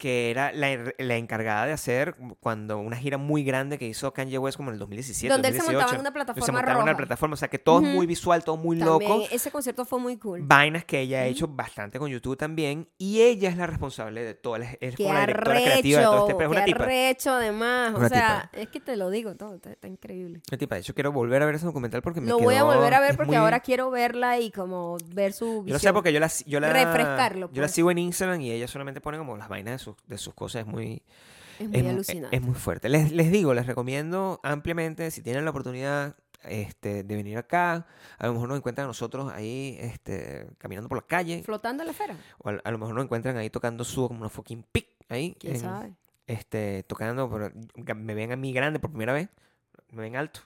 Que 0.02 0.32
era 0.32 0.50
la, 0.50 0.92
la 0.98 1.14
encargada 1.16 1.64
de 1.64 1.72
hacer 1.72 2.16
cuando 2.40 2.78
una 2.78 2.96
gira 2.96 3.18
muy 3.18 3.44
grande 3.44 3.78
que 3.78 3.86
hizo 3.86 4.12
Kanye 4.12 4.36
West 4.36 4.56
como 4.56 4.70
en 4.70 4.74
el 4.74 4.80
2017, 4.80 5.32
Donde 5.32 5.46
él 5.46 5.54
se 5.54 5.58
2018. 5.60 5.78
montaba 5.78 5.94
en 5.94 6.00
una 6.00 6.08
Se 6.08 6.12
plataforma 6.12 6.52
montaba 6.58 6.72
en 6.72 6.82
una 6.82 6.92
roja. 6.92 6.96
plataforma, 6.96 7.34
o 7.34 7.36
sea 7.36 7.46
que 7.46 7.58
todo 7.60 7.78
es 7.82 7.86
Ujú. 7.86 7.94
muy 7.98 8.06
visual, 8.06 8.42
todo 8.42 8.56
muy 8.56 8.78
También, 8.80 9.10
loco. 9.12 9.28
ese 9.30 9.52
concierto 9.52 9.84
fue 9.84 10.00
muy 10.00 10.16
cool. 10.16 10.40
Vainas 10.42 10.84
que 10.84 10.98
ella 11.02 11.20
ha 11.20 11.26
hecho 11.26 11.46
bastante 11.46 12.00
con 12.00 12.10
YouTube 12.10 12.36
también. 12.36 12.88
Y 12.98 13.20
ella 13.22 13.48
es 13.48 13.56
la 13.56 13.68
responsable 13.68 14.24
de 14.24 14.34
todo. 14.34 14.56
Es 14.56 14.96
como 14.96 15.12
la 15.14 15.20
directora 15.20 15.60
creativa 15.62 15.98
de 16.00 16.04
todo 16.04 16.14
arrecho, 16.14 16.26
este 16.26 16.34
pe- 16.34 16.44
Es 16.44 16.50
una 16.50 16.64
tipa. 16.64 16.82
arrecho 16.82 17.30
además. 17.30 17.94
O 17.94 17.98
Una 17.98 18.08
sea, 18.08 18.50
es 18.54 18.68
que 18.70 18.80
te 18.80 18.96
lo 18.96 19.08
digo 19.10 19.36
todo, 19.36 19.54
está, 19.54 19.70
está 19.70 19.86
increíble. 19.86 20.40
Una 20.50 20.58
tipa. 20.58 20.74
De 20.74 20.80
hecho, 20.80 20.94
quiero 20.94 21.12
volver 21.12 21.40
a 21.42 21.46
ver 21.46 21.54
ese 21.54 21.66
documental 21.66 22.02
porque 22.02 22.20
me 22.20 22.26
Lo 22.26 22.40
voy 22.40 22.54
a 22.56 22.58
quedó- 22.58 22.66
volver 22.74 22.94
a 22.94 23.00
ver 23.00 23.14
porque 23.16 23.28
muy- 23.28 23.36
ahora 23.36 23.60
quiero 23.60 23.88
verla 23.92 24.40
y 24.40 24.50
como 24.50 24.96
ver 25.14 25.32
su 25.32 25.62
visión. 25.62 25.66
Yo 25.66 25.72
lo 25.74 25.78
sé 25.78 25.92
porque 25.92 26.12
yo 26.12 26.18
la, 26.18 26.28
yo 26.46 26.58
la, 26.58 26.72
Refrescarlo, 26.72 27.48
yo 27.52 27.60
la 27.62 27.66
pues. 27.68 27.72
sigo 27.72 27.90
en 27.92 27.98
Instagram 27.98 28.40
y 28.40 28.50
ella 28.50 28.66
solamente 28.66 29.00
pone 29.00 29.16
como 29.18 29.36
las 29.36 29.48
vainas 29.48 29.72
de 29.72 29.78
de 30.06 30.18
sus 30.18 30.34
cosas. 30.34 30.60
Es 30.62 30.66
muy, 30.66 31.02
es 31.58 31.68
muy 31.68 31.78
es, 31.80 31.86
alucinante. 31.86 32.36
es 32.36 32.42
muy 32.42 32.54
fuerte. 32.54 32.88
Les, 32.88 33.12
les 33.12 33.30
digo, 33.30 33.54
les 33.54 33.66
recomiendo 33.66 34.40
ampliamente, 34.42 35.10
si 35.10 35.22
tienen 35.22 35.44
la 35.44 35.50
oportunidad 35.50 36.16
este, 36.44 37.04
de 37.04 37.16
venir 37.16 37.38
acá, 37.38 37.86
a 38.18 38.26
lo 38.26 38.32
mejor 38.34 38.48
nos 38.48 38.58
encuentran 38.58 38.84
a 38.86 38.88
nosotros 38.88 39.32
ahí 39.32 39.76
este, 39.80 40.48
caminando 40.58 40.88
por 40.88 40.98
la 40.98 41.06
calle, 41.06 41.42
Flotando 41.44 41.82
en 41.82 41.86
la 41.86 41.92
esfera. 41.92 42.16
o 42.38 42.48
a, 42.48 42.52
a 42.64 42.70
lo 42.72 42.78
mejor 42.78 42.94
nos 42.94 43.04
encuentran 43.04 43.36
ahí 43.36 43.48
tocando 43.50 43.84
su 43.84 44.08
como 44.08 44.20
una 44.20 44.28
fucking 44.28 44.64
pic 44.72 44.88
ahí. 45.08 45.36
¿Quién 45.38 45.54
en- 45.54 45.60
sabe? 45.60 45.92
este, 46.26 46.82
tocando, 46.84 47.28
pero 47.30 47.50
me 47.96 48.14
ven 48.14 48.32
a 48.32 48.36
mí 48.36 48.52
grande 48.52 48.78
por 48.80 48.90
primera 48.90 49.12
vez, 49.12 49.28
me 49.90 50.02
ven 50.02 50.16
alto. 50.16 50.40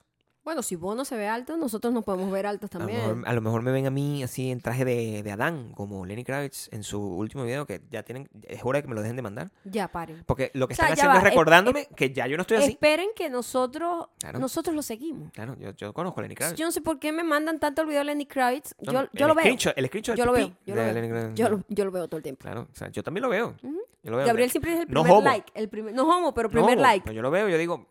Bueno, 0.46 0.62
si 0.62 0.76
Bono 0.76 1.04
se 1.04 1.16
ve 1.16 1.26
alto, 1.26 1.56
nosotros 1.56 1.92
nos 1.92 2.04
podemos 2.04 2.30
ver 2.30 2.46
altos 2.46 2.70
A 2.72 2.78
lo, 2.78 2.86
también. 2.86 3.00
mejor, 3.00 3.28
a 3.28 3.32
lo 3.32 3.40
mejor 3.40 3.62
me 3.62 3.72
ven 3.72 3.86
a 3.86 3.90
mí 3.90 4.22
así 4.22 4.52
en 4.52 4.60
traje 4.60 4.84
de, 4.84 5.24
de 5.24 5.32
Adán, 5.32 5.72
como 5.74 6.06
Lenny 6.06 6.22
Kravitz 6.22 6.68
en 6.72 6.84
su 6.84 7.02
último 7.02 7.42
video, 7.42 7.66
que 7.66 7.82
ya 7.90 8.04
tienen, 8.04 8.28
es 8.44 8.60
hora 8.64 8.78
de 8.78 8.82
que 8.84 8.88
me 8.88 8.94
lo 8.94 9.02
dejen 9.02 9.16
de 9.16 9.22
mandar. 9.22 9.50
Ya 9.64 9.88
paren. 9.88 10.22
Porque 10.24 10.52
lo 10.54 10.68
que 10.68 10.74
O 10.74 10.76
sea, 10.76 10.84
están 10.84 10.92
haciendo 10.92 11.14
va, 11.14 11.18
es 11.18 11.24
es- 11.24 11.30
recordándome 11.30 11.88
que 11.96 12.12
ya 12.12 12.28
yo 12.28 12.36
no 12.36 12.42
estoy 12.42 12.58
así. 12.58 12.70
Esperen 12.70 13.08
que 13.16 13.28
nosotros, 13.28 14.06
Claro. 14.20 14.38
nosotros 14.38 14.76
lo 14.76 14.82
seguimos. 14.82 15.32
Claro, 15.32 15.56
yo, 15.58 15.72
yo 15.72 15.92
conozco 15.92 16.20
a 16.20 16.22
Lenny 16.22 16.36
Kravitz. 16.36 16.56
Yo 16.56 16.64
no 16.64 16.70
sé 16.70 16.80
por 16.80 17.00
qué 17.00 17.10
me 17.10 17.24
mandan 17.24 17.58
tanto 17.58 17.82
el 17.82 17.88
video 17.88 18.02
de 18.02 18.04
Lenny 18.04 18.26
Kravitz. 18.26 18.72
No, 18.80 18.92
Yo, 18.92 19.02
no, 19.02 19.08
yo 19.14 19.26
lo 19.26 19.34
veo. 19.34 19.44
el 19.46 19.86
screenshot 19.88 20.16
Yo 20.16 20.24
lo 20.26 20.30
veo. 20.32 20.52
Yo 20.64 20.76
lo 20.76 20.80
veo. 20.80 21.34
Yo 21.34 21.48
lo, 21.48 21.64
yo 21.68 21.84
lo 21.84 21.90
veo 21.90 22.06
todo 22.06 22.18
el 22.18 22.22
tiempo. 22.22 22.42
Claro, 22.42 22.68
o 22.72 22.74
sea, 22.76 22.86
yo 22.90 23.02
también 23.02 23.22
lo 23.22 23.30
veo. 23.30 23.56
Yo 23.62 24.10
lo 24.12 24.16
veo. 24.18 24.26
Gabriel 24.28 24.48
siempre 24.52 24.74
es 24.74 24.80
el 24.82 24.86
No 24.90 25.02
primer 25.02 25.18
homo. 25.18 25.28
like. 25.28 25.50
El 25.56 25.68
primer, 25.68 25.92
no 25.92 26.04
homo, 26.08 26.32
pero 26.32 26.48
No, 26.50 26.52
primer 26.52 26.78
like. 26.78 27.02
pero 27.02 27.16
yo 27.16 27.22
lo 27.22 27.32
veo, 27.32 27.48
yo 27.48 27.58
digo. 27.58 27.88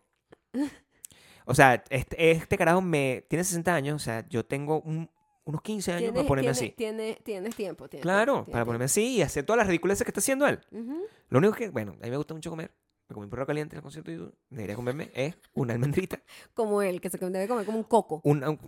O 1.46 1.54
sea, 1.54 1.82
este, 1.90 2.30
este 2.32 2.58
carajo 2.58 2.80
me 2.82 3.24
tiene 3.28 3.44
60 3.44 3.74
años, 3.74 3.96
o 3.96 4.04
sea, 4.04 4.26
yo 4.28 4.44
tengo 4.44 4.80
un- 4.82 5.08
unos 5.44 5.62
15 5.62 5.92
años 5.92 6.12
para 6.12 6.26
ponerme 6.26 6.50
tienes- 6.52 6.58
así. 6.58 6.70
tienes- 6.76 7.22
tienes 7.24 7.54
tiempo. 7.54 7.88
tienes 7.88 8.02
Claro, 8.02 8.44
para 8.50 8.64
ponerme 8.64 8.86
así 8.86 9.16
y 9.16 9.22
hacer 9.22 9.44
todas 9.46 9.58
las 9.58 9.66
ridiculeces 9.68 10.04
que 10.04 10.10
está 10.10 10.18
haciendo 10.20 10.46
él. 10.46 10.60
Lo 11.28 11.38
único 11.38 11.54
que, 11.54 11.68
bueno, 11.70 11.92
a 11.92 12.04
mí 12.04 12.10
me 12.10 12.16
gusta 12.16 12.34
mucho 12.34 12.50
comer. 12.50 12.72
Me 13.08 13.14
comí 13.14 13.24
un 13.24 13.30
perro 13.30 13.46
caliente 13.46 13.76
en 13.76 13.78
el 13.78 13.82
concierto 13.82 14.10
YouTube. 14.10 14.34
Debería 14.50 14.74
comerme 14.74 15.10
es 15.14 15.36
una 15.54 15.72
almendrita. 15.74 16.20
Como 16.54 16.82
él, 16.82 17.00
que 17.00 17.08
se 17.08 17.18
debe 17.18 17.46
comer 17.46 17.64
como 17.64 17.78
un 17.78 17.84
coco. 17.84 18.20
Una, 18.24 18.50
un- 18.50 18.58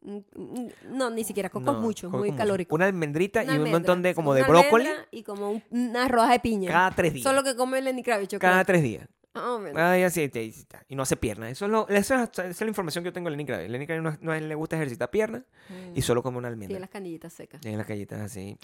Un- 0.00 0.24
un- 0.36 0.72
No, 0.96 1.10
ni 1.10 1.24
siquiera 1.24 1.48
coco 1.50 1.64
no, 1.64 1.72
es 1.72 1.78
mucho, 1.78 2.06
coco 2.06 2.18
muy 2.18 2.28
mucho. 2.28 2.38
calórico. 2.38 2.72
Una 2.76 2.86
almendrita 2.86 3.42
Una 3.42 3.56
y 3.56 3.58
un 3.58 3.70
montón 3.72 4.00
de 4.00 4.14
como 4.14 4.32
de 4.32 4.44
brócoli 4.44 4.86
Y 5.10 5.24
como 5.24 5.50
un- 5.50 5.62
una 5.70 6.06
rodaja 6.06 6.34
de 6.34 6.38
piña. 6.38 6.70
cada 6.70 6.90
tres 6.92 7.14
días. 7.14 7.24
Solo 7.24 7.42
que 7.42 7.56
come 7.56 7.80
Lenny 7.82 8.04
Kravitz, 8.04 8.38
Cada 8.38 8.62
creo. 8.62 8.64
tres 8.66 8.82
días. 8.84 9.08
Ay, 9.34 10.02
así, 10.02 10.22
y 10.32 10.48
está. 10.48 10.84
y 10.88 10.96
no 10.96 11.02
hace 11.02 11.16
pierna. 11.16 11.48
Eso 11.48 11.66
es, 11.66 11.70
lo, 11.70 11.88
eso 11.88 12.14
es, 12.16 12.22
esa 12.30 12.48
es 12.48 12.60
la 12.60 12.66
información 12.68 13.04
que 13.04 13.08
yo 13.08 13.12
tengo 13.12 13.26
de 13.30 13.36
Lenny 13.36 13.44
Kravitz. 13.46 13.70
Lenny 13.70 13.86
Kravitz 13.86 14.02
no, 14.20 14.32
no 14.34 14.40
le 14.40 14.54
gusta 14.54 14.76
ejercitar 14.76 15.10
pierna 15.10 15.44
y 15.94 16.00
Mm. 16.00 16.02
solo 16.02 16.22
come 16.22 16.38
una 16.38 16.48
Tiene 16.48 16.54
almendra. 16.64 16.80
las 16.80 16.90
canillitas 16.90 17.32
secas. 17.32 17.60
Tiene 17.60 17.76
las 17.76 17.86
callitas 17.86 18.20
así. 18.20 18.58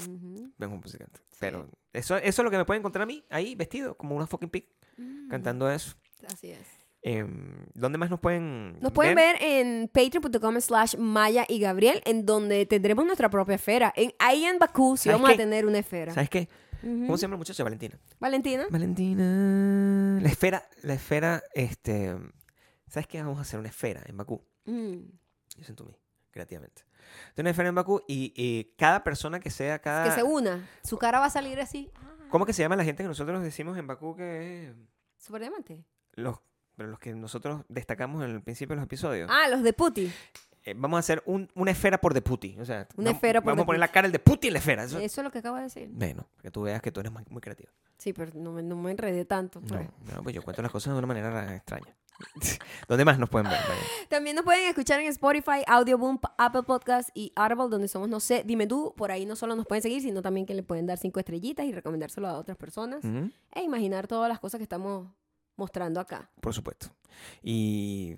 Vengo 0.58 0.76
musicante. 0.76 1.20
Pero 1.38 1.68
eso, 1.92 2.16
eso 2.16 2.42
es 2.42 2.44
lo 2.44 2.50
que 2.50 2.56
me 2.56 2.64
pueden 2.64 2.80
encontrar 2.80 3.02
a 3.02 3.06
mí, 3.06 3.24
ahí 3.30 3.54
vestido, 3.54 3.96
como 3.96 4.16
una 4.16 4.26
fucking 4.26 4.50
pig, 4.50 4.68
Mm, 4.96 5.28
cantando 5.28 5.68
eso. 5.70 5.96
Así 6.32 6.50
es. 6.52 6.66
Em, 7.02 7.66
¿Dónde 7.74 7.98
más 7.98 8.08
nos 8.08 8.18
pueden 8.20 8.78
Nos 8.80 8.92
pueden 8.92 9.14
ver 9.14 9.36
en 9.42 9.88
patreon.com 9.92 10.58
slash 10.60 10.96
Maya 10.96 11.44
y 11.48 11.58
Gabriel, 11.58 12.00
en 12.06 12.24
donde 12.24 12.64
tendremos 12.64 13.04
nuestra 13.04 13.28
propia 13.28 13.56
esfera. 13.56 13.92
En, 13.94 14.14
ahí 14.18 14.44
en 14.44 14.58
Bakú 14.58 14.96
sí 14.96 15.04
¿Sabes 15.10 15.16
vamos 15.16 15.28
a 15.28 15.32
qué? 15.32 15.36
tener 15.38 15.66
una 15.66 15.80
esfera. 15.80 16.14
¿Sabes 16.14 16.30
qué? 16.30 16.48
Ujú. 16.84 17.06
¿Cómo 17.06 17.16
se 17.16 17.22
llama 17.22 17.32
la 17.34 17.38
muchacha? 17.38 17.64
Valentina. 17.64 17.98
Valentina. 18.20 18.66
Valentina. 18.70 20.20
La 20.20 20.28
esfera, 20.28 20.68
la 20.82 20.94
esfera, 20.94 21.42
este... 21.54 22.16
¿Sabes 22.88 23.06
qué? 23.06 23.22
Vamos 23.22 23.38
a 23.38 23.42
hacer 23.42 23.58
una 23.58 23.68
esfera 23.70 24.02
en 24.06 24.16
Bakú. 24.16 24.44
Mm. 24.66 24.96
Yo 25.56 25.64
siento 25.64 25.84
mí, 25.84 25.96
creativamente. 26.30 26.82
Entonces, 27.28 27.38
una 27.40 27.50
esfera 27.50 27.68
en 27.70 27.74
Bakú 27.74 28.02
y, 28.06 28.32
y 28.36 28.74
cada 28.76 29.02
persona 29.02 29.40
que 29.40 29.50
sea, 29.50 29.78
cada... 29.80 30.04
Que 30.04 30.10
se 30.12 30.22
una. 30.22 30.68
Su 30.82 30.98
cara 30.98 31.18
va 31.18 31.26
a 31.26 31.30
salir 31.30 31.58
así. 31.60 31.90
Ah, 31.96 32.10
¿Cómo 32.30 32.46
que 32.46 32.52
se 32.52 32.62
llama 32.62 32.76
la 32.76 32.84
gente 32.84 33.02
que 33.02 33.08
nosotros 33.08 33.42
decimos 33.42 33.78
en 33.78 33.86
Bakú 33.86 34.14
que 34.16 34.68
es 34.68 34.74
Super 35.18 35.40
diamante. 35.40 35.84
los, 36.12 36.38
pero 36.76 36.88
los 36.88 36.98
que 36.98 37.14
nosotros 37.14 37.62
destacamos 37.68 38.22
en 38.24 38.30
el 38.30 38.42
principio 38.42 38.74
de 38.74 38.76
los 38.76 38.84
episodios? 38.84 39.30
Ah, 39.32 39.48
los 39.48 39.62
de 39.62 39.72
Puti. 39.72 40.12
Eh, 40.66 40.74
vamos 40.76 40.96
a 40.96 41.00
hacer 41.00 41.22
un- 41.26 41.50
una 41.54 41.70
esfera 41.72 42.00
por 42.00 42.14
Deputy. 42.14 42.56
O 42.58 42.64
sea, 42.64 42.88
Una 42.96 43.10
vam- 43.10 43.14
esfera 43.14 43.40
por 43.42 43.50
Vamos 43.52 43.64
a 43.64 43.66
poner 43.66 43.80
la 43.80 43.88
cara 43.88 44.06
del 44.08 44.12
Deputy 44.12 44.46
en 44.48 44.52
la 44.54 44.58
esfera. 44.60 44.84
Eso- 44.84 44.98
Eso 44.98 45.20
es 45.20 45.24
lo 45.24 45.30
que 45.30 45.38
acabo 45.38 45.56
de 45.56 45.64
decir. 45.64 45.88
Bueno, 45.92 46.26
que 46.40 46.50
tú 46.50 46.62
veas 46.62 46.80
que 46.80 46.90
tú 46.90 47.00
eres 47.00 47.12
muy, 47.12 47.22
muy 47.28 47.40
creativa. 47.42 47.70
Sí, 47.98 48.12
pero 48.12 48.32
no 48.34 48.52
me, 48.52 48.62
no 48.62 48.74
me 48.76 48.90
enredé 48.90 49.24
tanto. 49.24 49.60
No, 49.60 49.66
pues. 49.68 49.88
no, 50.14 50.22
pues 50.22 50.34
yo 50.34 50.42
cuento 50.42 50.62
las 50.62 50.70
cosas 50.72 50.92
de 50.94 50.98
una 50.98 51.06
manera 51.06 51.30
ra- 51.30 51.54
extraña. 51.56 51.94
¿Dónde 52.88 53.04
más 53.04 53.18
nos 53.18 53.28
pueden 53.28 53.50
ver? 53.50 53.58
También 54.08 54.36
nos 54.36 54.44
pueden 54.44 54.68
escuchar 54.68 55.00
en 55.00 55.06
Spotify, 55.08 55.64
Audioboom, 55.66 56.18
Apple 56.38 56.62
Podcast 56.62 57.10
y 57.12 57.32
Audible, 57.34 57.68
donde 57.68 57.88
somos, 57.88 58.08
no 58.08 58.20
sé, 58.20 58.42
dime 58.46 58.66
tú. 58.66 58.94
Por 58.96 59.10
ahí 59.10 59.26
no 59.26 59.34
solo 59.36 59.56
nos 59.56 59.66
pueden 59.66 59.82
seguir, 59.82 60.00
sino 60.00 60.22
también 60.22 60.46
que 60.46 60.54
le 60.54 60.62
pueden 60.62 60.86
dar 60.86 60.96
cinco 60.96 61.18
estrellitas 61.18 61.66
y 61.66 61.72
recomendárselo 61.72 62.28
a 62.28 62.38
otras 62.38 62.56
personas. 62.56 63.04
E 63.52 63.62
imaginar 63.62 64.06
todas 64.06 64.28
las 64.28 64.38
cosas 64.38 64.58
que 64.58 64.62
estamos 64.64 65.08
mostrando 65.56 66.00
acá. 66.00 66.30
Por 66.40 66.54
supuesto. 66.54 66.88
Y 67.42 68.16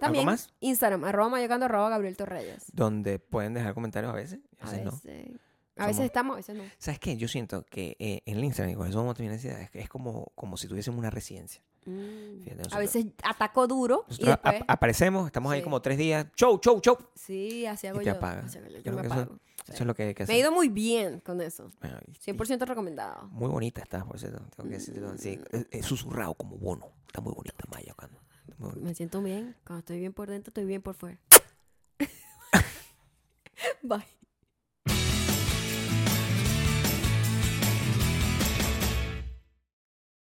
también 0.00 0.28
Instagram, 0.60 1.04
arroba 1.04 1.28
mayocando, 1.28 1.66
arroba 1.66 1.90
Gabriel 1.90 2.16
Torreyes. 2.16 2.64
Donde 2.72 3.18
pueden 3.18 3.54
dejar 3.54 3.74
comentarios 3.74 4.12
a 4.12 4.16
veces. 4.16 4.40
A 4.58 4.70
veces, 4.70 4.86
a 4.86 4.90
veces 4.90 5.30
no. 5.30 5.38
A 5.76 5.86
veces 5.86 6.04
estamos, 6.04 6.34
a 6.34 6.36
veces 6.36 6.56
no. 6.56 6.64
¿Sabes 6.78 6.98
qué? 6.98 7.16
Yo 7.16 7.26
siento 7.26 7.64
que 7.64 7.96
eh, 7.98 8.22
en 8.26 8.36
el 8.36 8.44
Instagram, 8.44 8.72
y 8.72 8.76
con 8.76 8.86
eso 8.88 8.98
vamos 8.98 9.12
a 9.12 9.16
tener 9.16 9.32
necesidad, 9.32 9.60
es, 9.62 9.70
es 9.72 9.88
como, 9.88 10.32
como 10.34 10.56
si 10.56 10.68
tuviésemos 10.68 10.98
una 10.98 11.10
residencia. 11.10 11.62
Mm. 11.86 12.72
A 12.72 12.78
veces 12.78 13.06
ataco 13.22 13.66
duro. 13.66 14.04
Y 14.18 14.26
después... 14.26 14.62
aparecemos, 14.66 15.26
estamos 15.26 15.52
ahí 15.52 15.62
como 15.62 15.80
tres 15.80 15.96
días. 15.96 16.26
¡Chow, 16.36 16.58
chow, 16.58 16.80
chow! 16.80 16.98
Sí, 17.14 17.64
así 17.66 17.86
hago 17.86 18.02
y. 18.02 18.08
Apaga. 18.08 18.46
Yo. 18.84 18.92
me 18.92 19.00
apago. 19.00 19.38
Eso, 19.68 19.84
es 19.84 19.86
lo 19.86 19.94
que 19.94 20.02
hay 20.02 20.14
que 20.14 20.24
hacer. 20.24 20.32
Me 20.32 20.38
he 20.38 20.40
ido 20.40 20.52
muy 20.52 20.68
bien 20.68 21.20
con 21.20 21.40
eso. 21.40 21.70
Bueno, 21.80 21.98
y, 22.06 22.12
100% 22.12 22.66
recomendado. 22.66 23.28
Muy 23.28 23.48
bonita 23.48 23.80
estás, 23.82 24.04
por 24.04 24.18
cierto. 24.18 24.42
Tengo 24.56 24.68
que 24.68 24.76
decirlo 24.76 25.12
mm. 25.12 25.82
susurrado 25.82 26.34
como 26.34 26.56
bono. 26.56 26.88
Está 27.06 27.20
muy 27.20 27.32
bonita, 27.32 27.64
Maya. 27.70 27.94
Cuando... 27.94 28.18
Me 28.80 28.94
siento 28.94 29.22
bien. 29.22 29.56
Cuando 29.64 29.80
estoy 29.80 30.00
bien 30.00 30.12
por 30.12 30.28
dentro, 30.30 30.50
estoy 30.50 30.64
bien 30.64 30.82
por 30.82 30.94
fuera. 30.94 31.18
Bye. 33.82 34.19